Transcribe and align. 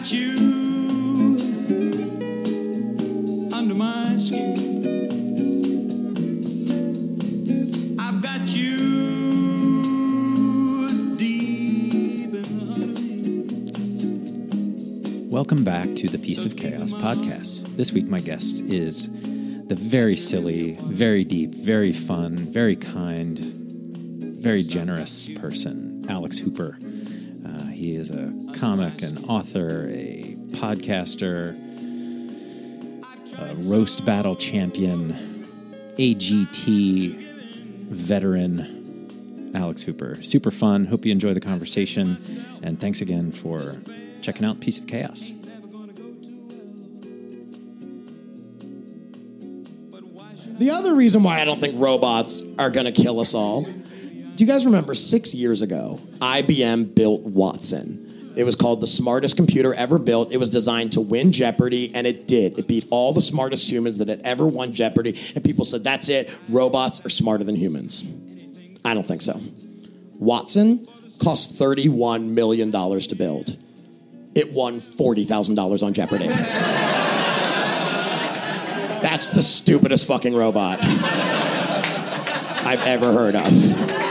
got 0.00 0.12
you 0.12 0.32
under 3.52 3.74
my 3.74 4.16
skin. 4.16 4.56
I've 8.00 8.22
got 8.22 8.48
you 8.48 8.78
deep 11.18 12.32
in 12.32 12.32
the 12.32 12.72
honey. 12.72 13.44
Welcome 15.28 15.64
back 15.64 15.94
to 15.96 16.08
the 16.08 16.16
Piece 16.16 16.46
of 16.46 16.56
Chaos 16.56 16.94
podcast. 16.94 17.76
This 17.76 17.92
week, 17.92 18.06
my 18.06 18.20
guest 18.20 18.62
is 18.62 19.10
the 19.66 19.76
very 19.78 20.16
silly, 20.16 20.78
very 20.80 21.24
deep, 21.24 21.54
very 21.54 21.92
fun, 21.92 22.38
very 22.38 22.76
kind, 22.76 23.38
very 23.38 24.62
generous 24.62 25.28
person, 25.28 26.06
Alex 26.08 26.38
Hooper. 26.38 26.78
He 27.80 27.96
is 27.96 28.10
a 28.10 28.30
comic, 28.52 29.00
an 29.00 29.24
author, 29.24 29.88
a 29.90 30.36
podcaster, 30.50 31.56
a 33.38 33.54
roast 33.54 34.04
battle 34.04 34.36
champion, 34.36 35.14
AGT 35.96 37.16
veteran, 37.88 39.52
Alex 39.54 39.80
Hooper. 39.80 40.22
Super 40.22 40.50
fun. 40.50 40.84
Hope 40.84 41.06
you 41.06 41.12
enjoy 41.12 41.32
the 41.32 41.40
conversation. 41.40 42.18
And 42.62 42.78
thanks 42.78 43.00
again 43.00 43.32
for 43.32 43.78
checking 44.20 44.44
out 44.44 44.60
Piece 44.60 44.76
of 44.76 44.86
Chaos. 44.86 45.32
The 50.58 50.70
other 50.70 50.94
reason 50.94 51.22
why 51.22 51.40
I 51.40 51.46
don't 51.46 51.58
think 51.58 51.76
robots 51.78 52.42
are 52.58 52.68
going 52.68 52.84
to 52.84 52.92
kill 52.92 53.20
us 53.20 53.32
all. 53.32 53.66
Do 54.40 54.46
you 54.46 54.50
guys 54.50 54.64
remember 54.64 54.94
six 54.94 55.34
years 55.34 55.60
ago, 55.60 56.00
IBM 56.20 56.94
built 56.94 57.20
Watson? 57.24 58.32
It 58.38 58.44
was 58.44 58.56
called 58.56 58.80
the 58.80 58.86
smartest 58.86 59.36
computer 59.36 59.74
ever 59.74 59.98
built. 59.98 60.32
It 60.32 60.38
was 60.38 60.48
designed 60.48 60.92
to 60.92 61.02
win 61.02 61.30
Jeopardy, 61.30 61.94
and 61.94 62.06
it 62.06 62.26
did. 62.26 62.58
It 62.58 62.66
beat 62.66 62.86
all 62.88 63.12
the 63.12 63.20
smartest 63.20 63.70
humans 63.70 63.98
that 63.98 64.08
had 64.08 64.22
ever 64.22 64.48
won 64.48 64.72
Jeopardy, 64.72 65.14
and 65.34 65.44
people 65.44 65.66
said, 65.66 65.84
that's 65.84 66.08
it, 66.08 66.34
robots 66.48 67.04
are 67.04 67.10
smarter 67.10 67.44
than 67.44 67.54
humans. 67.54 68.10
I 68.82 68.94
don't 68.94 69.06
think 69.06 69.20
so. 69.20 69.38
Watson 70.18 70.88
cost 71.22 71.58
$31 71.58 72.30
million 72.30 72.72
to 72.72 73.14
build. 73.18 73.58
It 74.34 74.54
won 74.54 74.80
$40,000 74.80 75.82
on 75.82 75.92
Jeopardy. 75.92 76.28
That's 79.02 79.28
the 79.28 79.42
stupidest 79.42 80.08
fucking 80.08 80.34
robot 80.34 80.78
I've 82.64 82.86
ever 82.86 83.12
heard 83.12 83.34
of. 83.34 84.09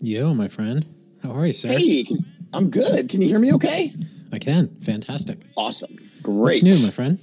Yo, 0.00 0.32
my 0.34 0.48
friend. 0.48 0.86
How 1.22 1.30
are 1.32 1.46
you, 1.46 1.52
sir? 1.52 1.68
Hey, 1.68 2.06
I'm 2.52 2.70
good. 2.70 3.08
Can 3.08 3.20
you 3.20 3.28
hear 3.28 3.38
me 3.38 3.52
okay? 3.54 3.92
I 4.32 4.38
can. 4.38 4.68
Fantastic. 4.80 5.38
Awesome. 5.56 5.98
Great. 6.22 6.62
What's 6.62 6.76
new, 6.78 6.86
my 6.86 6.90
friend? 6.90 7.18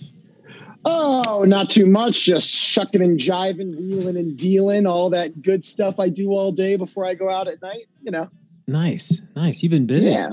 Oh, 0.85 1.43
not 1.47 1.69
too 1.69 1.85
much. 1.85 2.23
Just 2.23 2.53
shucking 2.53 3.01
and 3.01 3.19
jiving, 3.19 3.75
wheeling 3.77 4.17
and 4.17 4.37
dealing, 4.37 4.85
all 4.85 5.09
that 5.09 5.41
good 5.41 5.65
stuff 5.65 5.99
I 5.99 6.09
do 6.09 6.29
all 6.29 6.51
day 6.51 6.75
before 6.75 7.05
I 7.05 7.13
go 7.15 7.29
out 7.29 7.47
at 7.47 7.61
night. 7.61 7.85
You 8.03 8.11
know, 8.11 8.29
Nice. 8.67 9.21
Nice. 9.35 9.63
You've 9.63 9.71
been 9.71 9.87
busy. 9.87 10.11
Yeah. 10.11 10.29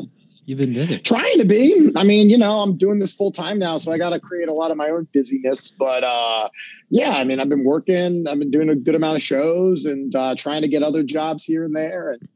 You've 0.47 0.59
been 0.59 0.75
busy. 0.75 0.99
trying 0.99 1.39
to 1.39 1.45
be. 1.47 1.91
I 1.97 2.05
mean, 2.05 2.29
you 2.29 2.37
know, 2.37 2.59
I'm 2.61 2.77
doing 2.77 2.99
this 2.99 3.15
full 3.15 3.31
time 3.31 3.59
now, 3.59 3.79
so 3.79 3.91
I 3.93 3.99
got 3.99 4.11
to 4.11 4.21
create 4.21 4.49
a 4.49 4.53
lot 4.53 4.71
of 4.71 4.77
my 4.77 4.91
own 4.91 5.09
busyness. 5.15 5.71
But 5.71 6.05
uh, 6.05 6.49
yeah, 6.91 7.13
I 7.13 7.25
mean, 7.25 7.41
I've 7.41 7.49
been 7.49 7.65
working. 7.65 8.27
I've 8.29 8.39
been 8.39 8.51
doing 8.51 8.69
a 8.69 8.75
good 8.77 8.95
amount 8.95 9.17
of 9.17 9.23
shows 9.23 9.87
and 9.87 10.15
uh, 10.15 10.35
trying 10.37 10.61
to 10.63 10.69
get 10.69 10.83
other 10.83 11.03
jobs 11.03 11.45
here 11.45 11.65
and 11.65 11.75
there, 11.75 12.11
and 12.11 12.29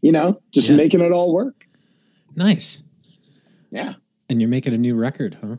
you 0.00 0.12
know, 0.12 0.40
just 0.52 0.70
Yeah. 0.70 0.76
making 0.76 1.00
it 1.00 1.10
all 1.12 1.32
work. 1.34 1.66
Nice. 2.36 2.82
Yeah. 3.72 3.94
And 4.28 4.40
you're 4.40 4.50
making 4.50 4.74
a 4.74 4.78
new 4.78 4.94
record, 4.94 5.36
huh? 5.42 5.56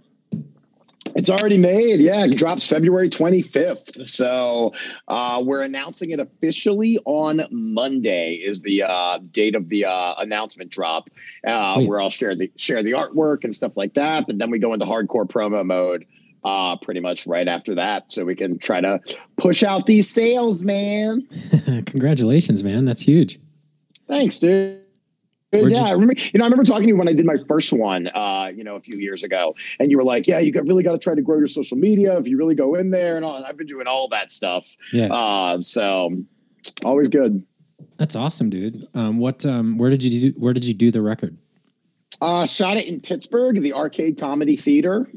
It's 1.17 1.31
already 1.31 1.57
made. 1.57 1.99
Yeah, 1.99 2.25
it 2.25 2.37
drops 2.37 2.67
February 2.67 3.09
25th. 3.09 4.05
So 4.05 4.71
uh, 5.07 5.41
we're 5.43 5.63
announcing 5.63 6.11
it 6.11 6.19
officially 6.19 6.99
on 7.05 7.41
Monday. 7.49 8.33
Is 8.33 8.61
the 8.61 8.83
uh, 8.83 9.17
date 9.31 9.55
of 9.55 9.69
the 9.69 9.85
uh, 9.85 10.13
announcement 10.19 10.69
drop? 10.69 11.09
Uh, 11.45 11.81
where 11.81 11.99
I'll 11.99 12.11
share 12.11 12.35
the 12.35 12.51
share 12.55 12.83
the 12.83 12.91
artwork 12.91 13.43
and 13.43 13.55
stuff 13.55 13.75
like 13.75 13.95
that. 13.95 14.27
But 14.27 14.37
then 14.37 14.51
we 14.51 14.59
go 14.59 14.73
into 14.73 14.85
hardcore 14.85 15.27
promo 15.27 15.65
mode. 15.65 16.05
Uh, 16.43 16.77
pretty 16.77 16.99
much 16.99 17.25
right 17.25 17.47
after 17.47 17.75
that, 17.75 18.09
so 18.09 18.23
we 18.23 18.35
can 18.35 18.57
try 18.57 18.79
to 18.79 19.01
push 19.37 19.63
out 19.63 19.85
these 19.85 20.09
sales, 20.09 20.63
man. 20.63 21.27
Congratulations, 21.87 22.63
man. 22.63 22.85
That's 22.85 23.01
huge. 23.01 23.39
Thanks, 24.07 24.39
dude. 24.39 24.86
Where'd 25.51 25.71
yeah, 25.71 25.79
you- 25.79 25.85
I 25.85 25.91
remember. 25.93 26.13
You 26.17 26.39
know, 26.39 26.43
I 26.43 26.47
remember 26.47 26.63
talking 26.63 26.83
to 26.83 26.89
you 26.89 26.97
when 26.97 27.07
I 27.07 27.13
did 27.13 27.25
my 27.25 27.37
first 27.47 27.71
one. 27.71 28.07
Uh, 28.13 28.51
you 28.53 28.63
know, 28.63 28.75
a 28.75 28.81
few 28.81 28.97
years 28.97 29.23
ago, 29.23 29.55
and 29.79 29.89
you 29.89 29.97
were 29.97 30.03
like, 30.03 30.27
"Yeah, 30.27 30.39
you 30.39 30.51
got, 30.51 30.65
really 30.65 30.83
got 30.83 30.91
to 30.91 30.97
try 30.97 31.15
to 31.15 31.21
grow 31.21 31.37
your 31.37 31.47
social 31.47 31.77
media 31.77 32.17
if 32.17 32.27
you 32.27 32.37
really 32.37 32.55
go 32.55 32.75
in 32.75 32.91
there." 32.91 33.15
And 33.15 33.23
all, 33.23 33.43
I've 33.43 33.57
been 33.57 33.67
doing 33.67 33.87
all 33.87 34.09
that 34.09 34.31
stuff. 34.31 34.75
Yeah. 34.91 35.07
Uh, 35.07 35.61
so 35.61 36.17
always 36.83 37.07
good. 37.07 37.45
That's 37.97 38.15
awesome, 38.15 38.49
dude. 38.49 38.87
Um, 38.93 39.19
what 39.19 39.45
um 39.45 39.77
where 39.77 39.89
did 39.89 40.03
you 40.03 40.31
do 40.31 40.39
where 40.39 40.53
did 40.53 40.65
you 40.65 40.73
do 40.73 40.91
the 40.91 41.01
record? 41.01 41.37
Uh, 42.21 42.45
shot 42.45 42.77
it 42.77 42.87
in 42.87 42.99
Pittsburgh, 42.99 43.61
the 43.61 43.73
Arcade 43.73 44.17
Comedy 44.19 44.55
Theater. 44.55 45.07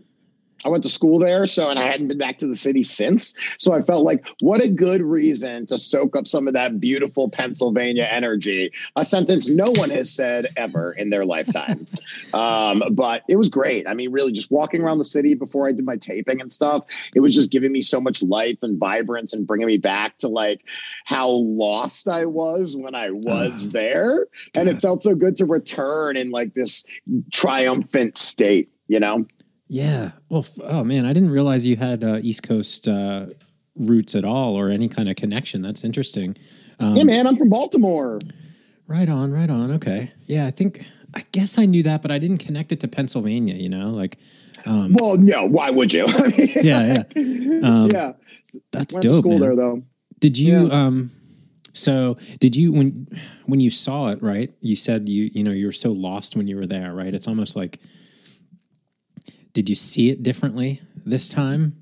I 0.65 0.69
went 0.69 0.83
to 0.85 0.91
school 0.91 1.19
there, 1.19 1.47
so 1.47 1.71
and 1.71 1.79
I 1.79 1.85
hadn't 1.85 2.09
been 2.09 2.19
back 2.19 2.39
to 2.39 2.47
the 2.47 2.57
city 2.57 2.83
since. 2.83 3.35
So 3.59 3.73
I 3.73 3.81
felt 3.81 4.05
like 4.05 4.27
what 4.41 4.63
a 4.63 4.69
good 4.69 5.03
reason 5.03 5.67
to 5.67 5.79
soak 5.79 6.17
up 6.17 6.27
some 6.27 6.47
of 6.47 6.55
that 6.55 6.81
beautiful 6.81 7.29
Pennsylvania 7.29 8.09
energy. 8.11 8.73
A 8.97 9.05
sentence 9.05 9.49
no 9.49 9.71
one 9.71 9.91
has 9.91 10.13
said 10.13 10.49
ever 10.57 10.93
in 10.93 11.11
their 11.11 11.25
lifetime. 11.25 11.87
um, 12.35 12.83
but 12.93 13.23
it 13.29 13.37
was 13.37 13.49
great. 13.49 13.87
I 13.89 13.95
mean, 13.95 14.13
really, 14.13 14.33
just 14.33 14.51
walking 14.51 14.83
around 14.83 14.99
the 14.99 15.05
city 15.05 15.35
before 15.35 15.69
I 15.69 15.73
did 15.73 15.85
my 15.85 15.97
taping 15.97 16.41
and 16.41 16.53
stuff, 16.53 16.85
it 17.15 17.21
was 17.21 17.35
just 17.35 17.51
giving 17.51 17.73
me 17.73 17.83
so 17.83 18.01
much 18.01 18.23
life 18.23 18.59
and 18.63 18.79
vibrance 18.79 19.33
and 19.33 19.47
bringing 19.47 19.67
me 19.67 19.79
back 19.79 20.19
to 20.19 20.29
like 20.29 20.67
how 21.05 21.29
lost 21.31 22.09
I 22.09 22.27
was 22.27 22.77
when 22.77 22.95
I 22.95 23.11
was 23.11 23.71
there. 23.71 24.27
And 24.55 24.69
it 24.69 24.81
felt 24.83 25.03
so 25.03 25.15
good 25.15 25.37
to 25.37 25.47
return 25.47 26.17
in 26.17 26.31
like 26.31 26.55
this 26.55 26.85
triumphant 27.33 28.19
state, 28.19 28.71
you 28.89 29.01
know? 29.01 29.25
Yeah. 29.73 30.11
Well, 30.29 30.41
f- 30.41 30.59
oh 30.65 30.83
man, 30.83 31.07
I 31.07 31.13
didn't 31.13 31.31
realize 31.31 31.65
you 31.65 31.77
had 31.77 32.03
uh, 32.03 32.19
East 32.23 32.43
Coast 32.43 32.89
uh, 32.89 33.27
roots 33.77 34.17
at 34.17 34.25
all 34.25 34.59
or 34.59 34.69
any 34.69 34.89
kind 34.89 35.09
of 35.09 35.15
connection. 35.15 35.63
That's 35.63 35.85
interesting. 35.85 36.37
Um, 36.81 36.97
yeah, 36.97 37.05
man, 37.05 37.27
I'm 37.29 37.37
from 37.37 37.51
Baltimore. 37.51 38.19
Right 38.89 39.09
on, 39.09 39.31
right 39.33 39.49
on. 39.49 39.71
Okay. 39.73 40.11
Yeah, 40.27 40.47
I 40.47 40.51
think 40.51 40.85
I 41.15 41.25
guess 41.31 41.57
I 41.57 41.67
knew 41.67 41.85
that, 41.85 42.03
but 42.03 42.11
I 42.11 42.19
didn't 42.19 42.39
connect 42.39 42.73
it 42.73 42.81
to 42.81 42.89
Pennsylvania. 42.89 43.55
You 43.55 43.69
know, 43.69 43.91
like, 43.91 44.19
um, 44.67 44.97
Well, 45.01 45.17
no, 45.17 45.45
why 45.45 45.71
would 45.71 45.93
you? 45.93 46.05
I 46.09 46.27
mean, 46.37 46.49
yeah, 46.63 47.05
yeah. 47.15 47.61
Um, 47.63 47.91
yeah. 47.93 48.13
That's 48.73 48.95
Went 48.95 49.03
to 49.03 49.09
dope. 49.09 49.19
school 49.19 49.33
man. 49.33 49.41
there 49.41 49.55
though. 49.57 49.83
Did 50.19 50.37
you 50.37 50.67
Yeah. 50.67 50.87
um 50.87 51.13
so 51.73 52.17
did 52.41 52.57
you 52.57 52.73
when 52.73 53.07
when 53.47 53.61
you 53.61 53.71
saw 53.71 54.09
it, 54.09 54.21
right? 54.21 54.53
You 54.61 54.75
said 54.75 55.09
you 55.09 55.31
you 55.33 55.45
know 55.45 55.53
you 55.53 55.67
were 55.67 55.73
so 55.73 55.93
lost 55.93 56.35
when 56.35 56.49
you 56.49 56.57
were 56.57 56.67
there, 56.67 56.93
right? 56.93 57.15
It's 57.15 57.29
almost 57.29 57.55
like 57.55 57.79
did 59.53 59.69
you 59.69 59.75
see 59.75 60.11
it 60.11 60.23
differently 60.23 60.81
this 61.05 61.29
time? 61.29 61.77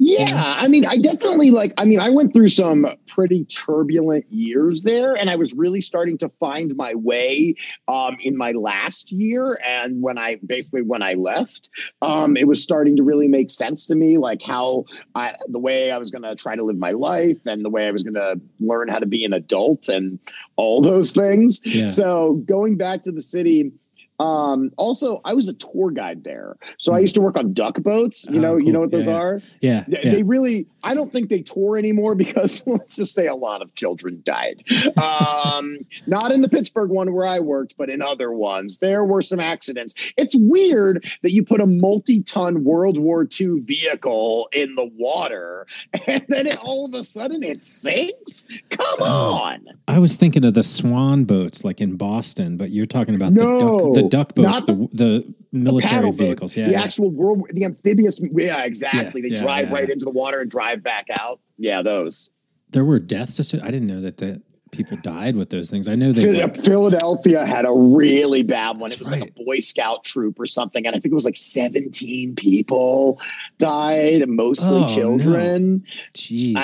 Yeah, 0.00 0.54
I 0.56 0.68
mean, 0.68 0.86
I 0.86 0.96
definitely 0.98 1.50
like. 1.50 1.72
I 1.76 1.84
mean, 1.84 1.98
I 1.98 2.10
went 2.10 2.32
through 2.32 2.48
some 2.48 2.86
pretty 3.08 3.44
turbulent 3.46 4.26
years 4.30 4.82
there, 4.82 5.16
and 5.16 5.28
I 5.28 5.34
was 5.34 5.52
really 5.54 5.80
starting 5.80 6.16
to 6.18 6.28
find 6.28 6.76
my 6.76 6.94
way 6.94 7.56
um, 7.88 8.16
in 8.22 8.36
my 8.36 8.52
last 8.52 9.10
year. 9.10 9.58
And 9.66 10.00
when 10.00 10.16
I 10.16 10.36
basically 10.46 10.82
when 10.82 11.02
I 11.02 11.14
left, 11.14 11.68
um, 12.00 12.36
it 12.36 12.46
was 12.46 12.62
starting 12.62 12.96
to 12.96 13.02
really 13.02 13.26
make 13.26 13.50
sense 13.50 13.88
to 13.88 13.96
me, 13.96 14.18
like 14.18 14.40
how 14.40 14.84
I, 15.16 15.34
the 15.48 15.58
way 15.58 15.90
I 15.90 15.98
was 15.98 16.12
going 16.12 16.22
to 16.22 16.36
try 16.36 16.54
to 16.54 16.62
live 16.62 16.78
my 16.78 16.92
life, 16.92 17.38
and 17.44 17.64
the 17.64 17.70
way 17.70 17.88
I 17.88 17.90
was 17.90 18.04
going 18.04 18.14
to 18.14 18.40
learn 18.60 18.86
how 18.86 19.00
to 19.00 19.06
be 19.06 19.24
an 19.24 19.32
adult, 19.32 19.88
and 19.88 20.20
all 20.54 20.80
those 20.80 21.12
things. 21.12 21.60
Yeah. 21.64 21.86
So 21.86 22.34
going 22.46 22.76
back 22.76 23.02
to 23.02 23.10
the 23.10 23.22
city. 23.22 23.72
Um, 24.20 24.72
also, 24.76 25.20
I 25.24 25.34
was 25.34 25.48
a 25.48 25.52
tour 25.54 25.90
guide 25.90 26.24
there, 26.24 26.56
so 26.78 26.92
I 26.92 26.98
used 26.98 27.14
to 27.14 27.20
work 27.20 27.36
on 27.36 27.52
duck 27.52 27.80
boats. 27.82 28.28
You 28.30 28.38
Oh, 28.38 28.42
know, 28.42 28.56
you 28.56 28.64
cool. 28.64 28.72
know 28.72 28.80
what 28.80 28.90
those 28.90 29.06
Yeah, 29.06 29.16
are. 29.16 29.40
Yeah. 29.60 29.84
They, 29.86 30.00
yeah. 30.02 30.10
they 30.10 30.22
really, 30.24 30.66
I 30.82 30.94
don't 30.94 31.12
think 31.12 31.28
they 31.28 31.40
tour 31.40 31.76
anymore 31.78 32.14
because 32.24 32.62
let's 32.66 32.96
just 32.96 33.14
say 33.14 33.26
a 33.26 33.34
lot 33.34 33.62
of 33.62 33.74
children 33.74 34.20
died. 34.24 34.64
Um, 34.96 35.78
not 36.06 36.32
in 36.32 36.42
the 36.42 36.48
Pittsburgh 36.48 36.90
one 36.90 37.12
where 37.12 37.26
I 37.26 37.38
worked, 37.40 37.76
but 37.78 37.90
in 37.90 38.02
other 38.02 38.32
ones, 38.32 38.78
there 38.78 39.04
were 39.04 39.22
some 39.22 39.40
accidents. 39.40 40.12
It's 40.16 40.34
weird 40.36 41.04
that 41.22 41.32
you 41.32 41.44
put 41.44 41.60
a 41.60 41.66
multi-ton 41.66 42.64
World 42.64 42.98
War 42.98 43.26
II 43.40 43.60
vehicle 43.60 44.48
in 44.52 44.74
the 44.74 44.84
water 44.96 45.66
and 46.06 46.24
then 46.28 46.46
it, 46.46 46.56
all 46.58 46.86
of 46.86 46.94
a 46.94 47.04
sudden 47.04 47.42
it 47.42 47.62
sinks. 47.64 48.46
Come 48.70 48.84
Oh. 49.00 49.38
on. 49.40 49.64
I 49.86 49.98
was 49.98 50.16
thinking 50.16 50.44
of 50.44 50.54
the 50.54 50.62
swan 50.62 51.24
boats 51.24 51.64
like 51.64 51.80
in 51.80 51.96
Boston, 51.96 52.56
but 52.56 52.70
you're 52.70 52.86
talking 52.86 53.14
about 53.14 53.32
No, 53.32 53.94
the 53.94 54.02
duck 54.02 54.07
the 54.07 54.07
duck 54.08 54.34
boats, 54.34 54.46
not 54.46 54.66
the 54.66 54.88
the, 54.92 55.34
military 55.52 55.90
paddle 55.90 56.12
vehicles. 56.12 56.54
boats, 56.54 56.56
Yeah. 56.56 56.66
the 56.66 56.72
yeah. 56.72 56.82
actual 56.82 57.10
world, 57.10 57.42
the 57.52 57.64
amphibious. 57.64 58.20
Yeah, 58.32 58.64
exactly. 58.64 59.22
Yeah, 59.22 59.28
they 59.28 59.34
yeah, 59.34 59.42
drive 59.42 59.70
right 59.70 59.88
into 59.88 60.04
the 60.04 60.10
water 60.10 60.40
and 60.40 60.50
drive 60.50 60.82
back 60.82 61.06
out. 61.10 61.40
Yeah, 61.56 61.82
those. 61.82 62.30
There 62.70 62.84
were 62.84 62.98
deaths. 62.98 63.54
I 63.54 63.70
didn't 63.70 63.86
know 63.86 64.00
that 64.02 64.18
the 64.18 64.42
people 64.70 64.98
died 64.98 65.36
with 65.36 65.50
those 65.50 65.70
things. 65.70 65.88
I 65.88 65.94
know 65.94 66.12
they 66.12 66.42
like, 66.42 66.62
Philadelphia 66.62 67.44
had 67.46 67.64
a 67.64 67.72
really 67.72 68.42
bad 68.42 68.76
one. 68.76 68.92
It 68.92 68.98
was 68.98 69.10
right. 69.10 69.20
like 69.20 69.30
a 69.30 69.44
Boy 69.44 69.60
Scout 69.60 70.04
troop 70.04 70.38
or 70.38 70.46
something, 70.46 70.86
and 70.86 70.94
I 70.94 70.98
think 70.98 71.12
it 71.12 71.14
was 71.14 71.24
like 71.24 71.38
17 71.38 72.36
people 72.36 73.20
died, 73.58 74.28
mostly 74.28 74.78
Oh, 74.78 74.80
no. 74.82 74.86
children. 74.88 75.84
geez. 76.12 76.54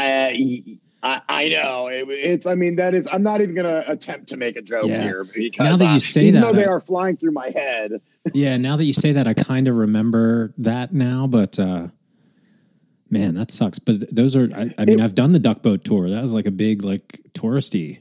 I, 1.05 1.21
I 1.29 1.49
know 1.51 1.89
it, 1.89 2.07
it's. 2.09 2.47
I 2.47 2.55
mean, 2.55 2.77
that 2.77 2.95
is. 2.95 3.07
I'm 3.13 3.23
not 3.23 3.43
even 3.43 3.55
going 3.55 3.67
to 3.67 3.89
attempt 3.91 4.29
to 4.31 4.39
make 4.39 4.57
a 4.57 4.63
joke 4.63 4.87
Yeah. 4.87 5.03
here 5.03 5.25
because 5.25 5.63
Now 5.65 5.77
that 5.77 5.93
you 5.93 6.01
say 6.01 6.23
even 6.23 6.41
that, 6.41 6.47
though 6.53 6.59
they 6.59 6.65
are 6.65 6.81
flying 6.81 7.17
through 7.19 7.33
my 7.33 7.51
head, 7.51 8.01
yeah, 8.33 8.57
now 8.57 8.77
that 8.77 8.85
you 8.85 8.95
say 8.95 9.13
that, 9.13 9.27
I 9.29 9.35
kind 9.35 9.69
of 9.69 9.77
remember 9.77 10.55
that 10.59 10.95
now, 10.95 11.27
but 11.27 11.59
uh, 11.59 11.89
man, 13.11 13.35
that 13.35 13.51
sucks. 13.51 13.79
But 13.79 14.15
those 14.15 14.35
are, 14.35 14.49
I, 14.57 14.75
I 14.79 14.85
mean, 14.87 15.01
I've 15.01 15.15
done 15.15 15.33
the 15.33 15.39
duck 15.39 15.63
boat 15.63 15.85
tour. 15.85 16.09
That 16.09 16.23
was 16.23 16.33
like 16.33 16.47
a 16.47 16.51
big, 16.51 16.83
like, 16.83 17.21
touristy 17.35 17.99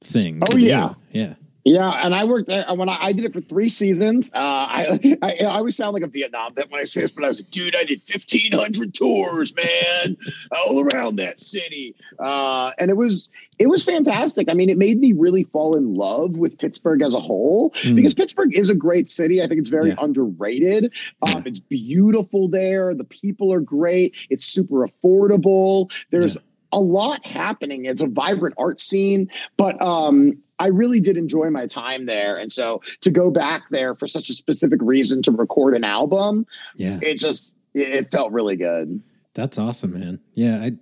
thing. 0.00 0.38
Oh, 0.42 0.52
to 0.52 0.58
do. 0.58 0.64
yeah. 0.64 1.34
Yeah. 1.68 1.78
Yeah, 1.78 1.90
and 2.04 2.14
I 2.14 2.24
worked 2.24 2.48
there 2.48 2.64
when 2.74 2.88
I, 2.88 2.96
I 3.00 3.12
did 3.12 3.24
it 3.24 3.32
for 3.32 3.40
three 3.40 3.68
seasons. 3.68 4.32
Uh, 4.34 4.38
I, 4.38 4.98
I 5.22 5.36
I 5.42 5.44
always 5.44 5.76
sound 5.76 5.94
like 5.94 6.02
a 6.02 6.08
Vietnam 6.08 6.54
vet 6.54 6.70
when 6.70 6.80
I 6.80 6.84
say 6.84 7.02
this, 7.02 7.12
but 7.12 7.24
I 7.24 7.28
was 7.28 7.40
like, 7.40 7.50
dude, 7.50 7.76
I 7.76 7.84
did 7.84 8.02
fifteen 8.02 8.52
hundred 8.52 8.94
tours, 8.94 9.54
man, 9.54 10.16
all 10.50 10.80
around 10.80 11.16
that 11.16 11.38
city, 11.40 11.94
uh, 12.18 12.72
and 12.78 12.90
it 12.90 12.96
was 12.96 13.28
it 13.58 13.68
was 13.68 13.84
fantastic. 13.84 14.50
I 14.50 14.54
mean, 14.54 14.70
it 14.70 14.78
made 14.78 14.98
me 14.98 15.12
really 15.12 15.44
fall 15.44 15.76
in 15.76 15.94
love 15.94 16.36
with 16.36 16.58
Pittsburgh 16.58 17.02
as 17.02 17.14
a 17.14 17.20
whole 17.20 17.70
Mm. 17.84 17.96
because 17.96 18.14
Pittsburgh 18.14 18.56
is 18.56 18.70
a 18.70 18.74
great 18.74 19.08
city. 19.10 19.42
I 19.42 19.46
think 19.46 19.60
it's 19.60 19.68
very 19.68 19.90
Yeah. 19.90 19.96
underrated. 19.98 20.92
Um, 21.22 21.42
It's 21.46 21.60
beautiful 21.60 22.48
there. 22.48 22.94
The 22.94 23.04
people 23.04 23.52
are 23.52 23.60
great. 23.60 24.16
It's 24.30 24.44
super 24.44 24.86
affordable. 24.86 25.90
There's 26.10 26.38
a 26.72 26.80
lot 26.80 27.26
happening. 27.26 27.84
It's 27.86 28.02
a 28.02 28.06
vibrant 28.06 28.54
art 28.58 28.80
scene, 28.80 29.30
but 29.56 29.80
um, 29.82 30.38
I 30.58 30.66
really 30.68 31.00
did 31.00 31.16
enjoy 31.16 31.50
my 31.50 31.66
time 31.66 32.06
there. 32.06 32.36
And 32.36 32.52
so 32.52 32.80
to 33.02 33.10
go 33.10 33.30
back 33.30 33.68
there 33.70 33.94
for 33.94 34.06
such 34.06 34.28
a 34.28 34.34
specific 34.34 34.80
reason 34.82 35.22
to 35.22 35.30
record 35.30 35.74
an 35.74 35.84
album, 35.84 36.46
Yeah. 36.76 36.98
it 37.02 37.18
just 37.18 37.56
it, 37.74 38.10
felt 38.10 38.32
really 38.32 38.56
good. 38.56 39.00
That's 39.34 39.58
awesome, 39.58 39.92
man. 39.98 40.20
Yeah, 40.34 40.56
I 40.60 40.72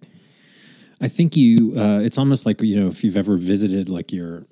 I 1.01 1.09
think 1.09 1.37
you 1.37 1.75
uh 1.79 1.99
it's 2.01 2.17
almost 2.19 2.47
like, 2.47 2.61
you 2.63 2.77
know, 2.77 2.87
if 2.87 3.05
you've 3.05 3.17
ever 3.19 3.37
visited 3.37 3.89
like 3.89 4.13
your 4.13 4.47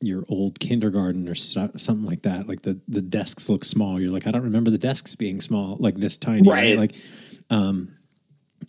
your 0.00 0.24
old 0.28 0.60
kindergarten 0.60 1.28
or 1.28 1.34
so, 1.34 1.68
something 1.76 2.06
like 2.06 2.22
that, 2.22 2.48
like 2.48 2.62
the 2.62 2.78
the 2.86 3.02
desks 3.02 3.48
look 3.48 3.64
small. 3.64 4.00
You're 4.00 4.12
like, 4.12 4.26
I 4.28 4.30
don't 4.30 4.44
remember 4.44 4.70
the 4.70 4.78
desks 4.78 5.16
being 5.16 5.40
small, 5.40 5.76
like 5.80 5.96
this 5.96 6.16
tiny, 6.16 6.48
right? 6.48 6.76
Right. 6.76 6.78
Like 6.78 6.94
um 7.50 7.94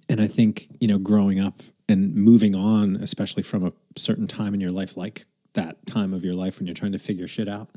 and 0.08 0.20
I 0.20 0.28
think, 0.28 0.68
you 0.80 0.88
know, 0.88 0.98
growing 0.98 1.40
up 1.40 1.62
and 1.88 2.16
moving 2.16 2.56
on, 2.56 2.96
especially 2.98 3.44
from 3.44 3.64
a 3.66 3.72
certain 3.96 4.26
time 4.28 4.54
in 4.56 4.60
your 4.62 4.72
life 4.72 4.98
like 4.98 5.26
that 5.54 5.86
time 5.86 6.14
of 6.14 6.24
your 6.24 6.34
life 6.36 6.60
when 6.60 6.68
you're 6.68 6.74
trying 6.76 6.92
to 6.92 7.00
figure 7.00 7.28
shit 7.28 7.48
out, 7.48 7.70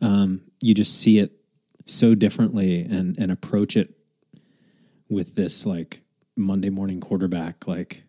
um, 0.00 0.42
you 0.60 0.74
just 0.74 1.00
see 1.00 1.18
it 1.18 1.32
so 1.86 2.14
differently 2.14 2.82
and 2.82 3.18
and 3.18 3.32
approach 3.32 3.76
it 3.76 3.94
with 5.08 5.34
this 5.34 5.64
like 5.64 6.02
Monday 6.36 6.70
morning 6.70 7.00
quarterback 7.00 7.66
like 7.66 8.04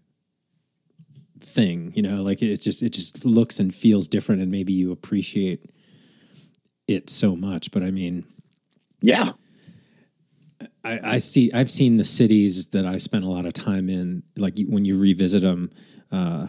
thing, 1.39 1.94
you 1.95 2.01
know, 2.01 2.21
like 2.21 2.41
it 2.41 2.57
just 2.57 2.83
it 2.83 2.89
just 2.89 3.25
looks 3.25 3.59
and 3.59 3.74
feels 3.74 4.07
different 4.07 4.41
and 4.41 4.51
maybe 4.51 4.74
you 4.74 4.91
appreciate 4.91 5.71
it 6.88 7.09
so 7.09 7.36
much. 7.36 7.71
But 7.71 7.83
I 7.83 7.91
mean, 7.91 8.25
Yeah. 9.01 9.33
I, 10.83 11.13
I 11.15 11.18
see 11.19 11.51
I've 11.53 11.71
seen 11.71 11.97
the 11.97 12.03
cities 12.03 12.68
that 12.68 12.86
I 12.86 12.97
spent 12.97 13.24
a 13.24 13.30
lot 13.30 13.45
of 13.45 13.53
time 13.53 13.89
in, 13.89 14.24
like 14.36 14.57
when 14.68 14.83
you 14.86 14.97
revisit 14.97 15.41
them, 15.41 15.71
uh, 16.12 16.47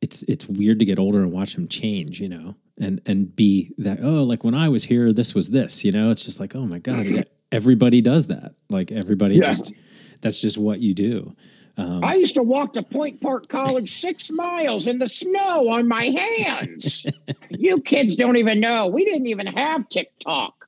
it's 0.00 0.22
it's 0.24 0.46
weird 0.46 0.78
to 0.78 0.84
get 0.84 0.98
older 0.98 1.18
and 1.18 1.32
watch 1.32 1.54
them 1.54 1.68
change, 1.68 2.20
you 2.20 2.28
know, 2.28 2.54
and 2.80 3.00
and 3.06 3.34
be 3.34 3.72
that 3.78 3.98
oh 4.02 4.22
like 4.24 4.44
when 4.44 4.54
I 4.54 4.68
was 4.68 4.84
here 4.84 5.12
this 5.12 5.34
was 5.34 5.50
this, 5.50 5.84
you 5.84 5.92
know, 5.92 6.10
it's 6.10 6.24
just 6.24 6.40
like 6.40 6.54
oh 6.54 6.66
my 6.66 6.78
god, 6.78 7.26
everybody 7.52 8.00
does 8.00 8.26
that, 8.28 8.54
like 8.70 8.92
everybody 8.92 9.36
Yeah. 9.36 9.46
just 9.46 9.72
that's 10.20 10.40
just 10.40 10.58
what 10.58 10.80
you 10.80 10.94
do. 10.94 11.34
Um, 11.76 12.04
I 12.04 12.14
used 12.16 12.34
to 12.34 12.42
walk 12.42 12.72
to 12.72 12.82
Point 12.82 13.20
Park 13.20 13.48
College 13.48 13.88
six 14.00 14.32
miles 14.32 14.88
in 14.88 14.98
the 14.98 15.06
snow 15.08 15.68
on 15.68 15.86
my 15.86 16.06
hands. 16.06 17.06
you 17.50 17.80
kids 17.80 18.16
don't 18.16 18.36
even 18.36 18.58
know. 18.58 18.88
We 18.88 19.04
didn't 19.04 19.28
even 19.28 19.46
have 19.46 19.88
TikTok. 19.88 20.66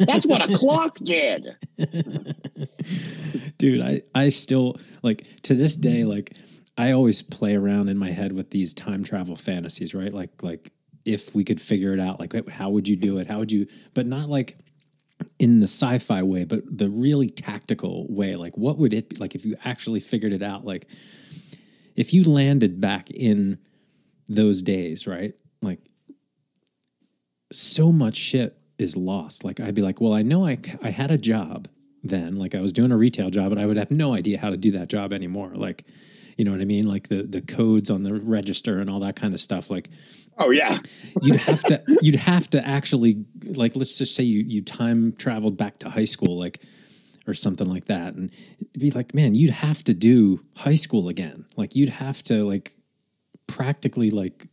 That's 0.00 0.26
what 0.26 0.48
a 0.48 0.54
clock 0.56 0.96
did. 1.02 1.56
dude 3.58 3.80
i 3.80 4.02
i 4.14 4.28
still 4.28 4.76
like 5.02 5.26
to 5.42 5.54
this 5.54 5.76
day 5.76 6.04
like 6.04 6.32
i 6.76 6.92
always 6.92 7.22
play 7.22 7.54
around 7.54 7.88
in 7.88 7.98
my 7.98 8.10
head 8.10 8.32
with 8.32 8.50
these 8.50 8.72
time 8.74 9.02
travel 9.04 9.36
fantasies 9.36 9.94
right? 9.94 10.12
Like 10.12 10.42
like 10.42 10.72
if 11.04 11.34
we 11.34 11.44
could 11.44 11.60
figure 11.60 11.92
it 11.92 12.00
out 12.00 12.18
like 12.18 12.48
how 12.48 12.70
would 12.70 12.88
you 12.88 12.96
do 12.96 13.18
it? 13.18 13.26
How 13.26 13.38
would 13.38 13.52
you 13.52 13.66
but 13.94 14.06
not 14.06 14.28
like 14.28 14.58
in 15.38 15.60
the 15.60 15.66
sci-fi 15.66 16.22
way 16.22 16.44
but 16.44 16.62
the 16.66 16.90
really 16.90 17.28
tactical 17.30 18.06
way. 18.08 18.36
Like 18.36 18.56
what 18.56 18.78
would 18.78 18.92
it 18.92 19.10
be 19.10 19.16
like 19.16 19.34
if 19.34 19.44
you 19.44 19.56
actually 19.64 20.00
figured 20.00 20.32
it 20.32 20.42
out 20.42 20.64
like 20.64 20.86
if 21.94 22.12
you 22.12 22.24
landed 22.24 22.80
back 22.80 23.10
in 23.10 23.58
those 24.28 24.62
days 24.62 25.06
right? 25.06 25.34
Like 25.62 25.80
so 27.52 27.92
much 27.92 28.16
shit 28.16 28.58
is 28.78 28.96
lost. 28.96 29.44
Like 29.44 29.60
I'd 29.60 29.74
be 29.74 29.82
like, 29.82 30.00
well, 30.00 30.12
I 30.12 30.22
know 30.22 30.46
I 30.46 30.58
I 30.82 30.90
had 30.90 31.10
a 31.10 31.18
job 31.18 31.68
then, 32.02 32.36
like 32.36 32.54
I 32.54 32.60
was 32.60 32.72
doing 32.72 32.92
a 32.92 32.96
retail 32.96 33.30
job, 33.30 33.50
but 33.50 33.58
I 33.58 33.66
would 33.66 33.76
have 33.76 33.90
no 33.90 34.14
idea 34.14 34.38
how 34.38 34.50
to 34.50 34.56
do 34.56 34.72
that 34.72 34.88
job 34.88 35.12
anymore. 35.12 35.52
Like, 35.54 35.84
you 36.36 36.44
know 36.44 36.52
what 36.52 36.60
I 36.60 36.64
mean? 36.64 36.86
Like 36.86 37.08
the 37.08 37.22
the 37.22 37.40
codes 37.40 37.90
on 37.90 38.02
the 38.02 38.14
register 38.14 38.78
and 38.78 38.90
all 38.90 39.00
that 39.00 39.16
kind 39.16 39.34
of 39.34 39.40
stuff. 39.40 39.70
Like 39.70 39.88
Oh 40.38 40.50
yeah. 40.50 40.78
you'd 41.22 41.36
have 41.36 41.62
to 41.64 41.82
you'd 42.02 42.16
have 42.16 42.48
to 42.50 42.66
actually 42.66 43.24
like 43.44 43.74
let's 43.74 43.98
just 43.98 44.14
say 44.14 44.22
you 44.22 44.44
you 44.46 44.62
time 44.62 45.12
traveled 45.12 45.56
back 45.56 45.78
to 45.80 45.88
high 45.90 46.04
school, 46.04 46.38
like 46.38 46.60
or 47.26 47.34
something 47.34 47.68
like 47.68 47.86
that, 47.86 48.14
and 48.14 48.30
it'd 48.60 48.80
be 48.80 48.90
like, 48.92 49.12
man, 49.12 49.34
you'd 49.34 49.50
have 49.50 49.82
to 49.84 49.94
do 49.94 50.40
high 50.56 50.74
school 50.76 51.08
again. 51.08 51.44
Like 51.56 51.74
you'd 51.74 51.88
have 51.88 52.22
to 52.24 52.44
like 52.44 52.74
practically 53.46 54.10
like 54.10 54.46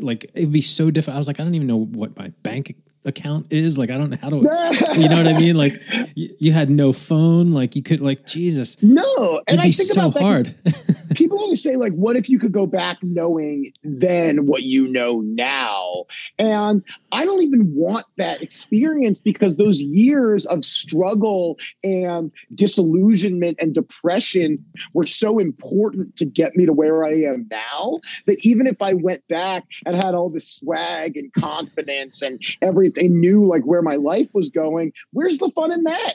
like 0.00 0.30
it'd 0.34 0.52
be 0.52 0.62
so 0.62 0.90
different. 0.90 1.16
I 1.16 1.18
was 1.18 1.28
like, 1.28 1.40
I 1.40 1.44
don't 1.44 1.54
even 1.54 1.68
know 1.68 1.84
what 1.84 2.16
my 2.16 2.28
bank 2.42 2.74
account 3.04 3.46
is. 3.50 3.78
Like, 3.78 3.90
I 3.90 3.98
don't 3.98 4.10
know 4.10 4.18
how 4.20 4.30
to, 4.30 4.36
you 4.96 5.08
know 5.08 5.16
what 5.16 5.28
I 5.28 5.38
mean? 5.38 5.56
Like, 5.56 5.74
you, 6.14 6.34
you 6.38 6.52
had 6.52 6.70
no 6.70 6.92
phone. 6.92 7.52
Like, 7.52 7.76
you 7.76 7.82
could, 7.82 8.00
like, 8.00 8.26
Jesus, 8.26 8.82
No, 8.82 9.42
and 9.48 9.60
I 9.60 9.64
think 9.64 9.90
so 9.90 10.08
about 10.08 10.14
that. 10.14 10.22
hard. 10.22 10.54
People 11.16 11.38
always 11.40 11.62
say, 11.62 11.76
like, 11.76 11.92
what 11.92 12.16
if 12.16 12.30
you 12.30 12.38
could 12.38 12.52
go 12.52 12.66
back 12.66 12.98
knowing 13.02 13.72
then 13.82 14.46
what 14.46 14.62
you 14.62 14.88
know 14.88 15.20
now? 15.20 16.04
And 16.38 16.82
I 17.10 17.24
don't 17.26 17.42
even 17.42 17.74
want 17.74 18.06
that 18.16 18.40
experience 18.40 19.20
because 19.20 19.56
those 19.56 19.82
years 19.82 20.46
of 20.46 20.64
struggle 20.64 21.58
and 21.84 22.32
disillusionment 22.54 23.58
and 23.60 23.74
depression 23.74 24.64
were 24.94 25.06
so 25.06 25.38
important 25.38 26.16
to 26.16 26.24
get 26.24 26.56
me 26.56 26.64
to 26.64 26.72
where 26.72 27.04
I 27.04 27.10
am 27.10 27.46
now 27.50 27.98
that 28.26 28.38
even 28.46 28.66
if 28.66 28.80
I 28.80 28.94
went 28.94 29.26
back 29.28 29.64
and 29.84 29.94
had 29.94 30.14
all 30.14 30.30
this 30.30 30.48
swag 30.48 31.16
and 31.16 31.32
confidence 31.34 32.22
and 32.22 32.42
everything, 32.62 32.91
knew 32.98 33.46
like 33.46 33.62
where 33.64 33.82
my 33.82 33.96
life 33.96 34.28
was 34.32 34.50
going, 34.50 34.92
where's 35.12 35.38
the 35.38 35.50
fun 35.50 35.72
in 35.72 35.84
that? 35.84 36.14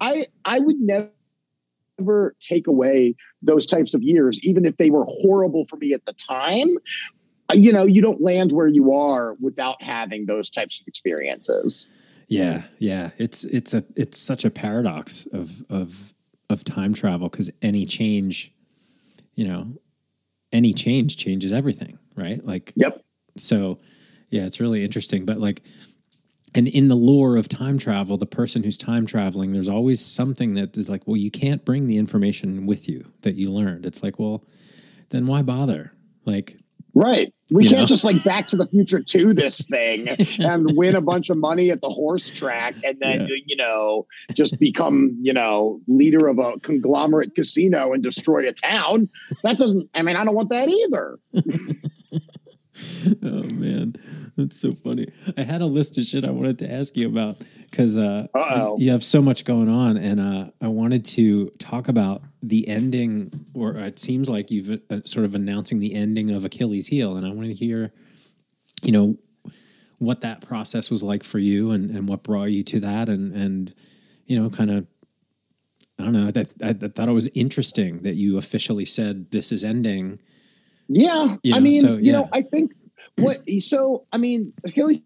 I 0.00 0.26
I 0.44 0.60
would 0.60 0.80
never 0.80 1.10
never 1.98 2.34
take 2.40 2.66
away 2.66 3.14
those 3.42 3.66
types 3.66 3.94
of 3.94 4.02
years, 4.02 4.40
even 4.44 4.64
if 4.64 4.76
they 4.76 4.90
were 4.90 5.04
horrible 5.04 5.66
for 5.66 5.76
me 5.76 5.92
at 5.92 6.04
the 6.06 6.12
time. 6.12 6.76
You 7.52 7.72
know, 7.72 7.84
you 7.84 8.00
don't 8.00 8.22
land 8.22 8.52
where 8.52 8.66
you 8.66 8.92
are 8.92 9.36
without 9.40 9.82
having 9.82 10.26
those 10.26 10.48
types 10.48 10.80
of 10.80 10.88
experiences. 10.88 11.88
yeah. 12.28 12.62
Yeah. 12.78 13.10
It's, 13.18 13.44
it's 13.44 13.74
a, 13.74 13.84
it's 13.96 14.18
such 14.18 14.44
a 14.44 14.50
paradox 14.50 15.26
of, 15.32 15.62
of, 15.68 16.14
of 16.48 16.64
time 16.64 16.94
travel 16.94 17.28
because 17.28 17.50
any 17.60 17.84
change, 17.84 18.52
you 19.34 19.46
know, 19.46 19.68
any 20.52 20.72
change 20.72 21.16
changes 21.16 21.52
everything, 21.52 21.98
right? 22.16 22.44
Like, 22.44 22.72
Yep. 22.76 23.04
So, 23.36 23.78
yeah, 24.30 24.46
it's 24.46 24.60
really 24.60 24.82
interesting. 24.82 25.24
But 25.26 25.38
like, 25.38 25.62
and 26.54 26.68
in 26.68 26.88
the 26.88 26.94
lore 26.94 27.36
of 27.36 27.48
time 27.48 27.78
travel, 27.78 28.16
the 28.16 28.26
person 28.26 28.62
who's 28.62 28.76
time 28.76 29.06
traveling, 29.06 29.52
there's 29.52 29.68
always 29.68 30.00
something 30.04 30.54
that 30.54 30.76
is 30.76 30.88
like, 30.88 31.06
well, 31.06 31.16
you 31.16 31.30
can't 31.30 31.64
bring 31.64 31.86
the 31.86 31.96
information 31.98 32.66
with 32.66 32.88
you 32.88 33.04
that 33.22 33.34
you 33.34 33.50
learned. 33.50 33.84
It's 33.86 34.02
like, 34.02 34.18
well, 34.18 34.44
then 35.10 35.26
why 35.26 35.42
bother? 35.42 35.92
Like, 36.24 36.58
Right. 36.96 37.34
We 37.52 37.64
can't 37.66 37.80
know? 37.80 37.86
just 37.86 38.04
like 38.04 38.22
Back 38.22 38.46
to 38.48 38.56
the 38.56 38.68
Future 38.68 39.02
to 39.02 39.34
this 39.34 39.66
thing 39.66 40.08
and 40.38 40.76
win 40.76 40.94
a 40.94 41.00
bunch 41.00 41.28
of 41.28 41.36
money 41.36 41.72
at 41.72 41.80
the 41.80 41.88
horse 41.88 42.30
track 42.30 42.76
and 42.84 43.00
then, 43.00 43.22
Yeah. 43.28 43.36
you 43.46 43.56
know, 43.56 44.06
just 44.32 44.60
become, 44.60 45.18
you 45.20 45.32
know, 45.32 45.80
leader 45.88 46.28
of 46.28 46.38
a 46.38 46.60
conglomerate 46.60 47.34
casino 47.34 47.92
and 47.92 48.02
destroy 48.02 48.48
a 48.48 48.52
town. 48.52 49.08
That 49.42 49.58
doesn't, 49.58 49.90
I 49.92 50.02
mean, 50.02 50.14
I 50.14 50.24
don't 50.24 50.36
want 50.36 50.50
that 50.50 50.68
either. 50.68 51.18
oh 53.24 53.54
man, 53.54 53.96
That's 54.36 54.60
so 54.60 54.74
funny. 54.74 55.08
I 55.36 55.42
had 55.42 55.60
a 55.60 55.66
list 55.66 55.96
of 55.98 56.04
shit 56.04 56.24
I 56.24 56.32
wanted 56.32 56.58
to 56.60 56.72
ask 56.72 56.96
you 56.96 57.06
about 57.06 57.38
because 57.70 57.96
uh, 57.96 58.26
you 58.78 58.90
have 58.90 59.04
so 59.04 59.22
much 59.22 59.44
going 59.44 59.68
on, 59.68 59.96
and 59.96 60.20
uh, 60.20 60.50
I 60.60 60.68
wanted 60.68 61.04
to 61.06 61.50
talk 61.58 61.86
about 61.86 62.22
the 62.42 62.66
ending, 62.66 63.46
or 63.54 63.76
it 63.76 64.00
seems 64.00 64.28
like 64.28 64.50
you've 64.50 64.80
uh, 64.90 65.02
sort 65.04 65.24
of 65.24 65.36
announcing 65.36 65.78
the 65.78 65.94
ending 65.94 66.30
of 66.30 66.44
Achilles' 66.44 66.88
heel, 66.88 67.16
and 67.16 67.24
I 67.24 67.30
want 67.30 67.46
to 67.46 67.54
hear, 67.54 67.92
you 68.82 68.90
know, 68.90 69.16
what 69.98 70.22
that 70.22 70.40
process 70.40 70.90
was 70.90 71.02
like 71.02 71.22
for 71.22 71.38
you, 71.38 71.70
and 71.70 71.90
and 71.90 72.08
what 72.08 72.24
brought 72.24 72.50
you 72.50 72.64
to 72.64 72.80
that, 72.80 73.08
and 73.08 73.32
and 73.34 73.74
you 74.26 74.40
know, 74.40 74.50
kind 74.50 74.70
of. 74.70 74.86
I 75.96 76.02
don't 76.02 76.12
know. 76.12 76.32
That 76.32 76.48
I, 76.60 76.70
I 76.70 76.88
thought 76.88 77.08
it 77.08 77.12
was 77.12 77.28
interesting 77.36 78.02
that 78.02 78.16
you 78.16 78.36
officially 78.36 78.84
said 78.84 79.30
this 79.30 79.52
is 79.52 79.62
ending. 79.62 80.18
Yeah, 80.88 81.36
You 81.44 81.54
I 81.54 81.60
mean, 81.60 81.80
so, 81.80 81.96
you 81.98 82.10
know, 82.10 82.28
I 82.32 82.42
think 82.42 82.72
what 83.16 83.38
so 83.60 84.04
I 84.12 84.18
mean, 84.18 84.52
Achilles 84.64 85.02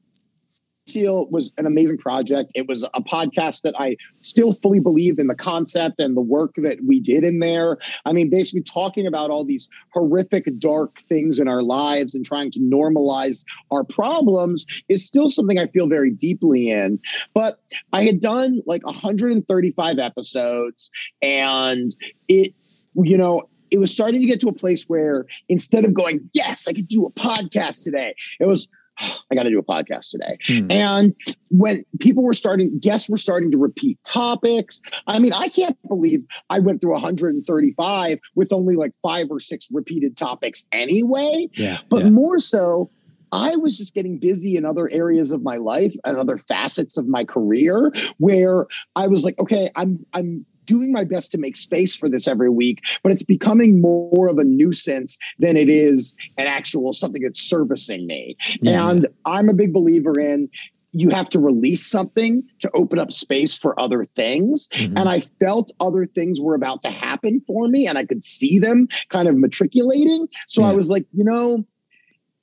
Heel 0.89 1.27
was 1.31 1.53
an 1.59 1.67
amazing 1.67 1.99
project. 1.99 2.53
It 2.55 2.67
was 2.67 2.83
a 2.83 3.03
podcast 3.03 3.63
that 3.63 3.79
I 3.79 3.97
still 4.17 4.53
fully 4.53 4.81
believe 4.81 5.19
in 5.19 5.27
the 5.27 5.35
concept 5.35 6.01
and 6.01 6.17
the 6.17 6.23
work 6.23 6.55
that 6.57 6.79
we 6.87 7.01
did 7.01 7.25
in 7.25 7.41
there. 7.41 7.79
I 8.05 8.13
mean, 8.13 8.31
basically 8.31 8.63
talking 8.63 9.07
about 9.07 9.31
all 9.31 9.45
these 9.45 9.69
horrific, 9.93 10.47
dark 10.59 10.99
things 11.01 11.39
in 11.39 11.49
our 11.49 11.63
lives 11.63 12.15
and 12.15 12.25
trying 12.25 12.51
to 12.53 12.61
normalize 12.61 13.45
our 13.71 13.85
problems 13.85 14.67
is 14.89 15.07
still 15.07 15.29
something 15.29 15.59
I 15.59 15.67
feel 15.67 15.89
very 15.89 16.11
deeply 16.11 16.71
in. 16.71 16.99
But 17.35 17.61
I 17.93 18.05
had 18.05 18.21
done 18.21 18.63
like 18.67 18.85
135 18.85 19.99
episodes 19.99 20.91
and 21.23 21.95
it, 22.29 22.55
you 22.95 23.19
know, 23.19 23.49
it 23.71 23.79
was 23.79 23.91
starting 23.93 24.21
to 24.21 24.27
get 24.27 24.41
to 24.41 24.49
a 24.49 24.53
place 24.53 24.85
where 24.85 25.27
instead 25.49 25.85
of 25.85 25.95
going, 25.95 26.29
yes, 26.33 26.67
I 26.69 26.73
could 26.73 26.89
do 26.89 27.05
a 27.05 27.11
podcast 27.13 27.85
today, 27.85 28.15
it 28.41 28.47
was, 28.47 28.69
I 29.01 29.35
got 29.35 29.45
to 29.45 29.51
do 29.51 29.59
a 29.59 29.63
podcast 29.63 30.11
today. 30.11 30.39
Hmm. 30.47 30.71
And 30.71 31.15
when 31.51 31.85
people 32.01 32.23
were 32.25 32.35
starting, 32.35 32.79
guests 32.79 33.09
were 33.09 33.17
starting 33.17 33.51
to 33.53 33.59
repeat 33.59 33.99
topics. 34.05 34.81
I 35.07 35.19
mean, 35.19 35.33
I 35.33 35.49
can't 35.49 35.77
believe 35.87 36.25
I 36.51 36.59
went 36.59 36.81
through 36.81 36.93
135 36.93 38.19
with 38.35 38.53
only 38.53 38.75
like 38.75 38.93
five 39.03 39.27
or 39.31 39.41
six 39.41 39.69
repeated 39.71 40.17
topics 40.17 40.67
anyway. 40.73 41.49
Yeah, 41.55 41.79
But 41.89 42.05
yeah. 42.05 42.11
more 42.11 42.39
so, 42.39 42.91
I 43.33 43.57
was 43.57 43.77
just 43.77 43.95
getting 43.95 44.19
busy 44.19 44.57
in 44.57 44.65
other 44.65 44.89
areas 44.91 45.33
of 45.33 45.43
my 45.43 45.57
life 45.57 45.95
and 46.05 46.17
other 46.17 46.37
facets 46.37 46.97
of 46.97 47.07
my 47.07 47.25
career 47.25 47.93
where 48.19 48.67
I 48.97 49.07
was 49.07 49.25
like, 49.25 49.39
okay, 49.39 49.71
I'm 49.77 50.05
I'm 50.15 50.47
doing 50.69 50.93
my 50.93 51.03
best 51.03 51.33
to 51.33 51.39
make 51.39 51.57
space 51.57 51.97
for 51.97 52.09
this 52.09 52.29
every 52.29 52.51
week, 52.51 52.85
but 53.03 53.11
it's 53.11 53.25
becoming 53.25 53.81
more 53.81 54.29
of 54.29 54.39
a 54.39 54.45
nuisance 54.45 55.19
than 55.39 55.57
it 55.57 55.69
is 55.69 56.15
an 56.37 56.47
actual 56.47 56.93
something 56.93 57.23
that's 57.23 57.41
servicing 57.41 58.07
me. 58.07 58.37
Yeah. 58.61 58.91
And 58.91 59.09
I'm 59.25 59.49
a 59.49 59.55
big 59.55 59.73
believer 59.73 60.21
in 60.21 60.49
you 60.93 61.11
have 61.11 61.29
to 61.29 61.39
release 61.39 61.87
something 61.87 62.43
to 62.61 62.71
open 62.75 62.99
up 62.99 63.13
space 63.13 63.57
for 63.57 63.79
other 63.79 64.03
things. 64.03 64.69
Mhm. 64.73 64.99
And 64.99 65.09
I 65.09 65.21
felt 65.21 65.71
other 65.81 66.05
things 66.05 66.41
were 66.41 66.55
about 66.55 66.83
to 66.83 66.91
happen 66.91 67.41
for 67.41 67.69
me 67.69 67.87
and 67.87 67.99
I 67.99 68.05
could 68.05 68.25
see 68.25 68.59
them 68.59 68.89
kind 69.11 69.29
of 69.29 69.37
matriculating. 69.37 70.29
So 70.47 70.63
I 70.65 70.73
was 70.73 70.89
like, 70.91 71.07
you 71.13 71.25
know, 71.25 71.65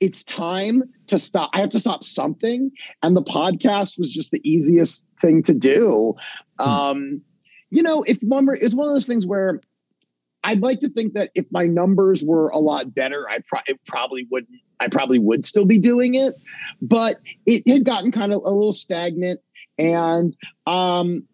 it's 0.00 0.22
time 0.22 0.84
to 1.08 1.18
stop. 1.18 1.50
I 1.54 1.60
have 1.60 1.70
to 1.70 1.80
stop 1.80 2.04
something. 2.04 2.70
And 3.02 3.16
the 3.16 3.22
podcast 3.22 3.98
was 3.98 4.10
just 4.12 4.30
the 4.30 4.40
easiest 4.48 5.08
thing 5.20 5.42
to 5.44 5.54
do. 5.54 6.14
Hmm. 6.60 6.68
Um, 6.68 7.20
you 7.70 7.82
know, 7.82 8.02
if 8.02 8.18
one 8.22 8.46
were, 8.46 8.54
it's 8.54 8.74
one 8.74 8.88
of 8.88 8.94
those 8.94 9.06
things 9.06 9.26
where 9.26 9.60
I'd 10.44 10.62
like 10.62 10.80
to 10.80 10.88
think 10.88 11.14
that 11.14 11.30
if 11.34 11.46
my 11.50 11.66
numbers 11.66 12.22
were 12.22 12.48
a 12.50 12.58
lot 12.58 12.94
better, 12.94 13.28
I 13.28 13.38
pro- 13.46 13.74
probably 13.86 14.26
wouldn't. 14.30 14.60
I 14.78 14.88
probably 14.88 15.18
would 15.18 15.44
still 15.44 15.64
be 15.64 15.78
doing 15.78 16.14
it, 16.16 16.34
but 16.82 17.16
it 17.46 17.66
had 17.66 17.84
gotten 17.84 18.12
kind 18.12 18.30
of 18.32 18.42
a 18.44 18.50
little 18.50 18.74
stagnant, 18.74 19.40
and 19.78 20.36
um, 20.66 21.24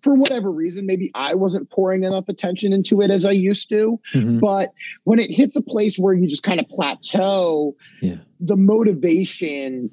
for 0.00 0.14
whatever 0.14 0.50
reason, 0.50 0.86
maybe 0.86 1.10
I 1.14 1.34
wasn't 1.34 1.68
pouring 1.68 2.04
enough 2.04 2.28
attention 2.30 2.72
into 2.72 3.02
it 3.02 3.10
as 3.10 3.26
I 3.26 3.32
used 3.32 3.68
to. 3.68 4.00
Mhm. 4.14 4.40
But 4.40 4.70
when 5.04 5.18
it 5.18 5.30
hits 5.30 5.56
a 5.56 5.62
place 5.62 5.98
where 5.98 6.14
you 6.14 6.26
just 6.26 6.42
kind 6.42 6.58
of 6.58 6.68
plateau, 6.70 7.76
Yeah. 8.00 8.16
the 8.40 8.56
motivation 8.56 9.90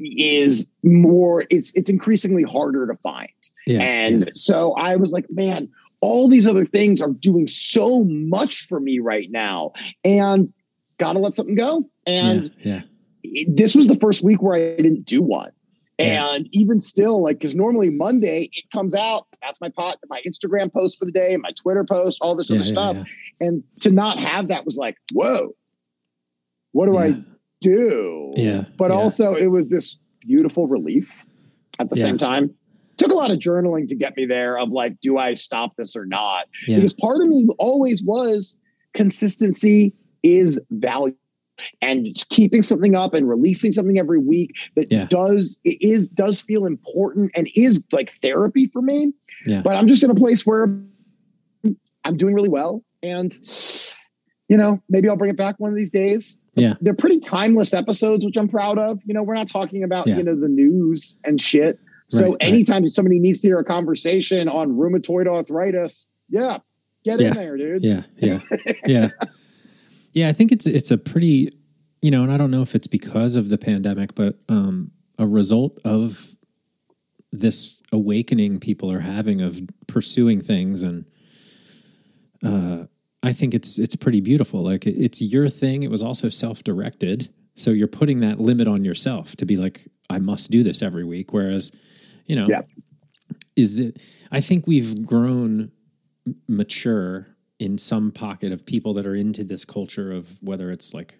is 0.00 0.70
more. 0.82 1.44
It's 1.50 1.72
it's 1.74 1.90
increasingly 1.90 2.42
harder 2.42 2.86
to 2.86 2.94
find. 2.96 3.28
yeah, 3.66 3.80
And 3.80 4.30
so 4.34 4.72
I 4.74 4.96
was 4.96 5.12
like, 5.12 5.26
man, 5.30 5.68
all 6.00 6.28
these 6.28 6.46
other 6.46 6.64
things 6.64 7.00
are 7.02 7.10
doing 7.10 7.46
so 7.46 8.04
much 8.04 8.66
for 8.66 8.80
me 8.80 8.98
right 8.98 9.30
now. 9.30 9.72
And 10.04 10.52
got 10.98 11.12
to 11.12 11.18
let 11.18 11.34
something 11.34 11.54
go. 11.54 11.88
And 12.06 12.50
yeah, 12.62 12.82
it- 13.22 13.54
this 13.56 13.74
was 13.74 13.86
the 13.86 13.96
first 13.96 14.24
week 14.24 14.42
where 14.42 14.54
I 14.54 14.76
didn't 14.76 15.04
do 15.04 15.22
one. 15.22 15.50
Yeah. 15.98 16.34
And 16.34 16.48
even 16.52 16.80
still, 16.80 17.22
like, 17.22 17.36
because 17.38 17.54
normally 17.54 17.90
Monday 17.90 18.48
it 18.54 18.70
comes 18.72 18.94
out. 18.94 19.26
That's 19.42 19.60
my 19.60 19.68
pot, 19.68 19.98
my 20.08 20.22
Instagram 20.26 20.72
post 20.72 20.98
for 20.98 21.04
the 21.04 21.12
day, 21.12 21.36
my 21.36 21.50
Twitter 21.50 21.84
post, 21.84 22.18
all 22.22 22.34
this 22.34 22.48
yeah, 22.48 22.56
other 22.56 22.64
yeah, 22.64 22.72
stuff. 22.72 22.96
yeah. 22.96 23.46
And 23.46 23.62
to 23.80 23.90
not 23.90 24.18
have 24.20 24.48
that 24.48 24.64
was 24.64 24.76
like, 24.78 24.96
whoa, 25.12 25.54
what 26.72 26.86
do 26.86 26.94
Yeah. 26.94 27.00
I 27.00 27.22
do? 27.60 28.32
Yeah, 28.36 28.64
But 28.76 28.90
yeah. 28.90 28.96
also, 28.96 29.34
it 29.34 29.48
was 29.48 29.68
this 29.70 29.96
beautiful 30.20 30.66
relief 30.66 31.24
at 31.78 31.90
the 31.90 31.96
Yeah. 31.96 32.04
same 32.04 32.18
time. 32.18 32.54
Took 32.96 33.12
a 33.12 33.14
lot 33.14 33.30
of 33.30 33.38
journaling 33.38 33.88
to 33.88 33.94
get 33.96 34.16
me 34.16 34.26
there 34.26 34.58
of 34.58 34.70
like, 34.70 35.00
do 35.00 35.16
I 35.18 35.34
stop 35.34 35.76
this 35.76 35.96
or 35.96 36.04
not? 36.04 36.46
Yeah. 36.66 36.76
Because 36.76 36.92
part 36.94 37.22
of 37.22 37.28
me 37.28 37.46
always 37.58 38.02
was 38.02 38.58
consistency 38.94 39.94
is 40.22 40.60
value. 40.70 41.14
And 41.82 42.06
just 42.06 42.30
keeping 42.30 42.62
something 42.62 42.94
up 42.94 43.12
and 43.12 43.28
releasing 43.28 43.70
something 43.72 43.98
every 43.98 44.18
week 44.18 44.70
that 44.76 44.90
Yeah. 44.90 45.06
does 45.10 45.58
it 45.64 45.76
is 45.82 46.08
does 46.08 46.40
feel 46.40 46.64
important 46.64 47.32
and 47.34 47.50
is 47.54 47.82
like 47.92 48.10
therapy 48.12 48.66
for 48.66 48.80
me. 48.80 49.12
Yeah. 49.46 49.60
But 49.62 49.76
I'm 49.76 49.86
just 49.86 50.02
in 50.02 50.10
a 50.10 50.14
place 50.14 50.46
where 50.46 50.74
I'm 52.04 52.16
doing 52.16 52.34
really 52.34 52.48
well. 52.48 52.82
And 53.02 53.32
you 54.50 54.56
know, 54.56 54.82
maybe 54.88 55.08
I'll 55.08 55.16
bring 55.16 55.30
it 55.30 55.36
back 55.36 55.54
one 55.58 55.70
of 55.70 55.76
these 55.76 55.90
days. 55.90 56.40
Yeah. 56.56 56.74
They're 56.80 56.92
pretty 56.92 57.20
timeless 57.20 57.72
episodes, 57.72 58.26
which 58.26 58.36
I'm 58.36 58.48
proud 58.48 58.78
of. 58.78 59.00
You 59.06 59.14
know, 59.14 59.22
we're 59.22 59.34
not 59.34 59.46
talking 59.46 59.84
about, 59.84 60.08
Yeah. 60.08 60.16
you 60.18 60.24
know, 60.24 60.34
the 60.34 60.48
news 60.48 61.20
and 61.24 61.40
shit. 61.40 61.78
So 62.08 62.22
Right, 62.22 62.30
right. 62.32 62.36
anytime 62.42 62.84
somebody 62.88 63.20
needs 63.20 63.40
to 63.42 63.48
hear 63.48 63.58
a 63.60 63.64
conversation 63.64 64.48
on 64.48 64.72
rheumatoid 64.76 65.28
arthritis, 65.28 66.08
yeah, 66.28 66.58
get 67.04 67.20
Yeah. 67.20 67.28
in 67.28 67.34
there, 67.34 67.56
dude. 67.56 67.84
Yeah, 67.84 68.02
yeah, 68.16 68.40
yeah, 68.86 69.10
yeah. 70.12 70.28
I 70.28 70.32
think 70.32 70.50
it's 70.50 70.66
it's 70.66 70.90
a 70.90 70.98
pretty, 70.98 71.50
you 72.02 72.10
know, 72.10 72.24
and 72.24 72.32
I 72.32 72.36
don't 72.36 72.50
know 72.50 72.62
if 72.62 72.74
it's 72.74 72.88
because 72.88 73.36
of 73.36 73.50
the 73.50 73.58
pandemic, 73.58 74.16
but 74.16 74.40
um, 74.48 74.90
a 75.16 75.28
result 75.28 75.78
of 75.84 76.34
this 77.30 77.80
awakening 77.92 78.58
people 78.58 78.90
are 78.90 78.98
having 78.98 79.40
of 79.40 79.60
pursuing 79.86 80.40
things, 80.40 80.82
and 80.82 81.04
uh, 82.44 82.86
I 83.22 83.32
think 83.32 83.54
it's 83.54 83.78
it's 83.78 83.96
pretty 83.96 84.20
beautiful. 84.20 84.62
Like 84.62 84.86
it- 84.86 84.96
it's 84.98 85.20
your 85.20 85.48
thing. 85.48 85.82
It 85.82 85.90
was 85.90 86.02
also 86.02 86.28
self 86.28 86.64
directed, 86.64 87.28
so 87.56 87.70
you're 87.70 87.88
putting 87.88 88.20
that 88.20 88.40
limit 88.40 88.66
on 88.68 88.84
yourself 88.84 89.36
to 89.36 89.46
be 89.46 89.56
like, 89.56 89.86
I 90.08 90.18
must 90.18 90.50
do 90.50 90.62
this 90.62 90.82
every 90.82 91.04
week. 91.04 91.32
Whereas, 91.32 91.72
you 92.26 92.36
know, 92.36 92.46
Yeah. 92.48 92.62
is 93.56 93.76
that 93.76 94.00
I 94.30 94.40
think 94.40 94.66
we've 94.66 95.04
grown 95.04 95.70
mature 96.48 97.26
in 97.58 97.76
some 97.76 98.10
pocket 98.10 98.52
of 98.52 98.64
people 98.64 98.94
that 98.94 99.06
are 99.06 99.14
into 99.14 99.44
this 99.44 99.64
culture 99.64 100.10
of 100.12 100.38
whether 100.42 100.70
it's 100.70 100.94
like 100.94 101.18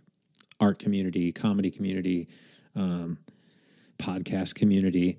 art 0.58 0.78
community, 0.78 1.32
comedy 1.32 1.70
community, 1.70 2.28
um, 2.74 3.18
podcast 3.98 4.54
community. 4.54 5.18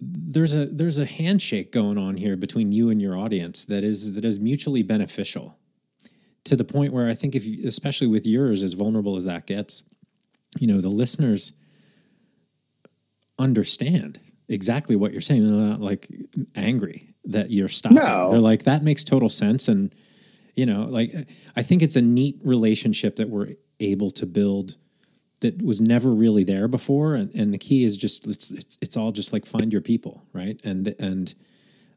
There's 0.00 0.54
a 0.54 0.66
there's 0.66 0.98
a 0.98 1.06
handshake 1.06 1.72
going 1.72 1.98
on 1.98 2.16
here 2.16 2.36
between 2.36 2.72
you 2.72 2.90
and 2.90 3.00
your 3.02 3.16
audience 3.16 3.64
that 3.64 3.84
is 3.84 4.14
that 4.14 4.24
is 4.24 4.38
mutually 4.38 4.82
beneficial 4.82 5.58
to 6.44 6.56
the 6.56 6.64
point 6.64 6.92
where 6.92 7.08
I 7.08 7.14
think 7.14 7.34
if 7.34 7.44
you, 7.44 7.66
especially 7.66 8.06
with 8.06 8.26
yours 8.26 8.62
as 8.62 8.74
vulnerable 8.74 9.16
as 9.16 9.24
that 9.24 9.46
gets, 9.46 9.82
you 10.58 10.66
know 10.66 10.80
the 10.80 10.88
listeners 10.88 11.52
understand 13.38 14.20
exactly 14.48 14.96
what 14.96 15.12
you're 15.12 15.20
saying. 15.20 15.46
They're 15.46 15.68
not 15.68 15.80
like 15.80 16.08
angry 16.54 17.14
that 17.24 17.50
you're 17.50 17.68
stopping. 17.68 17.96
No. 17.96 18.28
They're 18.30 18.38
like, 18.38 18.64
that 18.64 18.82
makes 18.82 19.04
total 19.04 19.28
sense. 19.28 19.68
And, 19.68 19.94
you 20.54 20.66
know, 20.66 20.84
like, 20.84 21.28
I 21.56 21.62
think 21.62 21.82
it's 21.82 21.96
a 21.96 22.02
neat 22.02 22.38
relationship 22.42 23.16
that 23.16 23.28
we're 23.28 23.54
able 23.80 24.10
to 24.12 24.26
build 24.26 24.76
that 25.40 25.62
was 25.62 25.80
never 25.80 26.10
really 26.10 26.44
there 26.44 26.68
before. 26.68 27.14
And, 27.14 27.32
and 27.34 27.54
the 27.54 27.58
key 27.58 27.84
is 27.84 27.96
just, 27.96 28.26
it's, 28.26 28.50
it's, 28.50 28.78
it's 28.80 28.96
all 28.96 29.12
just 29.12 29.32
like 29.32 29.46
find 29.46 29.72
your 29.72 29.82
people. 29.82 30.24
Right. 30.32 30.60
And, 30.64 30.94
and 30.98 31.34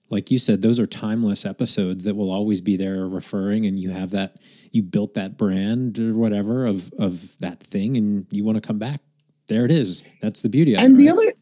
like 0.09 0.29
you 0.29 0.39
said, 0.39 0.61
those 0.61 0.79
are 0.79 0.85
timeless 0.85 1.45
episodes 1.45 2.03
that 2.03 2.15
will 2.15 2.29
always 2.31 2.61
be 2.61 2.77
there 2.77 3.07
referring 3.07 3.65
and 3.65 3.79
you 3.79 3.89
have 3.89 4.11
that, 4.11 4.35
you 4.71 4.83
built 4.83 5.13
that 5.15 5.37
brand 5.37 5.99
or 5.99 6.13
whatever 6.13 6.65
of, 6.65 6.93
of 6.99 7.37
that 7.39 7.61
thing 7.63 7.97
and 7.97 8.27
you 8.29 8.43
want 8.43 8.57
to 8.57 8.61
come 8.61 8.77
back. 8.77 9.01
There 9.47 9.65
it 9.65 9.71
is. 9.71 10.03
That's 10.21 10.41
the 10.41 10.49
beauty 10.49 10.75
of 10.75 10.81
And 10.81 10.93
it. 10.93 10.97
the 10.97 11.07
right? 11.07 11.13
other 11.17 11.33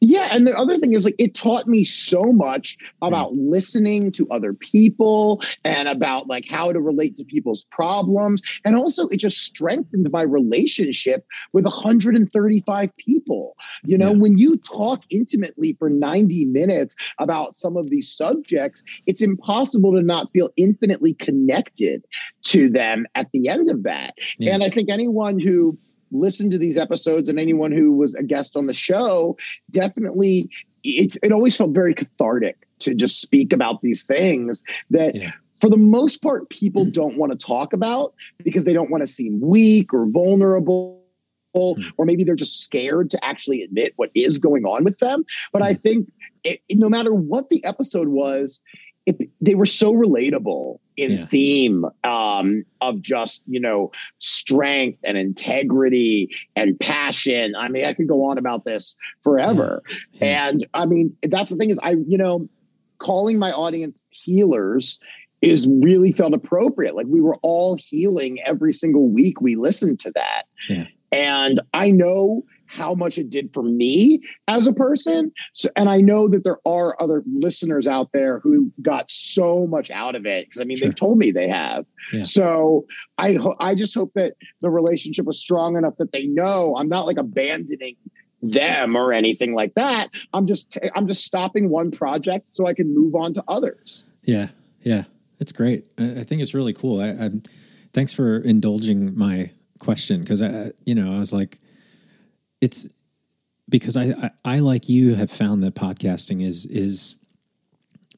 Yeah, 0.00 0.28
and 0.30 0.46
the 0.46 0.56
other 0.56 0.78
thing 0.78 0.94
is 0.94 1.04
like 1.04 1.16
it 1.18 1.34
taught 1.34 1.66
me 1.66 1.84
so 1.84 2.32
much 2.32 2.76
about 3.02 3.32
mm. 3.32 3.50
listening 3.50 4.12
to 4.12 4.28
other 4.30 4.54
people 4.54 5.42
and 5.64 5.88
about 5.88 6.28
like 6.28 6.48
how 6.48 6.72
to 6.72 6.80
relate 6.80 7.16
to 7.16 7.24
people's 7.24 7.64
problems 7.64 8.42
and 8.64 8.76
also 8.76 9.08
it 9.08 9.16
just 9.16 9.38
strengthened 9.38 10.08
my 10.12 10.22
relationship 10.22 11.26
with 11.52 11.64
135 11.64 12.96
people. 12.96 13.56
You 13.84 13.98
know, 13.98 14.12
Yeah. 14.12 14.18
when 14.18 14.38
you 14.38 14.56
talk 14.58 15.02
intimately 15.10 15.74
for 15.78 15.90
90 15.90 16.44
minutes 16.44 16.94
about 17.18 17.56
some 17.56 17.76
of 17.76 17.90
these 17.90 18.10
subjects, 18.10 18.82
it's 19.06 19.22
impossible 19.22 19.94
to 19.94 20.02
not 20.02 20.30
feel 20.32 20.50
infinitely 20.56 21.14
connected 21.14 22.04
to 22.42 22.70
them 22.70 23.06
at 23.16 23.30
the 23.32 23.48
end 23.48 23.68
of 23.68 23.82
that. 23.82 24.14
Yeah. 24.38 24.54
And 24.54 24.62
I 24.62 24.68
think 24.70 24.90
anyone 24.90 25.40
who 25.40 25.76
listened 26.10 26.50
to 26.52 26.58
these 26.58 26.78
episodes 26.78 27.28
and 27.28 27.38
anyone 27.38 27.72
who 27.72 27.92
was 27.92 28.14
a 28.14 28.22
guest 28.22 28.56
on 28.56 28.66
the 28.66 28.74
show 28.74 29.36
definitely 29.70 30.50
it, 30.84 31.16
it 31.22 31.32
always 31.32 31.56
felt 31.56 31.72
very 31.72 31.94
cathartic 31.94 32.56
to 32.78 32.94
just 32.94 33.20
speak 33.20 33.52
about 33.52 33.82
these 33.82 34.04
things 34.04 34.62
that 34.90 35.14
Yeah. 35.14 35.32
for 35.60 35.68
the 35.68 35.76
most 35.76 36.22
part 36.22 36.48
people 36.50 36.82
mm-hmm. 36.82 36.92
don't 36.92 37.16
want 37.16 37.38
to 37.38 37.46
talk 37.46 37.72
about 37.72 38.14
because 38.42 38.64
they 38.64 38.72
don't 38.72 38.90
want 38.90 39.02
to 39.02 39.08
seem 39.08 39.40
weak 39.40 39.92
or 39.92 40.06
vulnerable 40.06 41.02
mm-hmm. 41.56 41.88
or 41.96 42.06
maybe 42.06 42.24
they're 42.24 42.36
just 42.36 42.62
scared 42.62 43.10
to 43.10 43.24
actually 43.24 43.62
admit 43.62 43.92
what 43.96 44.10
is 44.14 44.38
going 44.38 44.64
on 44.64 44.84
with 44.84 44.98
them. 44.98 45.24
But 45.52 45.62
i 45.62 45.72
mm-hmm. 45.72 45.80
think 45.80 46.12
it, 46.44 46.60
no 46.72 46.88
matter 46.88 47.12
what 47.12 47.48
the 47.48 47.64
episode 47.64 48.08
was 48.08 48.62
they 49.40 49.54
were 49.54 49.66
so 49.66 49.94
relatable 49.94 50.78
in 50.96 51.12
Yeah. 51.12 51.26
theme 51.26 51.84
um, 52.04 52.64
of 52.80 53.00
just 53.02 53.44
you 53.46 53.60
know 53.60 53.92
strength 54.18 54.98
and 55.04 55.16
integrity 55.16 56.30
and 56.56 56.78
passion. 56.80 57.54
I 57.56 57.68
mean, 57.68 57.84
I 57.84 57.92
could 57.94 58.08
go 58.08 58.24
on 58.24 58.38
about 58.38 58.64
this 58.64 58.96
forever. 59.22 59.82
Yeah. 60.14 60.48
And 60.48 60.66
I 60.74 60.86
mean, 60.86 61.16
that's 61.22 61.50
the 61.50 61.56
thing 61.56 61.70
is, 61.70 61.78
I 61.82 61.96
you 62.06 62.18
know, 62.18 62.48
calling 62.98 63.38
my 63.38 63.52
audience 63.52 64.04
healers 64.10 64.98
is 65.40 65.68
really 65.82 66.10
felt 66.10 66.34
appropriate. 66.34 66.96
Like 66.96 67.06
we 67.06 67.20
were 67.20 67.36
all 67.42 67.76
healing 67.76 68.40
every 68.44 68.72
single 68.72 69.08
week 69.08 69.40
we 69.40 69.54
listened 69.54 70.00
to 70.00 70.10
that. 70.12 70.42
Yeah. 70.68 70.86
And 71.12 71.60
I 71.74 71.92
know 71.92 72.44
how 72.68 72.94
much 72.94 73.18
it 73.18 73.30
did 73.30 73.52
for 73.52 73.62
me 73.62 74.20
as 74.46 74.66
a 74.66 74.72
person. 74.72 75.32
So, 75.54 75.68
and 75.74 75.88
I 75.88 76.00
know 76.00 76.28
that 76.28 76.44
there 76.44 76.58
are 76.66 76.96
other 77.00 77.22
listeners 77.26 77.86
out 77.88 78.12
there 78.12 78.40
who 78.40 78.70
got 78.82 79.10
so 79.10 79.66
much 79.66 79.90
out 79.90 80.14
of 80.14 80.26
it. 80.26 80.46
Because 80.46 80.60
I 80.60 80.64
mean, 80.64 80.76
Sure. 80.76 80.86
they've 80.88 80.94
told 80.94 81.18
me 81.18 81.30
they 81.32 81.48
have. 81.48 81.86
Yeah. 82.12 82.22
So 82.22 82.86
I, 83.16 83.32
ho- 83.34 83.56
I 83.58 83.74
just 83.74 83.94
hope 83.94 84.12
that 84.14 84.34
the 84.60 84.70
relationship 84.70 85.24
was 85.24 85.40
strong 85.40 85.76
enough 85.76 85.96
that 85.96 86.12
they 86.12 86.26
know 86.26 86.76
I'm 86.78 86.88
not 86.88 87.06
like 87.06 87.16
abandoning 87.16 87.96
them 88.42 88.94
or 88.96 89.12
anything 89.12 89.54
like 89.54 89.74
that. 89.74 90.08
I'm 90.32 90.46
just, 90.46 90.78
I'm 90.94 91.06
just 91.06 91.24
stopping 91.24 91.70
one 91.70 91.90
project 91.90 92.48
so 92.48 92.66
I 92.66 92.74
can 92.74 92.94
move 92.94 93.14
on 93.14 93.32
to 93.32 93.44
others. 93.48 94.06
Yeah, 94.22 94.48
yeah, 94.82 95.04
it's 95.40 95.52
great. 95.52 95.86
I, 95.98 96.20
I 96.20 96.22
think 96.22 96.42
it's 96.42 96.54
really 96.54 96.72
cool. 96.72 97.00
I, 97.00 97.08
I 97.08 97.30
thanks 97.92 98.12
for 98.12 98.38
indulging 98.38 99.16
my 99.18 99.50
question 99.80 100.20
because 100.20 100.42
I, 100.42 100.72
you 100.84 100.94
know, 100.94 101.14
I 101.14 101.18
was 101.18 101.32
like, 101.32 101.58
it's 102.60 102.88
because 103.68 103.96
I, 103.96 104.04
I, 104.04 104.30
I 104.44 104.58
like 104.60 104.88
you 104.88 105.14
have 105.14 105.30
found 105.30 105.62
that 105.62 105.74
podcasting 105.74 106.44
is 106.44 106.66
is 106.66 107.16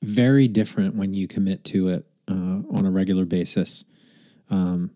very 0.02 0.48
different 0.48 0.94
when 0.94 1.12
you 1.12 1.28
commit 1.28 1.64
to 1.64 1.88
it 1.88 2.06
uh, 2.28 2.62
on 2.70 2.86
a 2.86 2.90
regular 2.90 3.24
basis. 3.24 3.84
Um, 4.50 4.90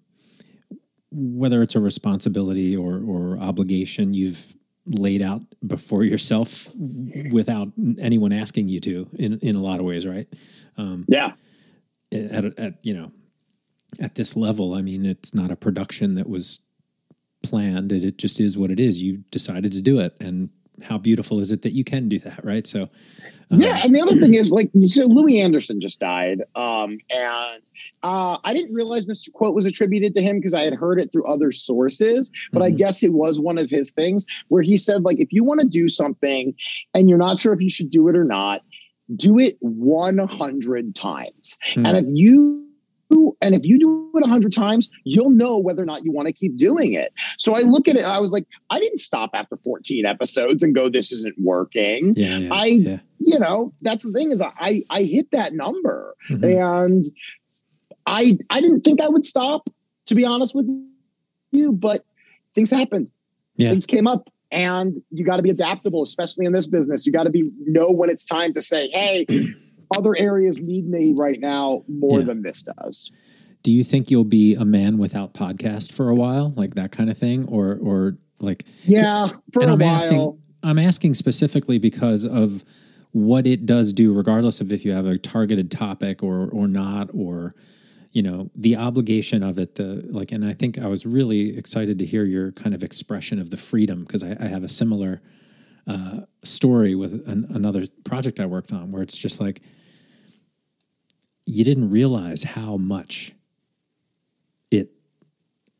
whether 1.10 1.62
it's 1.62 1.74
a 1.76 1.80
responsibility 1.80 2.76
or 2.76 3.02
or 3.06 3.38
obligation 3.38 4.14
you've 4.14 4.54
laid 4.86 5.22
out 5.22 5.40
before 5.66 6.04
yourself 6.04 6.68
without 7.30 7.68
anyone 7.98 8.32
asking 8.32 8.68
you 8.68 8.80
to 8.80 9.08
in 9.14 9.38
in 9.40 9.54
a 9.56 9.60
lot 9.60 9.80
of 9.80 9.86
ways, 9.86 10.06
right? 10.06 10.28
Yeah. 11.08 11.32
at, 12.12 12.58
at 12.58 12.74
you 12.82 12.94
know 12.94 13.10
at 14.00 14.14
this 14.14 14.36
level 14.36 14.74
i 14.74 14.82
mean 14.82 15.04
it's 15.06 15.34
not 15.34 15.50
a 15.50 15.56
production 15.56 16.14
that 16.14 16.28
was 16.28 16.60
planned 17.48 17.92
it, 17.92 18.02
it 18.04 18.16
just 18.18 18.40
is 18.40 18.56
what 18.58 18.70
it 18.70 18.80
is 18.80 19.00
you 19.02 19.18
decided 19.30 19.70
to 19.72 19.80
do 19.80 20.00
it 20.00 20.16
and 20.20 20.48
how 20.82 20.98
beautiful 20.98 21.38
is 21.38 21.52
it 21.52 21.62
that 21.62 21.72
you 21.72 21.84
can 21.84 22.08
do 22.08 22.18
that 22.18 22.44
right 22.44 22.66
so 22.66 22.88
um, 23.50 23.60
Yeah, 23.60 23.78
and 23.84 23.94
the 23.94 24.00
other 24.00 24.14
thing 24.22 24.34
is 24.34 24.50
like 24.50 24.70
so 24.84 25.04
Louie 25.04 25.38
Anderson 25.38 25.78
just 25.80 26.00
died, 26.00 26.40
um, 26.56 26.98
and 27.14 27.60
uh, 28.02 28.38
I 28.42 28.52
didn't 28.54 28.74
realize 28.74 29.04
this 29.06 29.28
quote 29.34 29.54
was 29.54 29.66
attributed 29.66 30.14
to 30.14 30.22
him 30.22 30.38
because 30.38 30.54
I 30.54 30.62
had 30.62 30.72
heard 30.72 30.98
it 30.98 31.12
through 31.12 31.26
other 31.26 31.52
sources, 31.52 32.32
but 32.52 32.62
I 32.62 32.70
Mhm. 32.72 32.78
guess 32.78 33.02
it 33.04 33.12
was 33.12 33.38
one 33.38 33.58
of 33.58 33.68
his 33.70 33.90
things 33.92 34.24
where 34.48 34.62
he 34.62 34.76
said 34.78 35.04
like 35.04 35.20
if 35.20 35.30
you 35.30 35.44
want 35.44 35.60
to 35.60 35.68
do 35.68 35.88
something 35.88 36.54
and 36.94 37.08
you're 37.08 37.18
not 37.18 37.38
sure 37.38 37.52
if 37.52 37.60
you 37.60 37.68
should 37.68 37.90
do 37.90 38.08
it 38.08 38.16
or 38.16 38.24
not, 38.24 38.62
do 39.14 39.38
it 39.38 39.56
100 39.60 40.94
times, 40.94 41.58
Hmm. 41.74 41.86
and 41.86 41.96
if 41.98 42.06
you 42.08 42.63
and 43.40 43.54
if 43.54 43.64
you 43.64 43.78
do 43.78 44.10
it 44.14 44.18
a 44.18 44.28
100 44.28 44.52
times, 44.52 44.90
you'll 45.04 45.30
know 45.30 45.56
whether 45.58 45.82
or 45.82 45.86
not 45.86 46.04
you 46.04 46.12
want 46.12 46.28
to 46.28 46.32
keep 46.32 46.56
doing 46.56 46.92
it. 46.94 47.12
So 47.38 47.54
I 47.54 47.60
look 47.60 47.88
at 47.88 47.96
it, 47.96 48.04
I 48.04 48.18
was 48.20 48.32
like, 48.32 48.46
I 48.70 48.78
didn't 48.78 48.98
stop 48.98 49.30
after 49.34 49.56
14 49.56 50.06
episodes 50.06 50.62
and 50.62 50.74
go, 50.74 50.88
this 50.88 51.12
isn't 51.12 51.34
working. 51.38 52.14
Yeah 52.16 52.38
yeah 52.38 52.48
I- 52.52 52.66
yeah. 52.66 52.98
you 53.20 53.38
know 53.38 53.72
that's 53.82 54.04
the 54.04 54.12
thing 54.12 54.30
is 54.32 54.42
i 54.42 54.82
i 54.90 55.02
hit 55.02 55.30
that 55.32 55.52
number. 55.54 56.14
Mhm. 56.30 56.44
and 56.90 57.04
i 58.06 58.36
i 58.50 58.60
didn't 58.60 58.82
think 58.82 59.00
i 59.00 59.08
would 59.08 59.24
stop 59.24 59.70
to 60.06 60.14
be 60.14 60.24
honest 60.24 60.54
with 60.54 60.66
you 61.52 61.72
but 61.72 62.04
things 62.54 62.70
happened. 62.70 63.10
Things 63.70 63.86
came 63.86 64.06
up 64.06 64.28
and 64.50 64.94
you 65.10 65.24
got 65.24 65.36
to 65.36 65.42
be 65.42 65.50
adaptable 65.50 66.02
especially 66.02 66.44
in 66.46 66.52
this 66.52 66.66
business. 66.66 67.06
You 67.06 67.12
got 67.12 67.24
to 67.24 67.30
be 67.30 67.50
know 67.66 67.90
when 67.90 68.10
it's 68.10 68.26
time 68.26 68.52
to 68.54 68.62
say 68.62 68.88
hey 68.88 69.26
other 69.96 70.14
areas 70.18 70.60
need 70.60 70.88
me 70.88 71.12
right 71.16 71.40
now 71.40 71.84
more 71.88 72.20
Yeah. 72.20 72.26
than 72.26 72.42
this 72.42 72.62
does. 72.62 73.10
Do 73.62 73.72
you 73.72 73.82
think 73.84 74.10
you'll 74.10 74.24
be 74.24 74.54
a 74.54 74.64
man 74.64 74.98
without 74.98 75.32
podcast 75.34 75.92
for 75.92 76.08
a 76.10 76.14
while 76.14 76.52
like 76.56 76.74
that 76.74 76.92
kind 76.92 77.08
of 77.10 77.16
thing? 77.18 77.46
Or 77.48 77.78
or 77.80 78.18
like 78.40 78.64
yeah 78.84 79.28
for 79.52 79.62
and 79.62 79.70
a 79.70 79.72
i'm 79.74 79.78
while. 79.78 79.88
asking 79.94 80.38
i'm 80.64 80.78
asking 80.78 81.14
specifically 81.14 81.78
because 81.78 82.26
of 82.26 82.64
what 83.12 83.46
it 83.46 83.64
does 83.64 83.92
do 83.92 84.12
regardless 84.12 84.60
of 84.60 84.72
if 84.72 84.84
you 84.84 84.90
have 84.90 85.06
a 85.06 85.16
targeted 85.16 85.70
topic 85.70 86.22
or 86.22 86.48
or 86.50 86.66
not 86.66 87.08
or 87.14 87.54
you 88.10 88.20
know 88.22 88.50
the 88.56 88.76
obligation 88.76 89.42
of 89.42 89.56
it 89.58 89.76
the 89.76 90.04
like 90.10 90.32
and 90.32 90.44
i 90.44 90.52
think 90.52 90.76
i 90.78 90.86
was 90.88 91.06
really 91.06 91.56
excited 91.56 91.96
to 92.00 92.04
hear 92.04 92.24
your 92.24 92.50
kind 92.52 92.74
of 92.74 92.82
expression 92.82 93.38
of 93.38 93.50
the 93.50 93.56
freedom 93.56 94.02
because 94.02 94.24
I, 94.24 94.36
I 94.40 94.46
have 94.48 94.64
a 94.64 94.68
similar 94.68 95.22
uh, 95.86 96.20
story 96.42 96.94
with 96.94 97.12
an, 97.28 97.46
another 97.50 97.84
project 98.04 98.40
i 98.40 98.46
worked 98.46 98.72
on 98.72 98.90
where 98.90 99.02
it's 99.02 99.18
just 99.18 99.40
like 99.40 99.60
you 101.46 101.64
didn't 101.64 101.90
realize 101.90 102.42
how 102.42 102.76
much 102.76 103.32
it 104.70 104.90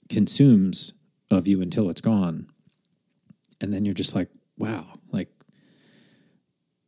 consumes 0.09 0.93
of 1.31 1.49
you 1.49 1.62
until 1.62 1.88
it's 1.88 2.01
gone. 2.01 2.47
And 3.61 3.73
then 3.73 3.85
you're 3.85 3.95
just 3.95 4.14
like 4.14 4.29
wow 4.59 4.87
like 5.11 5.31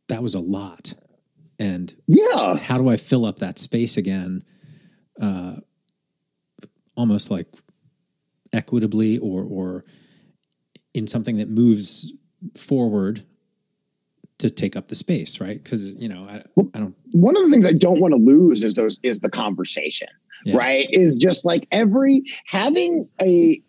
that 0.07 0.21
was 0.21 0.35
a 0.35 0.39
lot. 0.39 0.93
And 1.59 1.93
yeah. 2.07 2.55
how 2.55 2.77
do 2.77 2.87
i 2.87 2.97
fill 2.97 3.25
up 3.25 3.39
that 3.39 3.57
space 3.57 3.97
again 3.97 4.43
uh 5.19 5.55
almost 6.95 7.31
like 7.31 7.47
equitably 8.53 9.17
or 9.17 9.43
or 9.43 9.85
in 10.93 11.07
something 11.07 11.37
that 11.37 11.49
moves 11.49 12.13
forward 12.55 13.23
to 14.39 14.49
take 14.51 14.75
up 14.75 14.87
the 14.87 14.95
space 14.95 15.41
right 15.41 15.63
because 15.63 15.91
you 15.93 16.07
know 16.07 16.27
I, 16.29 16.43
I 16.75 16.79
don't 16.79 16.95
one 17.11 17.35
of 17.35 17.43
the 17.43 17.49
things 17.49 17.65
I 17.65 17.71
don't 17.71 17.99
want 17.99 18.13
to 18.13 18.19
lose 18.19 18.63
is 18.63 18.75
those 18.75 18.99
is 19.03 19.19
the 19.19 19.29
conversation, 19.29 20.07
Yeah. 20.45 20.57
right? 20.57 20.87
Is 20.91 21.17
just 21.17 21.45
like 21.45 21.67
every 21.71 22.23
having 22.45 23.07
a 23.21 23.59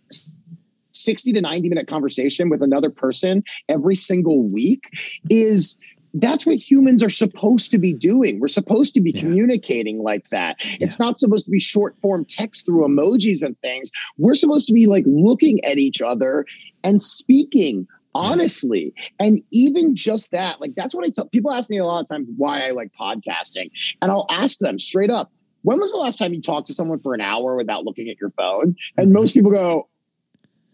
60 0.92 1.32
to 1.32 1.40
90 1.40 1.68
minute 1.68 1.86
conversation 1.86 2.50
with 2.50 2.60
another 2.62 2.90
person 2.90 3.42
every 3.68 3.94
single 3.94 4.42
week 4.42 4.84
is 5.30 5.78
that's 6.14 6.46
what 6.46 6.56
humans 6.56 7.02
are 7.02 7.10
supposed 7.10 7.70
to 7.70 7.78
be 7.78 7.92
doing. 7.94 8.40
We're 8.40 8.48
supposed 8.48 8.94
to 8.94 9.00
be 9.00 9.12
Yeah. 9.14 9.20
communicating 9.20 10.02
like 10.02 10.28
that. 10.30 10.56
It's 10.80 10.98
not 10.98 11.20
supposed 11.20 11.44
to 11.44 11.50
be 11.50 11.60
short 11.60 11.96
form 12.02 12.24
text 12.24 12.66
through 12.66 12.86
emojis 12.86 13.42
and 13.42 13.58
things. 13.60 13.90
We're 14.16 14.34
supposed 14.34 14.66
to 14.68 14.72
be 14.74 14.86
like 14.86 15.04
looking 15.06 15.64
at 15.64 15.78
each 15.78 16.02
other 16.02 16.44
and 16.82 17.00
speaking 17.00 17.86
honestly. 18.18 18.92
And 19.18 19.40
even 19.52 19.94
just 19.94 20.30
that, 20.32 20.60
like 20.60 20.74
that's 20.74 20.94
what 20.94 21.06
I 21.06 21.10
tell 21.10 21.28
people 21.28 21.52
ask 21.52 21.70
me 21.70 21.78
a 21.78 21.84
lot 21.84 22.00
of 22.00 22.08
times 22.08 22.28
why 22.36 22.66
I 22.66 22.70
like 22.72 22.90
podcasting. 22.98 23.70
And 24.02 24.10
I'll 24.10 24.26
ask 24.30 24.58
them 24.58 24.78
straight 24.78 25.10
up, 25.10 25.30
when 25.62 25.78
was 25.80 25.92
the 25.92 25.98
last 25.98 26.18
time 26.18 26.32
you 26.34 26.42
talked 26.42 26.66
to 26.68 26.74
someone 26.74 26.98
for 27.00 27.14
an 27.14 27.20
hour 27.20 27.56
without 27.56 27.84
looking 27.84 28.08
at 28.08 28.20
your 28.20 28.30
phone? 28.30 28.74
And 28.96 29.10
Mhm. 29.10 29.12
most 29.14 29.34
people 29.34 29.50
go, 29.50 29.88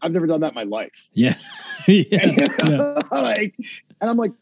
I've 0.02 0.12
never 0.12 0.26
done 0.26 0.40
that 0.40 0.48
in 0.52 0.54
my 0.54 0.64
life. 0.64 1.08
yeah 1.12 1.36
yeah, 1.86 2.04
yeah. 2.66 3.02
like, 3.12 3.54
and 4.00 4.10
I'm 4.10 4.16
like, 4.16 4.32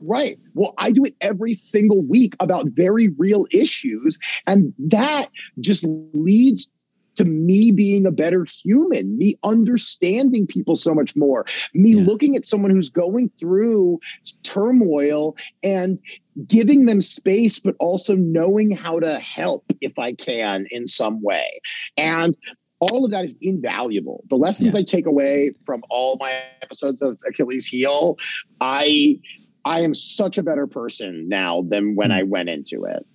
right. 0.00 0.38
Well, 0.54 0.74
I 0.78 0.90
do 0.90 1.04
it 1.04 1.14
every 1.20 1.54
single 1.54 2.02
week 2.02 2.34
about 2.40 2.66
very 2.70 3.08
real 3.18 3.46
issues. 3.52 4.18
And 4.46 4.72
that 4.78 5.28
just 5.60 5.84
leads 6.12 6.72
to 7.16 7.24
me 7.24 7.72
being 7.72 8.06
a 8.06 8.10
better 8.10 8.44
human, 8.62 9.16
me 9.18 9.36
understanding 9.44 10.46
people 10.46 10.76
so 10.76 10.94
much 10.94 11.14
more, 11.16 11.44
me 11.74 11.94
Yeah. 11.94 12.02
looking 12.04 12.36
at 12.36 12.44
someone 12.44 12.70
who's 12.70 12.90
going 12.90 13.30
through 13.38 14.00
turmoil 14.42 15.36
and 15.62 16.00
giving 16.46 16.86
them 16.86 17.00
space, 17.00 17.58
but 17.58 17.74
also 17.78 18.16
knowing 18.16 18.70
how 18.70 18.98
to 18.98 19.18
help 19.20 19.64
if 19.80 19.98
I 19.98 20.12
can 20.12 20.66
in 20.70 20.86
some 20.86 21.20
way. 21.22 21.60
And 21.96 22.36
all 22.80 23.04
of 23.04 23.10
that 23.12 23.24
is 23.24 23.36
invaluable. 23.40 24.24
The 24.28 24.36
lessons 24.36 24.74
Yeah. 24.74 24.80
I 24.80 24.82
take 24.82 25.06
away 25.06 25.52
from 25.64 25.82
all 25.90 26.16
my 26.18 26.32
episodes 26.62 27.00
of 27.02 27.18
Achilles 27.28 27.66
Heel, 27.66 28.16
I 28.60 29.18
I 29.64 29.82
am 29.82 29.94
such 29.94 30.38
a 30.38 30.42
better 30.42 30.66
person 30.66 31.28
now 31.28 31.62
than 31.62 31.94
when 31.94 32.08
Hmm. 32.10 32.16
I 32.16 32.22
went 32.24 32.48
into 32.48 32.82
it. 32.84 33.06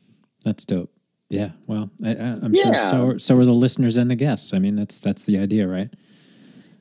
That's 0.46 0.64
dope. 0.64 0.90
Yeah. 1.30 1.52
Well, 1.68 1.90
I, 2.04 2.10
I, 2.12 2.14
I'm 2.42 2.54
sure 2.54 2.74
so. 2.74 3.08
Are, 3.08 3.20
so 3.20 3.38
are 3.38 3.44
the 3.44 3.52
listeners 3.52 3.98
and 3.98 4.10
the 4.10 4.16
guests. 4.16 4.54
I 4.54 4.60
mean, 4.60 4.76
that's 4.76 5.00
that's 5.00 5.26
the 5.26 5.38
idea, 5.40 5.68
right? 5.68 5.90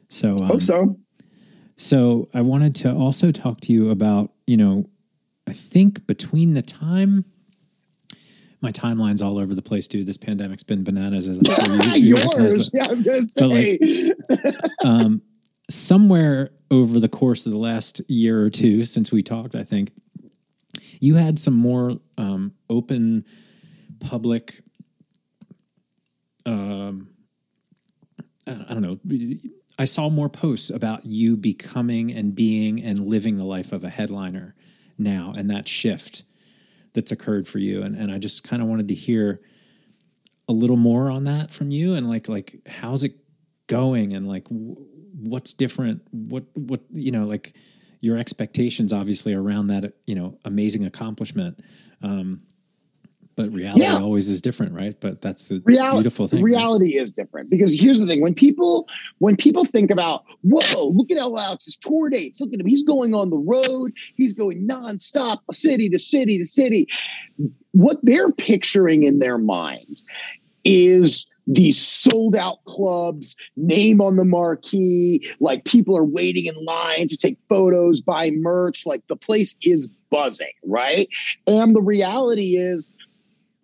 So, 0.08 0.36
um, 0.40 0.46
Hope 0.46 0.62
so. 0.62 0.96
So 1.76 2.28
I 2.32 2.40
wanted 2.42 2.74
to 2.76 2.92
also 2.92 3.32
talk 3.32 3.60
to 3.62 3.72
you 3.72 3.90
about, 3.90 4.30
you 4.46 4.56
know, 4.56 4.88
I 5.46 5.52
think 5.52 6.06
between 6.06 6.54
the 6.54 6.62
time 6.62 7.24
my 8.62 8.72
timeline's 8.72 9.20
all 9.20 9.38
over 9.38 9.54
the 9.54 9.62
place, 9.62 9.86
dude. 9.86 10.06
This 10.06 10.16
pandemic's 10.16 10.62
been 10.62 10.82
bananas 10.82 11.28
as 11.28 11.38
I'm 11.38 11.80
sure 11.80 11.96
you- 11.96 12.16
Yours. 12.36 12.70
Yeah, 12.72 12.86
I 12.88 12.92
was 12.92 13.02
gonna 13.02 13.20
but 13.36 13.48
like- 13.48 13.80
say. 13.80 14.52
um, 14.84 15.22
somewhere 15.68 16.50
over 16.70 16.98
the 16.98 17.08
course 17.08 17.46
of 17.46 17.52
the 17.52 17.58
last 17.58 18.00
year 18.08 18.42
or 18.42 18.50
two 18.50 18.84
since 18.84 19.12
we 19.12 19.22
talked, 19.22 19.54
I 19.54 19.62
think 19.64 19.92
you 21.00 21.14
had 21.16 21.38
some 21.38 21.54
more 21.54 21.96
um, 22.16 22.54
open 22.70 23.24
public 24.00 24.62
um, 26.46 27.08
I 28.46 28.72
don't 28.74 28.82
know. 28.82 28.98
I 29.78 29.84
saw 29.84 30.08
more 30.08 30.28
posts 30.28 30.70
about 30.70 31.04
you 31.04 31.36
becoming 31.36 32.12
and 32.12 32.34
being 32.34 32.82
and 32.82 33.00
living 33.00 33.36
the 33.36 33.44
life 33.44 33.72
of 33.72 33.84
a 33.84 33.90
headliner 33.90 34.54
now 34.96 35.32
and 35.36 35.50
that 35.50 35.68
shift 35.68 36.22
that's 36.94 37.12
occurred 37.12 37.46
for 37.46 37.58
you. 37.58 37.82
And, 37.82 37.96
and 37.96 38.10
I 38.10 38.18
just 38.18 38.44
kind 38.44 38.62
of 38.62 38.68
wanted 38.68 38.88
to 38.88 38.94
hear 38.94 39.40
a 40.48 40.52
little 40.52 40.76
more 40.76 41.10
on 41.10 41.24
that 41.24 41.50
from 41.50 41.70
you 41.70 41.94
and 41.94 42.08
like, 42.08 42.28
like, 42.28 42.60
how's 42.66 43.02
it 43.04 43.16
going? 43.66 44.14
And 44.14 44.26
like, 44.26 44.46
what's 44.48 45.52
different? 45.52 46.02
What, 46.12 46.44
what, 46.54 46.82
you 46.92 47.10
know, 47.10 47.26
like 47.26 47.54
your 48.00 48.16
expectations 48.16 48.92
obviously 48.92 49.34
around 49.34 49.66
that, 49.66 49.94
you 50.06 50.14
know, 50.14 50.38
amazing 50.44 50.86
accomplishment. 50.86 51.60
Um, 52.00 52.42
but 53.36 53.52
reality 53.52 53.82
Yeah. 53.82 54.00
always 54.00 54.28
is 54.30 54.40
different, 54.40 54.72
right? 54.72 54.96
But 54.98 55.20
that's 55.20 55.46
the 55.48 55.62
Reality, 55.66 55.96
beautiful 55.98 56.26
thing. 56.26 56.38
right? 56.42 56.50
reality 56.52 56.96
is 56.98 57.12
different 57.12 57.50
because 57.50 57.78
here's 57.78 57.98
the 58.00 58.06
thing: 58.06 58.20
when 58.22 58.34
people 58.34 58.88
when 59.18 59.36
people 59.36 59.64
think 59.64 59.90
about, 59.90 60.24
whoa, 60.42 60.88
look 60.88 61.10
at 61.10 61.18
L 61.18 61.38
Alex's 61.38 61.76
tour 61.76 62.08
dates. 62.08 62.40
Look 62.40 62.52
at 62.54 62.60
him; 62.60 62.66
he's 62.66 62.82
going 62.82 63.14
on 63.14 63.30
the 63.30 63.36
road. 63.38 63.92
He's 64.16 64.32
going 64.34 64.66
nonstop, 64.66 65.38
city 65.52 65.88
to 65.90 65.98
city 65.98 66.38
to 66.38 66.44
city. 66.44 66.88
What 67.72 67.98
they're 68.02 68.32
picturing 68.32 69.02
in 69.02 69.18
their 69.18 69.38
mind 69.38 70.00
is 70.64 71.26
these 71.46 71.78
sold 71.80 72.34
out 72.34 72.64
clubs, 72.64 73.36
name 73.56 74.00
on 74.00 74.16
the 74.16 74.24
marquee, 74.24 75.24
like 75.38 75.64
people 75.64 75.96
are 75.96 76.04
waiting 76.04 76.46
in 76.46 76.64
line 76.64 77.06
to 77.06 77.16
take 77.16 77.38
photos, 77.48 78.00
buy 78.00 78.30
merch, 78.32 78.84
like 78.84 79.06
the 79.08 79.14
place 79.14 79.54
is 79.62 79.86
buzzing, 80.10 80.50
right? 80.64 81.06
And 81.46 81.76
the 81.76 81.80
reality 81.82 82.56
is, 82.56 82.94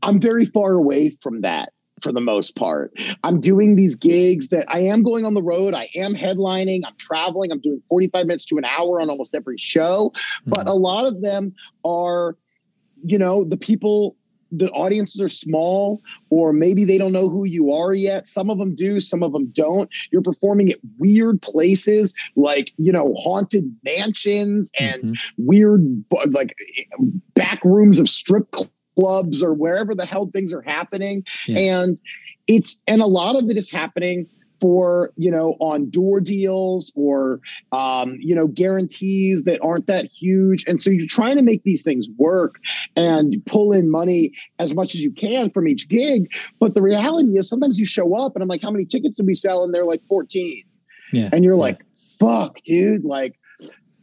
I'm 0.02 0.20
very 0.20 0.44
far 0.44 0.74
away 0.74 1.10
from 1.20 1.40
that 1.42 1.72
for 2.00 2.12
the 2.12 2.20
most 2.20 2.56
part. 2.56 2.92
I'm 3.22 3.40
doing 3.40 3.76
these 3.76 3.94
gigs 3.94 4.48
that 4.48 4.66
I 4.68 4.80
am 4.80 5.02
going 5.02 5.24
on 5.24 5.34
the 5.34 5.42
road. 5.42 5.72
I 5.72 5.88
am 5.94 6.14
headlining. 6.14 6.80
I'm 6.84 6.96
traveling. 6.98 7.52
I'm 7.52 7.60
doing 7.60 7.80
45 7.88 8.26
minutes 8.26 8.44
to 8.46 8.58
an 8.58 8.64
hour 8.64 9.00
on 9.00 9.08
almost 9.08 9.34
every 9.34 9.56
show. 9.56 10.12
But 10.46 10.66
a 10.66 10.74
lot 10.74 11.06
of 11.06 11.20
them 11.22 11.54
are, 11.84 12.36
you 13.04 13.18
know, 13.18 13.44
the 13.44 13.56
people, 13.56 14.16
the 14.50 14.68
audiences 14.70 15.20
are 15.22 15.28
small, 15.28 16.00
or 16.30 16.52
maybe 16.52 16.84
they 16.84 16.98
don't 16.98 17.12
know 17.12 17.28
who 17.28 17.46
you 17.46 17.72
are 17.72 17.94
yet. 17.94 18.26
Some 18.26 18.50
of 18.50 18.58
them 18.58 18.74
do, 18.74 18.98
some 18.98 19.22
of 19.22 19.32
them 19.32 19.46
don't. 19.52 19.88
You're 20.10 20.22
performing 20.22 20.72
at 20.72 20.78
weird 20.98 21.40
places 21.40 22.14
like, 22.34 22.72
you 22.78 22.90
know, 22.90 23.14
haunted 23.16 23.72
mansions 23.84 24.72
and 24.78 25.04
Mhm. 25.04 25.18
weird, 25.38 26.04
like 26.32 26.56
back 27.34 27.64
rooms 27.64 28.00
of 28.00 28.08
strip 28.08 28.50
clubs 28.50 28.72
or 28.96 29.54
wherever 29.54 29.94
the 29.94 30.06
hell 30.06 30.26
things 30.26 30.52
are 30.52 30.62
happening. 30.62 31.24
Yeah. 31.46 31.58
And 31.82 32.00
it's, 32.48 32.80
and 32.86 33.00
a 33.00 33.06
lot 33.06 33.36
of 33.36 33.48
it 33.50 33.56
is 33.56 33.70
happening 33.70 34.26
for 34.60 35.10
you 35.16 35.28
know 35.28 35.56
on 35.58 35.90
door 35.90 36.20
deals 36.20 36.92
or 36.94 37.40
um, 37.72 38.16
you 38.20 38.32
know 38.32 38.46
guarantees 38.46 39.42
that 39.42 39.60
aren't 39.60 39.88
that 39.88 40.04
huge 40.04 40.64
and 40.68 40.80
so 40.80 40.88
you're 40.88 41.04
trying 41.08 41.34
to 41.34 41.42
make 41.42 41.64
these 41.64 41.82
things 41.82 42.08
work 42.16 42.60
and 42.94 43.44
pull 43.44 43.72
in 43.72 43.90
money 43.90 44.30
as 44.60 44.72
much 44.72 44.94
as 44.94 45.02
you 45.02 45.10
can 45.10 45.50
from 45.50 45.66
each 45.66 45.88
gig 45.88 46.32
but 46.60 46.74
the 46.74 46.80
reality 46.82 47.36
is 47.36 47.48
sometimes 47.48 47.76
you 47.76 47.84
show 47.84 48.14
up 48.14 48.36
and 48.36 48.42
i'm 48.44 48.48
like 48.48 48.62
how 48.62 48.70
many 48.70 48.84
tickets 48.84 49.16
did 49.16 49.26
we 49.26 49.34
sell 49.34 49.64
and 49.64 49.74
they're 49.74 49.84
like 49.84 50.00
14 50.08 50.62
Yeah. 51.12 51.28
and 51.32 51.42
you're 51.42 51.54
Yeah. 51.54 51.60
like 51.60 51.84
fuck 52.20 52.62
dude 52.64 53.04
like 53.04 53.36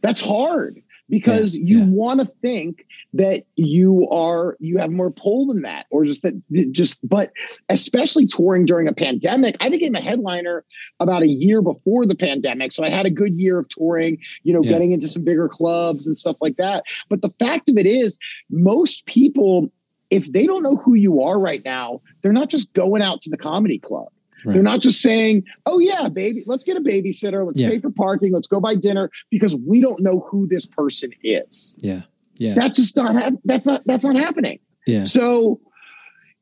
that's 0.02 0.20
hard 0.20 0.82
because 1.10 1.56
Yeah, 1.58 1.64
you 1.66 1.78
yeah. 1.80 1.84
want 1.86 2.20
to 2.20 2.26
think 2.26 2.86
that 3.12 3.42
you 3.56 4.08
are 4.10 4.56
you 4.60 4.78
have 4.78 4.90
more 4.92 5.10
pull 5.10 5.46
than 5.46 5.62
that 5.62 5.86
or 5.90 6.04
just 6.04 6.22
that 6.22 6.40
just 6.70 7.06
but 7.06 7.32
especially 7.68 8.24
touring 8.26 8.64
during 8.64 8.86
a 8.86 8.92
pandemic 8.94 9.56
i 9.60 9.68
became 9.68 9.94
a 9.96 10.00
headliner 10.00 10.64
about 11.00 11.22
a 11.22 11.28
year 11.28 11.60
before 11.60 12.06
the 12.06 12.14
pandemic 12.14 12.70
so 12.72 12.84
i 12.84 12.88
had 12.88 13.06
a 13.06 13.10
good 13.10 13.38
year 13.40 13.58
of 13.58 13.68
touring 13.68 14.16
you 14.44 14.54
know 14.54 14.60
Yeah. 14.62 14.70
getting 14.70 14.92
into 14.92 15.08
some 15.08 15.24
bigger 15.24 15.48
clubs 15.48 16.06
and 16.06 16.16
stuff 16.16 16.36
like 16.40 16.56
that 16.56 16.84
but 17.08 17.20
the 17.22 17.30
fact 17.40 17.68
of 17.68 17.76
it 17.76 17.86
is 17.86 18.16
most 18.48 19.06
people 19.06 19.70
if 20.10 20.32
they 20.32 20.46
don't 20.46 20.62
know 20.62 20.76
who 20.76 20.94
you 20.94 21.20
are 21.20 21.40
right 21.40 21.62
now 21.64 22.00
they're 22.22 22.32
not 22.32 22.48
just 22.48 22.72
going 22.74 23.02
out 23.02 23.20
to 23.22 23.30
the 23.30 23.36
comedy 23.38 23.78
club 23.78 24.08
Right. 24.44 24.54
they're 24.54 24.62
not 24.62 24.80
just 24.80 25.00
saying, 25.00 25.44
"Oh 25.66 25.78
yeah, 25.78 26.08
baby, 26.08 26.42
let's 26.46 26.64
get 26.64 26.76
a 26.76 26.80
babysitter, 26.80 27.44
let's 27.46 27.58
Yeah. 27.58 27.70
pay 27.70 27.78
for 27.78 27.90
parking, 27.90 28.32
let's 28.32 28.46
go 28.48 28.60
buy 28.60 28.74
dinner," 28.74 29.10
because 29.30 29.56
we 29.56 29.80
don't 29.80 30.00
know 30.00 30.26
who 30.30 30.46
this 30.46 30.66
person 30.66 31.10
is. 31.22 31.76
Yeah. 31.82 32.02
Yeah. 32.36 32.54
That's 32.54 32.76
just 32.76 32.96
not 32.96 33.14
hap- 33.14 33.34
that's 33.44 33.66
not 33.66 33.82
that's 33.86 34.04
not 34.04 34.18
happening. 34.18 34.58
yeah. 34.86 35.04
So 35.04 35.60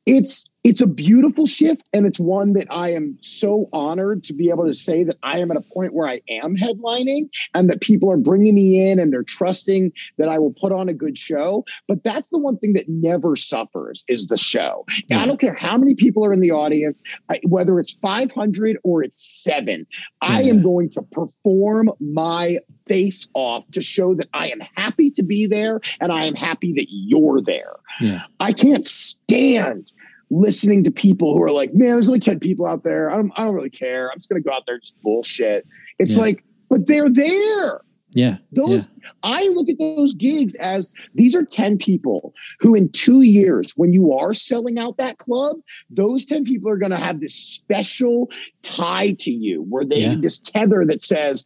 it's 0.05 0.48
it's 0.63 0.81
a 0.81 0.87
beautiful 0.87 1.47
shift, 1.47 1.89
and 1.93 2.05
it's 2.05 2.19
one 2.19 2.53
that 2.53 2.67
I 2.69 2.91
am 2.91 3.17
so 3.21 3.69
honored 3.71 4.23
to 4.25 4.33
be 4.33 4.49
able 4.49 4.65
to 4.65 4.73
say 4.73 5.03
that 5.05 5.17
I 5.23 5.39
am 5.39 5.51
at 5.51 5.57
a 5.57 5.61
point 5.61 5.93
where 5.93 6.07
I 6.07 6.21
am 6.29 6.55
headlining, 6.55 7.29
and 7.53 7.69
that 7.69 7.81
people 7.81 8.11
are 8.11 8.17
bringing 8.17 8.55
me 8.55 8.89
in 8.89 8.99
and 8.99 9.13
they're 9.13 9.23
trusting 9.23 9.93
that 10.17 10.27
I 10.27 10.37
will 10.37 10.53
put 10.53 10.71
on 10.71 10.89
a 10.89 10.93
good 10.93 11.17
show. 11.17 11.63
But 11.87 12.03
that's 12.03 12.29
the 12.29 12.37
one 12.37 12.57
thing 12.57 12.73
that 12.73 12.89
never 12.89 13.35
suffers 13.35 14.03
is 14.07 14.27
the 14.27 14.37
show. 14.37 14.85
And 15.09 15.19
I 15.19 15.25
don't 15.25 15.39
care 15.39 15.53
how 15.53 15.77
many 15.77 15.95
people 15.95 16.25
are 16.25 16.33
in 16.33 16.41
the 16.41 16.51
audience, 16.51 17.01
I, 17.29 17.39
whether 17.47 17.79
it's 17.79 17.93
500 17.93 18.77
or 18.83 19.03
it's 19.03 19.23
seven, 19.43 19.87
I 20.21 20.43
am 20.43 20.61
going 20.61 20.89
to 20.89 21.01
perform 21.03 21.91
my 22.01 22.59
face 22.87 23.27
off 23.33 23.69
to 23.71 23.81
show 23.81 24.15
that 24.15 24.27
I 24.33 24.49
am 24.49 24.59
happy 24.75 25.11
to 25.11 25.23
be 25.23 25.45
there 25.45 25.79
and 26.01 26.11
I 26.11 26.25
am 26.25 26.35
happy 26.35 26.73
that 26.73 26.87
you're 26.89 27.41
there. 27.41 27.75
Yeah. 28.01 28.23
I 28.39 28.51
can't 28.51 28.87
stand 28.87 29.91
listening 30.29 30.83
to 30.83 30.91
people 30.91 31.33
who 31.33 31.41
are 31.43 31.51
like, 31.51 31.73
man, 31.73 31.89
there's 31.89 32.07
only 32.07 32.19
10 32.19 32.39
people 32.39 32.65
out 32.65 32.83
there. 32.83 33.09
I 33.11 33.15
don't, 33.15 33.31
I 33.35 33.45
don't 33.45 33.55
really 33.55 33.69
care. 33.69 34.09
I'm 34.11 34.17
just 34.17 34.29
going 34.29 34.41
to 34.41 34.47
go 34.47 34.55
out 34.55 34.63
there 34.65 34.75
and 34.75 34.83
just 34.83 35.01
bullshit. 35.01 35.65
It's 35.97 36.15
Yeah. 36.15 36.21
like, 36.23 36.43
but 36.69 36.87
they're 36.87 37.09
there. 37.09 37.81
Yeah. 38.15 38.37
Those, 38.51 38.89
I 39.21 39.47
look 39.49 39.69
at 39.69 39.77
those 39.77 40.13
gigs 40.13 40.55
as 40.55 40.91
these 41.13 41.35
are 41.35 41.43
10 41.45 41.77
people 41.77 42.33
who, 42.59 42.73
in 42.73 42.89
two 42.91 43.21
years, 43.21 43.73
when 43.75 43.93
you 43.93 44.13
are 44.13 44.33
selling 44.33 44.79
out 44.79 44.97
that 44.97 45.19
club, 45.19 45.57
those 45.91 46.25
10 46.25 46.43
people 46.43 46.69
are 46.71 46.77
going 46.77 46.89
to 46.91 46.97
have 46.97 47.19
this 47.19 47.35
special 47.35 48.29
tie 48.63 49.13
to 49.19 49.31
you 49.31 49.63
where 49.69 49.85
they, 49.85 50.01
Yeah. 50.01 50.15
this 50.19 50.39
tether 50.39 50.85
that 50.87 51.03
says, 51.03 51.45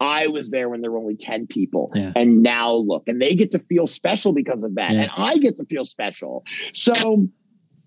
I 0.00 0.26
was 0.26 0.50
there 0.50 0.68
when 0.68 0.80
there 0.82 0.90
were 0.90 0.98
only 0.98 1.16
10 1.16 1.46
people. 1.46 1.92
Yeah. 1.94 2.12
And 2.16 2.42
now 2.42 2.72
look, 2.74 3.08
and 3.08 3.22
they 3.22 3.34
get 3.34 3.50
to 3.52 3.58
feel 3.58 3.86
special 3.86 4.32
because 4.32 4.64
of 4.64 4.74
that. 4.74 4.90
Yeah. 4.90 5.02
And 5.02 5.10
I 5.16 5.38
get 5.38 5.56
to 5.58 5.64
feel 5.64 5.84
special. 5.84 6.44
So, 6.74 7.26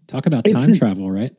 Talk 0.08 0.26
about 0.26 0.46
time 0.46 0.74
travel, 0.74 1.12
right? 1.12 1.34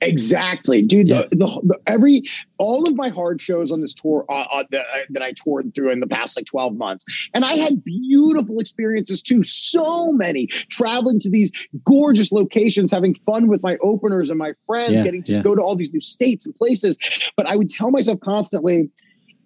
Exactly, 0.00 0.82
dude. 0.82 1.08
Yeah. 1.08 1.24
The, 1.30 1.36
the, 1.36 1.60
the 1.64 1.78
every 1.86 2.22
all 2.56 2.88
of 2.88 2.96
my 2.96 3.10
hard 3.10 3.40
shows 3.40 3.70
on 3.70 3.80
this 3.80 3.94
tour 3.94 4.24
uh, 4.28 4.44
uh, 4.52 4.64
that, 4.70 4.86
I- 4.92 5.04
that 5.10 5.22
I 5.22 5.32
toured 5.32 5.74
through 5.74 5.90
in 5.90 6.00
the 6.00 6.06
past 6.06 6.36
like 6.36 6.46
twelve 6.46 6.74
months, 6.76 7.28
and 7.34 7.44
I 7.44 7.52
had 7.52 7.84
beautiful 7.84 8.58
experiences 8.58 9.22
too. 9.22 9.42
So 9.42 10.10
many 10.12 10.46
traveling 10.46 11.20
to 11.20 11.30
these 11.30 11.52
gorgeous 11.84 12.32
locations, 12.32 12.90
having 12.90 13.14
fun 13.14 13.46
with 13.48 13.62
my 13.62 13.76
openers 13.82 14.30
and 14.30 14.38
my 14.38 14.54
friends, 14.66 14.92
Yeah, 14.94 15.04
getting 15.04 15.22
to 15.24 15.34
yeah. 15.34 15.42
go 15.42 15.54
to 15.54 15.60
all 15.62 15.76
these 15.76 15.92
new 15.92 16.00
states 16.00 16.46
and 16.46 16.56
places. 16.56 16.98
But 17.36 17.46
I 17.46 17.56
would 17.56 17.70
tell 17.70 17.90
myself 17.90 18.18
constantly, 18.20 18.90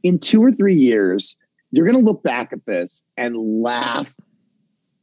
in 0.02 0.18
two 0.18 0.42
or 0.42 0.52
three 0.52 0.76
years, 0.76 1.36
you're 1.72 1.86
going 1.86 1.98
to 1.98 2.04
look 2.04 2.22
back 2.22 2.52
at 2.52 2.64
this 2.64 3.06
and 3.16 3.36
laugh 3.36 4.14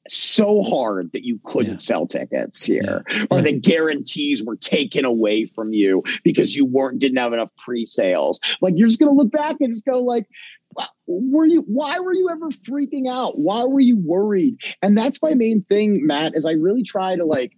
so 0.09 0.61
hard 0.63 1.11
that 1.13 1.23
you 1.23 1.39
couldn't 1.43 1.71
Yeah. 1.73 1.77
sell 1.77 2.07
tickets 2.07 2.63
here 2.63 3.03
Yeah. 3.09 3.25
or 3.31 3.37
Yeah. 3.37 3.43
the 3.43 3.59
guarantees 3.59 4.43
were 4.43 4.55
taken 4.55 5.05
away 5.05 5.45
from 5.45 5.73
you 5.73 6.03
because 6.23 6.55
you 6.55 6.65
weren't 6.65 6.99
didn't 6.99 7.17
have 7.17 7.33
enough 7.33 7.51
pre-sales 7.57 8.39
like 8.61 8.73
you're 8.77 8.87
just 8.87 8.99
going 8.99 9.11
to 9.11 9.15
look 9.15 9.31
back 9.31 9.55
and 9.59 9.73
just 9.73 9.85
go 9.85 10.01
like 10.03 10.27
were 11.07 11.45
you 11.45 11.61
why 11.67 11.97
were 11.99 12.13
you 12.13 12.29
ever 12.29 12.49
freaking 12.49 13.07
out 13.07 13.39
why 13.39 13.63
were 13.63 13.79
you 13.79 13.97
worried 13.97 14.55
and 14.83 14.97
that's 14.97 15.21
my 15.21 15.33
main 15.33 15.63
thing 15.63 16.05
matt 16.05 16.35
is 16.35 16.45
i 16.45 16.51
really 16.51 16.83
try 16.83 17.15
to 17.15 17.25
like 17.25 17.53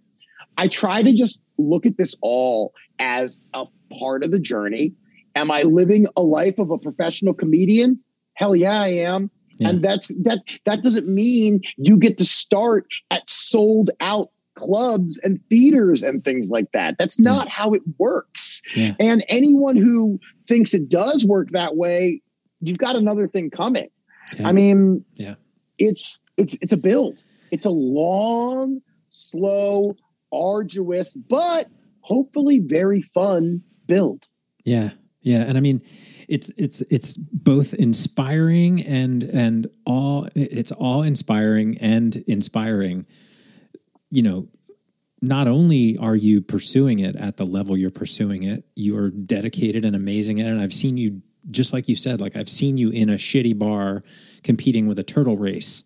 i 0.56 0.66
try 0.66 1.02
to 1.02 1.12
just 1.12 1.44
look 1.58 1.84
at 1.86 1.98
this 1.98 2.16
all 2.22 2.72
as 2.98 3.38
a 3.54 3.64
part 3.98 4.24
of 4.24 4.30
the 4.32 4.40
journey 4.40 4.94
am 5.34 5.50
i 5.50 5.62
living 5.62 6.06
a 6.16 6.22
life 6.22 6.58
of 6.58 6.70
a 6.70 6.78
professional 6.78 7.34
comedian 7.34 7.98
hell 8.34 8.56
yeah 8.56 8.80
i 8.80 8.88
am 8.88 9.30
Yeah. 9.62 9.68
and 9.70 9.82
that's 9.82 10.08
that 10.24 10.40
that 10.66 10.82
doesn't 10.82 11.08
mean 11.08 11.62
you 11.76 11.98
get 11.98 12.18
to 12.18 12.24
start 12.24 12.86
at 13.10 13.28
sold 13.30 13.90
out 14.00 14.30
clubs 14.54 15.18
and 15.24 15.40
theaters 15.48 16.02
and 16.02 16.22
things 16.24 16.50
like 16.50 16.70
that 16.72 16.96
that's 16.98 17.18
not 17.18 17.48
how 17.48 17.72
it 17.72 17.80
works 17.98 18.60
Yeah. 18.76 18.94
and 19.00 19.24
anyone 19.30 19.76
who 19.76 20.20
thinks 20.46 20.74
it 20.74 20.90
does 20.90 21.24
work 21.24 21.48
that 21.50 21.76
way 21.76 22.20
you've 22.60 22.76
got 22.78 22.94
another 22.96 23.26
thing 23.26 23.48
coming 23.50 23.88
Yeah. 24.38 24.48
i 24.48 24.52
mean 24.52 25.04
Yeah. 25.14 25.36
it's 25.78 26.20
it's 26.36 26.58
it's 26.60 26.72
a 26.72 26.76
build 26.76 27.24
it's 27.50 27.64
a 27.64 27.70
long 27.70 28.82
slow 29.08 29.96
arduous 30.32 31.16
but 31.16 31.68
hopefully 32.00 32.60
very 32.60 33.00
fun 33.02 33.62
build 33.86 34.28
Yeah, 34.64 34.90
yeah, 35.22 35.42
and 35.42 35.56
I 35.56 35.60
mean, 35.60 35.82
it's 36.28 36.50
it's 36.56 36.80
it's 36.82 37.14
both 37.14 37.74
inspiring 37.74 38.82
and 38.82 39.22
and 39.22 39.66
all 39.84 40.28
it's 40.34 40.72
all 40.72 41.02
inspiring 41.02 41.78
and 41.78 42.16
inspiring. 42.26 43.06
You 44.10 44.22
know, 44.22 44.48
not 45.22 45.46
only 45.46 45.96
are 45.98 46.16
you 46.16 46.42
pursuing 46.42 46.98
it 46.98 47.14
at 47.14 47.36
the 47.36 47.46
level 47.46 47.76
you're 47.76 47.90
pursuing 47.90 48.42
it, 48.42 48.64
you 48.74 48.98
are 48.98 49.08
dedicated 49.08 49.84
and 49.84 49.94
amazing 49.94 50.40
at 50.40 50.46
it. 50.46 50.50
And 50.50 50.60
I've 50.60 50.74
seen 50.74 50.96
you, 50.96 51.22
just 51.50 51.72
like 51.72 51.88
you 51.88 51.94
said, 51.94 52.20
like 52.20 52.36
I've 52.36 52.48
seen 52.48 52.76
you 52.76 52.90
in 52.90 53.08
a 53.08 53.14
shitty 53.14 53.56
bar 53.56 54.02
competing 54.42 54.88
with 54.88 54.98
a 54.98 55.04
turtle 55.04 55.36
race. 55.36 55.84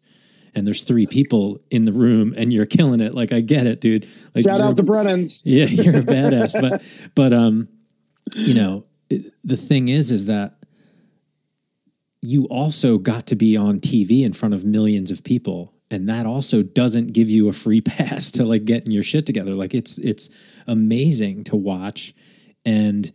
And 0.55 0.67
there's 0.67 0.85
three 0.85 1.07
people 1.07 1.61
in 1.71 1.85
the 1.85 1.93
room, 1.93 2.33
and 2.35 2.51
you're 2.51 2.65
killing 2.65 3.03
it. 3.03 3.15
Like 3.15 3.31
I 3.31 3.41
get 3.41 3.67
it, 3.67 3.83
dude. 3.83 4.09
Like 4.35 4.45
shout 4.45 4.63
out 4.63 4.77
to 4.77 4.83
brennan's 4.83 5.43
yeah, 5.45 5.67
you're 5.67 5.97
a 5.97 6.01
badass. 6.01 6.59
but 6.59 6.83
but 7.15 7.35
um, 7.35 7.69
you 8.35 8.55
know, 8.55 8.87
the 9.09 9.57
thing 9.57 9.89
is, 9.89 10.11
is 10.11 10.27
that 10.27 10.55
you 12.23 12.45
also 12.47 12.99
got 12.99 13.27
to 13.29 13.37
be 13.37 13.57
on 13.57 13.81
TV 13.81 14.23
in 14.23 14.33
front 14.33 14.55
of 14.55 14.65
millions 14.65 15.11
of 15.11 15.23
people, 15.23 15.73
and 15.91 16.09
that 16.09 16.27
also 16.27 16.63
doesn't 16.63 17.13
give 17.13 17.29
you 17.29 17.49
a 17.49 17.53
free 17.53 17.81
pass 17.83 18.31
to 18.33 18.45
like 18.45 18.65
getting 18.65 18.91
your 18.91 19.03
shit 19.03 19.27
together. 19.27 19.55
Like 19.55 19.75
it's 19.75 19.99
it's 19.99 20.31
amazing 20.67 21.45
to 21.45 21.57
watch 21.57 22.15
and 22.65 23.11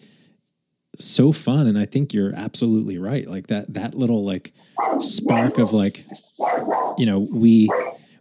so 0.98 1.32
fun. 1.32 1.68
And 1.68 1.78
I 1.78 1.86
think 1.86 2.14
you're 2.14 2.34
absolutely 2.36 2.98
right. 2.98 3.28
Like 3.28 3.48
that 3.48 3.74
that 3.74 3.96
little 3.96 4.26
like 4.26 4.54
spark 5.00 5.58
of 5.58 5.74
like 5.74 5.98
you 6.98 7.06
know 7.06 7.26
we 7.34 7.70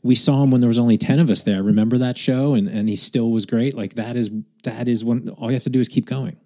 we 0.03 0.15
saw 0.15 0.43
him 0.43 0.51
when 0.51 0.61
there 0.61 0.69
was 0.69 0.79
only 0.79 0.97
10 0.97 1.19
of 1.19 1.29
us 1.31 1.43
there 1.43 1.63
remember 1.63 1.99
that 1.99 2.17
show 2.17 2.55
and 2.55 2.69
and 2.69 2.89
he 2.89 2.97
still 2.97 3.31
was 3.31 3.45
great 3.45 3.75
like 3.75 3.95
that 3.95 4.17
is 4.17 4.31
that 4.63 4.89
is 4.89 5.05
when 5.05 5.29
all 5.31 5.51
you 5.51 5.55
have 5.55 5.63
to 5.63 5.71
do 5.71 5.81
is 5.81 5.89
keep 5.89 6.07
going 6.07 6.37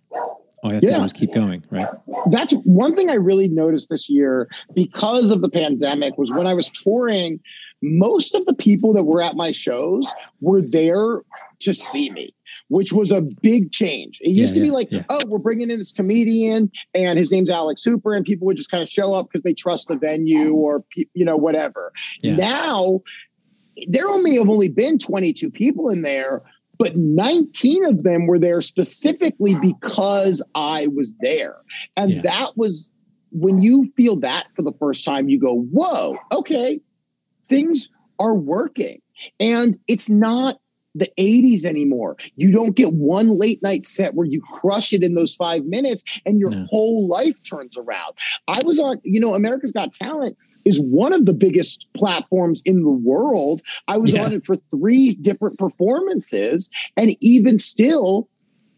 all 0.64 0.70
you 0.70 0.74
have 0.76 0.82
to 0.82 0.88
Yeah. 0.88 0.98
do 0.98 1.04
is 1.04 1.12
keep 1.12 1.32
going 1.32 1.62
right 1.70 1.88
that's 2.30 2.52
one 2.64 2.96
thing 2.96 3.10
I 3.10 3.14
really 3.14 3.48
noticed 3.48 3.90
this 3.90 4.08
year 4.08 4.48
because 4.74 5.30
of 5.30 5.42
the 5.42 5.48
pandemic 5.48 6.16
was 6.16 6.30
when 6.32 6.46
I 6.46 6.54
was 6.54 6.70
touring, 6.70 7.38
most 7.82 8.34
of 8.34 8.46
the 8.46 8.54
people 8.54 8.92
that 8.94 9.04
were 9.04 9.20
at 9.20 9.36
my 9.36 9.52
shows 9.52 10.12
were 10.40 10.62
there 10.62 11.22
to 11.60 11.74
see 11.74 12.10
me, 12.10 12.34
which 12.68 12.92
was 12.92 13.12
a 13.12 13.22
big 13.42 13.72
change. 13.72 14.20
It 14.22 14.30
used 14.30 14.52
Yeah, 14.52 14.54
to 14.54 14.60
be 14.60 14.66
yeah, 14.68 14.72
like, 14.72 14.90
yeah. 14.90 15.02
oh, 15.10 15.20
we're 15.26 15.38
bringing 15.38 15.70
in 15.70 15.78
this 15.78 15.92
comedian 15.92 16.70
and 16.94 17.18
his 17.18 17.30
name's 17.30 17.50
Alex 17.50 17.84
Hooper, 17.84 18.14
and 18.14 18.24
people 18.24 18.46
would 18.46 18.56
just 18.56 18.70
kind 18.70 18.82
of 18.82 18.88
show 18.88 19.12
up 19.12 19.28
because 19.28 19.42
they 19.42 19.54
trust 19.54 19.88
the 19.88 19.98
venue 19.98 20.54
or, 20.54 20.82
you 21.12 21.24
know, 21.24 21.36
whatever. 21.36 21.92
Now, 22.22 23.00
there 23.88 24.08
only 24.08 24.36
have 24.36 24.48
only 24.48 24.68
been 24.68 24.98
22 24.98 25.50
people 25.50 25.90
in 25.90 26.02
there, 26.02 26.42
but 26.78 26.96
19 26.96 27.84
of 27.84 28.02
them 28.02 28.26
were 28.26 28.38
there 28.38 28.60
specifically 28.60 29.54
because 29.60 30.42
I 30.54 30.88
was 30.88 31.16
there. 31.20 31.56
And 31.96 32.12
Yeah. 32.12 32.22
that 32.22 32.56
was 32.56 32.92
when 33.30 33.60
you 33.60 33.92
feel 33.96 34.16
that 34.16 34.46
for 34.54 34.62
the 34.62 34.72
first 34.78 35.04
time, 35.04 35.28
you 35.28 35.38
go, 35.38 35.54
whoa, 35.54 36.16
okay, 36.32 36.80
things 37.46 37.88
are 38.18 38.34
working. 38.34 39.00
And 39.40 39.78
it's 39.88 40.08
not 40.08 40.60
the 40.94 41.10
80s 41.18 41.64
anymore. 41.64 42.16
You 42.36 42.52
don't 42.52 42.76
get 42.76 42.92
one 42.92 43.38
late 43.38 43.62
night 43.62 43.86
set 43.86 44.14
where 44.14 44.26
you 44.26 44.40
crush 44.52 44.92
it 44.92 45.02
in 45.02 45.14
those 45.14 45.34
five 45.34 45.64
minutes 45.64 46.20
and 46.24 46.38
your 46.38 46.50
No. 46.50 46.64
whole 46.68 47.08
life 47.08 47.42
turns 47.42 47.76
around. 47.76 48.14
I 48.48 48.62
was 48.64 48.78
on, 48.78 49.00
you 49.02 49.20
know, 49.20 49.34
America's 49.34 49.72
Got 49.72 49.92
Talent 49.92 50.36
is 50.64 50.80
one 50.80 51.12
of 51.12 51.26
the 51.26 51.34
biggest 51.34 51.88
platforms 51.96 52.62
in 52.64 52.82
the 52.82 52.90
world. 52.90 53.60
I 53.88 53.98
was 53.98 54.12
Yeah. 54.12 54.24
on 54.24 54.32
it 54.32 54.46
for 54.46 54.56
three 54.56 55.10
different 55.12 55.58
performances. 55.58 56.70
And 56.96 57.16
even 57.20 57.58
still, 57.58 58.28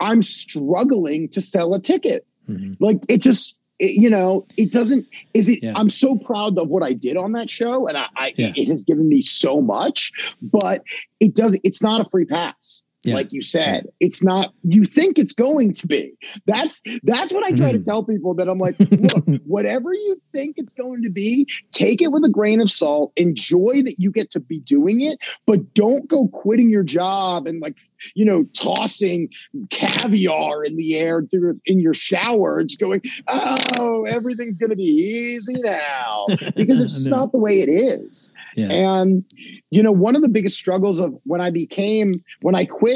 I'm 0.01 0.23
struggling 0.23 1.29
to 1.31 1.41
sell 1.41 1.75
a 1.75 1.81
ticket. 1.81 2.27
Mhm. 2.49 2.77
Like 2.81 3.01
it 3.09 3.23
just, 3.23 3.61
it, 3.79 4.01
you 4.01 4.09
know, 4.09 4.47
it 4.57 4.73
doesn't, 4.73 5.07
is 5.35 5.49
it, 5.49 5.63
Yeah. 5.63 5.75
I'm 5.77 5.91
so 5.91 6.17
proud 6.17 6.59
of 6.59 6.69
what 6.69 6.83
I 6.83 6.93
did 6.93 7.17
on 7.17 7.33
that 7.33 7.51
show. 7.51 7.87
And 7.87 7.99
I, 7.99 8.07
I 8.17 8.35
Yeah. 8.37 8.53
it 8.57 8.69
has 8.69 8.85
given 8.85 9.09
me 9.09 9.21
so 9.21 9.61
much, 9.61 10.13
but 10.41 10.83
it 11.21 11.35
doesn't, 11.35 11.61
it's 11.65 11.83
not 11.83 12.01
a 12.01 12.09
free 12.11 12.25
pass. 12.25 12.86
Yeah. 13.07 13.15
Like 13.15 13.33
you 13.33 13.41
said, 13.43 13.87
it's 14.01 14.23
not. 14.23 14.53
You 14.65 14.85
think 14.85 15.19
it's 15.19 15.33
going 15.33 15.73
to 15.73 15.87
be. 15.87 16.13
That's 16.47 16.83
that's 17.05 17.33
what 17.33 17.45
I 17.45 17.53
try 17.53 17.73
to 17.73 17.79
Mhm. 17.79 17.85
tell 17.85 18.03
people. 18.05 18.35
That 18.35 18.49
I'm 18.49 18.59
like, 18.59 18.77
look, 18.81 19.41
whatever 19.45 19.93
you 19.93 20.17
think 20.33 20.57
it's 20.59 20.73
going 20.75 21.03
to 21.03 21.11
be, 21.11 21.47
take 21.73 22.03
it 22.03 22.11
with 22.13 22.25
a 22.25 22.29
grain 22.29 22.61
of 22.61 22.71
salt. 22.71 23.13
Enjoy 23.17 23.83
that 23.85 23.97
you 23.99 24.11
get 24.11 24.31
to 24.33 24.41
be 24.41 24.61
doing 24.61 25.01
it, 25.03 25.19
but 25.47 25.75
don't 25.75 26.09
go 26.09 26.29
quitting 26.29 26.69
your 26.71 26.83
job 26.85 27.47
and 27.47 27.61
like 27.61 27.79
you 28.15 28.25
know 28.25 28.45
tossing 28.55 29.29
caviar 29.71 30.65
in 30.65 30.77
the 30.77 30.97
air 30.99 31.23
through 31.31 31.53
in 31.67 31.81
your 31.81 31.95
shower, 31.95 32.63
just 32.65 32.81
going, 32.81 33.01
oh, 33.29 34.05
everything's 34.09 34.57
going 34.59 34.71
to 34.71 34.77
be 34.77 34.83
easy 34.83 35.61
now 35.63 36.27
because 36.57 36.81
it's 36.81 37.07
No. 37.07 37.17
not 37.19 37.33
the 37.33 37.39
way 37.39 37.61
it 37.61 37.69
is. 37.69 38.33
yeah 38.57 38.69
And, 38.71 39.25
you 39.71 39.83
know, 39.83 39.93
one 39.93 40.17
of 40.17 40.23
the 40.23 40.29
biggest 40.29 40.57
struggles 40.57 41.01
of 41.01 41.15
when 41.25 41.41
I 41.41 41.51
became, 41.51 42.23
when 42.43 42.55
I 42.55 42.65
quit 42.65 42.96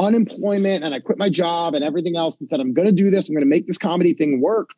unemployment 0.00 0.84
and 0.84 0.94
I 0.94 1.00
quit 1.00 1.18
my 1.18 1.28
job 1.28 1.74
and 1.74 1.84
everything 1.84 2.16
else 2.16 2.40
and 2.40 2.48
said, 2.48 2.60
I'm 2.60 2.72
going 2.72 2.88
to 2.88 2.94
do 2.94 3.10
this, 3.10 3.28
I'm 3.28 3.34
going 3.34 3.44
to 3.44 3.48
make 3.48 3.66
this 3.66 3.78
comedy 3.78 4.12
thing 4.14 4.40
work. 4.40 4.70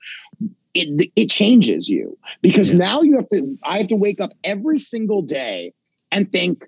It, 0.72 1.10
it 1.16 1.30
changes 1.30 1.88
you 1.88 2.16
because 2.42 2.72
Yeah. 2.72 2.78
now 2.78 3.02
you 3.02 3.16
have 3.16 3.28
to, 3.28 3.56
I 3.64 3.78
have 3.78 3.88
to 3.88 3.96
wake 3.96 4.20
up 4.20 4.32
every 4.44 4.78
single 4.78 5.22
day 5.22 5.72
and 6.12 6.30
think, 6.30 6.64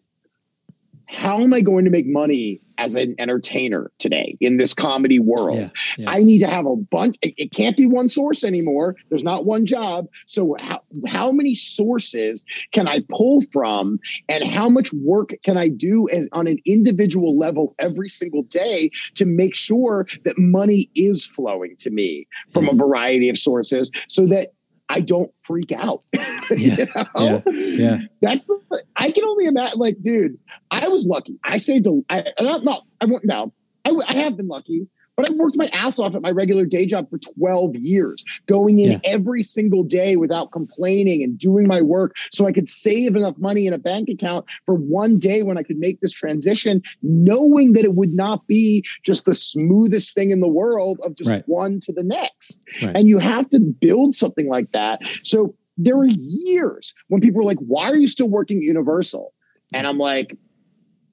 how 1.13 1.41
am 1.41 1.53
I 1.53 1.61
going 1.61 1.85
to 1.85 1.91
make 1.91 2.07
money 2.07 2.61
as 2.79 2.97
an 2.97 3.15
entertainer 3.19 3.91
today 3.99 4.37
in 4.41 4.57
this 4.57 4.75
comedy 4.75 5.19
world? 5.19 5.59
yeah, 5.59 5.69
yeah. 5.99 6.11
I 6.11 6.23
need 6.23 6.41
to 6.41 6.47
have 6.47 6.67
a 6.67 6.77
bunch. 6.77 7.17
It, 7.23 7.35
it 7.37 7.53
can't 7.53 7.77
be 7.77 7.87
one 7.87 8.09
source 8.09 8.45
anymore. 8.45 8.97
There's 9.09 9.25
not 9.25 9.45
one 9.45 9.67
job. 9.67 10.09
So 10.27 10.57
how 10.61 10.83
how 11.07 11.33
many 11.33 11.55
sources 11.55 12.45
can 12.73 12.89
I 12.89 13.01
pull 13.11 13.43
from, 13.53 14.01
and 14.29 14.45
how 14.45 14.69
much 14.69 14.93
work 14.93 15.31
can 15.45 15.57
I 15.57 15.69
do 15.69 16.09
as, 16.09 16.29
on 16.33 16.47
an 16.47 16.59
individual 16.65 17.39
level 17.39 17.75
every 17.79 18.09
single 18.09 18.43
day 18.45 18.91
to 19.15 19.25
make 19.25 19.55
sure 19.55 20.07
that 20.25 20.39
money 20.39 20.91
is 20.95 21.25
flowing 21.25 21.77
to 21.79 21.91
me 21.91 22.27
from 22.51 22.69
a 22.69 22.75
variety 22.75 23.29
of 23.29 23.37
sources, 23.37 23.91
so 24.09 24.27
that 24.27 24.55
I 24.89 25.01
don't 25.01 25.33
freak 25.43 25.73
out. 25.73 26.05
Yeah, 26.51 26.77
You 27.17 27.29
know? 27.29 27.43
yeah. 27.47 27.99
That's 28.21 28.45
the. 28.45 28.61
I 28.95 29.11
can 29.11 29.25
only 29.25 29.47
imagine. 29.47 29.79
Like, 29.79 30.03
dude, 30.03 30.37
I 30.71 30.89
was 30.89 31.07
lucky. 31.07 31.39
I 31.43 31.57
saved 31.59 31.87
a. 31.87 32.03
I 32.11 32.25
not. 32.41 32.63
not 32.65 32.83
I 33.01 33.07
won't. 33.07 33.25
No, 33.25 33.55
I 33.87 34.15
have 34.17 34.37
been 34.37 34.49
lucky, 34.49 34.89
but 35.23 35.31
I 35.31 35.35
worked 35.35 35.57
my 35.57 35.69
ass 35.73 35.99
off 35.99 36.15
at 36.15 36.23
my 36.23 36.31
regular 36.31 36.65
day 36.67 36.87
job 36.87 37.09
for 37.09 37.19
twelve 37.19 37.77
years, 37.77 38.25
going 38.47 38.79
in 38.81 38.93
Yeah. 38.93 39.01
every 39.05 39.43
single 39.43 39.83
day 39.85 40.17
without 40.17 40.51
complaining 40.53 41.23
and 41.23 41.39
doing 41.39 41.67
my 41.69 41.81
work, 41.81 42.17
so 42.33 42.47
I 42.47 42.53
could 42.53 42.69
save 42.69 43.15
enough 43.17 43.39
money 43.39 43.67
in 43.67 43.73
a 43.73 43.79
bank 43.79 44.09
account 44.09 44.47
for 44.67 44.75
one 44.75 45.19
day 45.19 45.43
when 45.43 45.57
I 45.59 45.63
could 45.63 45.79
make 45.79 46.01
this 46.01 46.13
transition, 46.13 46.83
knowing 47.03 47.73
that 47.75 47.85
it 47.85 47.95
would 47.95 48.13
not 48.13 48.47
be 48.47 48.85
just 49.05 49.25
the 49.25 49.35
smoothest 49.35 50.15
thing 50.15 50.31
in 50.31 50.41
the 50.41 50.49
world 50.49 50.99
of 51.05 51.15
just 51.15 51.31
Right. 51.31 51.45
one 51.47 51.81
to 51.81 51.93
the 51.93 52.03
next. 52.03 52.61
Right. 52.83 52.97
And 52.97 53.09
you 53.09 53.19
have 53.19 53.49
to 53.51 53.61
build 53.61 54.15
something 54.15 54.49
like 54.49 54.71
that. 54.73 55.03
So 55.23 55.55
there 55.79 55.97
were 55.97 56.09
years 56.09 56.95
when 57.09 57.21
people 57.21 57.39
were 57.39 57.45
like, 57.47 57.59
why 57.61 57.91
are 57.91 57.97
you 57.97 58.07
still 58.07 58.29
working 58.29 58.61
Universal? 58.63 59.33
And 59.73 59.87
I'm 59.87 59.99
like, 59.99 60.37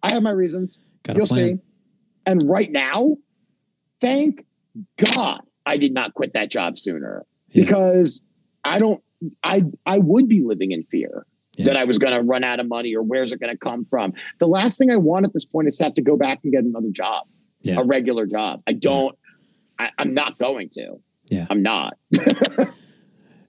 I 0.04 0.12
have 0.14 0.24
my 0.24 0.32
reasons. 0.32 0.80
Got 1.04 1.16
You'll 1.18 1.26
see. 1.28 1.58
And 2.26 2.44
right 2.44 2.72
now, 2.72 3.18
thank 4.02 4.46
God 5.16 5.42
I 5.66 5.78
did 5.78 5.94
not 5.94 6.14
quit 6.14 6.34
that 6.34 6.50
job 6.50 6.78
sooner 6.78 7.26
Yeah. 7.52 7.64
because 7.66 8.22
I 8.64 8.80
don't, 8.80 9.02
I, 9.44 9.64
I 9.86 10.00
would 10.00 10.28
be 10.28 10.42
living 10.44 10.72
in 10.72 10.84
fear. 10.84 11.26
Yeah. 11.56 11.66
that 11.66 11.76
I 11.78 11.84
was 11.84 11.98
going 11.98 12.14
to 12.14 12.22
run 12.22 12.46
out 12.46 12.62
of 12.62 12.70
money 12.70 12.96
or 12.96 13.02
where's 13.04 13.34
it 13.34 13.40
going 13.42 13.52
to 13.54 13.58
come 13.58 13.86
from. 13.90 14.14
The 14.38 14.48
last 14.48 14.78
thing 14.78 14.90
I 14.92 14.96
want 14.96 15.26
at 15.26 15.34
this 15.34 15.44
point 15.44 15.68
is 15.68 15.76
to 15.78 15.84
have 15.84 15.94
to 15.96 16.02
go 16.02 16.16
back 16.16 16.40
and 16.44 16.54
get 16.54 16.64
another 16.64 16.88
job, 16.90 17.28
Yeah. 17.62 17.82
a 17.82 17.84
regular 17.84 18.26
job. 18.26 18.62
I 18.66 18.72
don't, 18.72 19.18
I, 19.78 19.90
I'm 19.98 20.14
not 20.14 20.38
going 20.38 20.70
to. 20.74 21.02
Yeah. 21.30 21.48
I'm 21.50 21.62
not. 21.62 21.98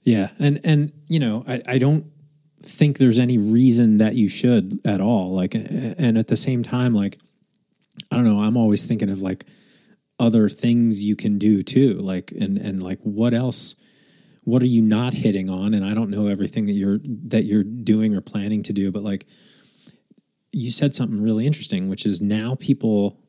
Yeah, 0.02 0.30
and 0.38 0.60
and 0.64 0.92
you 1.08 1.20
know, 1.20 1.44
I, 1.46 1.62
I 1.66 1.78
don't 1.78 2.06
think 2.62 2.98
there's 2.98 3.18
any 3.18 3.38
reason 3.38 3.98
that 3.98 4.14
you 4.14 4.28
should 4.28 4.80
at 4.84 5.00
all. 5.00 5.34
Like, 5.34 5.54
and 5.54 6.16
at 6.18 6.26
the 6.28 6.36
same 6.36 6.62
time, 6.62 6.94
like, 6.94 7.18
I 8.10 8.16
don't 8.16 8.24
know. 8.24 8.40
I'm 8.40 8.56
always 8.56 8.84
thinking 8.84 9.10
of 9.10 9.20
like 9.22 9.44
other 10.20 10.48
things 10.48 11.02
you 11.02 11.16
can 11.16 11.38
do 11.38 11.62
too. 11.62 11.94
Like, 11.94 12.30
and 12.30 12.56
and 12.58 12.80
like, 12.82 13.00
what 13.02 13.34
else? 13.34 13.74
What 14.44 14.62
are 14.62 14.66
you 14.66 14.82
not 14.82 15.14
hitting 15.14 15.50
on? 15.50 15.74
And 15.74 15.84
I 15.84 15.94
don't 15.94 16.10
know 16.10 16.28
everything 16.28 16.66
that 16.66 16.72
you're 16.72 16.98
that 17.28 17.44
you're 17.44 17.64
doing 17.64 18.14
or 18.14 18.20
planning 18.20 18.62
to 18.64 18.72
do, 18.72 18.92
but 18.92 19.02
like, 19.02 19.26
you 20.52 20.70
said 20.70 20.94
something 20.94 21.20
really 21.20 21.46
interesting, 21.46 21.88
which 21.88 22.06
is 22.06 22.20
now 22.20 22.54
people 22.60 23.20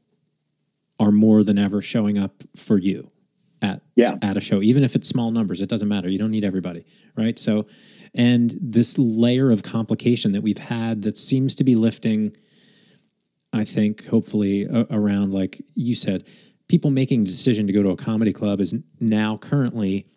are 1.00 1.12
more 1.12 1.44
than 1.44 1.58
ever 1.58 1.82
showing 1.82 2.18
up 2.18 2.44
for 2.56 2.78
you 2.78 3.08
at 3.62 3.82
Yeah. 3.96 4.18
at 4.22 4.38
a 4.38 4.42
show, 4.42 4.62
even 4.62 4.84
if 4.84 4.96
it's 4.96 5.08
small 5.08 5.32
numbers. 5.32 5.62
It 5.62 5.70
doesn't 5.70 5.88
matter. 5.88 6.10
You 6.10 6.18
don't 6.18 6.32
need 6.32 6.44
everybody, 6.46 6.86
right? 7.16 7.38
So, 7.40 7.68
and 8.14 8.56
this 8.62 8.98
layer 8.98 9.52
of 9.52 9.64
complication 9.64 10.32
that 10.34 10.42
we've 10.42 10.58
had 10.58 11.04
that 11.04 11.18
seems 11.18 11.56
to 11.56 11.64
be 11.64 11.76
lifting, 11.76 12.36
I 13.54 13.64
think, 13.66 14.06
hopefully 14.08 14.64
a- 14.64 14.88
around 14.90 15.34
like 15.34 15.62
you 15.76 15.96
said, 15.96 16.24
people 16.72 16.90
making 16.90 17.24
a 17.24 17.26
decision 17.26 17.68
to 17.68 17.74
go 17.74 17.84
to 17.84 17.90
a 17.90 17.98
comedy 17.98 18.32
club 18.32 18.62
is 18.62 18.74
now 19.02 19.36
currently 19.36 20.08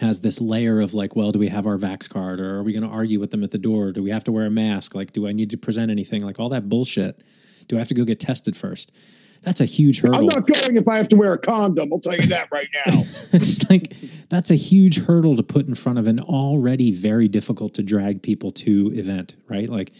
has 0.00 0.22
this 0.22 0.40
layer 0.40 0.80
of 0.80 0.94
like, 0.94 1.14
well, 1.14 1.32
do 1.32 1.38
we 1.38 1.48
have 1.48 1.66
our 1.66 1.76
Vax 1.76 2.08
card 2.08 2.40
or 2.40 2.56
are 2.56 2.62
we 2.62 2.72
going 2.72 2.82
to 2.82 2.88
argue 2.88 3.20
with 3.20 3.30
them 3.30 3.44
at 3.44 3.50
the 3.50 3.58
door? 3.58 3.92
Do 3.92 4.02
we 4.02 4.08
have 4.08 4.24
to 4.24 4.32
wear 4.32 4.46
a 4.46 4.50
mask? 4.50 4.94
Like, 4.94 5.12
do 5.12 5.28
I 5.28 5.32
need 5.32 5.50
to 5.50 5.58
present 5.58 5.90
anything? 5.90 6.22
Like 6.22 6.40
all 6.40 6.48
that 6.48 6.66
bullshit. 6.70 7.20
Do 7.68 7.76
I 7.76 7.80
have 7.80 7.88
to 7.88 7.94
go 7.94 8.06
get 8.06 8.18
tested 8.18 8.56
first? 8.56 8.90
That's 9.42 9.60
a 9.60 9.66
huge 9.66 10.00
hurdle. 10.00 10.20
I'm 10.20 10.26
not 10.26 10.46
going 10.46 10.76
if 10.78 10.88
I 10.88 10.96
have 10.96 11.10
to 11.10 11.16
wear 11.16 11.34
a 11.34 11.38
condom. 11.38 11.92
I'll 11.92 12.00
tell 12.00 12.16
you 12.16 12.26
that 12.28 12.48
right 12.50 12.68
now. 12.86 13.02
it's 13.32 13.68
like 13.68 13.94
that's 14.30 14.50
a 14.50 14.54
huge 14.54 15.00
hurdle 15.00 15.36
to 15.36 15.42
put 15.42 15.66
in 15.66 15.74
front 15.74 15.98
of 15.98 16.06
an 16.06 16.20
already 16.20 16.90
very 16.90 17.28
difficult 17.28 17.74
to 17.74 17.82
drag 17.82 18.22
people 18.22 18.50
to 18.52 18.92
event, 18.94 19.36
right? 19.46 19.68
Like 19.68 19.90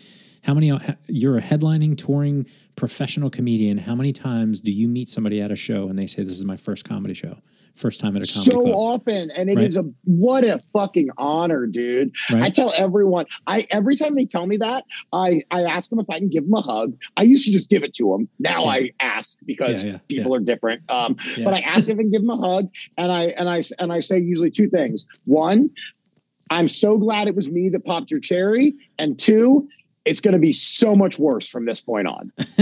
how 0.42 0.54
many 0.54 0.72
you're 1.08 1.38
a 1.38 1.42
headlining 1.42 1.96
touring 1.96 2.46
professional 2.74 3.30
comedian, 3.30 3.78
how 3.78 3.94
many 3.94 4.12
times 4.12 4.60
do 4.60 4.72
you 4.72 4.88
meet 4.88 5.08
somebody 5.08 5.40
at 5.40 5.50
a 5.50 5.56
show 5.56 5.88
and 5.88 5.98
they 5.98 6.06
say 6.06 6.22
this 6.22 6.32
is 6.38 6.44
my 6.44 6.56
first 6.56 6.84
comedy 6.84 7.14
show? 7.14 7.36
First 7.74 8.00
time 8.00 8.16
at 8.16 8.28
a 8.28 8.30
comedy 8.30 8.50
so 8.50 8.58
club. 8.60 8.74
often 8.76 9.30
and 9.30 9.48
it 9.48 9.58
is 9.58 9.76
Right. 9.78 9.86
a 9.86 9.90
what 10.04 10.44
a 10.44 10.58
fucking 10.74 11.08
honor 11.16 11.66
dude 11.66 12.14
Right. 12.30 12.42
i 12.42 12.50
tell 12.50 12.70
everyone 12.76 13.24
i 13.46 13.66
every 13.70 13.96
time 13.96 14.12
they 14.12 14.26
tell 14.26 14.46
me 14.46 14.58
that 14.58 14.84
i 15.14 15.40
i 15.50 15.62
ask 15.62 15.88
them 15.88 15.98
if 15.98 16.10
i 16.10 16.18
can 16.18 16.28
give 16.28 16.44
them 16.44 16.52
a 16.52 16.60
hug 16.60 16.92
i 17.16 17.22
used 17.22 17.46
to 17.46 17.50
just 17.50 17.70
give 17.70 17.82
it 17.82 17.94
to 17.94 18.10
them 18.10 18.28
now 18.38 18.64
Yeah. 18.64 18.68
i 18.70 18.90
ask 19.00 19.38
because 19.46 19.84
Yeah, 19.84 19.92
yeah, 19.92 19.98
people 20.08 20.34
are 20.34 20.40
different 20.40 20.82
um 20.90 21.16
but 21.44 21.54
i 21.54 21.60
ask 21.60 21.88
if 21.88 21.96
i 21.98 22.02
can 22.02 22.10
give 22.10 22.20
them 22.20 22.28
a 22.30 22.36
hug 22.36 22.68
and 22.98 23.10
i 23.10 23.28
and 23.38 23.48
i 23.48 23.62
and 23.78 23.90
i 23.90 24.00
say 24.00 24.18
usually 24.18 24.50
two 24.50 24.68
things 24.68 25.06
one 25.24 25.70
i'm 26.50 26.68
so 26.68 26.98
glad 26.98 27.26
it 27.26 27.34
was 27.34 27.48
me 27.50 27.70
that 27.70 27.86
popped 27.86 28.10
your 28.10 28.20
cherry 28.20 28.74
and 28.98 29.18
two 29.18 29.66
it's 30.04 30.20
going 30.20 30.32
to 30.32 30.40
be 30.40 30.52
so 30.52 30.94
much 30.94 31.18
worse 31.18 31.48
from 31.48 31.66
this 31.66 31.80
point 31.80 32.08
on 32.08 32.32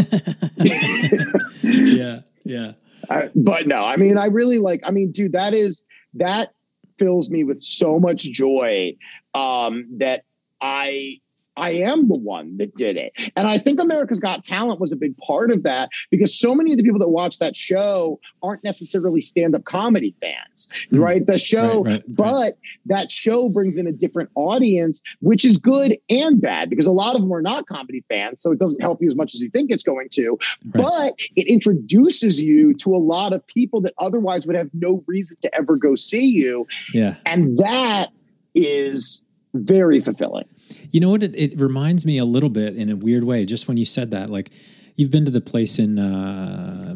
yeah, 1.63 2.21
yeah. 2.45 2.73
I, 3.09 3.31
but 3.35 3.67
no, 3.67 3.85
I 3.85 3.97
mean, 3.97 4.19
I 4.19 4.27
really 4.27 4.59
like. 4.59 4.81
I 4.85 4.91
mean, 4.91 5.11
dude, 5.11 5.33
that 5.33 5.55
is 5.55 5.85
that 6.15 6.53
fills 6.99 7.31
me 7.31 7.45
with 7.45 7.61
so 7.63 7.99
much 7.99 8.23
joy 8.23 8.95
um, 9.35 9.87
that 9.97 10.25
I 10.61 11.21
I 11.57 11.73
am 11.73 12.09
the 12.09 12.19
one 12.19 12.57
that 12.59 12.75
did 12.77 12.97
it, 12.97 13.13
and 13.37 13.47
I 13.47 13.59
think 13.59 13.81
America's 13.81 14.21
Got 14.21 14.45
Talent 14.45 14.81
was 14.81 14.93
a 14.93 14.97
big 14.97 15.17
part 15.19 15.51
of 15.51 15.63
that 15.65 15.91
because 16.11 16.39
so 16.39 16.55
many 16.55 16.71
of 16.73 16.79
the 16.79 16.85
people 16.85 16.99
that 17.01 17.09
watch 17.09 17.39
that 17.39 17.57
show 17.57 18.21
aren't 18.43 18.63
necessarily 18.65 19.21
stand 19.21 19.55
up 19.55 19.65
comedy 19.65 20.15
fans, 20.21 20.69
Mm. 20.91 21.01
right? 21.01 21.27
The 21.27 21.39
show, 21.39 21.83
Right, 21.83 21.93
right, 21.93 21.93
right. 21.93 22.05
but 22.17 22.59
that 22.87 23.11
show 23.11 23.49
brings 23.49 23.77
in 23.77 23.87
a 23.87 23.93
different 23.93 24.31
audience, 24.37 25.03
which 25.21 25.45
is 25.45 25.57
good 25.59 25.97
and 26.09 26.41
bad 26.41 26.71
because 26.71 26.87
a 26.87 26.93
lot 26.93 27.15
of 27.15 27.23
them 27.23 27.33
are 27.33 27.43
not 27.43 27.67
comedy 27.67 28.05
fans, 28.09 28.41
so 28.41 28.53
it 28.53 28.59
doesn't 28.59 28.81
help 28.81 29.03
you 29.03 29.09
as 29.09 29.17
much 29.17 29.35
as 29.35 29.43
you 29.43 29.51
think 29.51 29.71
it's 29.73 29.83
going 29.83 30.09
to 30.13 30.39
Right. 30.75 30.85
but 30.85 31.19
it 31.37 31.47
introduces 31.49 32.41
you 32.41 32.73
to 32.75 32.95
a 32.95 32.99
lot 32.99 33.33
of 33.33 33.47
people 33.47 33.81
that 33.83 33.93
otherwise 33.99 34.47
would 34.47 34.57
have 34.57 34.71
no 34.73 35.03
reason 35.07 35.37
to 35.43 35.55
ever 35.55 35.77
go 35.77 35.95
see 35.95 36.25
you 36.27 36.67
Yeah. 36.95 37.17
and 37.27 37.59
that 37.59 38.09
is 38.55 39.23
very 39.55 40.01
fulfilling 40.01 40.45
You 40.91 41.01
know 41.01 41.11
what? 41.11 41.23
It, 41.23 41.35
it 41.35 41.61
reminds 41.61 42.07
me 42.07 42.19
a 42.19 42.25
little 42.25 42.51
bit 42.51 42.77
in 42.77 42.89
a 42.91 42.97
weird 42.97 43.25
way. 43.25 43.45
Just 43.45 43.67
when 43.69 43.77
you 43.77 43.85
said 43.85 44.11
that, 44.13 44.31
like 44.31 44.51
you've 44.97 45.11
been 45.11 45.25
to 45.25 45.31
the 45.31 45.41
place 45.41 45.79
in 45.79 45.99
uh, 45.99 46.95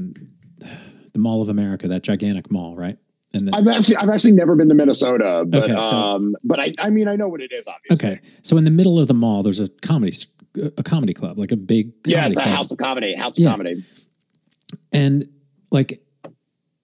the 1.12 1.18
Mall 1.18 1.42
of 1.42 1.48
America, 1.48 1.88
that 1.88 2.02
gigantic 2.02 2.50
mall, 2.50 2.76
right? 2.76 2.96
And 3.32 3.48
then, 3.48 3.54
i've 3.54 3.66
actually 3.66 3.96
i've 3.96 4.08
actually 4.10 4.30
never 4.30 4.54
been 4.54 4.68
to 4.68 4.76
minnesota 4.76 5.44
but 5.48 5.64
Okay, 5.68 5.80
so- 5.82 5.96
um 5.96 6.36
but 6.44 6.60
i 6.60 6.72
i 6.78 6.88
mean 6.88 7.08
i 7.08 7.16
know 7.16 7.26
what 7.28 7.40
it 7.40 7.50
is 7.52 7.64
obviously 7.66 8.08
okay, 8.10 8.20
so 8.42 8.56
in 8.56 8.62
the 8.62 8.70
middle 8.70 9.00
of 9.00 9.08
the 9.08 9.14
mall, 9.14 9.42
there's 9.42 9.58
a 9.58 9.66
comedy 9.82 10.16
a 10.76 10.84
comedy 10.84 11.12
club, 11.14 11.36
like 11.36 11.50
a 11.50 11.56
big 11.56 11.90
yeah 12.06 12.26
it's 12.28 12.38
a 12.38 12.42
club. 12.42 12.54
house 12.54 12.70
of 12.70 12.78
comedy 12.78 13.12
house 13.16 13.36
Yeah. 13.36 13.50
comedy 13.50 13.82
and 14.92 15.28
like 15.72 16.00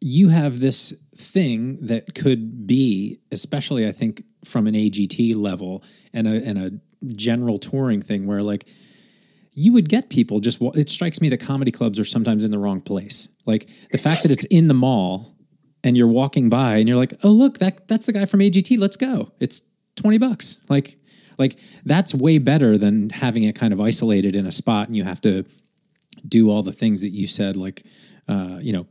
you 0.01 0.29
have 0.31 0.59
this 0.59 0.93
thing 1.15 1.79
that 1.87 2.17
could 2.17 2.67
be 2.67 3.21
especially 3.31 3.87
i 3.87 3.93
think 3.93 4.25
from 4.45 4.67
an 4.67 4.75
agt 4.75 5.35
level 5.37 5.83
and 6.13 6.27
a 6.27 6.45
and 6.45 6.59
a 6.59 7.15
general 7.15 7.59
touring 7.59 8.03
thing 8.03 8.27
where 8.27 8.43
like 8.43 8.67
you 9.55 9.73
would 9.73 9.89
get 9.89 10.11
people 10.11 10.41
just 10.41 10.61
it 10.75 10.89
strikes 10.89 11.21
me 11.21 11.29
that 11.29 11.41
comedy 11.41 11.71
clubs 11.71 11.99
are 11.99 12.05
sometimes 12.05 12.45
in 12.45 12.51
the 12.51 12.59
wrong 12.59 12.81
place. 12.81 13.29
Like 13.47 13.69
the 13.91 13.99
fact 13.99 14.23
that 14.23 14.31
it's 14.31 14.45
in 14.45 14.69
the 14.69 14.75
mall 14.75 15.35
and 15.83 15.97
you're 15.97 16.09
walking 16.09 16.49
by 16.49 16.77
and 16.77 16.89
you're 16.89 16.99
like 16.99 17.15
oh 17.23 17.31
look 17.31 17.59
that 17.59 17.89
that's 17.89 18.07
the 18.07 18.13
guy 18.13 18.25
from 18.25 18.41
agt 18.41 18.79
let's 18.79 18.97
go. 18.97 19.33
It's 19.41 19.63
20 19.97 20.19
bucks. 20.19 20.59
Like 20.69 20.97
like 21.39 21.59
that's 21.85 22.15
way 22.15 22.39
better 22.39 22.79
than 22.79 23.11
having 23.11 23.43
it 23.45 23.55
kind 23.55 23.73
of 23.73 23.81
isolated 23.81 24.37
in 24.37 24.47
a 24.47 24.53
spot 24.53 24.89
and 24.89 24.97
you 24.97 25.05
have 25.05 25.21
to 25.23 25.45
do 26.27 26.51
all 26.51 26.63
the 26.63 26.73
things 26.73 27.01
that 27.01 27.11
you 27.11 27.27
said, 27.27 27.57
like, 27.57 27.85
uh, 28.29 28.59
you 28.61 28.73
know, 28.73 28.87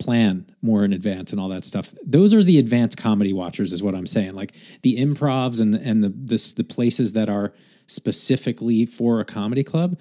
plan 0.00 0.50
more 0.62 0.84
in 0.84 0.92
advance 0.92 1.30
and 1.30 1.40
all 1.40 1.48
that 1.50 1.64
stuff. 1.64 1.94
Those 2.04 2.34
are 2.34 2.42
the 2.42 2.58
advanced 2.58 2.98
comedy 2.98 3.32
watchers, 3.32 3.72
is 3.72 3.82
what 3.82 3.94
I'm 3.94 4.06
saying. 4.06 4.34
Like 4.34 4.52
the 4.82 4.98
improvs 4.98 5.60
and 5.60 5.74
the, 5.74 5.80
and 5.80 6.02
the 6.02 6.12
this 6.14 6.54
the 6.54 6.64
places 6.64 7.12
that 7.12 7.28
are 7.28 7.52
specifically 7.86 8.86
for 8.86 9.20
a 9.20 9.24
comedy 9.24 9.62
club. 9.62 9.98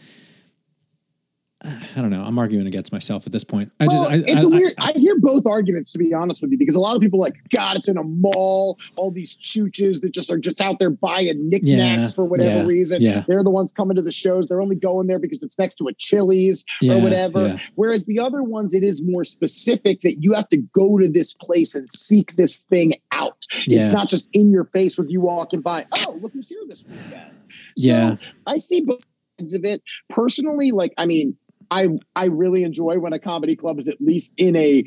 I 1.65 1.79
don't 2.01 2.09
know. 2.09 2.23
I'm 2.23 2.39
arguing 2.39 2.67
against 2.67 2.91
myself 2.93 3.25
at 3.25 3.31
this 3.33 3.43
point. 3.43 3.71
I 3.79 3.87
Well, 3.87 4.03
just, 4.03 4.13
I, 4.13 4.17
it's 4.31 4.45
I- 4.45 4.47
a 4.47 4.51
weird. 4.51 4.71
I- 4.77 4.89
I, 4.95 4.99
hear 4.99 5.19
both 5.19 5.45
arguments 5.45 5.91
to 5.91 5.99
be 5.99 6.13
honest 6.13 6.41
with 6.41 6.51
you, 6.51 6.57
because 6.57 6.75
a 6.75 6.79
lot 6.79 6.95
of 6.95 7.01
people 7.01 7.19
are 7.19 7.23
like, 7.23 7.35
God, 7.53 7.75
it's 7.77 7.87
in 7.89 7.97
a 7.97 8.03
mall. 8.03 8.79
All 8.95 9.11
these 9.11 9.35
chooches 9.37 10.01
that 10.01 10.13
just 10.13 10.31
are 10.31 10.37
just 10.37 10.61
out 10.61 10.79
there 10.79 10.89
buying 10.89 11.49
knickknacks 11.49 12.09
Yeah, 12.09 12.13
for 12.15 12.25
whatever 12.25 12.59
yeah, 12.61 12.65
reason. 12.65 13.01
yeah. 13.01 13.23
They're 13.27 13.43
the 13.43 13.49
ones 13.51 13.71
coming 13.73 13.95
to 13.97 14.01
the 14.01 14.11
shows. 14.11 14.47
They're 14.47 14.61
only 14.61 14.75
going 14.77 15.07
there 15.07 15.19
because 15.19 15.43
it's 15.43 15.59
next 15.59 15.75
to 15.75 15.87
a 15.87 15.93
Chili's 15.93 16.65
or 16.83 16.99
whatever. 17.01 17.55
Whereas 17.75 18.05
the 18.05 18.19
other 18.19 18.41
ones, 18.43 18.73
it 18.73 18.83
is 18.83 19.01
more 19.03 19.23
specific 19.25 20.01
that 20.01 20.17
you 20.21 20.33
have 20.33 20.47
to 20.49 20.57
go 20.57 20.97
to 20.97 21.09
this 21.09 21.33
place 21.33 21.75
and 21.75 21.91
seek 21.91 22.35
this 22.35 22.59
thing 22.59 22.93
out. 23.11 23.45
It's 23.67 23.91
not 23.91 24.07
just 24.09 24.29
in 24.33 24.51
your 24.51 24.65
face 24.65 24.97
with 24.97 25.09
you 25.09 25.21
walking 25.21 25.61
by. 25.61 25.85
Oh, 26.07 26.17
look 26.21 26.33
who's 26.33 26.47
here 26.49 26.59
this 26.67 26.85
weekend. 26.85 27.31
So 27.49 27.63
Yeah. 27.75 28.15
I 28.47 28.59
see 28.59 28.81
both 28.81 29.01
of 29.39 29.65
it. 29.65 29.81
Personally, 30.09 30.71
like, 30.71 30.93
I 30.97 31.05
mean, 31.05 31.35
I 31.71 31.89
I 32.15 32.25
really 32.25 32.63
enjoy 32.63 32.99
when 32.99 33.13
a 33.13 33.19
comedy 33.19 33.55
club 33.55 33.79
is 33.79 33.87
at 33.87 34.01
least 34.01 34.35
in 34.37 34.55
a 34.55 34.83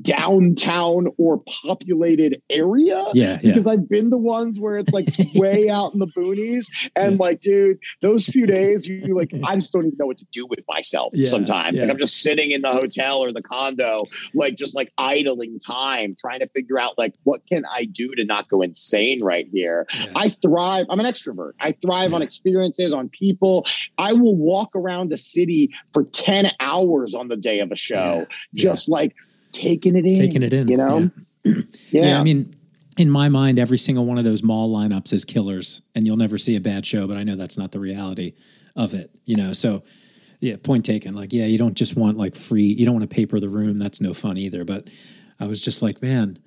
downtown 0.00 1.08
or 1.18 1.42
populated 1.64 2.40
area. 2.50 3.04
Yeah, 3.14 3.38
yeah. 3.42 3.50
Because 3.50 3.66
I've 3.66 3.88
been 3.88 4.10
the 4.10 4.18
ones 4.18 4.58
where 4.60 4.74
it's 4.74 4.92
like 4.92 5.08
way 5.34 5.68
out 5.68 5.92
in 5.92 5.98
the 5.98 6.06
boonies, 6.06 6.66
and 6.96 7.18
like, 7.18 7.40
dude, 7.40 7.78
those 8.00 8.26
few 8.26 8.46
days, 8.46 8.86
you 8.86 9.14
like, 9.16 9.32
I 9.44 9.54
just 9.54 9.72
don't 9.72 9.86
even 9.86 9.96
know 9.98 10.06
what 10.06 10.18
to 10.18 10.26
do 10.32 10.46
with 10.46 10.60
myself. 10.68 11.12
Yeah, 11.14 11.26
sometimes, 11.26 11.76
yeah. 11.76 11.82
like, 11.82 11.90
I'm 11.90 11.98
just 11.98 12.20
sitting 12.22 12.50
in 12.50 12.62
the 12.62 12.72
hotel 12.72 13.18
or 13.22 13.32
the 13.32 13.42
condo, 13.42 14.02
like, 14.34 14.56
just 14.56 14.74
like 14.74 14.92
idling 14.98 15.58
time, 15.58 16.14
trying 16.18 16.40
to 16.40 16.48
figure 16.48 16.78
out 16.78 16.96
like, 16.98 17.14
what 17.24 17.42
can 17.50 17.64
I 17.70 17.84
do 17.84 18.14
to 18.14 18.24
not 18.24 18.48
go 18.48 18.62
insane 18.62 19.22
right 19.22 19.46
here? 19.50 19.86
Yeah. 19.94 20.12
I 20.16 20.28
thrive. 20.28 20.86
I'm 20.90 21.00
an 21.00 21.06
extrovert. 21.06 21.52
I 21.60 21.72
thrive 21.72 22.12
on 22.12 22.22
experiences, 22.22 22.92
on 22.92 23.08
people. 23.08 23.66
I 23.98 24.12
will 24.12 24.36
walk 24.36 24.70
around 24.74 25.12
a 25.12 25.16
city 25.16 25.74
for 25.92 26.04
10 26.04 26.46
hours 26.60 27.14
on 27.14 27.28
the 27.28 27.36
day 27.36 27.60
of 27.60 27.70
a 27.70 27.76
show, 27.76 28.26
Yeah. 28.26 28.26
just 28.54 28.88
like 28.88 29.14
taking 29.52 29.96
it 29.96 30.04
in. 30.04 30.16
taking 30.16 30.42
it 30.42 30.52
in. 30.52 30.68
You 30.68 30.76
know? 30.76 30.98
Yeah. 30.98 31.10
Yeah. 31.44 31.62
Yeah, 31.90 32.20
I 32.20 32.22
mean, 32.22 32.56
in 32.96 33.10
my 33.10 33.28
mind, 33.28 33.58
every 33.58 33.78
single 33.78 34.04
one 34.06 34.18
of 34.18 34.24
those 34.24 34.42
mall 34.42 34.72
lineups 34.74 35.12
is 35.12 35.24
killers, 35.24 35.82
and 35.94 36.06
you'll 36.06 36.16
never 36.16 36.38
see 36.38 36.56
a 36.56 36.60
bad 36.60 36.86
show. 36.86 37.06
But 37.06 37.16
I 37.16 37.24
know 37.24 37.36
that's 37.36 37.58
not 37.58 37.72
the 37.72 37.80
reality 37.80 38.34
of 38.76 38.94
it. 38.94 39.10
You 39.24 39.36
know, 39.36 39.52
so 39.52 39.82
yeah, 40.40 40.56
point 40.56 40.84
taken. 40.84 41.12
Like, 41.14 41.32
yeah, 41.32 41.46
you 41.46 41.58
don't 41.58 41.74
just 41.74 41.96
want 41.96 42.18
like 42.18 42.34
free. 42.34 42.64
You 42.64 42.84
don't 42.84 42.94
want 42.94 43.08
to 43.08 43.14
paper 43.14 43.40
the 43.40 43.48
room. 43.48 43.78
That's 43.78 44.00
no 44.00 44.14
fun 44.14 44.36
either. 44.36 44.64
But 44.64 44.88
I 45.40 45.46
was 45.46 45.60
just 45.60 45.82
like, 45.82 46.02
man, 46.02 46.38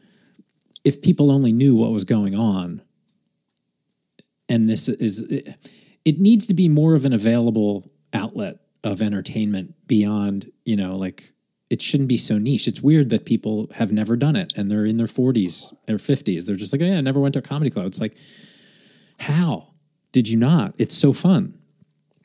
if 0.84 1.02
people 1.02 1.32
only 1.32 1.52
knew 1.52 1.76
what 1.76 1.92
was 1.92 2.04
going 2.04 2.36
on, 2.36 2.82
and 4.48 4.70
this 4.70 4.88
is 4.88 5.22
it 6.06 6.20
needs 6.20 6.48
to 6.48 6.54
be 6.54 6.70
more 6.70 6.94
of 6.94 7.06
an 7.06 7.14
available 7.14 7.92
outlet 8.14 8.58
of 8.84 9.02
entertainment 9.02 9.76
beyond, 9.88 10.52
you 10.64 10.76
know, 10.76 10.96
like 10.98 11.34
it 11.76 11.82
shouldn't 11.82 12.08
be 12.08 12.18
so 12.18 12.38
niche. 12.38 12.70
It's 12.70 12.82
weird 12.82 13.10
that 13.10 13.26
people 13.26 13.70
have 13.74 13.92
never 13.92 14.16
done 14.16 14.38
it 14.38 14.54
and 14.56 14.72
they're 14.72 14.86
in 14.86 14.96
their 14.96 15.08
40s 15.08 15.74
or 15.90 15.96
50s. 15.96 16.46
They're 16.46 16.56
just 16.56 16.72
like, 16.72 16.82
oh, 16.82 16.86
yeah, 16.86 17.00
I 17.00 17.02
never 17.02 17.20
went 17.20 17.34
to 17.34 17.40
a 17.40 17.42
comedy 17.42 17.70
club. 17.70 17.86
It's 17.86 18.00
like, 18.00 18.16
how 19.20 19.68
did 20.14 20.30
you 20.30 20.38
not? 20.38 20.74
It's 20.78 20.96
so 20.96 21.12
fun. 21.12 21.60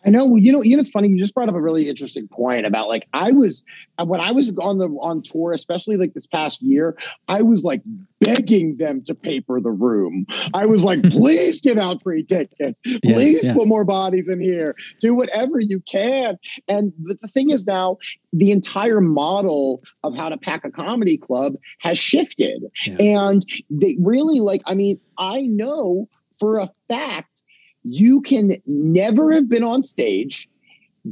I 0.05 0.11
know. 0.11 0.25
Well, 0.25 0.39
you 0.39 0.53
know, 0.53 0.63
you 0.63 0.77
know, 0.77 0.81
it's 0.81 0.89
funny. 0.91 1.09
You 1.09 1.19
just 1.19 1.35
brought 1.35 1.49
up 1.49 1.55
a 1.55 1.61
really 1.61 1.89
interesting 1.89 2.27
point 2.29 2.65
about 2.67 2.89
like 2.89 3.07
I 3.13 3.33
was 3.33 3.65
uh, 3.99 4.05
when 4.05 4.21
I 4.21 4.33
was 4.33 4.51
on 4.59 4.79
the 4.79 4.89
on 4.89 5.23
tour, 5.23 5.53
especially 5.53 5.97
like 5.97 6.15
this 6.15 6.27
past 6.27 6.63
year. 6.63 6.97
I 7.29 7.43
was 7.43 7.65
like 7.65 7.83
begging 8.21 8.77
them 8.77 9.03
to 9.05 9.15
paper 9.15 9.61
the 9.61 9.71
room. 9.71 10.27
I 10.55 10.67
was 10.67 10.85
like, 10.85 11.03
please 11.11 11.61
give 11.61 11.77
out 11.79 12.03
free 12.03 12.23
tickets. 12.23 12.81
Yeah, 12.85 13.15
Please 13.15 13.47
yeah. 13.47 13.55
put 13.55 13.69
more 13.69 13.85
bodies 13.85 14.29
in 14.29 14.41
here. 14.41 14.75
Do 15.01 15.15
whatever 15.15 15.61
you 15.61 15.81
can. 15.81 16.39
And 16.69 16.93
but 16.99 17.21
the 17.21 17.29
thing 17.29 17.51
is 17.51 17.67
now, 17.67 17.99
the 18.33 18.53
entire 18.53 19.01
model 19.01 19.83
of 20.03 20.17
how 20.17 20.29
to 20.29 20.39
pack 20.39 20.65
a 20.65 20.71
comedy 20.71 21.17
club 21.19 21.55
has 21.81 21.99
shifted, 21.99 22.63
Yeah. 22.87 22.97
and 23.01 23.45
they 23.69 23.97
really 24.01 24.41
like. 24.41 24.63
I 24.67 24.75
mean, 24.75 24.99
I 25.19 25.43
know 25.43 26.09
for 26.39 26.59
a 26.59 26.71
fact 26.89 27.30
you 27.83 28.21
can 28.23 28.61
never 28.67 29.33
have 29.33 29.49
been 29.49 29.63
on 29.65 29.83
stage, 29.83 30.49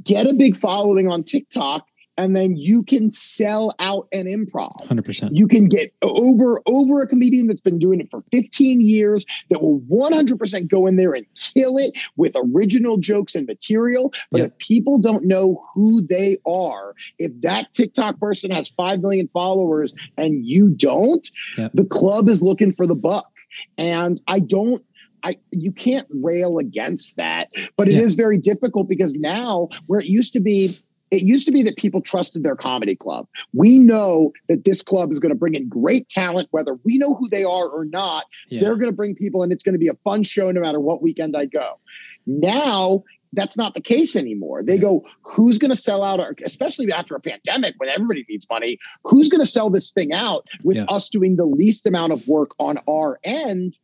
get 0.02 0.26
a 0.26 0.34
big 0.34 0.56
following 0.56 1.08
on 1.08 1.24
TikTok, 1.24 1.86
and 2.18 2.34
then 2.34 2.56
you 2.56 2.82
can 2.82 3.12
sell 3.12 3.72
out 3.78 4.08
an 4.12 4.26
improv. 4.26 4.72
100%. 4.88 5.28
You 5.30 5.46
can 5.46 5.68
get 5.68 5.94
over 6.02 6.60
over 6.66 7.00
a 7.00 7.06
comedian 7.06 7.46
that's 7.46 7.60
been 7.60 7.78
doing 7.78 8.00
it 8.00 8.10
for 8.10 8.24
15 8.32 8.80
years 8.80 9.24
that 9.50 9.62
will 9.62 9.80
100% 9.82 10.66
go 10.68 10.88
in 10.88 10.96
there 10.96 11.12
and 11.12 11.24
kill 11.54 11.78
it 11.78 11.96
with 12.16 12.36
original 12.36 12.96
jokes 12.96 13.36
and 13.36 13.46
material. 13.46 14.12
But 14.32 14.38
Yeah. 14.38 14.44
if 14.46 14.58
people 14.58 14.98
don't 14.98 15.26
know 15.26 15.64
who 15.72 16.02
they 16.02 16.38
are, 16.44 16.96
if 17.20 17.40
that 17.42 17.72
TikTok 17.72 18.18
person 18.18 18.50
has 18.50 18.68
5 18.68 19.00
million 19.00 19.28
followers 19.32 19.94
and 20.16 20.44
you 20.44 20.70
don't, 20.70 21.26
Yeah. 21.56 21.68
the 21.72 21.84
club 21.84 22.28
is 22.28 22.42
looking 22.42 22.72
for 22.72 22.86
the 22.88 22.96
buck. 22.96 23.30
And 23.78 24.20
I 24.26 24.40
don't 24.40 24.84
I 25.24 25.36
you 25.50 25.72
can't 25.72 26.06
rail 26.10 26.58
against 26.58 27.16
that, 27.16 27.48
but 27.76 27.88
it 27.88 27.94
is 27.94 28.12
Yeah. 28.12 28.16
very 28.24 28.38
difficult 28.38 28.88
because 28.88 29.14
now 29.16 29.68
where 29.86 30.00
it 30.00 30.06
used 30.06 30.32
to 30.34 30.40
be 30.40 30.70
it 31.10 31.22
used 31.22 31.46
to 31.46 31.52
be 31.52 31.62
that 31.62 31.76
people 31.78 32.02
trusted 32.02 32.44
their 32.44 32.54
comedy 32.54 32.94
club. 32.94 33.26
We 33.54 33.78
know 33.78 34.32
that 34.48 34.64
this 34.64 34.82
club 34.82 35.10
is 35.10 35.18
going 35.18 35.30
to 35.30 35.38
bring 35.38 35.54
in 35.54 35.66
great 35.66 36.06
talent, 36.10 36.48
whether 36.50 36.78
we 36.84 36.98
know 36.98 37.14
who 37.14 37.30
they 37.30 37.44
are 37.44 37.66
or 37.66 37.86
not. 37.86 38.24
Yeah. 38.50 38.60
They're 38.60 38.74
going 38.76 38.90
to 38.90 38.96
bring 38.96 39.14
people, 39.14 39.42
and 39.42 39.50
it's 39.50 39.62
going 39.62 39.72
to 39.72 39.78
be 39.78 39.88
a 39.88 39.94
fun 40.04 40.22
show 40.22 40.50
no 40.50 40.60
matter 40.60 40.80
what 40.80 41.00
weekend 41.00 41.34
I 41.34 41.46
go. 41.46 41.78
Now, 42.26 43.04
that's 43.32 43.56
not 43.56 43.72
the 43.72 43.80
case 43.80 44.16
anymore. 44.16 44.62
They 44.62 44.74
Yeah. 44.74 44.80
go, 44.82 45.06
who's 45.22 45.56
going 45.56 45.70
to 45.70 45.76
sell 45.76 46.02
out, 46.02 46.20
our, 46.20 46.34
especially 46.44 46.92
after 46.92 47.14
a 47.14 47.20
pandemic 47.20 47.72
when 47.78 47.88
everybody 47.88 48.26
needs 48.28 48.46
money, 48.50 48.78
who's 49.04 49.30
going 49.30 49.40
to 49.40 49.46
sell 49.50 49.70
this 49.70 49.90
thing 49.90 50.12
out 50.12 50.46
with 50.62 50.76
Yeah. 50.76 50.84
us 50.90 51.08
doing 51.08 51.36
the 51.36 51.46
least 51.46 51.86
amount 51.86 52.12
of 52.12 52.28
work 52.28 52.50
on 52.58 52.80
our 52.86 53.18
end? 53.24 53.78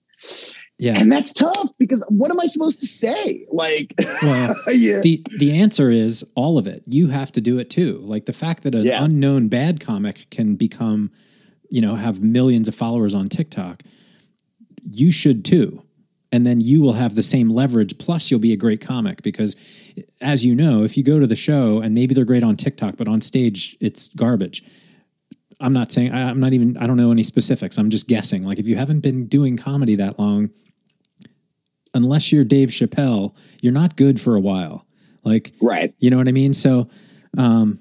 Yeah. 0.79 0.99
And 0.99 1.11
that's 1.11 1.33
tough 1.33 1.69
because 1.79 2.05
what 2.09 2.31
am 2.31 2.41
I 2.41 2.47
supposed 2.47 2.81
to 2.81 2.87
say? 2.87 3.47
Like, 3.53 3.95
Well, 4.23 4.55
yeah. 4.73 5.01
the 5.01 5.23
the 5.39 5.59
answer 5.59 5.91
is 5.91 6.25
all 6.35 6.59
of 6.59 6.67
it. 6.67 6.83
You 6.87 7.09
have 7.09 7.31
to 7.33 7.41
do 7.41 7.59
it 7.59 7.71
too. 7.71 7.99
Like 8.03 8.27
the 8.27 8.33
fact 8.33 8.63
that 8.65 8.75
an 8.75 8.85
Yeah. 8.85 9.03
unknown 9.05 9.49
bad 9.49 9.81
comic 9.81 10.27
can 10.31 10.57
become, 10.57 11.11
you 11.71 11.81
know, 11.81 11.95
have 11.95 12.23
millions 12.23 12.69
of 12.69 12.75
followers 12.75 13.15
on 13.15 13.29
TikTok, 13.29 13.83
you 14.91 15.11
should 15.13 15.45
too. 15.45 15.83
And 16.33 16.45
then 16.45 16.61
you 16.61 16.81
will 16.81 16.95
have 16.95 17.15
the 17.15 17.23
same 17.23 17.49
leverage. 17.49 17.97
Plus, 17.99 18.29
you'll 18.29 18.41
be 18.41 18.53
a 18.53 18.57
great 18.57 18.81
comic 18.81 19.23
because, 19.23 19.55
as 20.21 20.45
you 20.45 20.53
know, 20.57 20.83
if 20.83 20.97
you 20.97 21.05
go 21.05 21.21
to 21.21 21.29
the 21.29 21.37
show 21.37 21.79
and 21.81 21.95
maybe 21.95 22.13
they're 22.13 22.25
great 22.25 22.43
on 22.43 22.57
TikTok, 22.57 22.97
but 22.97 23.07
on 23.07 23.21
stage 23.21 23.77
it's 23.81 24.09
garbage. 24.09 24.65
I'm 25.61 25.73
not 25.73 25.93
saying 25.93 26.13
I, 26.13 26.31
I'm 26.31 26.41
not 26.41 26.53
even. 26.53 26.77
I 26.77 26.87
don't 26.87 26.97
know 26.97 27.11
any 27.11 27.23
specifics. 27.23 27.79
I'm 27.79 27.91
just 27.91 28.09
guessing. 28.09 28.45
Like 28.45 28.59
if 28.59 28.67
you 28.67 28.77
haven't 28.77 29.01
been 29.01 29.27
doing 29.27 29.57
comedy 29.57 29.95
that 29.97 30.19
long, 30.19 30.51
unless 31.95 32.33
you're 32.33 32.45
Dave 32.45 32.71
Chappelle, 32.71 33.35
you're 33.61 33.73
not 33.73 33.97
good 33.97 34.21
for 34.21 34.35
a 34.35 34.41
while. 34.41 34.87
Like, 35.25 35.53
right. 35.63 35.95
you 35.99 36.11
know 36.11 36.19
what 36.19 36.29
I 36.29 36.33
mean? 36.33 36.53
So, 36.53 36.89
um, 37.39 37.79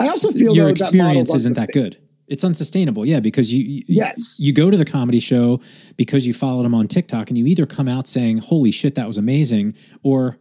I 0.00 0.08
also 0.08 0.30
feel 0.30 0.54
your 0.54 0.66
though, 0.66 0.70
experience 0.70 1.30
that 1.30 1.36
isn't 1.36 1.56
that 1.56 1.72
good. 1.72 1.98
It's 2.26 2.44
unsustainable. 2.44 3.04
Yeah, 3.04 3.20
because 3.20 3.52
you, 3.52 3.62
you 3.62 3.84
Yes. 3.86 4.38
you 4.40 4.52
go 4.52 4.70
to 4.70 4.76
the 4.76 4.84
comedy 4.84 5.20
show 5.20 5.60
because 5.96 6.26
you 6.26 6.32
followed 6.32 6.64
him 6.64 6.74
on 6.74 6.88
TikTok, 6.88 7.28
and 7.28 7.36
you 7.36 7.46
either 7.46 7.66
come 7.66 7.88
out 7.88 8.06
saying 8.08 8.38
"Holy 8.38 8.70
shit, 8.70 8.94
that 8.94 9.06
was 9.06 9.18
amazing," 9.18 9.74
or 10.02 10.38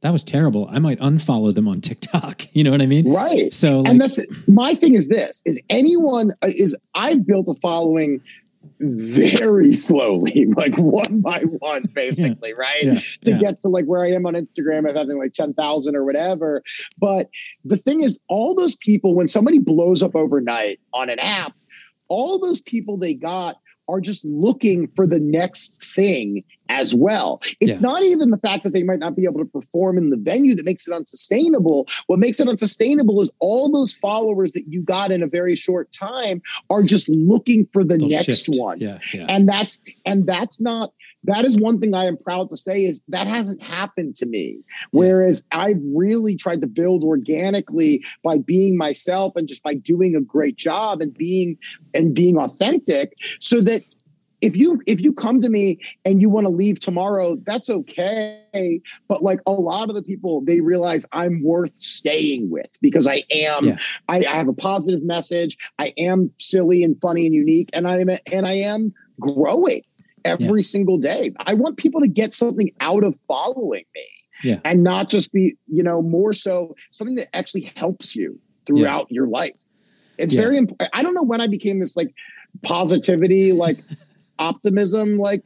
"That 0.00 0.12
was 0.12 0.24
terrible." 0.24 0.68
I 0.70 0.78
might 0.78 0.98
unfollow 1.00 1.54
them 1.54 1.68
on 1.68 1.80
TikTok. 1.80 2.42
You 2.52 2.64
know 2.64 2.72
what 2.72 2.82
I 2.82 2.86
mean? 2.86 3.10
Right. 3.10 3.54
So, 3.54 3.80
like, 3.80 3.90
and 3.90 4.00
that's 4.00 4.18
my 4.48 4.74
thing 4.74 4.94
is 4.94 5.08
this 5.08 5.40
is 5.46 5.60
anyone 5.70 6.32
uh, 6.42 6.50
is 6.54 6.76
I've 6.94 7.26
built 7.26 7.48
a 7.48 7.54
following 7.54 8.20
very 8.80 9.72
slowly, 9.72 10.46
like 10.56 10.76
one 10.76 11.20
by 11.20 11.40
one, 11.40 11.84
basically, 11.92 12.52
right? 12.54 12.82
yeah, 12.82 12.94
to 13.22 13.30
yeah. 13.30 13.38
get 13.38 13.60
to 13.60 13.68
like 13.68 13.86
where 13.86 14.04
I 14.04 14.10
am 14.10 14.26
on 14.26 14.34
Instagram 14.34 14.88
of 14.88 14.96
having 14.96 15.18
like 15.18 15.32
10,000 15.32 15.96
or 15.96 16.04
whatever. 16.04 16.62
But 16.98 17.30
the 17.64 17.76
thing 17.76 18.02
is, 18.02 18.18
all 18.28 18.54
those 18.54 18.76
people, 18.76 19.14
when 19.14 19.28
somebody 19.28 19.58
blows 19.58 20.02
up 20.02 20.14
overnight 20.14 20.80
on 20.92 21.10
an 21.10 21.18
app, 21.18 21.54
all 22.08 22.38
those 22.38 22.60
people 22.60 22.96
they 22.96 23.14
got 23.14 23.56
are 23.88 24.00
just 24.00 24.24
looking 24.24 24.88
for 24.94 25.06
the 25.06 25.20
next 25.20 25.84
thing 25.84 26.44
as 26.70 26.94
well. 26.94 27.40
It's 27.60 27.78
Yeah. 27.80 27.88
not 27.88 28.02
even 28.04 28.30
the 28.30 28.38
fact 28.38 28.62
that 28.62 28.72
they 28.72 28.84
might 28.84 29.00
not 29.00 29.16
be 29.16 29.24
able 29.24 29.40
to 29.40 29.44
perform 29.44 29.98
in 29.98 30.10
the 30.10 30.16
venue 30.16 30.54
that 30.54 30.64
makes 30.64 30.86
it 30.86 30.94
unsustainable. 30.94 31.88
What 32.06 32.20
makes 32.20 32.38
it 32.38 32.48
unsustainable 32.48 33.20
is 33.20 33.30
all 33.40 33.70
those 33.70 33.92
followers 33.92 34.52
that 34.52 34.64
you 34.68 34.80
got 34.80 35.10
in 35.10 35.22
a 35.22 35.26
very 35.26 35.56
short 35.56 35.90
time 35.92 36.40
are 36.70 36.82
just 36.84 37.08
looking 37.08 37.66
for 37.72 37.82
the 37.84 37.96
they'll 37.98 38.08
next 38.08 38.24
shift. 38.44 38.48
one 38.56 38.78
Yeah, 38.78 38.98
yeah, 39.12 39.26
and 39.28 39.48
that's 39.48 39.80
and 40.06 40.26
that's 40.26 40.60
not 40.60 40.92
that 41.24 41.44
is 41.44 41.58
one 41.58 41.78
thing 41.80 41.94
i 41.94 42.04
am 42.06 42.16
proud 42.16 42.48
to 42.48 42.56
say 42.56 42.82
is 42.82 43.02
that 43.08 43.26
hasn't 43.26 43.60
happened 43.62 44.14
to 44.16 44.24
me 44.26 44.60
whereas 44.92 45.42
i've 45.52 45.80
really 45.94 46.34
tried 46.34 46.60
to 46.62 46.66
build 46.66 47.02
organically 47.02 48.02
by 48.24 48.38
being 48.38 48.76
myself 48.76 49.34
and 49.36 49.46
just 49.48 49.62
by 49.62 49.74
doing 49.74 50.14
a 50.16 50.20
great 50.20 50.56
job 50.56 51.00
and 51.02 51.12
being 51.14 51.58
and 51.94 52.14
being 52.14 52.38
authentic 52.38 53.12
so 53.40 53.60
that 53.60 53.82
if 54.40 54.56
you 54.56 54.80
if 54.86 55.02
you 55.02 55.12
come 55.12 55.40
to 55.40 55.48
me 55.48 55.78
and 56.04 56.20
you 56.20 56.30
want 56.30 56.46
to 56.46 56.50
leave 56.52 56.80
tomorrow 56.80 57.36
that's 57.44 57.68
okay 57.70 58.80
but 59.08 59.22
like 59.22 59.40
a 59.46 59.52
lot 59.52 59.90
of 59.90 59.96
the 59.96 60.02
people 60.02 60.40
they 60.42 60.60
realize 60.60 61.04
i'm 61.12 61.42
worth 61.42 61.74
staying 61.80 62.50
with 62.50 62.68
because 62.80 63.06
i 63.06 63.22
am 63.30 63.66
Yeah. 63.66 63.76
I, 64.08 64.24
I 64.28 64.34
have 64.34 64.48
a 64.48 64.52
positive 64.52 65.02
message 65.02 65.56
i 65.78 65.92
am 65.98 66.30
silly 66.38 66.82
and 66.82 66.96
funny 67.00 67.26
and 67.26 67.34
unique 67.34 67.70
and 67.72 67.86
i 67.86 67.98
am 67.98 68.10
and 68.32 68.46
i 68.46 68.54
am 68.54 68.92
growing 69.20 69.82
every 70.24 70.62
single 70.62 70.98
day 70.98 71.32
i 71.46 71.54
want 71.54 71.76
people 71.76 72.00
to 72.00 72.08
get 72.08 72.34
something 72.34 72.70
out 72.80 73.04
of 73.04 73.16
following 73.28 73.84
me 73.94 74.06
Yeah. 74.42 74.60
and 74.64 74.82
not 74.82 75.08
just 75.10 75.32
be 75.32 75.56
you 75.66 75.82
know 75.82 76.02
more 76.02 76.32
so 76.32 76.74
something 76.90 77.16
that 77.16 77.34
actually 77.36 77.70
helps 77.76 78.16
you 78.16 78.38
throughout 78.66 79.06
your 79.10 79.26
life 79.26 79.60
it's 80.18 80.34
Yeah. 80.34 80.42
very 80.42 80.58
important 80.58 80.90
i 80.94 81.02
don't 81.02 81.14
know 81.14 81.22
when 81.22 81.40
i 81.40 81.46
became 81.46 81.80
this 81.80 81.96
like 81.96 82.12
positivity 82.62 83.52
like 83.52 83.78
optimism 84.40 85.18
like 85.18 85.44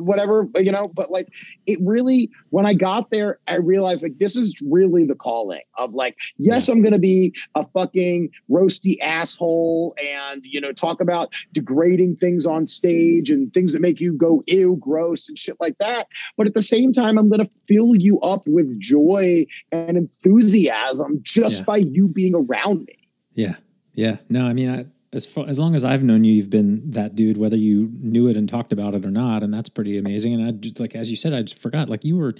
whatever 0.00 0.46
you 0.56 0.70
know 0.70 0.88
but 0.94 1.10
like 1.10 1.26
it 1.66 1.78
really 1.82 2.30
when 2.50 2.66
i 2.66 2.74
got 2.74 3.10
there 3.10 3.38
i 3.48 3.56
realized 3.56 4.02
like 4.02 4.18
this 4.18 4.36
is 4.36 4.54
really 4.70 5.06
the 5.06 5.14
calling 5.14 5.62
of 5.78 5.94
like 5.94 6.16
yes 6.36 6.68
i'm 6.68 6.82
gonna 6.82 6.98
be 6.98 7.34
a 7.54 7.66
fucking 7.68 8.28
roasty 8.50 8.96
asshole 9.00 9.94
and 9.98 10.44
you 10.44 10.60
know 10.60 10.72
talk 10.72 11.00
about 11.00 11.32
degrading 11.52 12.14
things 12.14 12.44
on 12.44 12.66
stage 12.66 13.30
and 13.30 13.52
things 13.54 13.72
that 13.72 13.80
make 13.80 13.98
you 13.98 14.12
go 14.12 14.42
ew 14.46 14.76
gross 14.78 15.28
and 15.28 15.38
shit 15.38 15.56
like 15.58 15.76
that 15.78 16.06
but 16.36 16.46
at 16.46 16.54
the 16.54 16.62
same 16.62 16.92
time 16.92 17.16
i'm 17.18 17.28
gonna 17.30 17.48
fill 17.66 17.96
you 17.96 18.20
up 18.20 18.42
with 18.46 18.78
joy 18.78 19.44
and 19.72 19.96
enthusiasm 19.96 21.18
just 21.22 21.60
Yeah. 21.60 21.64
by 21.64 21.76
you 21.78 22.08
being 22.08 22.34
around 22.34 22.84
me 22.84 22.94
yeah, 23.34 23.54
yeah. 23.94 24.16
No, 24.28 24.46
I 24.46 24.52
mean, 24.52 24.68
I, 24.68 24.84
as 25.12 25.24
far, 25.26 25.48
as 25.48 25.58
long 25.58 25.74
as 25.74 25.84
I've 25.84 26.02
known 26.02 26.24
you, 26.24 26.32
you've 26.32 26.50
been 26.50 26.90
that 26.90 27.14
dude, 27.14 27.36
whether 27.36 27.56
you 27.56 27.90
knew 28.00 28.28
it 28.28 28.36
and 28.36 28.48
talked 28.48 28.72
about 28.72 28.94
it 28.94 29.04
or 29.06 29.10
not, 29.10 29.42
and 29.42 29.52
that's 29.54 29.68
pretty 29.68 29.96
amazing. 29.98 30.34
And 30.34 30.46
I 30.46 30.50
just 30.52 30.78
like 30.80 30.94
as 30.94 31.10
you 31.10 31.16
said, 31.16 31.32
I 31.32 31.42
just 31.42 31.60
forgot. 31.60 31.88
Like 31.88 32.04
you 32.04 32.16
were 32.16 32.34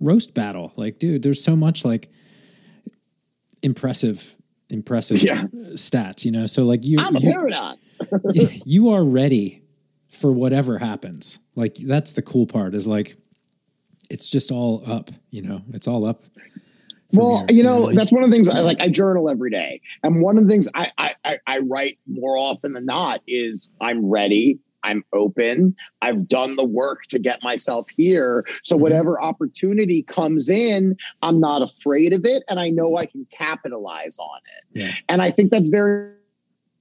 roast 0.00 0.34
battle. 0.34 0.72
Like, 0.76 0.98
dude, 0.98 1.22
there's 1.22 1.42
so 1.42 1.56
much 1.56 1.84
like 1.84 2.10
impressive, 3.62 4.36
impressive 4.68 5.22
Yeah. 5.22 5.44
stats. 5.72 6.24
You 6.24 6.32
know, 6.32 6.46
so 6.46 6.64
like 6.64 6.84
you, 6.84 6.98
i'm 7.00 7.16
a 7.16 7.20
you 7.20 7.32
paradox 7.32 7.98
you 8.66 8.90
are 8.90 9.04
ready 9.04 9.62
for 10.10 10.32
whatever 10.32 10.78
happens. 10.78 11.38
Like 11.54 11.74
that's 11.76 12.12
the 12.12 12.22
cool 12.22 12.46
part 12.46 12.74
is 12.74 12.86
like 12.86 13.16
it's 14.10 14.28
just 14.28 14.50
all 14.50 14.82
up, 14.86 15.10
you 15.30 15.42
know. 15.42 15.62
It's 15.72 15.88
all 15.88 16.04
up. 16.04 16.22
Well, 17.14 17.46
you 17.48 17.62
know, 17.62 17.92
that's 17.92 18.12
one 18.12 18.22
of 18.22 18.30
the 18.30 18.34
things 18.34 18.48
I 18.48 18.60
like. 18.60 18.80
I 18.80 18.88
journal 18.88 19.28
every 19.28 19.50
day, 19.50 19.80
and 20.02 20.22
one 20.22 20.36
of 20.36 20.44
the 20.44 20.48
things 20.48 20.68
I, 20.74 20.90
I 20.98 21.38
I 21.46 21.58
write 21.58 21.98
more 22.06 22.36
often 22.36 22.72
than 22.72 22.86
not 22.86 23.22
is 23.26 23.70
I'm 23.80 24.04
ready. 24.06 24.58
I'm 24.84 25.02
open. 25.12 25.74
I've 26.02 26.28
done 26.28 26.56
the 26.56 26.64
work 26.64 27.04
to 27.08 27.18
get 27.18 27.42
myself 27.42 27.88
here. 27.96 28.44
So 28.62 28.76
Mhm. 28.76 28.80
whatever 28.80 29.20
opportunity 29.20 30.02
comes 30.02 30.48
in, 30.48 30.96
I'm 31.22 31.40
not 31.40 31.62
afraid 31.62 32.12
of 32.12 32.26
it 32.26 32.42
and 32.48 32.60
I 32.60 32.68
know 32.68 32.96
I 32.96 33.06
can 33.06 33.26
capitalize 33.30 34.18
on 34.18 34.40
it. 34.58 34.78
Yeah. 34.78 34.92
And 35.08 35.22
I 35.22 35.30
think 35.30 35.50
that's 35.50 35.70
very 35.70 36.12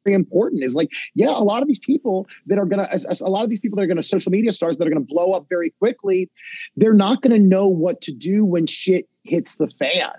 very 0.05 0.15
important 0.15 0.61
is 0.63 0.75
like 0.75 0.89
yeah 1.15 1.29
a 1.29 1.39
lot 1.39 1.61
of 1.61 1.67
these 1.69 1.79
people 1.79 2.27
that 2.45 2.59
are 2.59 2.65
gonna 2.65 2.89
a 3.21 3.29
lot 3.29 3.45
of 3.45 3.49
these 3.49 3.61
people 3.61 3.77
that 3.77 3.83
are 3.83 3.87
gonna 3.87 4.03
social 4.03 4.33
media 4.33 4.51
stars 4.51 4.75
that 4.75 4.85
are 4.85 4.91
gonna 4.91 4.99
blow 4.99 5.31
up 5.31 5.45
very 5.49 5.69
quickly 5.69 6.29
they're 6.75 6.93
not 6.93 7.21
gonna 7.21 7.39
know 7.39 7.69
what 7.69 8.01
to 8.01 8.13
do 8.13 8.43
when 8.43 8.65
shit 8.67 9.07
hits 9.23 9.55
the 9.57 9.67
fan 9.79 10.11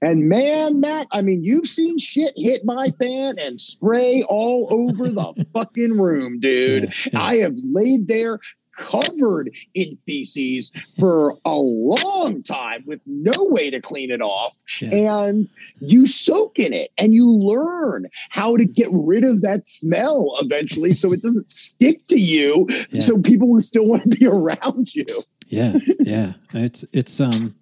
and 0.00 0.28
man 0.28 0.80
matt 0.80 1.06
i 1.12 1.20
mean 1.22 1.42
you've 1.42 1.66
seen 1.66 1.98
shit 1.98 2.32
hit 2.36 2.64
my 2.64 2.90
fan 2.98 3.36
and 3.38 3.60
spray 3.60 4.22
all 4.28 4.68
over 4.70 5.08
the 5.08 5.46
fucking 5.52 5.98
room 6.00 6.38
dude 6.38 6.84
Yeah, 6.84 7.10
yeah. 7.12 7.22
I 7.22 7.34
have 7.36 7.56
laid 7.64 8.08
there 8.08 8.38
covered 8.76 9.50
in 9.74 9.98
feces 10.06 10.72
for 10.98 11.36
a 11.44 11.56
long 11.56 12.42
time 12.42 12.82
with 12.86 13.00
no 13.06 13.32
way 13.38 13.68
to 13.68 13.78
clean 13.82 14.10
it 14.10 14.22
off. 14.22 14.56
Yeah. 14.80 15.24
And 15.26 15.46
you 15.80 16.06
soak 16.06 16.58
in 16.58 16.72
it 16.72 16.90
and 16.96 17.12
you 17.12 17.30
learn 17.30 18.06
how 18.30 18.56
to 18.56 18.64
get 18.64 18.88
rid 18.90 19.24
of 19.24 19.42
that 19.42 19.68
smell 19.70 20.32
eventually 20.40 20.94
so 20.94 21.12
it 21.12 21.20
doesn't 21.20 21.50
stick 21.50 22.06
to 22.06 22.18
you. 22.18 22.66
Yeah. 22.88 23.00
So 23.00 23.20
people 23.20 23.48
will 23.48 23.60
still 23.60 23.86
want 23.86 24.10
to 24.10 24.18
be 24.18 24.26
around 24.26 24.94
you. 24.94 25.04
yeah 25.48 25.72
yeah 26.00 26.32
it's 26.54 26.82
it's 26.92 27.20
um 27.20 27.54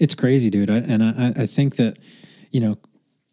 it's 0.00 0.14
crazy 0.16 0.50
dude. 0.50 0.70
I, 0.70 0.78
and 0.78 1.04
I, 1.04 1.42
I 1.42 1.46
think 1.46 1.76
that 1.76 1.98
you 2.50 2.60
know 2.60 2.78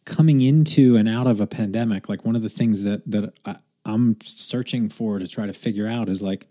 coming 0.06 0.42
into 0.42 0.96
and 0.96 1.10
out 1.10 1.28
of 1.28 1.42
a 1.42 1.48
pandemic 1.48 2.08
like 2.08 2.24
one 2.24 2.36
of 2.36 2.42
the 2.42 2.50
things 2.50 2.84
that 2.84 3.02
that 3.12 3.38
I, 3.46 3.58
i'm 3.84 4.16
searching 4.24 4.88
for 4.88 5.20
to 5.20 5.28
try 5.28 5.46
to 5.46 5.52
figure 5.52 5.86
out 5.86 6.08
is 6.08 6.22
like 6.22 6.48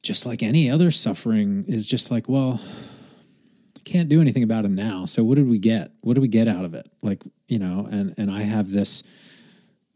just 0.00 0.24
like 0.24 0.40
any 0.40 0.70
other 0.70 0.92
suffering 0.92 1.64
is 1.66 1.84
just 1.84 2.12
like 2.12 2.28
well 2.28 2.60
can't 3.84 4.08
do 4.08 4.20
anything 4.20 4.42
about 4.42 4.64
it 4.64 4.70
now. 4.70 5.04
So 5.04 5.22
what 5.22 5.36
did 5.36 5.48
we 5.48 5.58
get? 5.58 5.92
What 6.00 6.14
did 6.14 6.20
we 6.20 6.28
get 6.28 6.48
out 6.48 6.64
of 6.64 6.74
it? 6.74 6.90
Like 7.02 7.22
you 7.48 7.58
know 7.58 7.86
and 7.90 8.14
and 8.16 8.30
i 8.30 8.42
have 8.42 8.70
this 8.70 9.02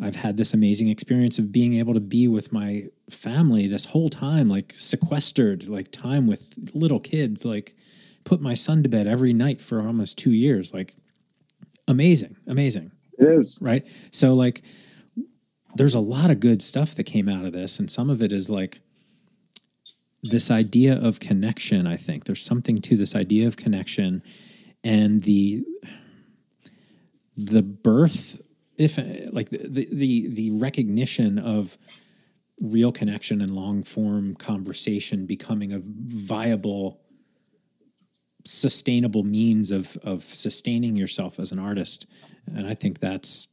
I've 0.00 0.14
had 0.14 0.36
this 0.36 0.54
amazing 0.54 0.90
experience 0.90 1.40
of 1.40 1.50
being 1.50 1.74
able 1.74 1.94
to 1.94 2.00
be 2.00 2.28
with 2.28 2.52
my 2.52 2.84
family 3.10 3.66
this 3.66 3.84
whole 3.84 4.08
time, 4.08 4.48
like 4.48 4.72
sequestered, 4.76 5.66
like 5.66 5.90
time 5.90 6.28
with 6.28 6.54
little 6.72 7.00
kids, 7.00 7.44
like 7.44 7.74
put 8.28 8.40
my 8.42 8.52
son 8.54 8.82
to 8.82 8.88
bed 8.90 9.06
every 9.06 9.32
night 9.32 9.58
for 9.60 9.80
almost 9.80 10.18
two 10.18 10.32
years. 10.32 10.74
Like 10.74 10.94
amazing, 11.88 12.36
amazing, 12.46 12.92
It 13.18 13.26
is. 13.26 13.58
right? 13.62 13.86
So, 14.10 14.34
like, 14.34 14.62
there's 15.76 15.94
a 15.94 16.00
lot 16.00 16.30
of 16.30 16.38
good 16.38 16.60
stuff 16.60 16.94
that 16.96 17.04
came 17.04 17.28
out 17.28 17.46
of 17.46 17.52
this, 17.54 17.78
and 17.78 17.90
some 17.90 18.10
of 18.10 18.22
it 18.22 18.30
is 18.32 18.50
like 18.50 18.80
this 20.22 20.50
idea 20.50 20.94
of 21.02 21.20
connection. 21.20 21.86
I 21.86 21.96
think 21.96 22.24
there's 22.24 22.42
something 22.44 22.80
to 22.82 22.96
this 22.96 23.14
idea 23.16 23.46
of 23.46 23.56
connection 23.56 24.22
and 24.84 25.22
the 25.22 25.64
the 27.36 27.62
birth 27.62 28.40
if 28.76 28.98
like 29.32 29.48
the 29.50 29.88
the 29.90 30.28
the 30.28 30.50
recognition 30.52 31.38
of 31.38 31.78
real 32.60 32.92
connection 32.92 33.40
and 33.40 33.50
long 33.50 33.82
form 33.84 34.34
conversation 34.34 35.24
becoming 35.26 35.72
a 35.72 35.80
viable 35.84 37.00
sustainable 38.44 39.24
means 39.24 39.70
of 39.70 39.96
of 40.04 40.22
sustaining 40.22 40.96
yourself 40.96 41.38
as 41.38 41.52
an 41.52 41.58
artist. 41.58 42.06
And 42.54 42.66
i 42.66 42.74
think 42.74 42.98
that's 43.00 43.48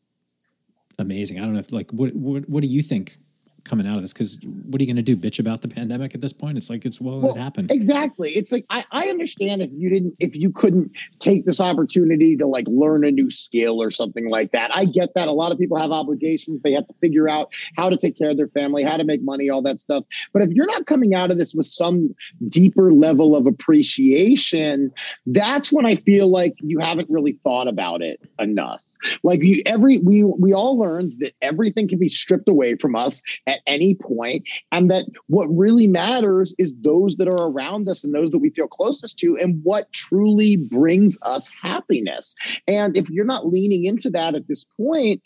amazing. 0.99 1.39
I 1.39 1.41
don't 1.41 1.53
know 1.53 1.59
if 1.59 1.71
like 1.71 1.91
what 1.91 2.15
what, 2.15 2.47
what 2.49 2.61
do 2.61 2.67
you 2.67 2.81
think 2.81 3.17
coming 3.65 3.87
out 3.87 3.95
of 3.95 4.01
this 4.01 4.13
because 4.13 4.39
what 4.69 4.79
are 4.79 4.83
you 4.83 4.87
going 4.87 4.95
to 4.95 5.01
do 5.01 5.17
bitch 5.17 5.39
about 5.39 5.61
the 5.61 5.67
pandemic 5.67 6.15
at 6.15 6.21
this 6.21 6.33
point 6.33 6.57
it's 6.57 6.69
like 6.69 6.85
it's 6.85 7.01
well, 7.01 7.19
Well, 7.19 7.35
it 7.35 7.39
happened 7.39 7.71
Exactly. 7.75 8.31
It's 8.31 8.51
like 8.51 8.65
I, 8.69 8.83
I 8.91 9.09
understand 9.09 9.61
if 9.61 9.71
you 9.73 9.89
didn't 9.89 10.15
if 10.19 10.35
you 10.35 10.51
couldn't 10.51 10.91
take 11.19 11.45
this 11.45 11.59
opportunity 11.59 12.37
to 12.37 12.47
like 12.47 12.67
learn 12.67 13.05
a 13.05 13.11
new 13.11 13.29
skill 13.29 13.81
or 13.81 13.91
something 13.91 14.29
like 14.29 14.51
that. 14.51 14.75
I 14.75 14.85
get 14.85 15.13
that. 15.15 15.27
A 15.27 15.31
lot 15.31 15.51
of 15.51 15.57
people 15.57 15.77
have 15.77 15.91
obligations. 15.91 16.61
They 16.61 16.71
have 16.71 16.87
to 16.87 16.93
figure 17.01 17.27
out 17.27 17.53
how 17.75 17.89
to 17.89 17.97
take 17.97 18.17
care 18.17 18.29
of 18.29 18.37
their 18.37 18.47
family, 18.47 18.83
how 18.83 18.97
to 18.97 19.03
make 19.03 19.21
money, 19.23 19.49
all 19.49 19.61
that 19.63 19.79
stuff. 19.79 20.05
But 20.33 20.43
if 20.43 20.51
you're 20.51 20.65
not 20.65 20.85
coming 20.85 21.13
out 21.13 21.31
of 21.31 21.37
this 21.37 21.53
with 21.53 21.65
some 21.65 22.15
deeper 22.47 22.93
level 22.93 23.35
of 23.35 23.45
appreciation, 23.45 24.91
that's 25.25 25.71
when 25.71 25.85
I 25.85 25.95
feel 25.95 26.29
like 26.29 26.53
you 26.61 26.79
haven't 26.79 27.09
really 27.09 27.33
thought 27.33 27.67
about 27.67 28.01
it 28.01 28.21
enough. 28.39 28.83
Like 29.23 29.41
you 29.43 29.61
every 29.65 29.99
we 29.99 30.23
we 30.23 30.53
all 30.53 30.77
learned 30.77 31.15
that 31.19 31.33
everything 31.41 31.87
can 31.87 31.99
be 31.99 32.09
stripped 32.09 32.49
away 32.49 32.75
from 32.75 32.95
us 32.95 33.21
at 33.47 33.59
any 33.67 33.95
point 33.95 34.47
and 34.71 34.89
that 34.91 35.05
what 35.27 35.47
really 35.47 35.87
matters 35.87 36.55
is 36.57 36.75
those 36.81 37.15
that 37.17 37.27
are 37.27 37.49
around 37.49 37.87
us 37.89 38.03
and 38.03 38.13
those 38.13 38.31
that 38.31 38.39
we 38.39 38.49
feel 38.49 38.67
closest 38.67 39.19
to 39.19 39.37
and 39.39 39.61
what 39.63 39.91
truly 39.93 40.57
brings 40.57 41.17
us 41.23 41.51
happiness. 41.61 42.35
And 42.67 42.97
if 42.97 43.09
you're 43.09 43.25
not 43.25 43.47
leaning 43.47 43.85
into 43.85 44.09
that 44.11 44.35
at 44.35 44.47
this 44.47 44.65
point 44.77 45.21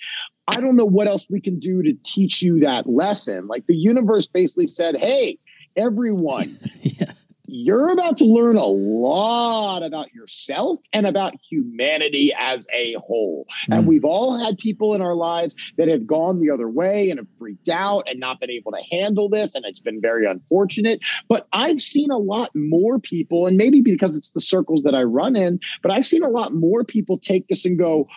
i 0.48 0.60
don't 0.60 0.76
know 0.76 0.86
what 0.86 1.08
else 1.08 1.28
we 1.30 1.40
can 1.40 1.60
do 1.60 1.84
to 1.84 1.94
teach 2.04 2.42
you 2.42 2.60
that 2.62 2.90
lesson. 2.90 3.48
Like 3.48 3.68
the 3.68 3.76
universe 3.76 4.28
basically 4.28 4.68
said 4.68 4.98
hey 4.98 5.38
everyone 5.76 6.58
yeah 6.82 7.14
you're 7.52 7.92
about 7.92 8.18
to 8.18 8.26
learn 8.26 8.58
a 8.58 8.66
lot 8.66 9.84
about 9.84 10.14
yourself 10.14 10.80
and 10.94 11.06
about 11.08 11.34
humanity 11.50 12.32
as 12.38 12.68
a 12.74 12.94
whole. 12.94 13.48
And 13.72 13.84
Mm. 13.84 13.88
we've 13.88 14.06
all 14.06 14.38
had 14.38 14.58
people 14.58 14.94
in 14.96 15.02
our 15.02 15.16
lives 15.16 15.56
that 15.78 15.88
have 15.88 16.06
gone 16.06 16.40
the 16.40 16.52
other 16.52 16.70
way 16.70 17.10
and 17.10 17.20
have 17.20 17.28
freaked 17.38 17.70
out 17.70 18.04
and 18.08 18.20
not 18.20 18.40
been 18.40 18.50
able 18.52 18.72
to 18.72 18.84
handle 18.92 19.30
this. 19.30 19.56
And 19.56 19.66
it's 19.66 19.80
been 19.80 20.02
very 20.02 20.26
unfortunate. 20.26 21.04
But 21.28 21.48
I've 21.54 21.82
seen 21.82 22.12
a 22.12 22.18
lot 22.18 22.50
more 22.56 23.00
people, 23.00 23.48
and 23.48 23.58
maybe 23.58 23.82
because 23.82 24.18
it's 24.18 24.32
the 24.32 24.42
circles 24.42 24.84
that 24.84 24.96
I 24.96 25.04
run 25.04 25.36
in, 25.36 25.60
but 25.82 25.92
I've 25.92 26.06
seen 26.06 26.24
a 26.24 26.30
lot 26.30 26.54
more 26.54 26.84
people 26.84 27.18
take 27.18 27.48
this 27.48 27.66
and 27.66 27.78
go, 27.78 28.08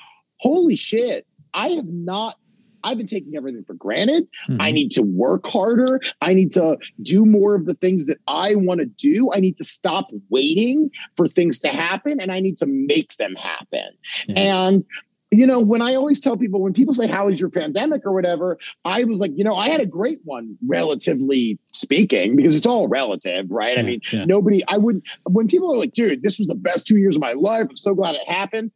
holy 0.40 0.76
shit, 0.76 1.26
I 1.54 1.68
have 1.68 1.86
not. 1.86 2.36
I've 2.84 2.96
been 2.96 3.06
taking 3.06 3.36
everything 3.36 3.64
for 3.64 3.74
granted. 3.74 4.26
I 4.58 4.70
Mhm. 4.70 4.74
need 4.74 4.90
to 4.92 5.02
work 5.02 5.46
harder. 5.46 6.00
I 6.20 6.34
need 6.34 6.52
to 6.52 6.78
do 7.02 7.24
more 7.24 7.54
of 7.54 7.66
the 7.66 7.74
things 7.74 8.06
that 8.06 8.18
I 8.26 8.54
want 8.54 8.80
to 8.80 8.86
do. 8.86 9.30
I 9.34 9.40
need 9.40 9.56
to 9.58 9.64
stop 9.64 10.10
waiting 10.30 10.90
for 11.16 11.26
things 11.26 11.60
to 11.60 11.68
happen 11.68 12.20
and 12.20 12.32
I 12.32 12.40
need 12.40 12.58
to 12.58 12.66
make 12.66 13.16
them 13.16 13.34
happen. 13.36 13.90
Yeah. 14.28 14.66
And 14.66 14.84
you 15.34 15.46
know, 15.46 15.60
when 15.60 15.80
I 15.80 15.94
always 15.94 16.20
tell 16.20 16.36
people, 16.36 16.60
when 16.60 16.74
people 16.74 16.92
say, 16.92 17.06
How 17.06 17.28
is 17.28 17.40
your 17.40 17.48
pandemic 17.48 18.04
or 18.04 18.12
whatever, 18.12 18.58
I 18.84 19.04
was 19.04 19.18
like, 19.18 19.32
you 19.34 19.44
know, 19.44 19.56
I 19.56 19.70
had 19.70 19.80
a 19.80 19.86
great 19.86 20.18
one, 20.24 20.58
relatively 20.66 21.58
speaking, 21.72 22.36
because 22.36 22.54
it's 22.54 22.66
all 22.66 22.86
relative, 22.86 23.50
right? 23.50 23.78
I 23.78 23.82
mean, 23.82 24.02
yeah. 24.12 24.26
nobody, 24.26 24.62
I 24.68 24.76
wouldn't, 24.76 25.04
when 25.24 25.48
people 25.48 25.72
are 25.72 25.78
like, 25.78 25.94
dude, 25.94 26.22
this 26.22 26.36
was 26.36 26.48
the 26.48 26.54
best 26.54 26.86
two 26.86 26.98
years 26.98 27.16
of 27.16 27.22
my 27.22 27.32
life, 27.32 27.66
I'm 27.70 27.78
so 27.78 27.94
glad 27.94 28.14
it 28.14 28.28
happened. 28.28 28.72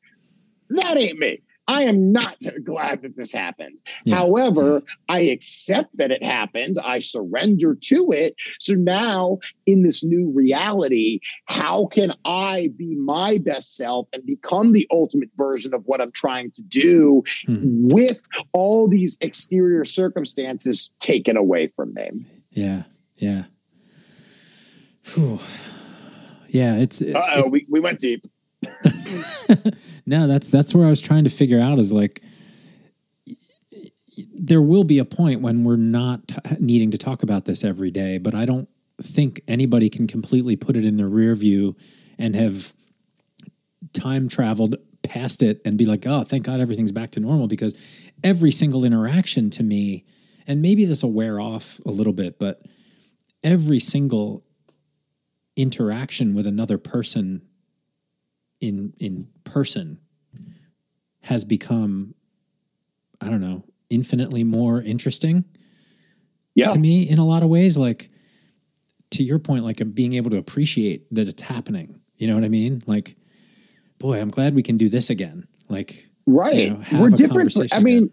That 0.70 0.96
ain't 0.96 1.18
me. 1.18 1.42
I 1.68 1.82
am 1.82 2.12
not 2.12 2.36
glad 2.64 3.02
that 3.02 3.16
this 3.16 3.32
happened. 3.32 3.82
Yeah. 4.04 4.16
However, 4.16 4.82
I 5.08 5.20
accept 5.20 5.96
that 5.96 6.10
it 6.10 6.22
happened. 6.22 6.78
I 6.84 7.00
surrender 7.00 7.74
to 7.74 8.08
it. 8.12 8.34
So 8.60 8.74
now, 8.74 9.38
in 9.66 9.82
this 9.82 10.04
new 10.04 10.30
reality, 10.30 11.20
how 11.46 11.86
can 11.86 12.12
I 12.24 12.68
be 12.76 12.94
my 12.96 13.38
best 13.38 13.76
self 13.76 14.06
and 14.12 14.24
become 14.24 14.72
the 14.72 14.86
ultimate 14.90 15.30
version 15.36 15.74
of 15.74 15.82
what 15.86 16.00
I'm 16.00 16.12
trying 16.12 16.52
to 16.52 16.62
do 16.62 17.22
Hmm. 17.46 17.88
with 17.88 18.26
all 18.52 18.88
these 18.88 19.18
exterior 19.20 19.84
circumstances 19.84 20.94
taken 21.00 21.36
away 21.36 21.72
from 21.74 21.94
me? 21.94 22.10
Yeah, 22.50 22.84
yeah. 23.16 23.44
Whew. 25.14 25.40
Yeah, 26.48 26.76
it's 26.76 27.02
it- 27.02 27.14
Uh 27.16 27.26
oh, 27.36 27.48
we, 27.48 27.66
we 27.68 27.80
went 27.80 27.98
deep. 27.98 28.26
no, 30.06 30.26
that's 30.26 30.50
that's 30.50 30.74
where 30.74 30.86
I 30.86 30.90
was 30.90 31.00
trying 31.00 31.24
to 31.24 31.30
figure 31.30 31.60
out 31.60 31.78
is 31.78 31.92
like 31.92 32.22
there 34.34 34.62
will 34.62 34.84
be 34.84 34.98
a 34.98 35.04
point 35.04 35.42
when 35.42 35.64
we're 35.64 35.76
not 35.76 36.28
t- 36.28 36.36
needing 36.58 36.90
to 36.90 36.98
talk 36.98 37.22
about 37.22 37.44
this 37.44 37.64
every 37.64 37.90
day, 37.90 38.18
but 38.18 38.34
I 38.34 38.46
don't 38.46 38.68
think 39.02 39.42
anybody 39.46 39.90
can 39.90 40.06
completely 40.06 40.56
put 40.56 40.76
it 40.76 40.86
in 40.86 40.96
their 40.96 41.08
rear 41.08 41.34
view 41.34 41.76
and 42.18 42.34
have 42.34 42.72
time 43.92 44.28
traveled 44.28 44.76
past 45.02 45.42
it 45.42 45.60
and 45.64 45.76
be 45.76 45.84
like, 45.84 46.06
"Oh, 46.06 46.22
thank 46.22 46.44
God 46.44 46.60
everything's 46.60 46.92
back 46.92 47.10
to 47.12 47.20
normal" 47.20 47.46
because 47.46 47.76
every 48.24 48.50
single 48.50 48.84
interaction 48.84 49.50
to 49.50 49.62
me 49.62 50.04
and 50.46 50.62
maybe 50.62 50.84
this 50.84 51.02
will 51.02 51.12
wear 51.12 51.40
off 51.40 51.80
a 51.84 51.90
little 51.90 52.12
bit, 52.12 52.38
but 52.38 52.62
every 53.42 53.80
single 53.80 54.44
interaction 55.56 56.34
with 56.34 56.46
another 56.46 56.78
person 56.78 57.42
in 58.60 58.92
in 58.98 59.28
person 59.44 59.98
has 61.22 61.44
become 61.44 62.14
I 63.20 63.28
don't 63.30 63.40
know, 63.40 63.64
infinitely 63.90 64.44
more 64.44 64.80
interesting 64.82 65.44
Yeah. 66.54 66.72
to 66.72 66.78
me 66.78 67.08
in 67.08 67.18
a 67.18 67.24
lot 67.24 67.42
of 67.42 67.48
ways 67.48 67.76
like 67.78 68.10
to 69.10 69.22
your 69.24 69.38
point 69.38 69.64
like 69.64 69.80
being 69.94 70.14
able 70.14 70.30
to 70.30 70.36
appreciate 70.38 71.06
that 71.14 71.28
it's 71.28 71.42
happening. 71.42 72.00
You 72.16 72.26
know 72.28 72.34
what 72.34 72.44
I 72.44 72.48
mean? 72.48 72.82
Like 72.86 73.16
boy, 73.98 74.20
I'm 74.20 74.28
glad 74.30 74.54
we 74.54 74.62
can 74.62 74.76
do 74.76 74.88
this 74.88 75.10
again. 75.10 75.46
Like 75.68 76.08
Right. 76.26 76.56
you 76.56 76.70
know, 76.70 76.82
We're 77.00 77.10
different. 77.10 77.56
I 77.72 77.80
mean, 77.80 78.10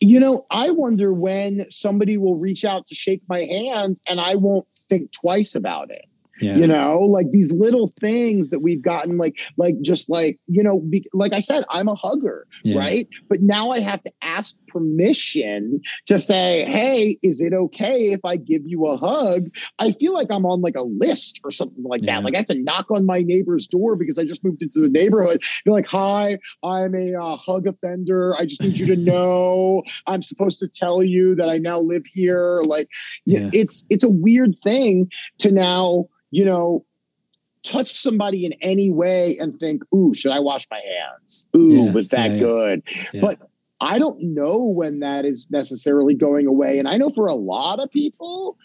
you 0.00 0.20
know, 0.20 0.44
I 0.50 0.70
wonder 0.72 1.12
when 1.14 1.66
somebody 1.70 2.18
will 2.18 2.36
reach 2.36 2.64
out 2.64 2.86
to 2.88 2.94
shake 2.94 3.22
my 3.28 3.40
hand 3.40 3.98
and 4.06 4.20
I 4.20 4.36
won't 4.36 4.66
think 4.90 5.10
twice 5.12 5.54
about 5.54 5.90
it. 5.90 6.04
Yeah. 6.44 6.56
You 6.58 6.66
know, 6.66 6.98
like 7.00 7.30
these 7.30 7.50
little 7.52 7.90
things 8.00 8.50
that 8.50 8.60
we've 8.60 8.82
gotten, 8.82 9.16
like, 9.16 9.38
like 9.56 9.80
just 9.80 10.10
like, 10.10 10.38
you 10.46 10.62
know, 10.62 10.80
be, 10.80 11.06
like 11.14 11.32
I 11.32 11.40
said, 11.40 11.64
I'm 11.70 11.88
a 11.88 11.94
hugger, 11.94 12.46
Yeah. 12.62 12.78
right? 12.78 13.08
But 13.30 13.40
now 13.40 13.70
I 13.70 13.80
have 13.80 14.02
to 14.02 14.12
ask 14.20 14.56
permission 14.74 15.80
to 16.06 16.18
say, 16.18 16.64
hey, 16.68 17.18
is 17.22 17.40
it 17.40 17.54
okay 17.54 18.12
if 18.12 18.20
I 18.24 18.36
give 18.36 18.62
you 18.66 18.86
a 18.86 18.96
hug? 18.96 19.48
I 19.78 19.92
feel 19.92 20.12
like 20.12 20.28
I'm 20.30 20.44
on 20.44 20.60
like 20.60 20.76
a 20.76 20.82
list 20.82 21.40
or 21.44 21.50
something 21.50 21.84
like 21.84 22.02
Yeah. 22.02 22.16
that. 22.16 22.24
Like 22.24 22.34
I 22.34 22.38
have 22.38 22.46
to 22.46 22.58
knock 22.62 22.90
on 22.90 23.06
my 23.06 23.22
neighbor's 23.22 23.66
door 23.66 23.96
because 23.96 24.18
I 24.18 24.24
just 24.24 24.44
moved 24.44 24.62
into 24.62 24.80
the 24.80 24.90
neighborhood. 24.90 25.42
Be 25.64 25.70
like, 25.70 25.86
hi, 25.86 26.38
I'm 26.62 26.94
a 26.94 27.14
uh, 27.14 27.36
hug 27.36 27.66
offender. 27.66 28.34
I 28.38 28.44
just 28.46 28.62
need 28.62 28.78
you 28.78 28.86
to 28.86 28.96
know 29.10 29.82
I'm 30.06 30.22
supposed 30.22 30.58
to 30.60 30.68
tell 30.68 31.02
you 31.02 31.34
that 31.36 31.48
I 31.48 31.58
now 31.58 31.78
live 31.80 32.04
here. 32.06 32.60
Like, 32.64 32.88
Yeah. 33.24 33.50
it's 33.52 33.86
it's 33.90 34.04
a 34.04 34.10
weird 34.10 34.58
thing 34.62 35.10
to 35.38 35.52
now, 35.52 36.06
you 36.30 36.44
know, 36.44 36.84
touch 37.62 37.90
somebody 37.92 38.44
in 38.44 38.52
any 38.60 38.90
way 38.90 39.36
and 39.38 39.58
think, 39.58 39.82
ooh, 39.94 40.12
should 40.12 40.32
I 40.32 40.40
wash 40.40 40.66
my 40.70 40.80
hands? 40.80 41.48
Ooh, 41.56 41.86
Yeah, 41.86 41.92
was 41.92 42.08
that 42.10 42.32
yeah, 42.32 42.38
good? 42.38 42.82
Yeah. 43.12 43.20
But 43.22 43.38
I 43.84 43.98
don't 43.98 44.20
know 44.20 44.58
when 44.58 45.00
that 45.00 45.24
is 45.26 45.48
necessarily 45.50 46.14
going 46.14 46.46
away. 46.46 46.78
And 46.78 46.88
I 46.88 46.96
know 46.96 47.10
for 47.10 47.26
a 47.26 47.34
lot 47.34 47.80
of 47.80 47.90
people, 47.90 48.56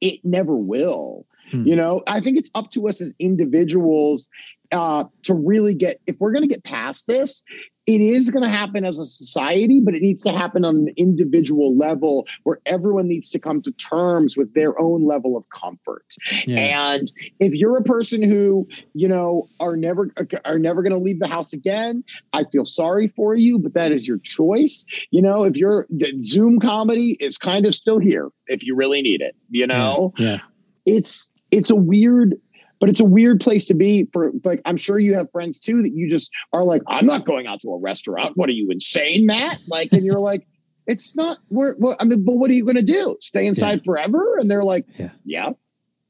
it 0.00 0.18
never 0.24 0.56
will. 0.56 1.26
Hmm. 1.50 1.66
You 1.66 1.76
know, 1.76 2.02
I 2.06 2.20
think 2.20 2.38
it's 2.38 2.50
up 2.54 2.70
to 2.72 2.88
us 2.88 3.00
as 3.00 3.14
individuals 3.18 4.28
uh, 4.72 5.04
to 5.22 5.34
really 5.34 5.74
get, 5.74 6.00
if 6.06 6.16
we're 6.18 6.32
going 6.32 6.42
to 6.42 6.48
get 6.48 6.64
past 6.64 7.06
this, 7.06 7.44
it 7.86 8.00
is 8.00 8.30
going 8.30 8.42
to 8.42 8.48
happen 8.50 8.84
as 8.84 8.98
a 8.98 9.04
society, 9.04 9.80
but 9.84 9.94
it 9.94 10.00
needs 10.00 10.22
to 10.22 10.32
happen 10.32 10.64
on 10.64 10.76
an 10.76 10.88
individual 10.96 11.76
level 11.76 12.26
where 12.44 12.58
everyone 12.64 13.06
needs 13.08 13.30
to 13.30 13.38
come 13.38 13.60
to 13.62 13.70
terms 13.72 14.36
with 14.36 14.54
their 14.54 14.78
own 14.80 15.04
level 15.04 15.36
of 15.36 15.48
comfort. 15.50 16.14
Yeah. 16.46 16.92
And 16.94 17.12
if 17.40 17.54
you're 17.54 17.76
a 17.76 17.82
person 17.82 18.22
who, 18.22 18.66
you 18.94 19.08
know, 19.08 19.48
are 19.60 19.76
never 19.76 20.10
are 20.44 20.58
never 20.58 20.82
going 20.82 20.92
to 20.92 20.98
leave 20.98 21.20
the 21.20 21.26
house 21.26 21.52
again, 21.52 22.02
I 22.32 22.44
feel 22.44 22.64
sorry 22.64 23.08
for 23.08 23.34
you, 23.34 23.58
but 23.58 23.74
that 23.74 23.92
is 23.92 24.08
your 24.08 24.18
choice. 24.18 24.86
You 25.10 25.20
know, 25.20 25.44
if 25.44 25.56
you're 25.56 25.86
the 25.90 26.14
Zoom 26.22 26.60
comedy 26.60 27.16
is 27.20 27.36
kind 27.36 27.66
of 27.66 27.74
still 27.74 27.98
here 27.98 28.30
if 28.46 28.64
you 28.64 28.74
really 28.74 29.02
need 29.02 29.20
it, 29.20 29.36
you 29.50 29.66
know 29.66 30.12
Yeah. 30.18 30.38
it's 30.86 31.30
it's 31.50 31.70
a 31.70 31.76
weird 31.76 32.34
but 32.80 32.88
it's 32.88 33.00
a 33.00 33.04
weird 33.04 33.40
place 33.40 33.64
to 33.66 33.74
be 33.74 34.08
for 34.12 34.30
like 34.44 34.60
i'm 34.64 34.76
sure 34.76 34.98
you 34.98 35.14
have 35.14 35.30
friends 35.30 35.58
too 35.60 35.82
that 35.82 35.92
you 35.92 36.08
just 36.08 36.30
are 36.52 36.64
like 36.64 36.82
i'm 36.88 37.06
not 37.06 37.24
going 37.24 37.46
out 37.46 37.60
to 37.60 37.68
a 37.70 37.78
restaurant 37.78 38.36
what 38.36 38.48
are 38.48 38.52
you 38.52 38.70
insane 38.70 39.26
matt 39.26 39.58
like 39.68 39.92
and 39.92 40.04
you're 40.04 40.20
like 40.20 40.46
it's 40.86 41.14
not 41.16 41.38
where 41.48 41.76
well, 41.78 41.96
i 42.00 42.04
mean 42.04 42.24
but 42.24 42.34
what 42.34 42.50
are 42.50 42.54
you 42.54 42.64
going 42.64 42.76
to 42.76 42.82
do 42.82 43.16
stay 43.20 43.46
inside 43.46 43.82
forever 43.84 44.36
and 44.38 44.50
they're 44.50 44.64
like 44.64 44.84
Yeah. 44.98 45.10
yeah 45.24 45.52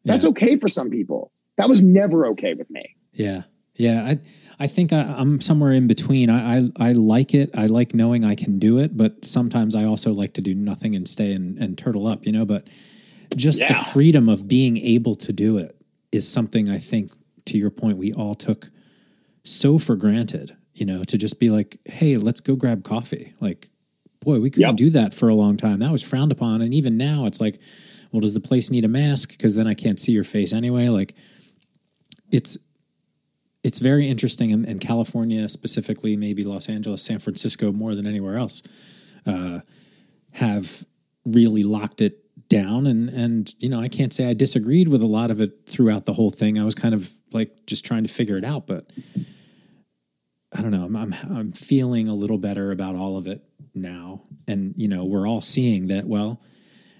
that's 0.05 0.25
Yeah. 0.25 0.31
okay 0.31 0.57
for 0.57 0.69
some 0.69 0.91
people 0.91 1.31
that 1.57 1.69
was 1.69 1.83
never 1.83 2.27
okay 2.29 2.55
with 2.55 2.69
me 2.71 2.97
Yeah, 3.13 3.43
yeah. 3.77 4.05
I 4.05 4.19
I 4.59 4.67
think 4.69 4.93
I, 4.93 5.01
I'm 5.03 5.41
somewhere 5.41 5.73
in 5.73 5.87
between. 5.89 6.31
I, 6.31 6.59
I 6.59 6.71
I 6.79 6.93
like 6.93 7.35
it. 7.35 7.51
I 7.59 7.67
like 7.67 7.93
knowing 7.95 8.25
I 8.25 8.37
can 8.37 8.59
do 8.61 8.79
it, 8.79 8.97
but 8.97 9.25
sometimes 9.25 9.75
I 9.75 9.85
also 9.85 10.13
like 10.13 10.35
to 10.35 10.41
do 10.41 10.55
nothing 10.55 10.95
and 10.95 11.09
stay 11.09 11.33
and, 11.33 11.59
and 11.59 11.77
turtle 11.77 12.07
up. 12.07 12.25
You 12.25 12.31
know, 12.33 12.45
but 12.45 12.69
just 13.35 13.59
the 13.67 13.75
freedom 13.75 14.29
of 14.29 14.47
being 14.47 14.77
able 14.79 15.17
to 15.17 15.33
do 15.33 15.59
it 15.59 15.77
is 16.15 16.29
something 16.31 16.69
I 16.69 16.79
think, 16.79 17.13
to 17.47 17.59
your 17.59 17.71
point, 17.71 17.99
we 17.99 18.13
all 18.13 18.35
took 18.35 18.71
so 19.43 19.79
for 19.79 19.97
granted. 19.97 20.57
You 20.75 20.87
know, 20.87 21.05
to 21.05 21.17
just 21.17 21.39
be 21.39 21.51
like, 21.51 21.79
hey, 21.85 22.17
let's 22.17 22.41
go 22.41 22.57
grab 22.57 22.83
coffee. 22.83 23.33
Like, 23.41 23.69
boy, 24.21 24.41
we 24.41 24.51
couldn't 24.51 24.71
Yep. 24.71 24.77
do 24.77 24.91
that 24.91 25.15
for 25.15 25.29
a 25.29 25.35
long 25.35 25.57
time. 25.57 25.79
That 25.79 25.93
was 25.93 26.03
frowned 26.03 26.33
upon, 26.33 26.63
and 26.63 26.75
even 26.75 26.97
now, 26.97 27.27
it's 27.27 27.41
like, 27.41 27.61
well, 28.11 28.21
does 28.21 28.35
the 28.35 28.41
place 28.41 28.71
need 28.71 28.85
a 28.85 28.89
mask? 28.89 29.31
Because 29.31 29.55
then 29.55 29.67
I 29.69 29.75
can't 29.75 30.01
see 30.01 30.11
your 30.13 30.25
face 30.25 30.53
anyway. 30.53 30.89
Like, 30.89 31.15
it's 32.33 32.59
it's 33.63 33.79
very 33.79 34.09
interesting 34.09 34.51
in, 34.51 34.65
in 34.67 34.79
California, 34.79 35.49
specifically, 35.49 36.17
maybe 36.17 36.43
Los 36.43 36.69
Angeles, 36.69 37.03
San 37.03 37.19
Francisco, 37.19 37.73
more 37.73 37.95
than 37.95 38.07
anywhere 38.07 38.37
else, 38.37 38.63
uh, 39.27 39.61
have 40.33 40.85
really 41.25 41.63
locked 41.63 42.01
it 42.03 42.24
down. 42.49 42.87
And 42.87 43.09
and 43.11 43.55
you 43.59 43.69
know, 43.69 43.81
I 43.81 43.89
can't 43.89 44.13
say 44.13 44.27
I 44.29 44.35
disagreed 44.35 44.89
with 44.89 45.03
a 45.03 45.07
lot 45.07 45.31
of 45.31 45.41
it 45.41 45.67
throughout 45.67 46.07
the 46.07 46.13
whole 46.13 46.31
thing. 46.31 46.59
I 46.59 46.65
was 46.65 46.75
kind 46.75 46.95
of 46.95 47.11
like 47.33 47.67
just 47.67 47.85
trying 47.85 48.05
to 48.05 48.13
figure 48.13 48.37
it 48.37 48.45
out, 48.45 48.67
but 48.67 48.91
I 50.53 50.63
don't 50.63 50.71
know. 50.71 50.85
I'm 50.85 50.97
I'm, 50.97 51.15
I'm 51.31 51.53
feeling 51.53 52.09
a 52.09 52.15
little 52.15 52.39
better 52.39 52.71
about 52.71 52.97
all 52.97 53.17
of 53.17 53.27
it 53.27 53.43
now, 53.75 54.23
and 54.47 54.75
you 54.77 54.89
know, 54.89 55.05
we're 55.05 55.29
all 55.29 55.41
seeing 55.41 55.89
that. 55.89 56.07
Well, 56.07 56.41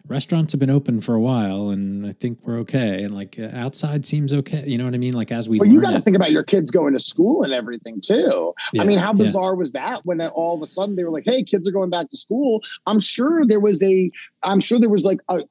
restaurants 0.07 0.53
have 0.53 0.61
been 0.61 0.71
open 0.71 1.01
for 1.01 1.15
a 1.15 1.21
while, 1.21 1.71
and 1.71 2.07
I 2.07 2.13
think 2.13 2.39
we're 2.43 2.59
okay. 2.61 3.03
And 3.03 3.15
like 3.15 3.39
uh, 3.39 3.49
outside 3.53 4.05
seems 4.05 4.33
okay. 4.33 4.65
You 4.67 4.79
know 4.79 4.85
what 4.85 4.95
I 4.95 4.99
mean? 4.99 5.15
Like 5.15 5.33
as 5.33 5.49
we 5.49 5.59
but 5.59 5.69
you 5.69 5.81
got 5.81 5.93
to 5.93 6.01
think 6.01 6.17
about 6.17 6.31
your 6.31 6.43
kids 6.43 6.71
going 6.71 6.93
to 6.93 7.01
school 7.01 7.43
and 7.43 7.53
everything 7.53 8.01
too. 8.01 8.55
Yeah, 8.73 8.83
I 8.83 8.85
mean, 8.85 8.99
how 8.99 9.13
yeah. 9.13 9.25
bizarre 9.25 9.57
was 9.57 9.73
that 9.73 10.01
when 10.05 10.21
all 10.21 10.57
of 10.57 10.63
a 10.63 10.67
sudden 10.67 10.97
they 10.97 11.05
were 11.05 11.11
like, 11.11 11.25
"Hey, 11.25 11.43
kids 11.43 11.67
are 11.67 11.73
going 11.73 11.91
back 11.91 12.11
to 12.11 12.17
school." 12.17 12.63
I'm 12.87 13.01
sure 13.01 13.47
there 13.47 13.61
was 13.61 13.83
a, 13.83 14.11
I'm 14.43 14.61
sure 14.61 14.79
there 14.79 14.91
was 14.91 15.05
like 15.05 15.21
a, 15.29 15.43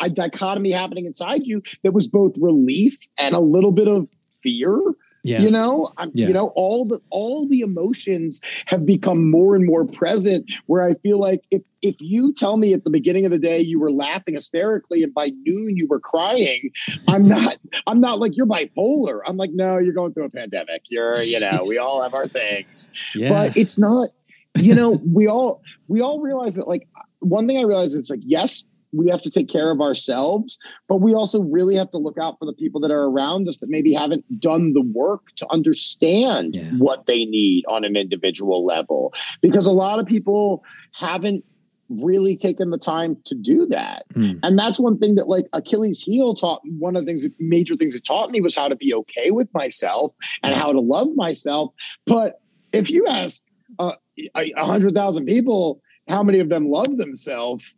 a 0.00 0.10
dichotomy 0.10 0.72
happening 0.72 1.06
inside 1.06 1.46
you 1.46 1.62
that 1.82 1.92
was 1.92 2.08
both 2.08 2.36
relief 2.40 2.98
and 3.18 3.34
a 3.34 3.40
little 3.40 3.72
bit 3.72 3.88
of 3.88 4.08
fear. 4.42 4.78
Yeah. 5.24 5.40
You 5.40 5.50
know, 5.50 5.92
I'm, 5.98 6.10
Yeah. 6.14 6.26
you 6.26 6.34
know, 6.34 6.52
all 6.56 6.84
the 6.84 7.00
all 7.10 7.46
the 7.46 7.60
emotions 7.60 8.40
have 8.66 8.84
become 8.84 9.30
more 9.30 9.54
and 9.54 9.64
more 9.64 9.84
present. 9.84 10.52
Where 10.66 10.82
I 10.82 10.94
feel 10.94 11.18
like 11.18 11.42
if 11.50 11.62
if 11.80 11.96
you 12.00 12.32
tell 12.32 12.56
me 12.56 12.72
at 12.74 12.84
the 12.84 12.90
beginning 12.90 13.24
of 13.24 13.30
the 13.30 13.38
day 13.38 13.60
you 13.60 13.78
were 13.78 13.90
laughing 13.90 14.34
hysterically 14.34 15.02
and 15.02 15.14
by 15.14 15.30
noon 15.44 15.76
you 15.76 15.86
were 15.88 16.00
crying, 16.00 16.70
I'm 17.08 17.28
not 17.28 17.56
I'm 17.86 18.00
not 18.00 18.18
like 18.18 18.36
you're 18.36 18.46
bipolar. 18.46 19.20
I'm 19.26 19.36
like, 19.36 19.50
no, 19.52 19.78
you're 19.78 19.94
going 19.94 20.12
through 20.12 20.24
a 20.24 20.30
pandemic. 20.30 20.82
You're, 20.88 21.22
you 21.22 21.38
know, 21.38 21.64
we 21.68 21.78
all 21.82 22.02
have 22.02 22.14
our 22.14 22.26
things 22.26 22.90
yeah. 23.14 23.28
but 23.28 23.56
it's 23.56 23.78
not 23.78 24.10
you 24.56 24.74
know 24.74 25.00
we 25.12 25.26
all 25.26 25.62
we 25.88 26.00
all 26.00 26.20
realize 26.20 26.54
that 26.54 26.68
like 26.68 26.86
one 27.20 27.46
thing 27.46 27.58
i 27.58 27.62
realize 27.62 27.94
is 27.94 28.10
like 28.10 28.20
yes 28.22 28.64
we 28.92 29.08
have 29.08 29.22
to 29.22 29.30
take 29.30 29.48
care 29.48 29.70
of 29.70 29.80
ourselves 29.80 30.58
but 30.88 30.96
we 31.00 31.14
also 31.14 31.42
really 31.42 31.74
have 31.74 31.90
to 31.90 31.98
look 31.98 32.18
out 32.18 32.38
for 32.38 32.46
the 32.46 32.52
people 32.54 32.80
that 32.80 32.90
are 32.90 33.04
around 33.04 33.48
us 33.48 33.58
that 33.58 33.70
maybe 33.70 33.92
haven't 33.92 34.24
done 34.40 34.72
the 34.72 34.82
work 34.82 35.22
to 35.36 35.46
understand 35.50 36.56
Yeah. 36.56 36.70
what 36.78 37.06
they 37.06 37.24
need 37.24 37.64
on 37.68 37.84
an 37.84 37.96
individual 37.96 38.64
level 38.64 39.12
because 39.40 39.66
a 39.66 39.72
lot 39.72 39.98
of 39.98 40.06
people 40.06 40.62
haven't 40.92 41.44
really 41.88 42.36
taken 42.36 42.70
the 42.70 42.78
time 42.78 43.16
to 43.24 43.34
do 43.34 43.66
that 43.66 44.04
Hmm. 44.14 44.32
and 44.42 44.58
that's 44.58 44.80
one 44.80 44.98
thing 44.98 45.16
that 45.16 45.28
like 45.28 45.46
achilles 45.52 46.00
heel 46.00 46.34
taught 46.34 46.62
one 46.78 46.96
of 46.96 47.02
the 47.02 47.06
things 47.06 47.26
major 47.38 47.74
things 47.74 47.94
it 47.94 48.04
taught 48.04 48.30
me 48.30 48.40
was 48.40 48.54
how 48.54 48.68
to 48.68 48.76
be 48.76 48.94
okay 48.94 49.30
with 49.30 49.48
myself 49.52 50.12
and 50.42 50.56
how 50.56 50.72
to 50.72 50.80
love 50.80 51.08
myself 51.16 51.72
but 52.06 52.40
if 52.72 52.88
you 52.90 53.06
ask 53.06 53.42
uh, 53.78 53.92
a 54.36 54.52
a 54.56 54.64
hundred 54.64 54.94
thousand 54.94 55.26
people 55.26 55.80
how 56.08 56.22
many 56.22 56.40
of 56.40 56.48
them 56.48 56.68
love 56.68 56.96
themselves, 56.96 57.74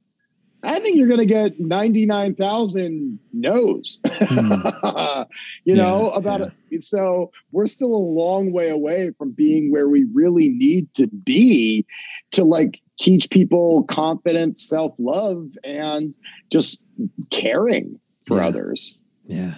I 0.64 0.80
think 0.80 0.96
you're 0.96 1.08
going 1.08 1.20
to 1.20 1.26
get 1.26 1.58
ninety 1.60 2.06
nine 2.06 2.34
thousand 2.34 3.18
no's. 3.32 4.00
you 4.20 4.26
hmm. 4.28 5.78
know 5.78 6.10
Yeah, 6.12 6.18
about 6.18 6.52
it. 6.70 6.82
So 6.82 7.30
we're 7.52 7.66
still 7.66 7.94
a 7.94 7.96
long 7.96 8.52
way 8.52 8.68
away 8.70 9.10
from 9.16 9.32
being 9.32 9.70
where 9.70 9.88
we 9.88 10.06
really 10.12 10.48
need 10.48 10.92
to 10.94 11.06
be 11.08 11.86
to 12.32 12.44
like 12.44 12.80
teach 12.98 13.30
people 13.30 13.84
confidence, 13.84 14.62
self 14.62 14.94
love, 14.98 15.52
and 15.64 16.16
just 16.50 16.82
caring 17.30 17.98
for 18.26 18.38
Yeah. 18.38 18.46
others. 18.48 18.98
Yeah, 19.26 19.54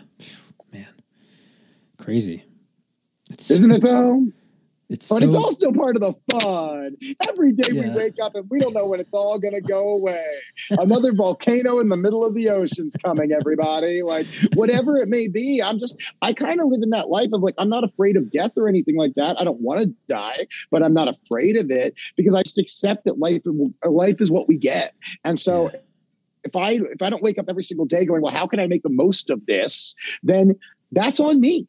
man, 0.73 0.87
crazy. 1.99 2.45
It's, 3.31 3.51
Isn't 3.51 3.73
it 3.73 3.83
though? 3.83 4.27
It's 4.89 5.09
But 5.09 5.19
so, 5.19 5.25
it's 5.25 5.35
all 5.35 5.53
still 5.53 5.73
part 5.73 5.97
of 5.97 6.03
the 6.03 6.15
fun. 6.31 6.97
Every 7.29 7.53
day 7.53 7.73
we 7.73 7.91
wake 7.91 8.21
up 8.23 8.37
and 8.37 8.49
we 8.49 8.61
don't 8.61 8.73
know 8.73 8.87
when 8.87 9.01
it's 9.01 9.15
all 9.15 9.37
going 9.39 9.55
to 9.55 9.61
go 9.61 9.91
away. 9.91 10.25
Another 10.71 11.13
volcano 11.13 11.81
in 11.81 11.89
the 11.89 11.97
middle 11.97 12.25
of 12.25 12.35
the 12.37 12.49
ocean's 12.51 12.95
coming, 13.05 13.33
everybody. 13.33 14.03
Like, 14.03 14.27
whatever 14.55 14.97
it 14.97 15.09
may 15.09 15.27
be, 15.27 15.61
I'm 15.63 15.81
just, 15.81 16.01
I 16.23 16.33
kind 16.33 16.61
of 16.61 16.69
live 16.69 16.83
in 16.83 16.91
that 16.91 17.09
life 17.09 17.31
of 17.33 17.43
like, 17.43 17.55
I'm 17.59 17.69
not 17.69 17.83
afraid 17.83 18.17
of 18.17 18.31
death 18.31 18.53
or 18.57 18.69
anything 18.69 18.97
like 18.97 19.15
that. 19.15 19.41
I 19.41 19.45
don't 19.45 19.61
want 19.61 19.81
to 19.83 19.93
die, 20.07 20.47
but 20.71 20.85
I'm 20.85 20.95
not 20.95 21.09
afraid 21.09 21.57
of 21.57 21.69
it 21.71 21.99
because 22.17 22.37
I 22.37 22.45
just 22.45 22.59
accept 22.59 23.07
that 23.07 23.19
life, 23.19 23.43
uh, 23.85 23.91
life 23.91 24.21
is 24.21 24.31
what 24.31 24.47
we 24.47 24.57
get. 24.57 24.95
And 25.25 25.39
so, 25.41 25.71
Yeah. 25.73 25.81
if 26.45 26.55
I 26.55 26.71
if 26.93 27.03
I 27.03 27.11
don't 27.11 27.25
wake 27.25 27.39
up 27.39 27.47
every 27.49 27.65
single 27.65 27.87
day 27.87 28.05
going, 28.05 28.23
well, 28.23 28.33
how 28.33 28.47
can 28.47 28.61
I 28.61 28.69
make 28.69 28.85
the 28.85 28.91
most 28.91 29.31
of 29.31 29.45
this? 29.47 29.97
Then 30.23 30.55
that's 30.93 31.19
on 31.19 31.41
me. 31.41 31.67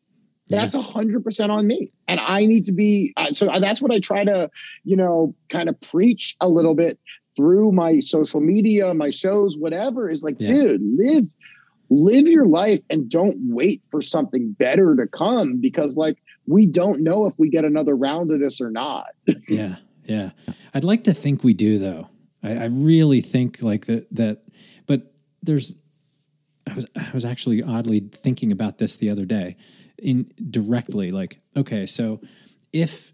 That's 0.50 0.76
a 0.76 0.82
hundred 0.82 1.24
percent 1.24 1.52
on 1.52 1.68
me, 1.68 1.92
and 2.08 2.20
I 2.20 2.46
need 2.46 2.66
to 2.66 2.72
be. 2.72 3.14
Uh, 3.18 3.34
so 3.34 3.52
that's 3.60 3.82
what 3.82 3.92
I 3.92 4.00
try 4.00 4.24
to, 4.24 4.50
you 4.84 4.96
know, 4.96 5.36
kind 5.50 5.68
of 5.70 5.80
preach 5.82 6.36
a 6.42 6.48
little 6.48 6.74
bit 6.74 7.00
through 7.36 7.72
my 7.72 8.00
social 8.00 8.40
media, 8.42 8.94
my 8.94 9.10
shows, 9.10 9.58
whatever. 9.58 10.08
Is 10.08 10.24
like, 10.24 10.40
Yeah. 10.40 10.48
dude, 10.48 10.82
live, 10.82 11.26
live 11.90 12.28
your 12.28 12.46
life, 12.48 12.82
and 12.90 13.10
don't 13.10 13.38
wait 13.42 13.82
for 13.90 14.02
something 14.02 14.54
better 14.54 14.96
to 14.96 15.08
come 15.08 15.60
because, 15.60 15.96
like, 15.98 16.18
we 16.48 16.66
don't 16.66 17.02
know 17.02 17.26
if 17.26 17.34
we 17.38 17.50
get 17.50 17.66
another 17.66 17.96
round 17.96 18.32
of 18.32 18.40
this 18.40 18.62
or 18.62 18.72
not. 18.72 19.08
yeah, 19.50 19.76
yeah. 20.06 20.32
I'd 20.74 20.86
like 20.86 21.04
to 21.06 21.14
think 21.14 21.44
we 21.44 21.54
do 21.54 21.78
though. 21.78 22.10
I, 22.42 22.56
I 22.56 22.66
really 22.66 23.22
think 23.22 23.62
like 23.62 23.86
that 23.88 24.08
that 24.16 24.44
but 24.86 25.12
there's 25.44 25.76
I 26.66 26.74
was 26.74 26.86
I 26.96 27.10
was 27.14 27.26
actually 27.26 27.62
oddly 27.64 28.00
thinking 28.00 28.52
about 28.52 28.78
this 28.78 28.96
the 28.96 29.10
other 29.10 29.26
day 29.26 29.58
in 30.00 30.32
directly 30.52 31.12
like 31.12 31.40
okay 31.56 31.86
so 31.86 32.22
if 32.74 33.14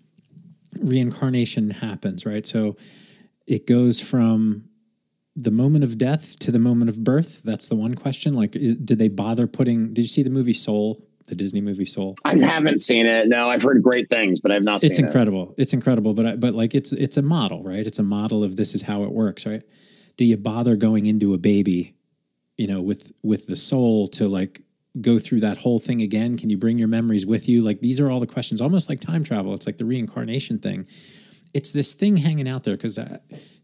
reincarnation 0.80 1.70
happens 1.70 2.26
right? 2.26 2.46
So 2.46 2.76
it 3.46 3.68
goes 3.68 4.00
from 4.00 4.66
the 5.36 5.52
moment 5.52 5.84
of 5.84 5.98
death 5.98 6.38
to 6.40 6.52
the 6.52 6.60
moment 6.60 6.90
of 6.90 7.04
birth? 7.04 7.42
That's 7.44 7.68
the 7.68 7.76
one 7.76 7.96
question? 7.96 8.34
Like 8.34 8.52
did 8.52 8.88
they 8.88 9.08
bother 9.08 9.48
putting 9.48 9.94
did 9.94 10.02
you 10.02 10.08
see 10.08 10.24
the 10.24 10.30
movie 10.30 10.54
soul 10.54 11.06
the 11.28 11.36
disney 11.36 11.62
movie 11.62 11.86
soul? 11.86 12.16
I 12.26 12.36
haven't 12.36 12.82
seen 12.82 13.06
it. 13.06 13.30
No, 13.30 13.50
I've 13.50 13.62
heard 13.62 13.82
great 13.82 14.10
things, 14.10 14.42
but 14.42 14.52
I've 14.52 14.64
not 14.64 14.84
it's 14.84 15.00
incredible. 15.00 15.56
It's 15.58 15.74
incredible 15.74 16.14
but 16.14 16.26
I, 16.26 16.36
but 16.36 16.54
like 16.54 16.76
it's 16.76 16.92
it's 16.94 17.18
a 17.18 17.22
model 17.22 17.64
right? 17.64 17.86
It's 17.86 18.00
a 18.00 18.04
model 18.04 18.44
of 18.44 18.56
this 18.56 18.76
is 18.76 18.82
how 18.82 19.04
it 19.04 19.12
works 19.12 19.46
right? 19.46 19.64
Do 20.18 20.26
you 20.26 20.38
bother 20.38 20.76
going 20.76 21.06
into 21.06 21.34
a 21.34 21.38
baby 21.38 21.96
you 22.58 22.68
know 22.68 22.82
with 22.82 23.12
with 23.24 23.48
the 23.48 23.56
soul 23.56 24.08
to 24.10 24.28
like 24.28 24.62
go 25.02 25.18
through 25.18 25.39
that 25.39 25.58
whole 25.58 25.80
thing 25.80 26.02
again 26.02 26.38
can 26.38 26.52
you 26.52 26.58
bring 26.58 26.78
your 26.78 26.88
memories 26.88 27.26
with 27.26 27.50
you 27.50 27.62
like 27.62 27.80
these 27.82 28.00
are 28.00 28.12
all 28.12 28.20
the 28.20 28.28
questions 28.28 28.62
almost 28.62 28.89
like 28.89 29.00
time 29.00 29.24
travel 29.24 29.54
it's 29.54 29.66
like 29.66 29.78
the 29.78 29.86
reincarnation 29.86 30.60
thing 30.60 30.86
it's 31.54 31.72
this 31.72 31.94
thing 31.94 32.18
hanging 32.18 32.48
out 32.48 32.64
there 32.64 32.76
because 32.76 32.98
uh, 32.98 33.18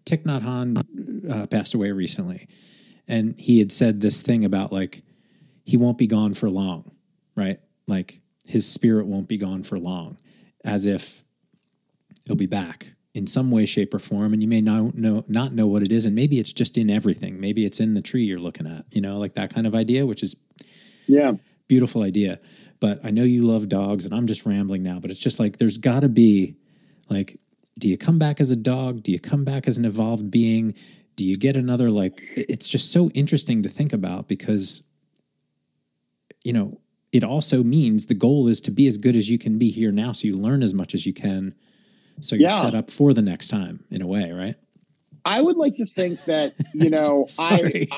Thich 0.05 0.23
Nhat 0.23 0.43
Hanh 0.43 1.31
uh, 1.31 1.47
passed 1.47 1.73
away 1.73 1.91
recently, 1.91 2.47
and 3.07 3.35
he 3.37 3.59
had 3.59 3.71
said 3.71 3.99
this 3.99 4.21
thing 4.21 4.45
about 4.45 4.71
like 4.71 5.03
he 5.65 5.77
won't 5.77 5.97
be 5.97 6.07
gone 6.07 6.33
for 6.33 6.49
long, 6.49 6.91
right? 7.35 7.59
Like 7.87 8.21
his 8.45 8.71
spirit 8.71 9.05
won't 9.05 9.27
be 9.27 9.37
gone 9.37 9.63
for 9.63 9.77
long, 9.77 10.17
as 10.63 10.85
if 10.85 11.23
he'll 12.25 12.35
be 12.35 12.47
back 12.47 12.93
in 13.13 13.25
some 13.27 13.51
way, 13.51 13.65
shape, 13.65 13.93
or 13.93 13.99
form, 13.99 14.33
and 14.33 14.41
you 14.41 14.47
may 14.47 14.61
not 14.61 14.95
know 14.95 15.25
not 15.27 15.53
know 15.53 15.67
what 15.67 15.81
it 15.81 15.91
is, 15.91 16.05
and 16.05 16.15
maybe 16.15 16.39
it's 16.39 16.53
just 16.53 16.77
in 16.77 16.89
everything. 16.89 17.39
Maybe 17.39 17.65
it's 17.65 17.79
in 17.79 17.93
the 17.93 18.01
tree 18.01 18.23
you're 18.23 18.39
looking 18.39 18.67
at, 18.67 18.85
you 18.91 19.01
know, 19.01 19.17
like 19.17 19.33
that 19.33 19.53
kind 19.53 19.67
of 19.67 19.75
idea, 19.75 20.05
which 20.05 20.23
is. 20.23 20.35
Yeah. 21.09 21.33
beautiful 21.67 22.03
idea. 22.03 22.39
But 22.79 23.01
I 23.03 23.11
know 23.11 23.23
you 23.23 23.41
love 23.43 23.67
dogs, 23.67 24.05
and 24.05 24.13
I'm 24.13 24.25
just 24.27 24.45
rambling 24.45 24.83
now. 24.83 24.99
But 24.99 25.11
it's 25.11 25.19
just 25.19 25.39
like 25.39 25.57
there's 25.57 25.77
got 25.77 25.99
to 26.01 26.09
be 26.09 26.55
like, 27.09 27.37
do 27.77 27.89
you 27.89 27.97
come 27.97 28.17
back 28.19 28.39
as 28.39 28.51
a 28.51 28.55
dog? 28.55 29.03
Do 29.03 29.11
you 29.11 29.19
come 29.19 29.43
back 29.43 29.67
as 29.67 29.77
an 29.77 29.83
evolved 29.85 30.31
being? 30.31 30.73
Do 31.17 31.25
you 31.25 31.35
get 31.37 31.57
another 31.57 31.91
like? 31.91 32.21
It's 32.37 32.69
just 32.69 32.91
so 32.93 33.09
interesting 33.09 33.63
to 33.63 33.69
think 33.69 33.91
about 33.91 34.27
because, 34.29 34.83
you 36.43 36.53
know, 36.53 36.79
it 37.11 37.23
also 37.23 37.63
means 37.63 38.05
the 38.05 38.13
goal 38.13 38.47
is 38.47 38.61
to 38.61 38.71
be 38.71 38.87
as 38.87 38.97
good 38.97 39.15
as 39.15 39.29
you 39.29 39.37
can 39.37 39.57
be 39.57 39.69
here 39.71 39.91
now, 39.91 40.11
so 40.13 40.27
you 40.27 40.35
learn 40.37 40.61
as 40.63 40.73
much 40.73 40.93
as 40.93 41.05
you 41.05 41.13
can, 41.13 41.53
so 42.21 42.35
you're 42.35 42.49
Yeah. 42.49 42.61
set 42.61 42.75
up 42.75 42.91
for 42.91 43.13
the 43.13 43.21
next 43.21 43.47
time 43.47 43.83
in 43.89 44.01
a 44.01 44.07
way, 44.07 44.31
right? 44.31 44.55
I 45.25 45.41
would 45.41 45.57
like 45.57 45.75
to 45.75 45.85
think 45.85 46.19
that, 46.25 46.53
you 46.73 46.89
know, 46.95 47.25
I 47.39 47.57
Sorry. 47.57 47.89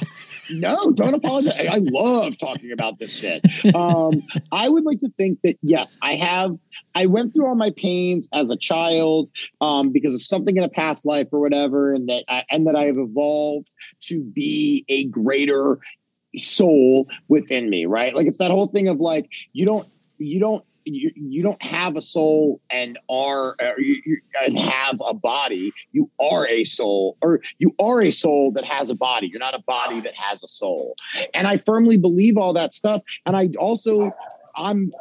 no, 0.49 0.91
don't 0.91 1.13
apologize. 1.13 1.55
I, 1.57 1.75
I 1.75 1.79
love 1.81 2.37
talking 2.37 2.71
about 2.71 2.99
this 2.99 3.15
shit. 3.15 3.45
Um, 3.75 4.23
I 4.51 4.69
would 4.69 4.83
like 4.83 4.99
to 4.99 5.09
think 5.09 5.39
that 5.43 5.57
yes, 5.61 5.97
I 6.01 6.15
have. 6.15 6.57
I 6.93 7.05
went 7.05 7.33
through 7.33 7.47
all 7.47 7.55
my 7.55 7.71
pains 7.77 8.27
as 8.33 8.51
a 8.51 8.57
child 8.57 9.29
um, 9.61 9.91
because 9.91 10.13
of 10.13 10.21
something 10.21 10.57
in 10.57 10.63
a 10.63 10.69
past 10.69 11.05
life 11.05 11.27
or 11.31 11.39
whatever, 11.39 11.93
and 11.93 12.09
that 12.09 12.25
I, 12.27 12.43
and 12.49 12.67
that 12.67 12.75
I 12.75 12.85
have 12.85 12.97
evolved 12.97 13.69
to 14.01 14.21
be 14.21 14.85
a 14.89 15.05
greater 15.05 15.79
soul 16.37 17.07
within 17.27 17.69
me. 17.69 17.85
Right? 17.85 18.15
Like 18.15 18.27
it's 18.27 18.39
that 18.39 18.51
whole 18.51 18.67
thing 18.67 18.87
of 18.87 18.99
like 18.99 19.29
you 19.53 19.65
don't 19.65 19.87
you 20.17 20.39
don't. 20.39 20.65
You, 20.93 21.11
you 21.15 21.43
don't 21.43 21.61
have 21.63 21.95
a 21.95 22.01
soul 22.01 22.61
and 22.69 22.97
are 23.09 23.55
uh, 23.61 23.73
you, 23.77 24.01
you, 24.05 24.21
and 24.45 24.57
have 24.57 25.01
a 25.05 25.13
body. 25.13 25.73
You 25.91 26.09
are 26.19 26.47
a 26.47 26.63
soul, 26.63 27.17
or 27.21 27.41
you 27.59 27.75
are 27.79 28.01
a 28.01 28.11
soul 28.11 28.51
that 28.53 28.65
has 28.65 28.89
a 28.89 28.95
body. 28.95 29.27
You're 29.27 29.39
not 29.39 29.55
a 29.55 29.63
body 29.65 29.99
that 30.01 30.15
has 30.15 30.43
a 30.43 30.47
soul. 30.47 30.95
And 31.33 31.47
I 31.47 31.57
firmly 31.57 31.97
believe 31.97 32.37
all 32.37 32.53
that 32.53 32.73
stuff. 32.73 33.01
And 33.25 33.35
I 33.35 33.49
also, 33.57 34.11
I'm 34.55 34.91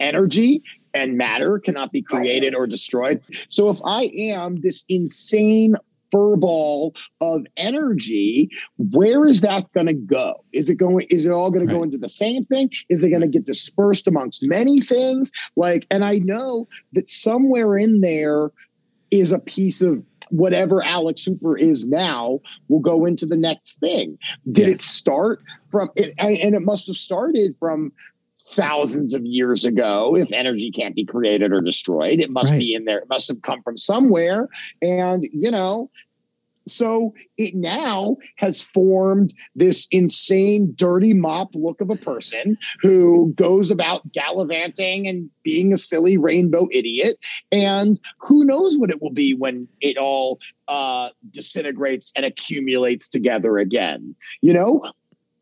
energy 0.00 0.62
and 0.94 1.16
matter 1.16 1.58
cannot 1.58 1.92
be 1.92 2.02
created 2.02 2.54
or 2.54 2.66
destroyed. 2.66 3.22
So 3.48 3.70
if 3.70 3.78
I 3.84 4.10
am 4.14 4.60
this 4.60 4.84
insane 4.88 5.76
furball 6.12 6.96
of 7.20 7.46
energy, 7.56 8.50
where 8.78 9.24
is 9.26 9.40
that 9.40 9.72
going 9.72 9.86
to 9.86 9.94
go? 9.94 10.44
Is 10.52 10.68
it 10.70 10.76
going? 10.76 11.06
Is 11.10 11.26
it 11.26 11.32
all 11.32 11.50
going 11.50 11.66
to 11.66 11.72
go 11.72 11.82
into 11.82 11.98
the 11.98 12.08
same 12.08 12.42
thing? 12.44 12.70
Is 12.88 13.02
it 13.02 13.10
going 13.10 13.22
to 13.22 13.28
get 13.28 13.44
dispersed 13.46 14.06
amongst 14.06 14.46
many 14.46 14.80
things? 14.80 15.32
Like, 15.56 15.86
and 15.90 16.04
I 16.04 16.18
know 16.18 16.68
that 16.92 17.08
somewhere 17.08 17.76
in 17.76 18.00
there 18.00 18.50
is 19.10 19.32
a 19.32 19.38
piece 19.38 19.82
of 19.82 20.02
whatever 20.30 20.82
Alex 20.82 21.20
Super 21.20 21.58
is 21.58 21.86
now 21.86 22.40
will 22.68 22.80
go 22.80 23.04
into 23.04 23.26
the 23.26 23.36
next 23.36 23.78
thing. 23.80 24.18
Did 24.50 24.66
Yeah. 24.68 24.74
it 24.74 24.80
start 24.80 25.40
from 25.70 25.90
it? 25.96 26.14
And 26.18 26.54
it 26.54 26.62
must 26.62 26.86
have 26.86 26.96
started 26.96 27.54
from 27.56 27.92
thousands 28.52 29.14
of 29.14 29.24
years 29.24 29.64
ago. 29.64 30.16
If 30.16 30.32
energy 30.32 30.70
can't 30.70 30.94
be 30.94 31.04
created 31.04 31.52
or 31.52 31.60
destroyed, 31.60 32.20
it 32.20 32.30
must 32.30 32.52
Right. 32.52 32.58
be 32.58 32.74
in 32.74 32.84
there. 32.84 32.98
It 32.98 33.08
must 33.08 33.28
have 33.28 33.42
come 33.42 33.62
from 33.62 33.76
somewhere. 33.76 34.48
And, 34.80 35.24
you 35.32 35.50
know, 35.50 35.90
so 36.66 37.14
it 37.38 37.54
now 37.54 38.16
has 38.36 38.62
formed 38.62 39.34
this 39.54 39.88
insane 39.90 40.72
dirty 40.76 41.14
mop 41.14 41.54
look 41.54 41.80
of 41.80 41.90
a 41.90 41.96
person 41.96 42.56
who 42.80 43.32
goes 43.34 43.70
about 43.70 44.12
gallivanting 44.12 45.08
and 45.08 45.28
being 45.42 45.72
a 45.72 45.76
silly 45.76 46.16
rainbow 46.16 46.68
idiot 46.70 47.16
and 47.50 47.98
who 48.18 48.44
knows 48.44 48.78
what 48.78 48.90
it 48.90 49.02
will 49.02 49.10
be 49.12 49.34
when 49.34 49.66
it 49.80 49.96
all 49.96 50.38
uh, 50.68 51.08
disintegrates 51.30 52.12
and 52.14 52.24
accumulates 52.24 53.08
together 53.08 53.58
again 53.58 54.14
you 54.40 54.52
know 54.52 54.82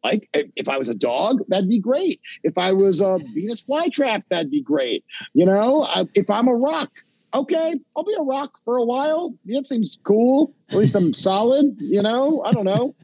like 0.02 0.28
if 0.32 0.68
i 0.68 0.76
was 0.76 0.88
a 0.88 0.94
dog 0.94 1.42
that'd 1.48 1.68
be 1.68 1.78
great. 1.78 2.20
If 2.42 2.58
i 2.58 2.72
was 2.72 3.00
a 3.00 3.18
venus 3.34 3.62
flytrap 3.62 4.22
that'd 4.28 4.50
be 4.50 4.62
great. 4.62 5.04
You 5.34 5.46
know 5.46 5.84
I, 5.84 6.04
if 6.14 6.30
i'm 6.30 6.48
a 6.48 6.54
rock 6.54 6.90
okay 7.32 7.74
i'll 7.96 8.04
be 8.04 8.16
a 8.18 8.22
rock 8.22 8.58
for 8.64 8.76
a 8.76 8.84
while. 8.84 9.34
That 9.46 9.66
seems 9.66 9.98
cool. 10.02 10.54
At 10.70 10.76
least 10.76 10.94
i'm 10.94 11.12
solid 11.12 11.76
you 11.78 12.02
know? 12.02 12.42
I 12.42 12.52
don't 12.52 12.64
know. 12.66 12.94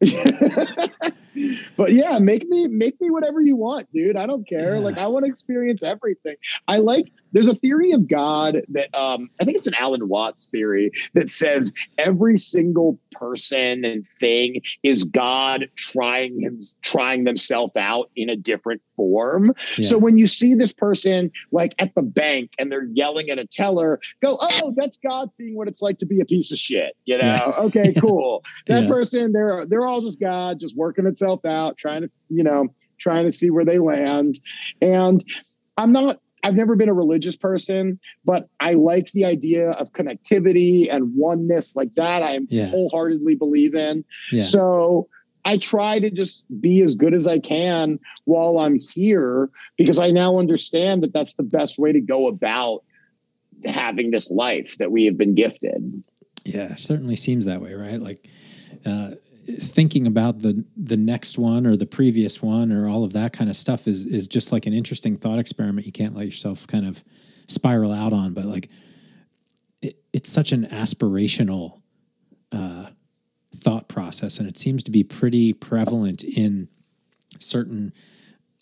But 1.76 1.92
yeah 1.92 2.20
make 2.20 2.48
me 2.48 2.68
make 2.68 3.00
me 3.00 3.10
whatever 3.10 3.40
you 3.40 3.56
want 3.56 3.90
dude. 3.90 4.16
I 4.16 4.26
don't 4.26 4.48
care. 4.48 4.76
Yeah. 4.76 4.80
like 4.80 4.98
i 4.98 5.06
want 5.08 5.24
to 5.24 5.28
experience 5.28 5.82
everything. 5.82 6.36
I 6.68 6.78
like 6.78 7.10
there's 7.34 7.48
a 7.48 7.54
theory 7.54 7.90
of 7.92 8.08
god 8.08 8.62
that 8.68 8.88
um 8.98 9.28
i 9.40 9.44
think 9.44 9.56
it's 9.58 9.66
an 9.66 9.74
alan 9.74 10.08
watts 10.08 10.48
theory 10.48 10.90
that 11.12 11.28
says 11.28 11.72
every 11.98 12.38
single 12.38 12.98
person 13.12 13.84
and 13.84 14.06
thing 14.06 14.62
is 14.82 15.04
god 15.04 15.68
trying 15.76 16.40
him 16.40 16.58
trying 16.82 17.24
themselves 17.24 17.76
out 17.76 18.10
in 18.16 18.30
a 18.30 18.36
different 18.36 18.80
form 18.96 19.52
Yeah. 19.76 19.88
so 19.88 19.98
when 19.98 20.16
you 20.16 20.26
see 20.26 20.54
this 20.54 20.72
person 20.72 21.30
like 21.52 21.74
at 21.78 21.94
the 21.94 22.02
bank 22.02 22.52
and 22.58 22.72
they're 22.72 22.86
yelling 22.90 23.28
at 23.28 23.38
a 23.38 23.46
teller 23.46 23.98
go 24.22 24.38
oh 24.40 24.72
that's 24.76 24.96
god 24.96 25.34
seeing 25.34 25.56
what 25.56 25.68
it's 25.68 25.82
like 25.82 25.98
to 25.98 26.06
be 26.06 26.20
a 26.20 26.24
piece 26.24 26.50
of 26.52 26.58
shit 26.58 26.96
you 27.04 27.18
know 27.18 27.24
Yeah. 27.24 27.62
okay 27.64 27.92
cool 28.00 28.42
that 28.68 28.82
Yeah. 28.84 28.88
person 28.88 29.32
they're 29.32 29.66
they're 29.66 29.86
all 29.86 30.00
just 30.00 30.20
god 30.20 30.60
just 30.60 30.76
working 30.76 31.06
itself 31.06 31.44
out 31.44 31.76
trying 31.76 32.02
to 32.02 32.10
you 32.30 32.44
know 32.44 32.68
trying 32.98 33.24
to 33.24 33.32
see 33.32 33.50
where 33.50 33.64
they 33.64 33.78
land 33.78 34.38
and 34.80 35.24
i'm 35.76 35.90
not 35.90 36.20
i've 36.44 36.54
never 36.54 36.76
been 36.76 36.88
a 36.88 36.94
religious 36.94 37.34
person 37.36 37.98
but 38.24 38.48
i 38.60 38.72
like 38.74 39.10
the 39.12 39.24
idea 39.24 39.70
of 39.72 39.92
connectivity 39.92 40.86
and 40.94 41.12
oneness 41.16 41.74
like 41.74 41.92
that 41.96 42.22
i 42.22 42.38
Yeah. 42.48 42.66
wholeheartedly 42.68 43.34
believe 43.34 43.74
in 43.74 44.04
Yeah. 44.30 44.42
so 44.42 45.08
i 45.44 45.56
try 45.56 45.98
to 45.98 46.10
just 46.10 46.46
be 46.60 46.80
as 46.82 46.94
good 46.94 47.14
as 47.14 47.26
i 47.26 47.38
can 47.40 47.98
while 48.24 48.58
i'm 48.58 48.78
here 48.78 49.50
because 49.76 49.98
i 49.98 50.10
now 50.10 50.38
understand 50.38 51.02
that 51.02 51.12
that's 51.12 51.34
the 51.34 51.42
best 51.42 51.78
way 51.78 51.90
to 51.92 52.00
go 52.00 52.28
about 52.28 52.84
having 53.64 54.10
this 54.10 54.30
life 54.30 54.76
that 54.78 54.92
we 54.92 55.04
have 55.06 55.16
been 55.16 55.34
gifted 55.34 56.04
Yeah, 56.44 56.74
certainly 56.74 57.16
seems 57.16 57.46
that 57.46 57.62
way, 57.62 57.72
right? 57.74 58.00
Like 58.00 58.28
uh, 58.84 59.12
thinking 59.46 60.06
about 60.06 60.40
the 60.40 60.64
the 60.76 60.96
next 60.96 61.38
one 61.38 61.66
or 61.66 61.76
the 61.76 61.86
previous 61.86 62.42
one 62.42 62.72
or 62.72 62.88
all 62.88 63.04
of 63.04 63.12
that 63.12 63.32
kind 63.32 63.50
of 63.50 63.56
stuff 63.56 63.86
is 63.86 64.06
is 64.06 64.26
just 64.28 64.52
like 64.52 64.66
an 64.66 64.72
interesting 64.72 65.16
thought 65.16 65.38
experiment. 65.38 65.86
You 65.86 65.92
can't 65.92 66.14
let 66.14 66.26
yourself 66.26 66.66
kind 66.66 66.86
of 66.86 67.02
spiral 67.48 67.92
out 67.92 68.12
on, 68.12 68.34
but 68.34 68.44
like 68.44 68.68
it, 69.82 69.96
it's 70.12 70.30
such 70.30 70.52
an 70.52 70.66
aspirational 70.66 71.80
uh, 72.52 72.86
thought 73.56 73.88
process, 73.88 74.38
and 74.38 74.48
it 74.48 74.58
seems 74.58 74.82
to 74.84 74.90
be 74.90 75.04
pretty 75.04 75.52
prevalent 75.52 76.24
in 76.24 76.68
certain 77.38 77.92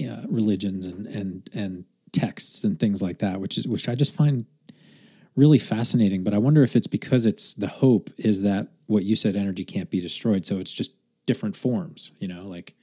uh, 0.00 0.22
religions 0.28 0.86
and 0.86 1.06
and 1.06 1.50
and 1.54 1.84
texts 2.12 2.64
and 2.64 2.78
things 2.78 3.02
like 3.02 3.18
that, 3.18 3.40
which 3.40 3.58
is 3.58 3.66
which 3.66 3.88
I 3.88 3.94
just 3.94 4.14
find 4.14 4.46
really 5.36 5.58
fascinating. 5.58 6.22
But 6.24 6.34
I 6.34 6.38
wonder 6.38 6.62
if 6.62 6.76
it's 6.76 6.86
because 6.86 7.26
it's 7.26 7.54
the 7.54 7.68
hope 7.68 8.10
is 8.18 8.42
that 8.42 8.68
what 8.86 9.04
you 9.04 9.16
said, 9.16 9.36
energy 9.36 9.64
can't 9.64 9.90
be 9.90 10.00
destroyed, 10.00 10.44
so 10.44 10.58
it's 10.58 10.72
just 10.72 10.92
different 11.26 11.56
forms. 11.56 12.12
You 12.18 12.28
know, 12.28 12.46
like 12.46 12.74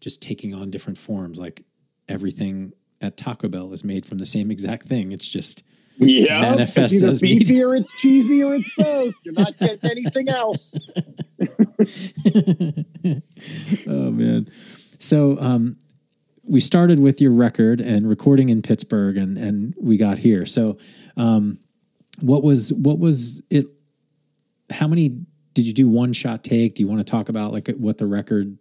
just 0.00 0.22
taking 0.22 0.54
on 0.54 0.70
different 0.70 0.98
forms. 0.98 1.38
Like 1.38 1.62
everything 2.08 2.72
at 3.00 3.16
Taco 3.16 3.48
Bell 3.48 3.72
is 3.72 3.84
made 3.84 4.04
from 4.06 4.18
the 4.18 4.26
same 4.26 4.50
exact 4.50 4.86
thing. 4.88 5.12
It's 5.12 5.28
just 5.28 5.62
Yeah, 5.98 6.40
Manifests 6.40 6.94
it's 6.96 7.02
either 7.02 7.10
as 7.10 7.20
beefy 7.20 7.54
meat. 7.54 7.62
or 7.62 7.74
it's 7.74 8.00
cheesy 8.00 8.42
or 8.42 8.54
it's 8.54 8.74
both. 8.76 9.14
You're 9.24 9.34
not 9.34 9.56
getting 9.58 9.90
anything 9.90 10.28
else. 10.28 10.76
oh 13.86 14.10
man. 14.10 14.48
So 14.98 15.38
um 15.40 15.76
we 16.44 16.60
started 16.60 17.00
with 17.00 17.20
your 17.20 17.32
record 17.32 17.80
and 17.80 18.08
recording 18.08 18.48
in 18.48 18.62
Pittsburgh 18.62 19.16
and 19.16 19.36
and 19.38 19.74
we 19.80 19.96
got 19.96 20.18
here. 20.18 20.46
So 20.46 20.78
um 21.16 21.58
what 22.22 22.42
was 22.42 22.72
what 22.72 22.98
was 22.98 23.42
it 23.50 23.66
how 24.70 24.86
many 24.86 25.20
did 25.54 25.66
you 25.66 25.72
do 25.72 25.88
one 25.88 26.12
shot 26.12 26.44
take? 26.44 26.74
Do 26.74 26.82
you 26.82 26.88
want 26.88 27.00
to 27.00 27.10
talk 27.10 27.28
about 27.28 27.52
like 27.52 27.68
what 27.76 27.98
the 27.98 28.06
record 28.06 28.56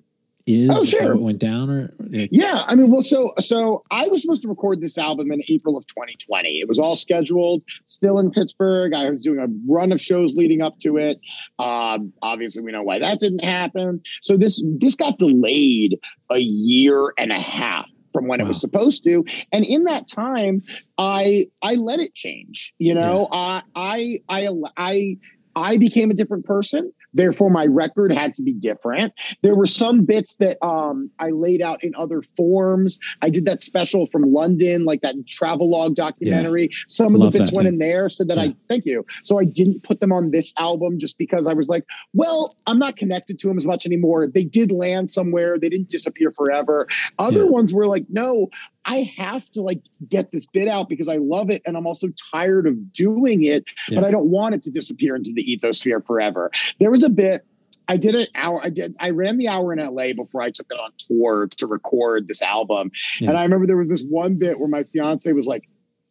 is? 0.45 0.69
Oh, 0.71 0.83
sure. 0.83 1.13
It 1.13 1.21
went 1.21 1.39
down 1.39 1.69
or 1.69 1.93
like, 1.99 2.29
Yeah, 2.31 2.63
I 2.65 2.75
mean, 2.75 2.91
well, 2.91 3.01
so 3.01 3.33
so 3.39 3.83
I 3.91 4.07
was 4.07 4.21
supposed 4.21 4.41
to 4.41 4.47
record 4.47 4.81
this 4.81 4.97
album 4.97 5.31
in 5.31 5.41
April 5.47 5.77
of 5.77 5.85
2020. 5.87 6.59
It 6.59 6.67
was 6.67 6.79
all 6.79 6.95
scheduled, 6.95 7.61
still 7.85 8.19
in 8.19 8.31
Pittsburgh. 8.31 8.93
I 8.93 9.09
was 9.09 9.23
doing 9.23 9.39
a 9.39 9.47
run 9.71 9.91
of 9.91 10.01
shows 10.01 10.35
leading 10.35 10.61
up 10.61 10.79
to 10.79 10.97
it. 10.97 11.19
Um, 11.59 12.11
obviously, 12.21 12.63
we 12.63 12.71
know 12.71 12.83
why 12.83 12.99
that 12.99 13.19
didn't 13.19 13.43
happen. 13.43 14.01
So 14.21 14.37
this 14.37 14.63
this 14.79 14.95
got 14.95 15.17
delayed 15.19 15.99
a 16.31 16.39
year 16.39 17.13
and 17.17 17.31
a 17.31 17.39
half 17.39 17.89
from 18.11 18.27
when 18.27 18.39
it 18.39 18.47
was 18.47 18.59
supposed 18.59 19.03
to. 19.05 19.25
And 19.51 19.65
in 19.65 19.83
that 19.85 20.07
time, 20.07 20.61
I 20.97 21.47
I 21.61 21.75
let 21.75 21.99
it 21.99 22.13
change. 22.13 22.73
You 22.77 22.93
know, 22.93 23.27
I 23.31 23.63
I 23.75 24.19
I 24.29 24.49
I 24.77 25.17
I 25.55 25.77
became 25.77 26.11
a 26.11 26.13
different 26.13 26.45
person. 26.45 26.91
Therefore, 27.13 27.49
my 27.49 27.65
record 27.65 28.11
had 28.11 28.33
to 28.35 28.41
be 28.43 28.53
different. 28.53 29.13
There 29.41 29.55
were 29.55 29.65
some 29.65 30.05
bits 30.05 30.35
that 30.35 30.57
um, 30.65 31.09
I 31.19 31.29
laid 31.29 31.61
out 31.61 31.83
in 31.83 31.93
other 31.95 32.21
forms. 32.21 32.99
I 33.21 33.29
did 33.29 33.45
that 33.45 33.63
special 33.63 34.05
from 34.07 34.31
London, 34.33 34.85
like 34.85 35.01
that 35.01 35.15
travelogue 35.27 35.95
documentary. 35.95 36.69
Some 36.87 37.15
of 37.15 37.21
the 37.21 37.29
bits 37.39 37.51
went 37.51 37.67
thing. 37.67 37.75
in 37.75 37.79
there 37.79 38.09
so 38.09 38.23
that 38.25 38.37
I 38.37 38.53
thank 38.67 38.85
you. 38.85 39.05
So 39.23 39.39
I 39.39 39.45
didn't 39.45 39.83
put 39.83 39.99
them 39.99 40.11
on 40.11 40.31
this 40.31 40.53
album 40.57 40.99
just 40.99 41.17
because 41.17 41.47
I 41.47 41.53
was 41.53 41.67
like, 41.67 41.85
well, 42.13 42.55
I'm 42.67 42.79
not 42.79 42.95
connected 42.95 43.39
to 43.39 43.47
them 43.47 43.57
as 43.57 43.65
much 43.65 43.85
anymore. 43.85 44.27
They 44.27 44.43
did 44.43 44.71
land 44.71 45.09
somewhere. 45.11 45.57
They 45.57 45.69
didn't 45.69 45.89
disappear 45.89 46.31
forever. 46.31 46.87
Other 47.17 47.43
Yeah. 47.43 47.49
ones 47.49 47.73
were 47.73 47.87
like, 47.87 48.05
no, 48.09 48.49
I 48.89 49.13
have 49.17 49.49
to 49.51 49.61
like 49.61 49.81
get 50.07 50.31
this 50.31 50.47
bit 50.47 50.67
out 50.67 50.89
because 50.89 51.07
I 51.07 51.17
love 51.17 51.51
it 51.51 51.61
and 51.65 51.77
I'm 51.77 51.85
also 51.85 52.07
tired 52.33 52.65
of 52.65 52.91
doing 52.91 53.43
it, 53.43 53.65
Yeah. 53.87 53.99
but 54.01 54.07
I 54.07 54.11
don't 54.11 54.29
want 54.29 54.55
it 54.55 54.63
to 54.63 54.71
disappear 54.71 55.15
into 55.15 55.31
the 55.31 55.43
ethosphere 55.43 56.05
forever. 56.05 56.49
There 56.79 56.89
was 56.89 57.03
a 57.03 57.09
bit 57.09 57.45
I 57.87 57.97
did 57.97 58.13
an 58.13 58.27
hour. 58.35 58.61
I 58.63 58.69
did. 58.69 58.95
I 58.99 59.09
ran 59.11 59.37
the 59.37 59.47
hour 59.47 59.73
in 59.73 59.79
LA 59.79 60.13
before 60.13 60.41
I 60.43 60.51
took 60.51 60.67
it 60.69 60.79
on 60.79 60.91
tour 60.97 61.47
to 61.57 61.67
record 61.67 62.27
this 62.27 62.41
album. 62.43 62.91
Yeah. 63.19 63.29
And 63.29 63.37
I 63.37 63.43
remember 63.43 63.65
there 63.65 63.77
was 63.77 63.89
this 63.89 64.03
one 64.03 64.35
bit 64.35 64.59
where 64.59 64.67
my 64.67 64.83
fiance 64.83 65.31
was 65.33 65.47
like, 65.47 65.67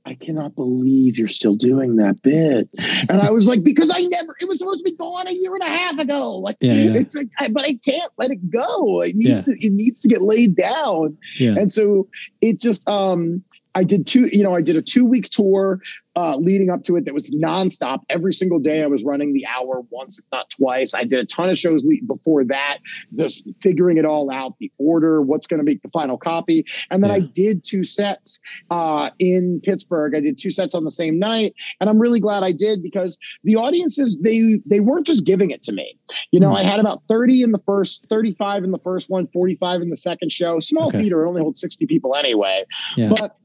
"I 0.09 0.15
cannot 0.15 0.57
believe 0.57 1.19
you're 1.19 1.29
still 1.29 1.55
doing 1.55 1.97
that 1.97 2.23
bit," 2.23 2.69
and 3.11 3.21
I 3.21 3.31
was 3.31 3.47
like, 3.47 3.63
"Because 3.63 3.91
I 3.95 4.01
never. 4.05 4.35
It 4.41 4.49
was 4.49 4.59
supposed 4.59 4.81
to 4.81 4.85
be 4.91 4.97
gone 4.97 5.27
a 5.29 5.33
year 5.33 5.53
and 5.55 5.63
a 5.63 5.67
half 5.67 5.99
ago. 5.99 6.39
Like, 6.39 6.57
Yeah, 6.61 6.73
yeah. 6.73 7.01
it's 7.01 7.15
like, 7.15 7.29
I, 7.39 7.49
but 7.49 7.65
I 7.67 7.75
can't 7.85 8.11
let 8.19 8.31
it 8.31 8.49
go. 8.51 9.03
It 9.03 9.15
needs 9.17 9.47
Yeah. 9.47 9.55
to. 9.55 9.67
It 9.67 9.73
needs 9.73 10.01
to 10.01 10.09
get 10.09 10.23
laid 10.23 10.57
down." 10.57 11.19
And 11.59 11.71
so 11.71 12.09
it 12.41 12.59
just 12.59 12.89
um 12.89 13.43
I 13.79 13.85
did 13.85 14.07
two, 14.09 14.29
you 14.33 14.43
know, 14.43 14.55
I 14.57 14.61
did 14.61 14.75
a 14.77 14.83
two 14.83 15.05
week 15.05 15.29
tour 15.31 15.81
uh, 16.17 16.37
leading 16.37 16.69
up 16.69 16.83
to 16.83 16.97
it 16.97 17.05
that 17.05 17.15
was 17.15 17.31
nonstop. 17.31 18.01
Every 18.11 18.33
single 18.33 18.59
day 18.59 18.83
I 18.83 18.89
was 18.89 19.05
running 19.05 19.35
the 19.35 19.47
hour 19.47 19.83
once, 19.91 20.19
if 20.19 20.25
not 20.33 20.51
twice. 20.51 20.93
I 20.93 21.05
did 21.05 21.21
a 21.21 21.25
ton 21.25 21.49
of 21.49 21.57
shows 21.57 21.87
before 22.09 22.45
that, 22.47 22.79
just 23.17 23.45
figuring 23.63 23.99
it 23.99 24.05
all 24.05 24.29
out, 24.29 24.55
the 24.59 24.73
order, 24.79 25.23
what's 25.23 25.47
going 25.47 25.59
to 25.59 25.65
make 25.65 25.81
the 25.83 25.91
final 25.91 26.19
copy. 26.19 26.65
And 26.91 27.05
then 27.05 27.13
I 27.13 27.21
did 27.21 27.63
two 27.63 27.85
sets 27.85 28.41
uh, 28.73 29.11
in 29.21 29.61
Pittsburgh. 29.63 30.17
I 30.17 30.21
did 30.21 30.39
two 30.39 30.51
sets 30.51 30.75
on 30.75 30.83
the 30.83 30.91
same 30.91 31.21
night. 31.21 31.55
And 31.81 31.89
I'm 31.89 32.01
really 32.01 32.19
glad 32.19 32.43
I 32.43 32.51
did 32.51 32.83
because 32.83 33.17
the 33.45 33.55
audiences, 33.55 34.19
they 34.19 34.61
they 34.67 34.81
weren't 34.81 35.07
just 35.07 35.25
giving 35.25 35.53
it 35.53 35.63
to 35.65 35.73
me. 35.73 35.97
You 36.33 36.41
know, 36.41 36.49
Hmm. 36.49 36.57
I 36.57 36.63
had 36.65 36.81
about 36.81 37.01
30 37.03 37.43
in 37.43 37.53
the 37.53 37.59
first, 37.59 38.07
35 38.09 38.65
in 38.65 38.73
the 38.73 38.79
first 38.81 39.09
one, 39.09 39.29
45 39.29 39.83
in 39.83 39.91
the 39.91 39.97
second 39.97 40.33
show. 40.33 40.59
Small 40.59 40.89
Okay. 40.89 40.99
theater, 41.03 41.25
it 41.25 41.29
only 41.29 41.43
holds 41.43 41.61
60 41.61 41.87
people 41.87 42.17
anyway. 42.17 42.65
Yeah. 42.97 43.11
But 43.11 43.37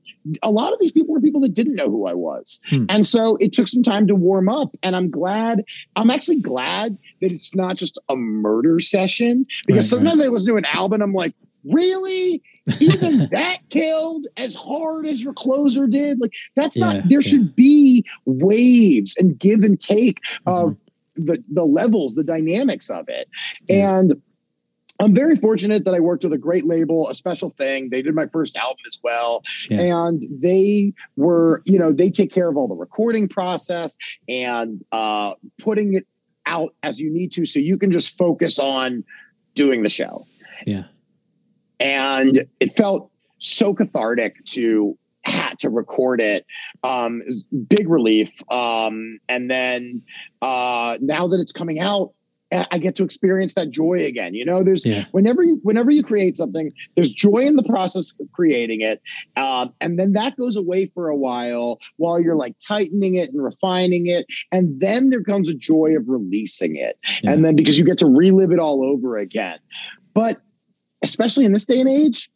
a 0.42 0.52
lot 0.52 0.74
of 0.74 0.80
these 0.80 0.92
people 0.92 1.14
were 1.14 1.22
people 1.22 1.42
that 1.42 1.54
didn't 1.54 1.76
know 1.76 1.90
who 1.90 2.08
I 2.08 2.14
was. 2.14 2.62
Hmm. 2.70 2.86
And 2.90 3.06
so 3.06 3.36
it 3.38 3.54
took 3.54 3.68
some 3.68 3.84
time 3.84 4.08
to 4.08 4.16
warm 4.16 4.48
up. 4.50 4.76
And 4.82 4.96
I'm 4.96 5.10
glad, 5.10 5.64
I'm 5.96 6.10
actually 6.10 6.40
glad 6.42 6.98
that 7.22 7.32
it's 7.32 7.56
not 7.56 7.76
just 7.76 8.00
a 8.10 8.16
murder 8.16 8.80
session 8.80 9.46
because 9.68 9.68
Right, 9.68 9.76
right. 9.76 9.84
sometimes 9.84 10.22
I 10.22 10.28
listen 10.28 10.54
to 10.54 10.58
an 10.58 10.66
album, 10.66 11.02
I'm 11.02 11.14
like, 11.14 11.34
really? 11.66 12.42
Even 12.80 13.28
that 13.32 13.58
killed 13.70 14.28
as 14.38 14.56
hard 14.56 15.06
as 15.06 15.22
your 15.22 15.34
closer 15.34 15.88
did? 15.88 16.20
Like, 16.22 16.34
that's 16.56 16.78
Yeah, 16.78 16.86
not, 16.94 17.10
there 17.10 17.20
yeah. 17.22 17.30
should 17.30 17.56
be 17.56 18.06
waves 18.26 19.16
and 19.18 19.38
give 19.38 19.64
and 19.64 19.80
take 19.80 20.20
of 20.46 20.70
Mm-hmm. 21.16 21.26
the, 21.26 21.44
the 21.52 21.64
levels, 21.66 22.14
the 22.16 22.24
dynamics 22.24 22.90
of 22.90 23.08
it. 23.10 23.28
Yeah. 23.70 24.00
And 24.00 24.22
I'm 25.00 25.14
very 25.14 25.36
fortunate 25.36 25.86
that 25.86 25.94
I 25.94 26.00
worked 26.00 26.24
with 26.24 26.34
a 26.34 26.38
great 26.38 26.66
label, 26.66 27.10
a 27.10 27.16
special 27.16 27.50
thing. 27.50 27.90
They 27.90 28.02
did 28.02 28.14
my 28.14 28.28
first 28.28 28.56
album 28.56 28.78
as 28.88 29.00
well. 29.04 29.44
Yeah. 29.70 29.82
And 29.82 30.24
they 30.30 30.94
were, 31.16 31.64
you 31.66 31.80
know, 31.80 31.92
they 31.92 32.10
take 32.10 32.32
care 32.32 32.48
of 32.48 32.58
all 32.58 32.68
the 32.68 32.76
recording 32.76 33.28
process 33.28 33.98
and 34.30 34.84
uh, 34.92 35.34
putting 35.58 35.96
it 35.96 36.08
out 36.46 36.76
as 36.84 37.00
you 37.00 37.10
need 37.12 37.32
to. 37.34 37.46
So 37.46 37.60
you 37.60 37.78
can 37.78 37.92
just 37.92 38.18
focus 38.18 38.60
on 38.60 39.04
doing 39.56 39.84
the 39.84 39.90
show. 39.90 40.26
Yeah. 40.66 40.84
And 41.80 42.48
it 42.60 42.76
felt 42.76 43.12
so 43.40 43.74
cathartic 43.74 44.44
to 44.46 44.98
had 45.26 45.58
to 45.58 45.70
record 45.70 46.20
it 46.20 46.46
um 46.84 47.22
it 47.26 47.68
big 47.70 47.88
relief 47.88 48.30
um 48.52 49.20
and 49.30 49.50
then 49.50 50.02
uh 50.42 50.98
now 51.00 51.28
that 51.28 51.40
it's 51.40 51.54
coming 51.54 51.80
out 51.80 52.12
I 52.54 52.66
I 52.72 52.78
get 52.78 52.96
to 52.98 53.04
experience 53.04 53.54
that 53.56 53.72
joy 53.72 54.06
again. 54.06 54.34
You 54.36 54.46
know, 54.46 54.64
there's 54.64 54.86
Yeah. 54.86 55.06
whenever 55.12 55.44
you 55.44 55.60
whenever 55.64 55.92
you 55.92 56.04
create 56.04 56.38
something, 56.38 56.72
there's 56.96 57.12
joy 57.14 57.40
in 57.40 57.56
the 57.56 57.64
process 57.64 58.14
of 58.20 58.32
creating 58.32 58.82
it, 58.82 59.02
um, 59.36 59.74
and 59.82 59.98
then 60.00 60.14
that 60.14 60.38
goes 60.38 60.56
away 60.56 60.86
for 60.94 61.10
a 61.10 61.16
while 61.16 61.80
while 61.98 62.20
you're 62.20 62.36
like 62.36 62.56
tightening 62.66 63.16
it 63.16 63.32
and 63.32 63.44
refining 63.44 64.08
it, 64.08 64.26
and 64.52 64.80
then 64.80 65.10
there 65.10 65.24
comes 65.24 65.50
a 65.50 65.54
joy 65.54 65.96
of 65.98 66.08
releasing 66.08 66.76
it, 66.76 66.98
Yeah. 67.24 67.34
and 67.34 67.44
then 67.46 67.56
because 67.56 67.78
you 67.80 67.86
get 67.86 67.98
to 68.00 68.08
relive 68.08 68.52
it 68.52 68.60
all 68.60 68.84
over 68.86 69.18
again. 69.18 69.60
But 70.14 70.42
especially 71.02 71.46
in 71.46 71.54
this 71.54 71.66
day 71.66 71.80
and 71.80 71.90
age, 71.90 72.30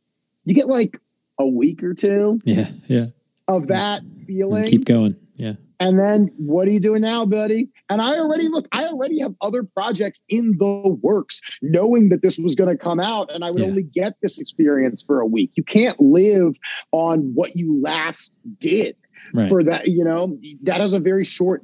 you 0.45 0.53
get 0.53 0.67
like 0.67 0.99
a 1.39 1.45
week 1.47 1.83
or 1.83 1.93
two 1.93 2.39
Yeah. 2.43 2.69
Yeah. 2.87 3.07
of 3.47 3.67
that 3.67 4.01
And 4.01 4.25
feeling. 4.25 4.65
keep 4.65 4.85
going. 4.85 5.15
Yeah. 5.37 5.53
And 5.79 5.99
then 5.99 6.31
what 6.37 6.67
are 6.67 6.71
you 6.71 6.79
doing 6.79 7.01
now, 7.01 7.23
buddy? 7.25 7.69
And 7.89 8.01
I 8.01 8.17
already 8.17 8.47
look, 8.47 8.67
I 8.73 8.85
already 8.87 9.19
have 9.19 9.35
other 9.41 9.61
projects 9.63 10.23
in 10.27 10.57
the 10.57 10.97
works, 11.01 11.39
knowing 11.61 12.09
that 12.09 12.23
this 12.23 12.39
was 12.39 12.55
going 12.55 12.69
to 12.69 12.77
come 12.77 12.99
out 12.99 13.31
and 13.31 13.43
I 13.45 13.51
would 13.51 13.61
Yeah. 13.61 13.67
only 13.67 13.83
get 13.83 14.15
this 14.21 14.39
experience 14.39 15.03
for 15.03 15.19
a 15.19 15.25
week. 15.27 15.51
You 15.55 15.63
can't 15.63 15.99
live 16.01 16.57
on 16.91 17.31
what 17.35 17.55
you 17.55 17.79
last 17.79 18.39
did 18.59 18.95
Right. 19.33 19.49
for 19.49 19.61
that, 19.63 19.89
you 19.89 20.03
know, 20.03 20.37
that 20.63 20.79
has 20.79 20.93
a 20.93 20.99
very 20.99 21.25
short 21.25 21.61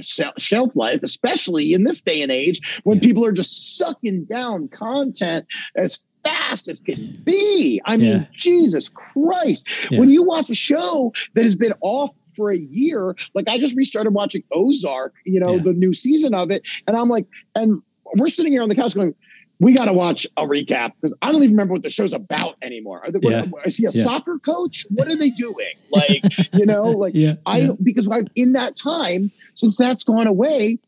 shelf 0.00 0.76
life, 0.76 1.02
especially 1.02 1.72
in 1.72 1.84
this 1.84 2.00
day 2.02 2.22
and 2.22 2.30
age 2.30 2.80
when 2.84 2.98
Yeah. 2.98 3.02
people 3.08 3.24
are 3.24 3.32
just 3.32 3.76
sucking 3.78 4.24
down 4.26 4.68
content 4.68 5.46
as 5.76 6.04
fast 6.24 6.68
as 6.68 6.80
can 6.80 7.18
be. 7.24 7.80
I 7.86 7.96
mean, 7.96 8.06
Yeah. 8.06 8.26
Jesus 8.36 8.88
Christ. 8.88 9.66
Yeah. 9.90 9.98
When 10.00 10.10
you 10.10 10.22
watch 10.22 10.50
a 10.50 10.54
show 10.54 11.12
that 11.34 11.44
has 11.44 11.56
been 11.56 11.72
off 11.80 12.10
for 12.36 12.50
a 12.52 12.56
year, 12.56 13.16
like 13.34 13.48
I 13.48 13.58
just 13.58 13.74
restarted 13.76 14.12
watching 14.14 14.42
Ozark, 14.52 15.14
you 15.24 15.40
know, 15.40 15.56
Yeah. 15.56 15.62
the 15.62 15.72
new 15.72 15.92
season 15.92 16.34
of 16.34 16.50
it, 16.50 16.66
and 16.86 16.96
I'm 16.96 17.08
like, 17.08 17.26
and 17.54 17.82
we're 18.16 18.28
sitting 18.28 18.52
here 18.52 18.62
on 18.62 18.68
the 18.68 18.74
couch 18.76 18.94
going, 18.94 19.14
we 19.58 19.72
got 19.74 19.86
to 19.86 19.92
watch 19.94 20.26
a 20.36 20.42
recap 20.46 20.92
because 21.00 21.14
I 21.22 21.32
don't 21.32 21.42
even 21.42 21.52
remember 21.56 21.72
what 21.72 21.82
the 21.82 21.88
show's 21.90 22.12
about 22.12 22.56
anymore. 22.60 23.00
Are 23.02 23.10
they, 23.10 23.18
Yeah. 23.26 23.46
is 23.64 23.78
he 23.78 23.86
a 23.86 23.90
Yeah. 23.90 24.04
soccer 24.04 24.38
coach? 24.38 24.84
What 24.90 25.08
are 25.08 25.16
they 25.16 25.30
doing? 25.30 25.72
Like, 25.90 26.22
you 26.54 26.66
know, 26.66 26.90
like 27.04 27.14
Yeah. 27.14 27.36
I 27.46 27.70
because 27.82 28.08
I 28.10 28.24
in 28.34 28.52
that 28.52 28.76
time 28.76 29.30
since 29.54 29.78
that's 29.78 30.04
gone 30.04 30.26
away, 30.26 30.78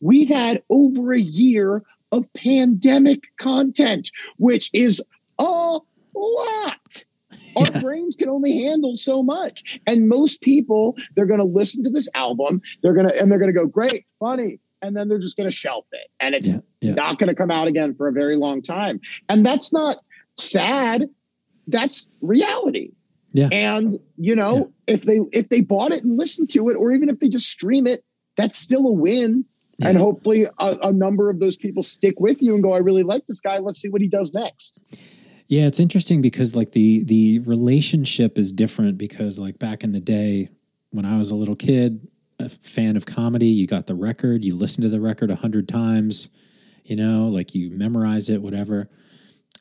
we've 0.00 0.28
had 0.28 0.62
over 0.68 1.12
a 1.14 1.20
year 1.20 1.82
of 2.12 2.30
pandemic 2.34 3.28
content, 3.38 4.10
which 4.36 4.68
is 4.74 5.02
a 5.38 5.78
lot. 6.14 7.04
Our 7.56 7.64
Yeah. 7.72 7.80
brains 7.80 8.16
can 8.16 8.28
only 8.28 8.58
handle 8.62 8.94
so 8.96 9.22
much, 9.22 9.80
and 9.86 10.08
most 10.08 10.40
people 10.40 10.96
they're 11.16 11.26
going 11.26 11.40
to 11.40 11.46
listen 11.46 11.82
to 11.84 11.90
this 11.90 12.08
album, 12.14 12.60
they're 12.82 12.94
going 12.94 13.08
to 13.08 13.20
and 13.20 13.30
they're 13.30 13.38
going 13.38 13.52
to 13.52 13.58
go 13.58 13.66
great, 13.66 14.04
funny, 14.18 14.58
and 14.82 14.96
then 14.96 15.08
they're 15.08 15.18
just 15.18 15.36
going 15.36 15.48
to 15.48 15.54
shelf 15.54 15.84
it, 15.92 16.08
and 16.20 16.34
it's 16.34 16.52
Yeah. 16.52 16.60
Yeah. 16.80 16.94
not 16.94 17.18
going 17.18 17.28
to 17.28 17.34
come 17.34 17.50
out 17.50 17.68
again 17.68 17.94
for 17.94 18.08
a 18.08 18.12
very 18.12 18.36
long 18.36 18.62
time, 18.62 19.00
and 19.28 19.44
that's 19.44 19.72
not 19.72 19.96
sad. 20.36 21.08
That's 21.66 22.08
reality. 22.20 22.92
Yeah. 23.32 23.48
And 23.52 23.98
you 24.16 24.34
know, 24.34 24.72
if 24.86 25.02
they 25.02 25.20
if 25.32 25.48
they 25.50 25.60
bought 25.60 25.92
it 25.92 26.02
and 26.02 26.16
listened 26.18 26.50
to 26.50 26.68
it, 26.70 26.74
or 26.74 26.92
even 26.92 27.08
if 27.08 27.18
they 27.20 27.28
just 27.28 27.48
stream 27.48 27.86
it, 27.86 28.02
that's 28.36 28.58
still 28.58 28.86
a 28.86 28.92
win. 28.92 29.44
And 29.82 29.96
hopefully, 29.96 30.44
a, 30.58 30.76
a 30.82 30.92
number 30.92 31.30
of 31.30 31.40
those 31.40 31.56
people 31.56 31.82
stick 31.82 32.20
with 32.20 32.42
you 32.42 32.52
and 32.54 32.62
go, 32.62 32.74
"I 32.74 32.78
really 32.78 33.02
like 33.02 33.26
this 33.26 33.40
guy. 33.40 33.58
Let's 33.60 33.80
see 33.80 33.88
what 33.88 34.02
he 34.02 34.08
does 34.08 34.34
next." 34.34 34.84
Yeah, 35.50 35.66
it's 35.66 35.80
interesting 35.80 36.22
because 36.22 36.54
like 36.54 36.70
the 36.70 37.02
the 37.02 37.40
relationship 37.40 38.38
is 38.38 38.52
different 38.52 38.96
because 38.96 39.36
like 39.36 39.58
back 39.58 39.82
in 39.82 39.90
the 39.90 39.98
day, 39.98 40.48
when 40.90 41.04
I 41.04 41.18
was 41.18 41.32
a 41.32 41.34
little 41.34 41.56
kid, 41.56 42.06
a 42.38 42.48
fan 42.48 42.96
of 42.96 43.04
comedy. 43.04 43.48
You 43.48 43.66
got 43.66 43.88
the 43.88 43.96
record, 43.96 44.44
you 44.44 44.54
listen 44.54 44.82
to 44.84 44.88
the 44.88 45.00
record 45.00 45.28
a 45.28 45.34
hundred 45.34 45.68
times, 45.68 46.28
you 46.84 46.94
know, 46.94 47.26
like 47.26 47.52
you 47.52 47.70
memorize 47.72 48.28
it, 48.28 48.40
whatever. 48.40 48.86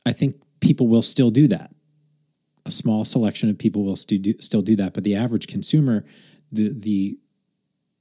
I 0.05 0.13
think 0.13 0.35
people 0.59 0.87
will 0.87 1.01
still 1.01 1.31
do 1.31 1.47
that. 1.47 1.71
A 2.67 2.71
small 2.71 3.03
selection 3.03 3.49
of 3.49 3.57
people 3.57 3.83
will 3.83 3.95
still 3.95 4.19
do, 4.19 4.35
still 4.39 4.61
do 4.61 4.75
that, 4.75 4.93
but 4.93 5.03
the 5.03 5.15
average 5.15 5.47
consumer, 5.47 6.05
the 6.51 6.69
the 6.71 7.17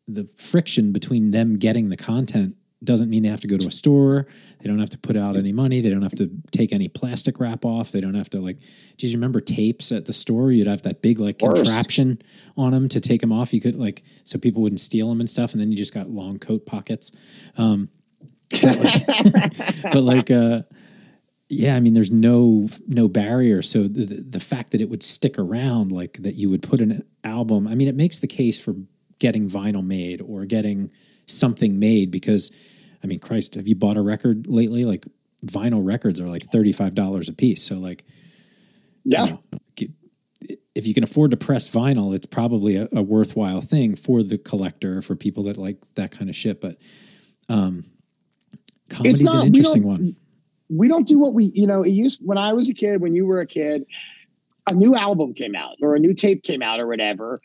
the 0.09 0.29
friction 0.37 0.93
between 0.93 1.31
them 1.31 1.57
getting 1.59 1.89
the 1.89 1.97
content 1.97 2.55
doesn't 2.85 3.11
mean 3.11 3.23
they 3.23 3.29
have 3.29 3.41
to 3.41 3.49
go 3.49 3.57
to 3.57 3.67
a 3.67 3.73
store. 3.73 4.27
They 4.61 4.69
don't 4.69 4.79
have 4.79 4.91
to 4.91 4.99
put 4.99 5.17
out 5.17 5.37
any 5.37 5.53
money. 5.53 5.81
They 5.81 5.91
don't 5.91 6.03
have 6.03 6.15
to 6.17 6.31
take 6.53 6.73
any 6.73 6.89
plastic 6.89 7.41
wrap 7.41 7.65
off. 7.65 7.91
They 7.91 8.01
don't 8.01 8.15
have 8.15 8.31
to 8.31 8.41
like. 8.41 8.61
Do 8.97 9.07
you 9.07 9.13
remember 9.15 9.41
tapes 9.41 9.91
at 9.91 10.05
the 10.05 10.13
store? 10.13 10.53
You'd 10.53 10.69
have 10.69 10.83
that 10.83 11.03
big 11.03 11.19
like 11.19 11.39
course. 11.39 11.63
contraption 11.63 12.23
on 12.57 12.73
them 12.73 12.89
to 12.91 13.01
take 13.01 13.21
them 13.21 13.33
off. 13.33 13.53
You 13.53 13.61
could 13.61 13.77
like 13.77 14.05
so 14.25 14.39
people 14.39 14.63
wouldn't 14.63 14.81
steal 14.81 15.09
them 15.09 15.21
and 15.21 15.29
stuff. 15.29 15.53
And 15.53 15.61
then 15.61 15.73
you 15.73 15.77
just 15.77 15.93
got 15.95 16.09
long 16.09 16.39
coat 16.39 16.67
pockets. 16.67 17.11
Um, 17.57 17.89
but 18.51 18.79
like, 18.79 19.83
but 19.93 20.03
like, 20.03 20.31
uh, 20.31 20.63
yeah, 21.49 21.75
I 21.75 21.81
mean, 21.81 21.95
there's 21.95 22.13
no 22.13 22.69
no 22.87 23.09
barrier. 23.09 23.61
So 23.63 23.83
the, 23.83 24.05
the 24.05 24.23
the 24.23 24.41
fact 24.41 24.71
that 24.71 24.81
it 24.81 24.89
would 24.89 25.03
stick 25.03 25.39
around, 25.39 25.91
like 25.91 26.19
that, 26.23 26.37
you 26.37 26.49
would 26.51 26.63
put 26.63 26.81
an 26.81 27.05
album. 27.25 27.67
I 27.67 27.75
mean, 27.75 27.89
it 27.89 27.97
makes 27.97 28.21
the 28.21 28.27
case 28.29 28.61
for 28.61 28.75
getting 29.19 29.49
vinyl 29.49 29.85
made 29.85 30.21
or 30.21 30.45
getting 30.45 30.93
something 31.29 31.79
made 31.79 32.11
because 32.11 32.51
I 33.03 33.07
mean, 33.07 33.21
Christ, 33.21 33.55
have 33.55 33.69
you 33.69 33.77
bought 33.77 33.97
a 33.97 34.03
record 34.03 34.47
lately? 34.49 34.85
Like 34.85 35.07
vinyl 35.47 35.87
records 35.87 36.21
are 36.21 36.27
like 36.27 36.45
$35 36.51 37.29
a 37.29 37.33
piece. 37.33 37.63
So 37.63 37.77
like, 37.77 38.05
Yeah. 39.05 39.25
you 39.25 39.31
know, 39.31 39.87
if 40.75 40.87
you 40.87 40.95
can 40.95 41.03
afford 41.05 41.31
to 41.33 41.37
press 41.37 41.69
vinyl, 41.69 42.15
it's 42.15 42.27
probably 42.27 42.77
a, 42.77 42.89
a 42.93 43.03
worthwhile 43.03 43.61
thing 43.61 43.95
for 43.97 44.23
the 44.23 44.39
collector, 44.39 45.01
for 45.03 45.15
people 45.17 45.45
that 45.45 45.57
like 45.57 45.79
that 45.95 46.11
kind 46.11 46.29
of 46.31 46.37
shit. 46.37 46.61
But, 46.61 46.79
um, 47.49 47.85
comedy's 48.91 49.23
not- 49.25 49.43
an 49.43 49.47
interesting 49.49 49.83
don't- 49.83 49.89
one. 49.91 50.17
we 50.71 50.89
don't 50.89 51.07
do 51.07 51.19
what 51.19 51.35
we 51.35 51.51
you 51.55 51.67
know 51.67 51.83
it 51.83 51.91
used 51.91 52.21
when 52.25 52.37
i 52.39 52.53
was 52.53 52.69
a 52.69 52.75
kid 52.75 53.01
when 53.01 53.15
you 53.15 53.25
were 53.27 53.39
a 53.39 53.47
kid 53.47 53.87
a 54.67 54.75
new 54.75 54.95
album 54.95 55.33
came 55.35 55.55
out 55.57 55.77
or 55.83 55.95
a 55.95 55.99
new 55.99 56.13
tape 56.15 56.43
came 56.43 56.61
out 56.63 56.79
or 56.79 56.87
whatever 56.87 57.41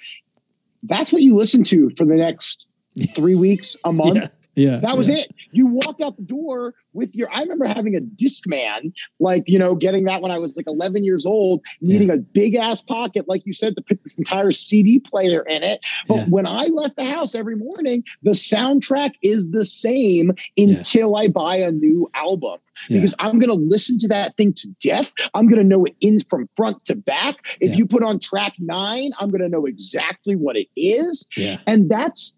that's 0.84 1.14
what 1.14 1.22
you 1.22 1.36
listen 1.36 1.64
to 1.64 1.90
for 1.98 2.06
the 2.06 2.18
next 2.18 2.68
three 3.16 3.36
weeks 3.36 3.76
a 3.86 3.92
month 3.94 4.16
Yeah. 4.16 4.28
Yeah. 4.56 4.78
that 4.82 4.96
was 4.96 5.10
yeah. 5.10 5.16
it 5.16 5.34
you 5.52 5.66
walk 5.66 6.00
out 6.00 6.16
the 6.18 6.22
door 6.24 6.76
with 6.94 7.16
your 7.16 7.28
i 7.34 7.42
remember 7.42 7.66
having 7.66 7.98
a 7.98 8.02
Discman, 8.02 8.94
like 9.20 9.44
you 9.48 9.58
know 9.58 9.74
getting 9.74 10.04
that 10.04 10.22
when 10.22 10.30
i 10.32 10.38
was 10.38 10.56
like 10.56 10.68
11 10.68 11.04
years 11.04 11.26
old 11.26 11.66
needing 11.82 12.12
a 12.12 12.18
big 12.18 12.54
ass 12.54 12.80
pocket 12.82 13.28
like 13.28 13.42
you 13.48 13.54
said 13.54 13.76
to 13.76 13.82
put 13.82 14.04
this 14.04 14.16
entire 14.20 14.52
cd 14.52 15.00
player 15.00 15.42
in 15.50 15.64
it 15.64 15.80
but 16.08 16.18
Yeah. 16.18 16.26
when 16.26 16.46
i 16.46 16.66
left 16.66 16.98
the 16.98 17.04
house 17.04 17.34
every 17.34 17.56
morning 17.56 18.04
the 18.22 18.32
soundtrack 18.32 19.14
is 19.24 19.50
the 19.50 19.66
same 19.66 20.34
until 20.56 21.16
i 21.16 21.28
buy 21.28 21.56
a 21.56 21.72
new 21.72 22.08
album 22.14 22.60
Yeah. 22.90 22.98
because 23.00 23.16
I'm 23.20 23.40
going 23.40 23.50
to 23.50 23.56
listen 23.76 23.98
to 24.00 24.08
that 24.10 24.36
thing 24.38 24.52
to 24.54 24.68
death. 24.82 25.14
I'm 25.36 25.48
going 25.48 25.62
to 25.62 25.68
know 25.68 25.86
it 25.86 25.96
in 26.02 26.20
from 26.22 26.50
front 26.56 26.84
to 26.86 26.96
back. 26.96 27.36
If 27.62 27.72
Yeah. 27.72 27.78
you 27.78 27.86
put 27.88 28.04
on 28.04 28.20
track 28.20 28.54
nine, 28.60 29.12
I'm 29.20 29.30
going 29.30 29.42
to 29.42 29.50
know 29.50 29.66
exactly 29.68 30.36
what 30.36 30.56
it 30.58 30.68
is. 30.76 31.28
Yeah. 31.38 31.60
And 31.68 31.88
that's, 31.90 32.36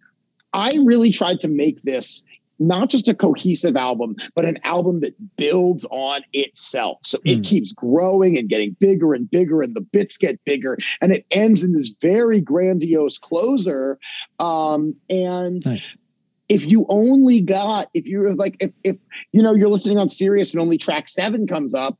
I 0.55 0.79
really 0.85 1.11
tried 1.11 1.41
to 1.41 1.47
make 1.49 1.81
this 1.81 2.23
not 2.57 2.89
just 2.89 3.09
a 3.09 3.13
cohesive 3.13 3.75
album, 3.75 4.15
but 4.33 4.45
an 4.45 4.57
album 4.63 5.01
that 5.01 5.13
builds 5.35 5.85
on 5.91 6.21
itself. 6.31 6.99
So 7.03 7.17
it 7.25 7.39
Mm. 7.39 7.43
keeps 7.43 7.73
growing 7.73 8.37
and 8.37 8.47
getting 8.47 8.77
bigger 8.79 9.13
and 9.13 9.29
bigger, 9.29 9.61
and 9.61 9.75
the 9.75 9.81
bits 9.81 10.17
get 10.17 10.39
bigger, 10.45 10.77
and 11.01 11.11
it 11.11 11.25
ends 11.31 11.63
in 11.63 11.73
this 11.73 11.93
very 12.01 12.39
grandiose 12.39 13.17
closer. 13.17 13.99
Um, 14.39 14.95
and 15.09 15.65
Nice. 15.65 15.97
if 16.47 16.65
you 16.65 16.85
only 16.87 17.41
got 17.41 17.89
if 17.93 18.07
you're 18.07 18.33
like 18.33 18.55
if, 18.61 18.71
if 18.85 18.95
you 19.33 19.43
know 19.43 19.53
you're 19.53 19.69
listening 19.69 19.97
on 19.97 20.07
Sirius 20.07 20.53
and 20.53 20.61
only 20.61 20.77
track 20.77 21.09
seven 21.09 21.47
comes 21.47 21.75
up, 21.75 21.99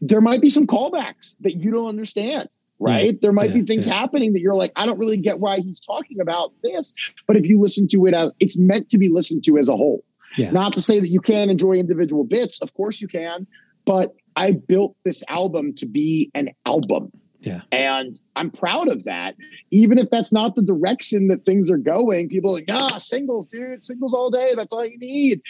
there 0.00 0.20
might 0.20 0.40
be 0.40 0.48
some 0.48 0.66
callbacks 0.66 1.36
that 1.42 1.62
you 1.62 1.70
don't 1.70 1.88
understand. 1.88 2.48
Right. 2.80 3.04
Yeah, 3.04 3.12
There 3.20 3.32
might 3.32 3.50
yeah, 3.50 3.56
be 3.56 3.62
things 3.62 3.86
yeah. 3.86 3.94
happening 3.94 4.32
that 4.32 4.40
you're 4.40 4.54
like, 4.54 4.72
I 4.74 4.86
don't 4.86 4.98
really 4.98 5.18
get 5.18 5.38
why 5.38 5.58
he's 5.60 5.78
talking 5.78 6.20
about 6.20 6.52
this. 6.64 6.94
But 7.26 7.36
if 7.36 7.46
you 7.46 7.60
listen 7.60 7.86
to 7.88 8.06
it 8.06 8.14
as 8.14 8.32
it's 8.40 8.58
meant 8.58 8.88
to 8.90 8.98
be 8.98 9.08
listened 9.08 9.44
to 9.44 9.58
as 9.58 9.68
a 9.68 9.76
whole. 9.76 10.02
Yeah. 10.36 10.50
Not 10.50 10.72
to 10.74 10.80
say 10.80 10.98
that 10.98 11.08
you 11.08 11.20
can't 11.20 11.50
enjoy 11.50 11.74
individual 11.74 12.24
bits. 12.24 12.60
Of 12.62 12.72
course 12.74 13.00
you 13.00 13.08
can. 13.08 13.46
But 13.84 14.14
I 14.36 14.52
built 14.52 14.96
this 15.04 15.22
album 15.28 15.74
to 15.74 15.86
be 15.86 16.30
an 16.34 16.50
album. 16.64 17.10
Yeah. 17.40 17.62
And 17.72 18.18
I'm 18.36 18.50
proud 18.50 18.88
of 18.88 19.04
that. 19.04 19.34
Even 19.70 19.98
if 19.98 20.10
that's 20.10 20.32
not 20.32 20.54
the 20.54 20.62
direction 20.62 21.28
that 21.28 21.44
things 21.44 21.70
are 21.70 21.78
going, 21.78 22.28
people 22.28 22.50
are 22.50 22.54
like, 22.54 22.66
ah, 22.70 22.98
singles, 22.98 23.46
dude, 23.48 23.82
singles 23.82 24.14
all 24.14 24.30
day. 24.30 24.52
That's 24.54 24.72
all 24.72 24.84
you 24.86 24.98
need. 24.98 25.42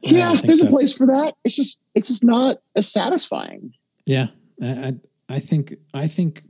Yeah, 0.00 0.32
Yeah, 0.32 0.40
there's 0.44 0.60
so. 0.60 0.66
a 0.66 0.70
place 0.70 0.96
for 0.96 1.06
that. 1.06 1.34
It's 1.44 1.54
just 1.56 1.80
it's 1.94 2.08
just 2.08 2.22
not 2.24 2.58
as 2.76 2.90
satisfying. 2.90 3.72
Yeah, 4.06 4.28
I, 4.62 4.94
I 5.34 5.40
think 5.40 5.74
I 5.92 6.06
think 6.06 6.44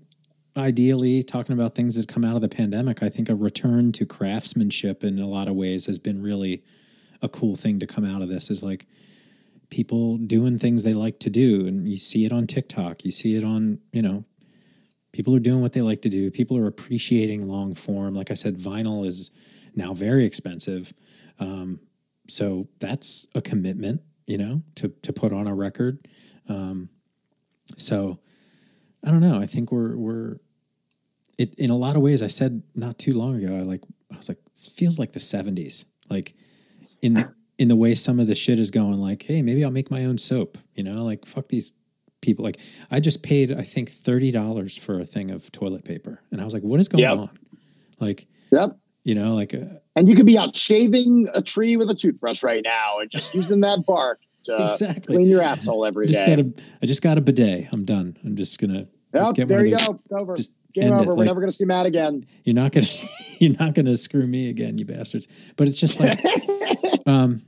ideally 0.58 1.22
talking 1.22 1.54
about 1.54 1.74
things 1.74 1.94
that 1.94 2.06
come 2.06 2.22
out 2.22 2.36
of 2.36 2.42
the 2.42 2.50
pandemic, 2.50 3.02
I 3.02 3.08
think 3.08 3.30
a 3.30 3.34
return 3.34 3.92
to 3.92 4.04
craftsmanship 4.04 5.02
in 5.02 5.18
a 5.18 5.26
lot 5.26 5.48
of 5.48 5.54
ways 5.54 5.86
has 5.86 5.98
been 5.98 6.22
really 6.22 6.62
a 7.22 7.28
cool 7.30 7.56
thing 7.56 7.78
to 7.78 7.86
come 7.86 8.04
out 8.04 8.20
of 8.20 8.28
this. 8.28 8.50
Is 8.50 8.62
like 8.62 8.86
people 9.70 10.18
doing 10.18 10.58
things 10.58 10.82
they 10.82 10.92
like 10.92 11.18
to 11.20 11.30
do, 11.30 11.66
and 11.66 11.88
you 11.88 11.96
see 11.96 12.26
it 12.26 12.32
on 12.32 12.46
TikTok, 12.46 13.06
you 13.06 13.10
see 13.10 13.36
it 13.36 13.42
on 13.42 13.78
you 13.92 14.02
know. 14.02 14.24
People 15.12 15.34
are 15.34 15.40
doing 15.40 15.62
what 15.62 15.72
they 15.72 15.80
like 15.80 16.02
to 16.02 16.08
do. 16.10 16.30
People 16.30 16.58
are 16.58 16.66
appreciating 16.66 17.48
long 17.48 17.72
form. 17.72 18.14
Like 18.14 18.32
I 18.32 18.34
said, 18.34 18.58
vinyl 18.58 19.06
is 19.06 19.30
now 19.76 19.94
very 19.94 20.26
expensive. 20.26 20.92
Um, 21.38 21.78
so 22.28 22.66
that's 22.80 23.28
a 23.32 23.40
commitment, 23.40 24.02
you 24.26 24.36
know, 24.36 24.62
to 24.74 24.88
to 25.00 25.12
put 25.14 25.32
on 25.32 25.46
a 25.46 25.54
record. 25.54 26.06
Um, 26.50 26.90
so 27.78 28.18
I 29.04 29.10
don't 29.10 29.20
know. 29.20 29.38
I 29.40 29.46
think 29.46 29.70
we're 29.70 29.96
we're 29.96 30.36
it 31.38 31.54
in 31.56 31.70
a 31.70 31.76
lot 31.76 31.96
of 31.96 32.02
ways. 32.02 32.22
I 32.22 32.26
said 32.28 32.62
not 32.74 32.98
too 32.98 33.12
long 33.12 33.42
ago. 33.42 33.56
I 33.56 33.60
like 33.62 33.82
I 34.12 34.16
was 34.16 34.28
like, 34.28 34.38
this 34.54 34.66
feels 34.68 34.98
like 34.98 35.12
the 35.12 35.20
seventies. 35.20 35.84
Like 36.08 36.34
in 37.02 37.14
the, 37.14 37.32
in 37.58 37.68
the 37.68 37.76
way 37.76 37.94
some 37.94 38.20
of 38.20 38.26
the 38.26 38.34
shit 38.34 38.58
is 38.58 38.70
going. 38.70 38.94
Like, 38.98 39.22
hey, 39.22 39.42
maybe 39.42 39.64
I'll 39.64 39.70
make 39.70 39.90
my 39.90 40.04
own 40.04 40.18
soap. 40.18 40.58
You 40.74 40.84
know, 40.84 41.04
like 41.04 41.26
fuck 41.26 41.48
these 41.48 41.72
people. 42.20 42.44
Like 42.44 42.58
I 42.90 43.00
just 43.00 43.22
paid 43.22 43.52
I 43.52 43.62
think 43.62 43.90
thirty 43.90 44.30
dollars 44.30 44.76
for 44.78 45.00
a 45.00 45.04
thing 45.04 45.30
of 45.30 45.50
toilet 45.52 45.84
paper, 45.84 46.20
and 46.30 46.40
I 46.40 46.44
was 46.44 46.54
like, 46.54 46.62
what 46.62 46.80
is 46.80 46.88
going 46.88 47.02
Yep. 47.02 47.18
on? 47.18 47.30
Like 48.00 48.26
Yep. 48.52 48.76
you 49.02 49.14
know, 49.14 49.34
like 49.34 49.52
uh, 49.54 49.80
And 49.96 50.08
you 50.08 50.14
could 50.16 50.26
be 50.26 50.38
out 50.38 50.56
shaving 50.56 51.28
a 51.34 51.42
tree 51.42 51.76
with 51.76 51.90
a 51.90 51.94
toothbrush 51.94 52.42
right 52.42 52.62
now 52.64 53.00
and 53.00 53.10
just 53.10 53.34
using 53.34 53.60
that 53.60 53.84
bark 53.86 54.20
to 54.44 54.62
exactly. 54.62 55.16
clean 55.16 55.28
your 55.28 55.42
asshole 55.42 55.84
every 55.86 56.04
I 56.04 56.08
just 56.08 56.24
day. 56.24 56.36
got 56.36 56.44
a 56.46 56.52
I 56.82 56.86
just 56.86 57.02
got 57.02 57.18
a 57.18 57.20
bidet. 57.20 57.68
I'm 57.72 57.84
done. 57.84 58.16
I'm 58.24 58.36
just 58.36 58.58
gonna 58.58 58.86
Yep, 59.14 59.48
there 59.48 59.64
you 59.64 59.76
those- 59.76 59.88
go. 59.88 60.00
It's 60.04 60.12
over. 60.12 60.36
Just 60.36 60.52
Game 60.74 60.92
over. 60.92 61.02
it. 61.02 61.06
We're 61.06 61.14
Like, 61.14 61.26
never 61.26 61.40
going 61.40 61.50
to 61.50 61.56
see 61.56 61.64
Matt 61.64 61.86
again. 61.86 62.26
you're 62.42 62.54
not 62.54 62.72
gonna 62.72 62.86
you're 63.38 63.54
not 63.60 63.74
gonna 63.74 63.96
screw 63.96 64.26
me 64.26 64.48
again, 64.48 64.76
you 64.76 64.84
bastards. 64.84 65.28
But 65.56 65.68
it's 65.68 65.78
just 65.78 66.00
like 66.00 66.18
um 67.06 67.42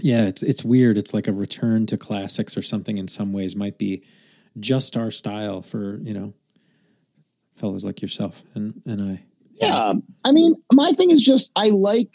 yeah, 0.00 0.22
it's 0.24 0.42
it's 0.42 0.64
weird. 0.64 0.98
It's 0.98 1.14
like 1.14 1.28
a 1.28 1.32
return 1.32 1.86
to 1.86 1.96
classics 1.96 2.56
or 2.56 2.62
something 2.62 2.98
in 2.98 3.06
some 3.06 3.32
ways 3.32 3.54
might 3.54 3.78
be 3.78 4.02
just 4.58 4.96
our 4.96 5.10
style 5.12 5.62
for, 5.62 5.98
you 6.02 6.12
know, 6.14 6.34
fellows 7.56 7.84
like 7.84 8.02
yourself 8.02 8.42
and 8.54 8.80
and 8.86 9.02
I. 9.12 9.22
Yeah. 9.54 9.92
I 10.24 10.32
mean, 10.32 10.54
my 10.72 10.90
thing 10.92 11.10
is 11.12 11.22
just 11.22 11.52
I 11.54 11.68
like 11.68 12.08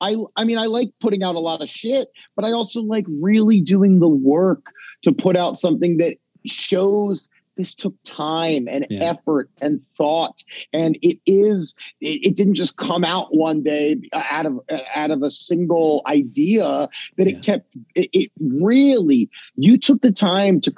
I 0.00 0.14
I 0.36 0.44
mean 0.44 0.58
I 0.58 0.66
like 0.66 0.90
putting 1.00 1.24
out 1.24 1.34
a 1.34 1.40
lot 1.40 1.60
of 1.60 1.68
shit, 1.68 2.08
but 2.36 2.44
I 2.44 2.52
also 2.52 2.82
like 2.82 3.06
really 3.08 3.60
doing 3.60 3.98
the 3.98 4.08
work 4.08 4.66
to 5.02 5.12
put 5.12 5.36
out 5.36 5.56
something 5.56 5.96
that 5.96 6.18
shows 6.46 7.28
this 7.62 7.76
took 7.76 7.94
time 8.02 8.66
and 8.68 8.84
Yeah. 8.90 9.04
effort 9.04 9.48
and 9.60 9.80
thought. 9.80 10.42
And 10.72 10.98
it 11.00 11.18
is 11.26 11.76
it, 12.00 12.26
it 12.26 12.36
didn't 12.36 12.54
just 12.54 12.76
come 12.76 13.04
out 13.04 13.28
one 13.36 13.62
day 13.62 14.00
uh, 14.12 14.22
out 14.28 14.46
of 14.46 14.58
uh, 14.68 14.78
out 14.96 15.12
of 15.12 15.22
a 15.22 15.30
single 15.30 16.02
idea 16.06 16.88
that 17.16 17.30
Yeah. 17.30 17.36
it 17.36 17.42
kept 17.42 17.76
it, 17.94 18.08
it 18.12 18.30
really 18.40 19.30
you 19.54 19.78
took 19.78 20.02
the 20.02 20.10
time 20.10 20.60
to 20.62 20.72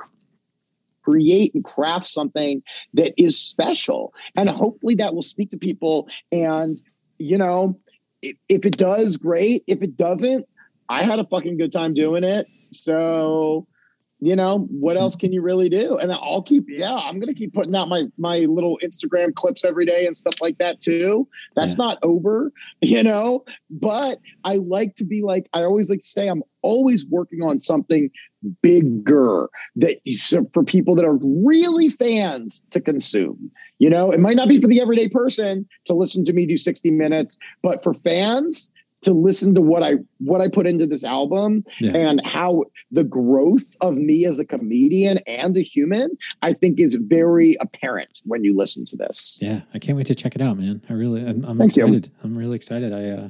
create 1.03 1.55
and 1.55 1.65
craft 1.65 2.07
something 2.07 2.63
that 2.93 3.15
is 3.17 3.41
special. 3.41 4.13
And 4.37 4.51
hopefully 4.51 4.95
that 4.97 5.15
will 5.15 5.23
speak 5.23 5.51
to 5.51 5.59
people. 5.59 6.09
And 6.31 6.81
you 7.19 7.39
know 7.39 7.81
if, 8.21 8.37
if 8.51 8.67
it 8.67 8.77
does 8.77 9.17
great. 9.17 9.65
If 9.67 9.83
it 9.83 9.97
doesn't 9.97 10.47
i 10.91 11.03
had 11.03 11.19
a 11.19 11.25
fucking 11.25 11.57
good 11.57 11.73
time 11.73 11.95
doing 11.95 12.25
it. 12.25 12.47
So 12.73 13.67
you 14.21 14.37
know 14.37 14.67
what 14.71 14.97
else 14.97 15.15
mm-hmm. 15.15 15.21
can 15.27 15.33
you 15.33 15.43
really 15.43 15.69
do 15.69 15.97
and 15.99 16.13
i'll 16.13 16.43
keep 16.43 16.65
yeah 16.69 16.97
i'm 17.05 17.19
gonna 17.21 17.35
keep 17.35 17.53
putting 17.53 17.75
out 17.75 17.89
my 17.89 18.05
my 18.17 18.39
little 18.41 18.79
instagram 18.83 19.35
clips 19.35 19.65
every 19.65 19.85
day 19.85 20.07
and 20.07 20.17
stuff 20.17 20.35
like 20.41 20.59
that 20.59 20.81
too 20.81 21.27
that's 21.55 21.79
Yeah. 21.79 21.85
not 21.85 21.99
over 22.03 22.53
you 22.81 23.03
know 23.03 23.45
but 23.71 24.19
i 24.45 24.57
like 24.57 24.95
to 24.97 25.05
be 25.05 25.23
like 25.23 25.49
i 25.53 25.63
always 25.63 25.91
like 25.91 26.01
to 26.01 26.07
say 26.07 26.29
i'm 26.29 26.43
always 26.63 27.07
working 27.07 27.43
on 27.43 27.61
something 27.61 28.11
bigger 28.63 29.49
that 29.77 30.01
you, 30.05 30.19
so 30.19 30.47
for 30.53 30.63
people 30.63 30.95
that 30.95 31.05
are 31.05 31.19
really 31.45 31.89
fans 31.89 32.67
to 32.71 32.81
consume. 32.81 33.51
You 33.79 33.91
know, 33.91 34.11
it 34.11 34.21
might 34.21 34.37
not 34.37 34.49
be 34.49 34.61
for 34.61 34.67
the 34.67 34.81
everyday 34.81 35.09
person 35.09 35.67
to 35.87 35.95
listen 35.95 36.25
to 36.25 36.33
me 36.33 36.47
do 36.47 36.57
60 36.57 36.91
minutes, 36.91 37.39
but 37.63 37.83
for 37.83 37.95
fans 37.95 38.71
to 39.05 39.13
listen 39.13 39.55
to 39.55 39.61
what 39.63 39.83
I 39.83 39.95
what 40.19 40.41
I 40.41 40.49
put 40.49 40.67
into 40.67 40.87
this 40.87 41.05
album 41.05 41.65
Yeah. 41.81 41.97
and 41.97 42.27
how 42.27 42.65
the 42.91 43.05
growth 43.05 43.75
of 43.81 43.95
me 43.95 44.27
as 44.27 44.39
a 44.39 44.45
comedian 44.45 45.19
and 45.27 45.57
a 45.57 45.61
human, 45.61 46.11
I 46.43 46.53
think 46.53 46.81
is 46.81 46.95
very 46.97 47.57
apparent 47.61 48.21
when 48.25 48.45
you 48.45 48.57
listen 48.57 48.85
to 48.87 48.97
this. 48.97 49.39
Yeah, 49.41 49.63
I 49.73 49.79
can't 49.79 49.97
wait 49.97 50.07
to 50.09 50.15
check 50.15 50.35
it 50.35 50.43
out, 50.43 50.59
man. 50.59 50.83
I 50.89 50.93
really, 50.93 51.21
I'm, 51.23 51.45
I'm 51.45 51.59
Thank 51.59 51.77
you. 51.77 51.85
excited. 51.87 52.11
I'm 52.23 52.37
really 52.37 52.57
excited. 52.57 52.93
I, 52.93 53.09
uh, 53.11 53.29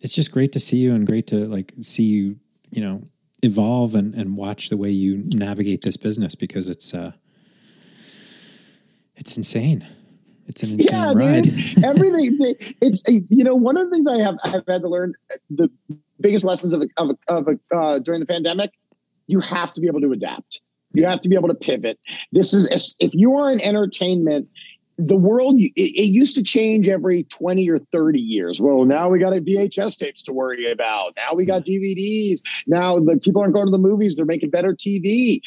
it's 0.00 0.14
just 0.14 0.32
great 0.32 0.52
to 0.52 0.60
see 0.60 0.78
you 0.78 0.94
and 0.94 1.06
great 1.06 1.26
to 1.28 1.46
like 1.46 1.72
see 1.82 2.04
you, 2.04 2.36
you 2.70 2.80
know, 2.82 3.02
evolve 3.42 3.94
and, 3.94 4.14
and 4.14 4.36
watch 4.36 4.68
the 4.68 4.76
way 4.76 4.90
you 4.90 5.22
navigate 5.34 5.82
this 5.82 5.96
business 5.96 6.34
because 6.34 6.68
it's, 6.68 6.92
uh, 6.94 7.12
it's 9.16 9.36
insane. 9.36 9.86
It's 10.50 10.64
an 10.64 10.72
insane 10.72 10.88
yeah, 10.92 11.12
ride. 11.14 11.44
dude. 11.44 11.84
Everything. 11.84 12.36
It's 12.82 13.02
you 13.06 13.44
know 13.44 13.54
one 13.54 13.76
of 13.76 13.88
the 13.88 13.90
things 13.90 14.08
I 14.08 14.18
have 14.18 14.36
I've 14.42 14.66
had 14.66 14.82
to 14.82 14.88
learn 14.88 15.14
the 15.48 15.70
biggest 16.20 16.44
lessons 16.44 16.74
of 16.74 16.82
a, 16.82 16.88
of 16.96 17.10
a, 17.10 17.32
of 17.32 17.48
a, 17.48 17.76
uh, 17.76 17.98
during 18.00 18.20
the 18.20 18.26
pandemic. 18.26 18.72
You 19.28 19.38
have 19.40 19.72
to 19.74 19.80
be 19.80 19.86
able 19.86 20.00
to 20.00 20.10
adapt. 20.10 20.60
You 20.92 21.04
have 21.06 21.20
to 21.20 21.28
be 21.28 21.36
able 21.36 21.48
to 21.48 21.54
pivot. 21.54 22.00
This 22.32 22.52
is 22.52 22.96
if 22.98 23.14
you 23.14 23.36
are 23.36 23.50
in 23.50 23.60
entertainment. 23.60 24.48
The 25.02 25.16
world 25.16 25.58
it, 25.58 25.72
it 25.76 26.10
used 26.12 26.34
to 26.34 26.42
change 26.42 26.86
every 26.86 27.22
20 27.22 27.70
or 27.70 27.78
30 27.78 28.20
years. 28.20 28.60
Well, 28.60 28.84
now 28.84 29.08
we 29.08 29.18
got 29.18 29.32
a 29.32 29.40
VHS 29.40 29.96
tapes 29.96 30.22
to 30.24 30.32
worry 30.32 30.70
about. 30.70 31.14
Now 31.16 31.34
we 31.34 31.46
got 31.46 31.64
DVDs. 31.64 32.42
Now 32.66 32.98
the 32.98 33.18
people 33.18 33.40
aren't 33.40 33.54
going 33.54 33.66
to 33.66 33.70
the 33.70 33.78
movies, 33.78 34.16
they're 34.16 34.26
making 34.26 34.50
better 34.50 34.74
TV. 34.74 35.40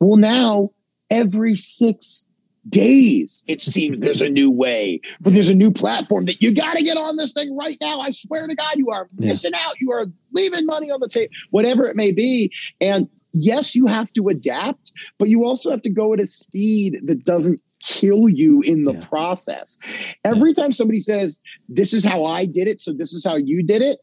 Well, 0.00 0.16
now 0.16 0.72
every 1.10 1.54
six 1.54 2.26
days 2.70 3.44
it 3.48 3.60
seems 3.60 3.98
there's 3.98 4.20
a 4.20 4.28
new 4.28 4.50
way 4.50 5.00
but 5.20 5.32
there's 5.32 5.48
a 5.48 5.54
new 5.54 5.70
platform 5.70 6.24
that 6.24 6.40
you 6.40 6.54
got 6.54 6.76
to 6.76 6.82
get 6.82 6.96
on 6.96 7.16
this 7.16 7.32
thing 7.32 7.56
right 7.56 7.76
now. 7.80 8.00
I 8.00 8.10
swear 8.12 8.46
to 8.46 8.54
god 8.54 8.76
you 8.76 8.88
are 8.90 9.08
Yeah. 9.18 9.28
missing 9.28 9.52
out. 9.54 9.74
You 9.80 9.90
are 9.92 10.06
leaving 10.32 10.66
money 10.66 10.90
on 10.90 11.00
the 11.00 11.08
table 11.08 11.32
whatever 11.50 11.86
it 11.86 11.96
may 11.96 12.12
be. 12.12 12.52
And 12.80 13.08
yes 13.32 13.74
you 13.74 13.86
have 13.86 14.12
to 14.14 14.28
adapt 14.28 14.92
but 15.18 15.28
you 15.28 15.44
also 15.44 15.70
have 15.70 15.82
to 15.82 15.90
go 15.90 16.12
at 16.14 16.20
a 16.20 16.26
speed 16.26 16.98
that 17.04 17.24
doesn't 17.24 17.60
kill 17.82 18.28
you 18.28 18.60
in 18.62 18.84
the 18.84 18.92
Yeah. 18.94 19.06
process. 19.06 19.78
Every 20.24 20.52
time 20.52 20.70
somebody 20.72 21.00
says 21.00 21.40
this 21.68 21.94
is 21.94 22.04
how 22.04 22.24
i 22.24 22.44
did 22.44 22.68
it 22.68 22.80
so 22.80 22.92
this 22.92 23.12
is 23.12 23.24
how 23.24 23.36
you 23.36 23.62
did 23.62 23.82
it 23.82 23.98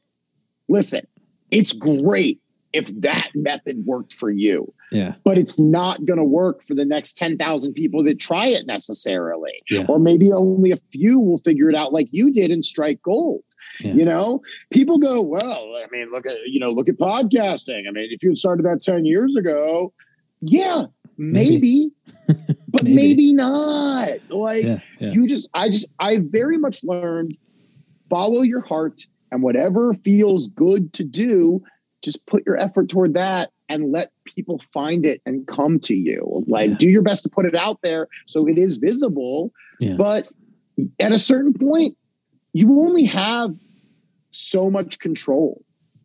listen 0.70 1.02
it's 1.52 1.74
great 1.74 2.40
if 2.74 2.88
that 3.00 3.30
method 3.36 3.86
worked 3.86 4.14
for 4.14 4.30
you 4.30 4.74
Yeah. 4.92 5.16
but 5.26 5.38
it's 5.38 5.60
not 5.60 6.06
going 6.06 6.18
to 6.18 6.24
work 6.24 6.64
for 6.64 6.74
the 6.74 6.86
next 6.86 7.18
10,000 7.18 7.74
people 7.74 8.04
that 8.04 8.20
try 8.20 8.48
it 8.48 8.66
necessarily. 8.66 9.52
Yeah. 9.70 9.86
Or 9.90 10.00
maybe 10.00 10.32
only 10.32 10.72
a 10.72 10.78
few 10.78 11.20
will 11.20 11.40
figure 11.40 11.70
it 11.70 11.76
out 11.76 11.92
like 11.92 12.08
you 12.12 12.32
did 12.32 12.52
and 12.52 12.64
strike 12.64 13.02
gold. 13.02 13.44
Yeah. 13.82 13.94
You 13.94 14.06
know, 14.06 14.42
people 14.72 14.98
go, 14.98 15.22
well, 15.22 15.76
I 15.76 15.86
mean, 15.92 16.10
look 16.12 16.26
at, 16.26 16.38
you 16.46 16.60
know, 16.60 16.70
look 16.72 16.88
at 16.88 16.96
podcasting. 16.98 17.88
I 17.88 17.92
mean, 17.92 18.08
if 18.12 18.24
you 18.24 18.30
had 18.30 18.38
started 18.38 18.64
that 18.66 18.82
10 18.82 19.04
years 19.06 19.36
ago, 19.36 19.94
yeah, 20.40 20.84
maybe, 21.18 21.92
but 22.28 22.84
Maybe. 22.84 22.96
maybe. 22.96 23.34
not. 23.34 24.10
Like. 24.30 24.64
Yeah. 24.64 24.80
you 25.00 25.28
just, 25.28 25.50
I 25.54 25.70
just, 25.70 25.88
I 26.00 26.20
very 26.24 26.58
much 26.58 26.84
learned 26.84 27.36
follow 28.10 28.42
your 28.42 28.62
heart 28.62 29.02
and 29.32 29.44
whatever 29.44 29.94
feels 29.94 30.48
good 30.48 30.94
to 30.94 31.04
do, 31.04 31.62
just 32.02 32.26
put 32.26 32.46
your 32.46 32.58
effort 32.58 32.88
toward 32.90 33.16
that 33.16 33.52
and 33.70 33.92
let 33.92 34.12
people 34.26 34.60
find 34.74 35.06
it 35.06 35.22
and 35.26 35.48
come 35.48 35.80
to 35.82 35.96
you. 35.96 36.44
Like, 36.48 36.72
Yeah. 36.72 36.78
do 36.78 36.90
your 36.90 37.04
best 37.04 37.24
to 37.24 37.30
put 37.30 37.46
it 37.46 37.56
out 37.56 37.82
there 37.82 38.08
so 38.26 38.48
it 38.48 38.58
is 38.58 38.78
visible. 38.78 39.52
Yeah. 39.80 39.96
But 39.96 40.30
at 41.00 41.12
a 41.12 41.20
certain 41.20 41.54
point, 41.54 41.98
you 42.54 42.82
only 42.82 43.06
have 43.06 43.56
so 44.32 44.70
much 44.70 45.00
control. 45.00 45.64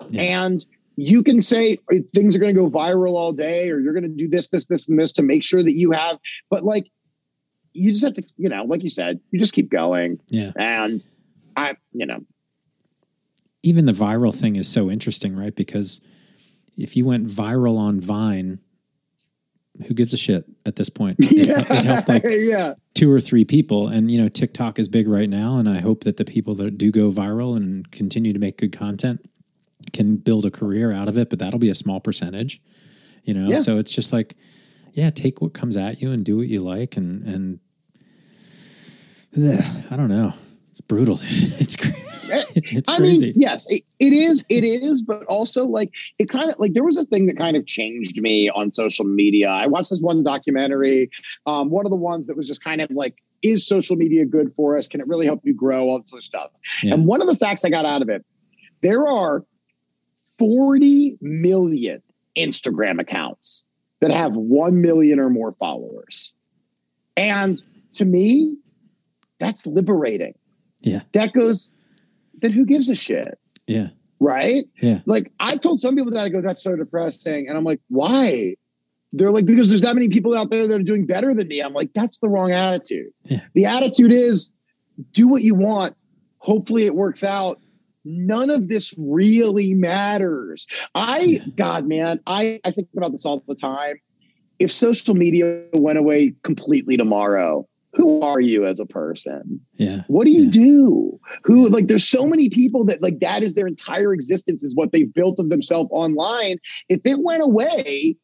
Yeah. 0.09 0.45
And 0.45 0.65
you 0.97 1.23
can 1.23 1.41
say 1.41 1.79
"Uh, 1.93 1.99
things 2.13 2.37
are 2.37 2.39
going 2.39 2.55
to 2.55 2.61
go 2.61 2.69
viral 2.71 3.15
all 3.15 3.33
day, 3.33 3.71
or 3.71 3.79
you're 3.81 3.95
going 3.95 4.03
to 4.03 4.09
do 4.09 4.29
this, 4.29 4.49
this, 4.49 4.67
this, 4.67 4.89
and 4.89 4.99
this 4.99 5.13
to 5.13 5.23
make 5.23 5.43
sure 5.43 5.63
that 5.63 5.77
you 5.77 5.93
have, 5.93 6.19
but 6.51 6.65
like, 6.65 6.91
you 7.75 7.91
just 7.91 8.05
have 8.05 8.13
to, 8.15 8.23
you 8.37 8.51
know, 8.51 8.65
like 8.65 8.83
you 8.83 8.91
said, 8.91 9.19
you 9.31 9.39
just 9.39 9.55
keep 9.55 9.71
going. 9.71 10.21
Yeah. 10.29 10.53
And 10.57 11.03
I, 11.57 11.77
you 11.93 12.05
know, 12.05 12.21
even 13.63 13.87
the 13.87 13.93
viral 13.93 14.35
thing 14.35 14.57
is 14.57 14.69
so 14.69 14.91
interesting, 14.91 15.35
right? 15.37 15.55
Because 15.55 16.01
if 16.77 16.97
you 16.97 17.05
went 17.05 17.27
viral 17.27 17.79
on 17.79 18.01
Vine, 18.01 18.59
who 19.87 19.95
gives 19.95 20.13
a 20.13 20.17
shit 20.17 20.45
at 20.67 20.77
this 20.77 20.89
point? 20.89 21.17
Yeah, 21.33 21.59
it 21.59 21.85
helped 21.85 22.09
like 22.09 22.25
yeah, 22.27 22.75
two 22.95 23.11
or 23.11 23.21
three 23.21 23.45
people. 23.45 23.89
And, 23.89 24.11
you 24.11 24.21
know, 24.21 24.29
TikTok 24.29 24.79
is 24.79 24.89
big 24.89 25.09
right 25.09 25.29
now. 25.29 25.59
And 25.59 25.69
I 25.69 25.81
hope 25.81 26.05
that 26.05 26.17
the 26.17 26.25
people 26.25 26.55
that 26.57 26.79
do 26.79 26.91
go 26.91 27.11
viral 27.11 27.57
and 27.57 27.91
continue 27.91 28.33
to 28.33 28.39
make 28.39 28.59
good 28.59 28.73
content 28.73 29.25
can 29.93 30.17
build 30.17 30.45
a 30.45 30.51
career 30.51 30.93
out 30.93 31.09
of 31.09 31.19
it, 31.19 31.31
but 31.31 31.39
that'll 31.39 31.59
be 31.59 31.71
a 31.71 31.75
small 31.75 32.01
percentage, 32.01 32.61
you 33.25 33.35
know? 33.35 33.51
Yeah. 33.51 33.57
So 33.57 33.79
it's 33.79 33.93
just 33.93 34.13
like, 34.13 34.37
yeah, 34.93 35.11
take 35.11 35.41
what 35.41 35.55
comes 35.55 35.77
at 35.77 36.01
you 36.03 36.13
and 36.13 36.25
do 36.25 36.37
what 36.37 36.49
you 36.49 36.61
like. 36.61 36.97
And, 36.97 37.27
and 37.27 37.61
Ugh, 39.37 39.65
I 39.91 39.97
don't 39.97 40.09
know. 40.09 40.35
It's 40.71 40.81
brutal, 40.81 41.17
dude. 41.17 41.61
It's, 41.61 41.77
cra- 41.77 41.95
it's 42.55 42.89
I 42.89 42.97
crazy. 42.97 43.27
mean, 43.27 43.35
yes, 43.37 43.67
it, 43.71 43.83
it 43.99 44.13
is. 44.13 44.45
It 44.49 44.65
is, 44.65 45.03
but 45.03 45.25
also 45.25 45.67
like 45.67 45.93
it 46.19 46.29
kind 46.29 46.49
of 46.49 46.59
like 46.59 46.75
there 46.75 46.85
was 46.85 46.97
a 46.97 47.05
thing 47.05 47.27
that 47.27 47.37
kind 47.37 47.57
of 47.57 47.67
changed 47.67 48.21
me 48.21 48.49
on 48.51 48.71
social 48.71 49.05
media. 49.05 49.49
I 49.49 49.67
watched 49.67 49.91
this 49.91 50.01
one 50.01 50.23
documentary, 50.23 51.11
um, 51.47 51.71
one 51.71 51.85
of 51.87 51.91
the 51.91 51.97
ones 51.97 52.27
that 52.27 52.37
was 52.37 52.49
just 52.49 52.65
kind 52.65 52.81
of 52.81 52.91
like, 52.91 53.23
is 53.43 53.67
social 53.67 53.97
media 53.97 54.25
good 54.25 54.53
for 54.55 54.77
us? 54.77 54.89
Can 54.89 55.01
it 55.01 55.09
really 55.09 55.27
help 55.27 55.41
you 55.45 55.55
grow? 55.55 55.89
All 55.89 56.01
this 56.01 56.11
sort 56.11 56.21
of 56.21 56.25
stuff. 56.25 56.51
Yeah. 56.83 56.95
And 56.95 57.07
one 57.07 57.21
of 57.21 57.29
the 57.29 57.35
facts 57.35 57.65
I 57.65 57.71
got 57.71 57.85
out 57.85 58.03
of 58.03 58.09
it, 58.09 58.25
there 58.81 59.07
are 59.07 59.45
40 60.39 61.19
million 61.21 62.03
Instagram 62.37 63.01
accounts 63.01 63.65
that 64.01 64.11
have 64.11 64.37
1 64.37 64.81
million 64.81 65.21
or 65.21 65.31
more 65.31 65.53
followers. 65.53 66.35
And 67.17 67.63
to 67.95 68.05
me, 68.05 68.57
that's 69.39 69.67
liberating. 69.67 70.35
Yeah. 70.81 71.03
That 71.13 71.33
goes, 71.33 71.73
then 72.43 72.53
who 72.53 72.65
gives 72.67 72.89
a 72.89 72.95
shit? 72.95 73.39
yeah. 73.67 73.89
Right? 74.21 74.65
Yeah. 74.81 75.01
Like 75.05 75.33
I've 75.41 75.61
told 75.61 75.81
some 75.81 75.97
people 75.97 76.13
that 76.13 76.21
I 76.21 76.29
go, 76.29 76.41
that's 76.41 76.63
so 76.63 76.77
depressing. 76.77 77.49
And 77.49 77.59
I'm 77.59 77.65
like, 77.65 77.81
why? 77.89 78.55
They're 79.11 79.33
like, 79.33 79.47
because 79.47 79.69
there's 79.69 79.81
that 79.81 79.95
many 79.97 80.09
people 80.09 80.37
out 80.37 80.49
there 80.51 80.67
that 80.69 80.81
are 80.81 80.85
doing 80.85 81.07
better 81.07 81.35
than 81.35 81.49
me. 81.49 81.61
I'm 81.61 81.73
like, 81.73 81.93
that's 81.93 82.21
the 82.21 82.29
wrong 82.29 82.53
attitude. 82.53 83.13
Yeah. 83.25 83.41
The 83.55 83.65
attitude 83.65 84.13
is 84.13 84.51
do 85.11 85.27
what 85.27 85.43
you 85.43 85.57
want. 85.57 85.97
Hopefully 86.39 86.87
it 86.87 86.95
works 86.95 87.25
out. 87.25 87.61
None 88.05 88.49
of 88.49 88.69
this 88.69 88.95
really 88.97 89.75
matters. 89.75 90.69
I, 90.95 91.21
Yeah. 91.21 91.45
God, 91.57 91.89
man, 91.89 92.21
I, 92.29 92.61
I 92.65 92.71
think 92.71 92.89
about 92.97 93.11
this 93.11 93.27
all 93.27 93.43
the 93.49 93.57
time. 93.57 93.97
If 94.61 94.71
social 94.71 95.17
media 95.17 95.65
went 95.73 95.99
away 95.99 96.35
completely 96.45 96.97
tomorrow, 96.97 97.69
who 97.93 98.21
are 98.23 98.41
you 98.41 98.67
as 98.67 98.81
a 98.81 98.87
person? 98.87 99.61
Yeah. 99.75 100.03
What 100.09 100.25
do 100.25 100.31
you 100.31 100.45
Yeah. 100.45 100.51
do? 100.51 101.21
Who 101.45 101.69
like 101.69 101.89
there's 101.89 102.09
so 102.09 102.27
many 102.27 102.49
people 102.49 102.85
that 102.87 103.03
like 103.03 103.21
that 103.21 103.43
is 103.43 103.55
their 103.55 103.67
entire 103.67 104.15
existence 104.15 104.63
is 104.63 104.75
what 104.75 104.93
they've 104.93 105.13
built 105.13 105.39
of 105.39 105.51
themselves 105.51 105.91
online. 105.93 106.57
If 106.89 107.01
it 107.05 107.19
went 107.23 107.43
away, 107.43 108.17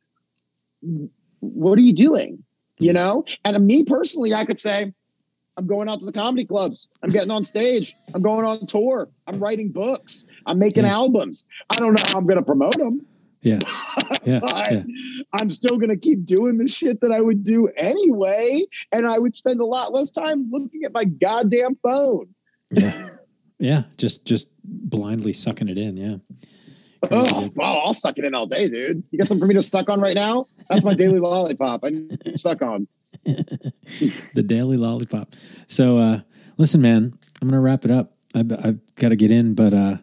what 1.40 1.78
are 1.78 1.82
you 1.82 1.92
doing? 1.92 2.42
You 2.78 2.92
know? 2.92 3.24
And 3.44 3.54
to 3.54 3.60
me 3.60 3.84
personally, 3.84 4.32
I 4.34 4.44
could 4.44 4.58
say, 4.58 4.92
I'm 5.56 5.66
going 5.66 5.88
out 5.88 5.98
to 6.00 6.06
the 6.06 6.12
comedy 6.12 6.44
clubs. 6.44 6.86
I'm 7.02 7.10
getting 7.10 7.32
on 7.32 7.42
stage. 7.42 7.96
I'm 8.14 8.22
going 8.22 8.44
on 8.44 8.64
tour. 8.66 9.08
I'm 9.26 9.40
writing 9.40 9.70
books. 9.70 10.24
I'm 10.46 10.58
making 10.58 10.84
Yeah. 10.84 10.92
albums. 10.94 11.46
I 11.70 11.76
don't 11.76 11.94
know 11.94 12.02
how 12.06 12.18
I'm 12.18 12.26
going 12.26 12.38
to 12.38 12.44
promote 12.44 12.76
them, 12.78 13.04
Yeah. 13.42 13.58
Yeah. 14.24 14.40
Yeah. 14.70 14.82
I'm 15.32 15.48
still 15.50 15.78
going 15.78 15.88
to 15.88 15.96
keep 15.96 16.26
doing 16.26 16.58
the 16.58 16.68
shit 16.68 17.00
that 17.00 17.12
I 17.12 17.20
would 17.22 17.42
do 17.44 17.68
anyway. 17.76 18.62
And 18.92 19.06
I 19.06 19.18
would 19.18 19.34
spend 19.34 19.60
a 19.60 19.64
lot 19.64 19.94
less 19.94 20.10
time 20.10 20.48
looking 20.50 20.84
at 20.84 20.92
my 20.92 21.04
goddamn 21.04 21.78
phone. 21.82 22.28
Yeah. 22.70 23.10
Yeah. 23.58 23.84
Just 23.96 24.26
just 24.26 24.50
blindly 24.64 25.32
sucking 25.32 25.68
it 25.68 25.78
in. 25.78 25.96
Yeah. 25.96 26.16
Crazy, 27.08 27.32
Oh, 27.34 27.50
well, 27.54 27.82
I'll 27.86 27.94
suck 27.94 28.18
it 28.18 28.24
in 28.24 28.34
all 28.34 28.46
day, 28.46 28.68
dude. 28.68 29.02
You 29.10 29.18
got 29.18 29.28
something 29.28 29.42
for 29.42 29.46
me 29.46 29.54
to 29.54 29.62
suck 29.62 29.88
on 29.88 30.00
right 30.00 30.16
now? 30.16 30.48
That's 30.68 30.84
my 30.84 30.94
daily 30.94 31.20
lollipop. 31.20 31.84
I 31.84 31.90
need 31.90 32.20
to 32.24 32.36
suck 32.36 32.60
on. 32.60 32.86
the 33.24 34.42
daily 34.44 34.76
lollipop. 34.76 35.34
So 35.66 35.96
uh 35.98 36.20
listen, 36.58 36.82
man, 36.82 37.16
I'm 37.40 37.48
gonna 37.48 37.62
wrap 37.62 37.84
it 37.84 37.90
up. 37.90 38.12
I've, 38.34 38.52
I've 38.52 38.94
got 38.96 39.08
to 39.08 39.16
get 39.16 39.30
in, 39.30 39.54
but 39.54 39.72
uh 39.72 39.96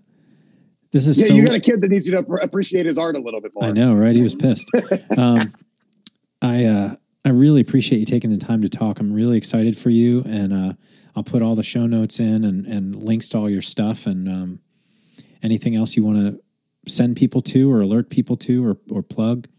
this 0.96 1.10
is 1.10 1.20
Yeah, 1.20 1.26
so 1.26 1.34
you 1.34 1.46
got 1.46 1.58
a 1.58 1.60
kid 1.60 1.82
that 1.82 1.92
needs 1.92 2.08
you 2.08 2.16
to 2.16 2.26
appreciate 2.42 2.86
his 2.86 2.98
art 2.98 3.18
a 3.18 3.20
little 3.20 3.42
bit 3.42 3.52
more. 3.54 3.66
I 3.66 3.72
know, 3.72 3.94
right? 3.94 4.16
He 4.16 4.22
was 4.22 4.34
pissed. 4.34 4.72
um, 5.18 5.54
I 6.42 6.64
uh, 6.64 6.96
I 7.26 7.30
really 7.30 7.60
appreciate 7.60 8.00
you 8.00 8.06
taking 8.06 8.32
the 8.32 8.38
time 8.38 8.62
to 8.62 8.70
talk. 8.70 9.02
I'm 9.02 9.10
really 9.10 9.38
excited 9.38 9.78
for 9.78 9.90
you, 9.90 10.24
and 10.26 10.54
uh, 10.54 10.74
I'll 11.14 11.24
put 11.24 11.42
all 11.42 11.54
the 11.54 11.64
show 11.64 11.86
notes 11.86 12.22
in 12.22 12.46
and, 12.46 12.66
and 12.66 12.96
links 12.96 13.28
to 13.30 13.38
all 13.38 13.50
your 13.50 13.62
stuff 13.62 14.06
and 14.06 14.30
um, 14.30 14.60
anything 15.44 15.76
else 15.76 15.98
you 15.98 16.06
want 16.06 16.18
to 16.18 16.90
send 16.90 17.18
people 17.18 17.42
to 17.42 17.70
or 17.70 17.82
alert 17.82 18.10
people 18.10 18.38
to 18.38 18.66
or 18.66 18.78
or 18.90 19.04
plug. 19.04 19.50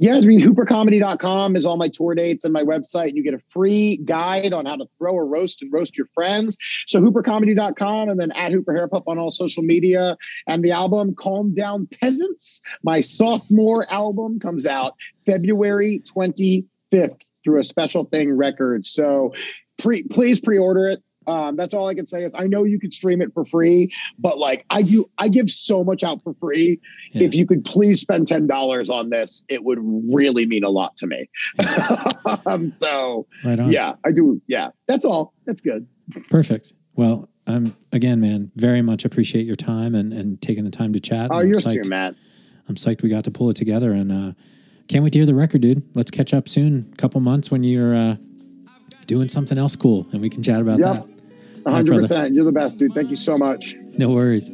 Yeah, 0.00 0.14
I 0.14 0.20
mean, 0.20 0.40
hoopercomedy.com 0.40 1.56
is 1.56 1.66
all 1.66 1.76
my 1.76 1.88
tour 1.88 2.14
dates 2.14 2.44
and 2.44 2.52
my 2.52 2.62
website. 2.62 3.14
You 3.14 3.24
get 3.24 3.34
a 3.34 3.40
free 3.50 3.96
guide 4.04 4.52
on 4.52 4.64
how 4.64 4.76
to 4.76 4.86
throw 4.96 5.18
a 5.18 5.24
roast 5.24 5.60
and 5.60 5.72
roast 5.72 5.98
your 5.98 6.06
friends. 6.14 6.56
So 6.86 7.00
hoopercomedy.com 7.00 8.08
and 8.08 8.20
then 8.20 8.30
at 8.32 8.52
Hooper 8.52 8.72
Hairpup 8.72 9.02
on 9.08 9.18
all 9.18 9.32
social 9.32 9.64
media. 9.64 10.16
And 10.46 10.64
the 10.64 10.70
album 10.70 11.16
Calm 11.16 11.52
Down 11.52 11.88
Peasants, 12.00 12.62
my 12.84 13.00
sophomore 13.00 13.90
album, 13.92 14.38
comes 14.38 14.66
out 14.66 14.94
February 15.26 16.00
25th 16.04 17.24
through 17.42 17.58
a 17.58 17.64
special 17.64 18.04
thing 18.04 18.36
record. 18.36 18.86
So 18.86 19.34
pre- 19.78 20.04
please 20.04 20.40
pre-order 20.40 20.90
it. 20.90 21.02
Um, 21.28 21.56
that's 21.56 21.74
all 21.74 21.86
I 21.86 21.94
can 21.94 22.06
say 22.06 22.22
is 22.22 22.34
I 22.34 22.46
know 22.46 22.64
you 22.64 22.78
could 22.78 22.92
stream 22.92 23.20
it 23.20 23.32
for 23.34 23.44
free, 23.44 23.92
but 24.18 24.38
like 24.38 24.64
I 24.70 24.82
do, 24.82 25.04
I 25.18 25.28
give 25.28 25.50
so 25.50 25.84
much 25.84 26.02
out 26.02 26.22
for 26.22 26.32
free. 26.34 26.80
Yeah. 27.12 27.24
If 27.24 27.34
you 27.34 27.46
could 27.46 27.64
please 27.64 28.00
spend 28.00 28.26
ten 28.26 28.46
dollars 28.46 28.88
on 28.88 29.10
this, 29.10 29.44
it 29.48 29.64
would 29.64 29.78
really 29.82 30.46
mean 30.46 30.64
a 30.64 30.70
lot 30.70 30.96
to 30.96 31.06
me. 31.06 31.28
um, 32.46 32.70
so 32.70 33.26
Right 33.44 33.60
yeah, 33.70 33.94
I 34.04 34.12
do. 34.12 34.40
Yeah, 34.46 34.70
that's 34.86 35.04
all. 35.04 35.34
That's 35.46 35.60
good. 35.60 35.86
Perfect. 36.30 36.72
Well, 36.96 37.28
I'm 37.46 37.76
again, 37.92 38.20
man, 38.20 38.50
very 38.56 38.82
much 38.82 39.04
appreciate 39.04 39.46
your 39.46 39.56
time 39.56 39.94
and, 39.94 40.12
and 40.12 40.40
taking 40.40 40.64
the 40.64 40.70
time 40.70 40.92
to 40.94 41.00
chat. 41.00 41.28
Oh, 41.30 41.36
I'm 41.40 41.48
yours 41.48 41.66
psyched, 41.66 41.84
too, 41.84 41.88
Matt. 41.88 42.14
I'm 42.68 42.74
psyched 42.74 43.02
we 43.02 43.08
got 43.08 43.24
to 43.24 43.30
pull 43.30 43.50
it 43.50 43.56
together 43.56 43.92
and 43.92 44.12
uh, 44.12 44.32
can't 44.88 45.02
wait 45.04 45.12
to 45.14 45.18
hear 45.18 45.26
the 45.26 45.34
record, 45.34 45.60
dude. 45.62 45.82
Let's 45.94 46.10
catch 46.10 46.34
up 46.34 46.48
soon. 46.48 46.92
couple 46.98 47.20
months 47.20 47.50
when 47.50 47.62
you're 47.62 47.94
uh, 47.94 48.16
doing 49.06 49.28
something 49.28 49.56
else 49.58 49.76
cool 49.76 50.06
and 50.12 50.20
we 50.20 50.28
can 50.30 50.42
chat 50.42 50.60
about 50.60 50.78
Yep. 50.78 50.94
that. 50.96 51.17
One 51.68 51.74
right, 51.74 51.78
hundred 51.80 51.92
brother. 51.92 52.02
percent. 52.02 52.34
You're 52.34 52.44
the 52.44 52.52
best, 52.52 52.78
dude. 52.78 52.94
Thank 52.94 53.10
you 53.10 53.16
so 53.16 53.36
much. 53.36 53.76
No 53.98 54.08
worries. 54.10 54.50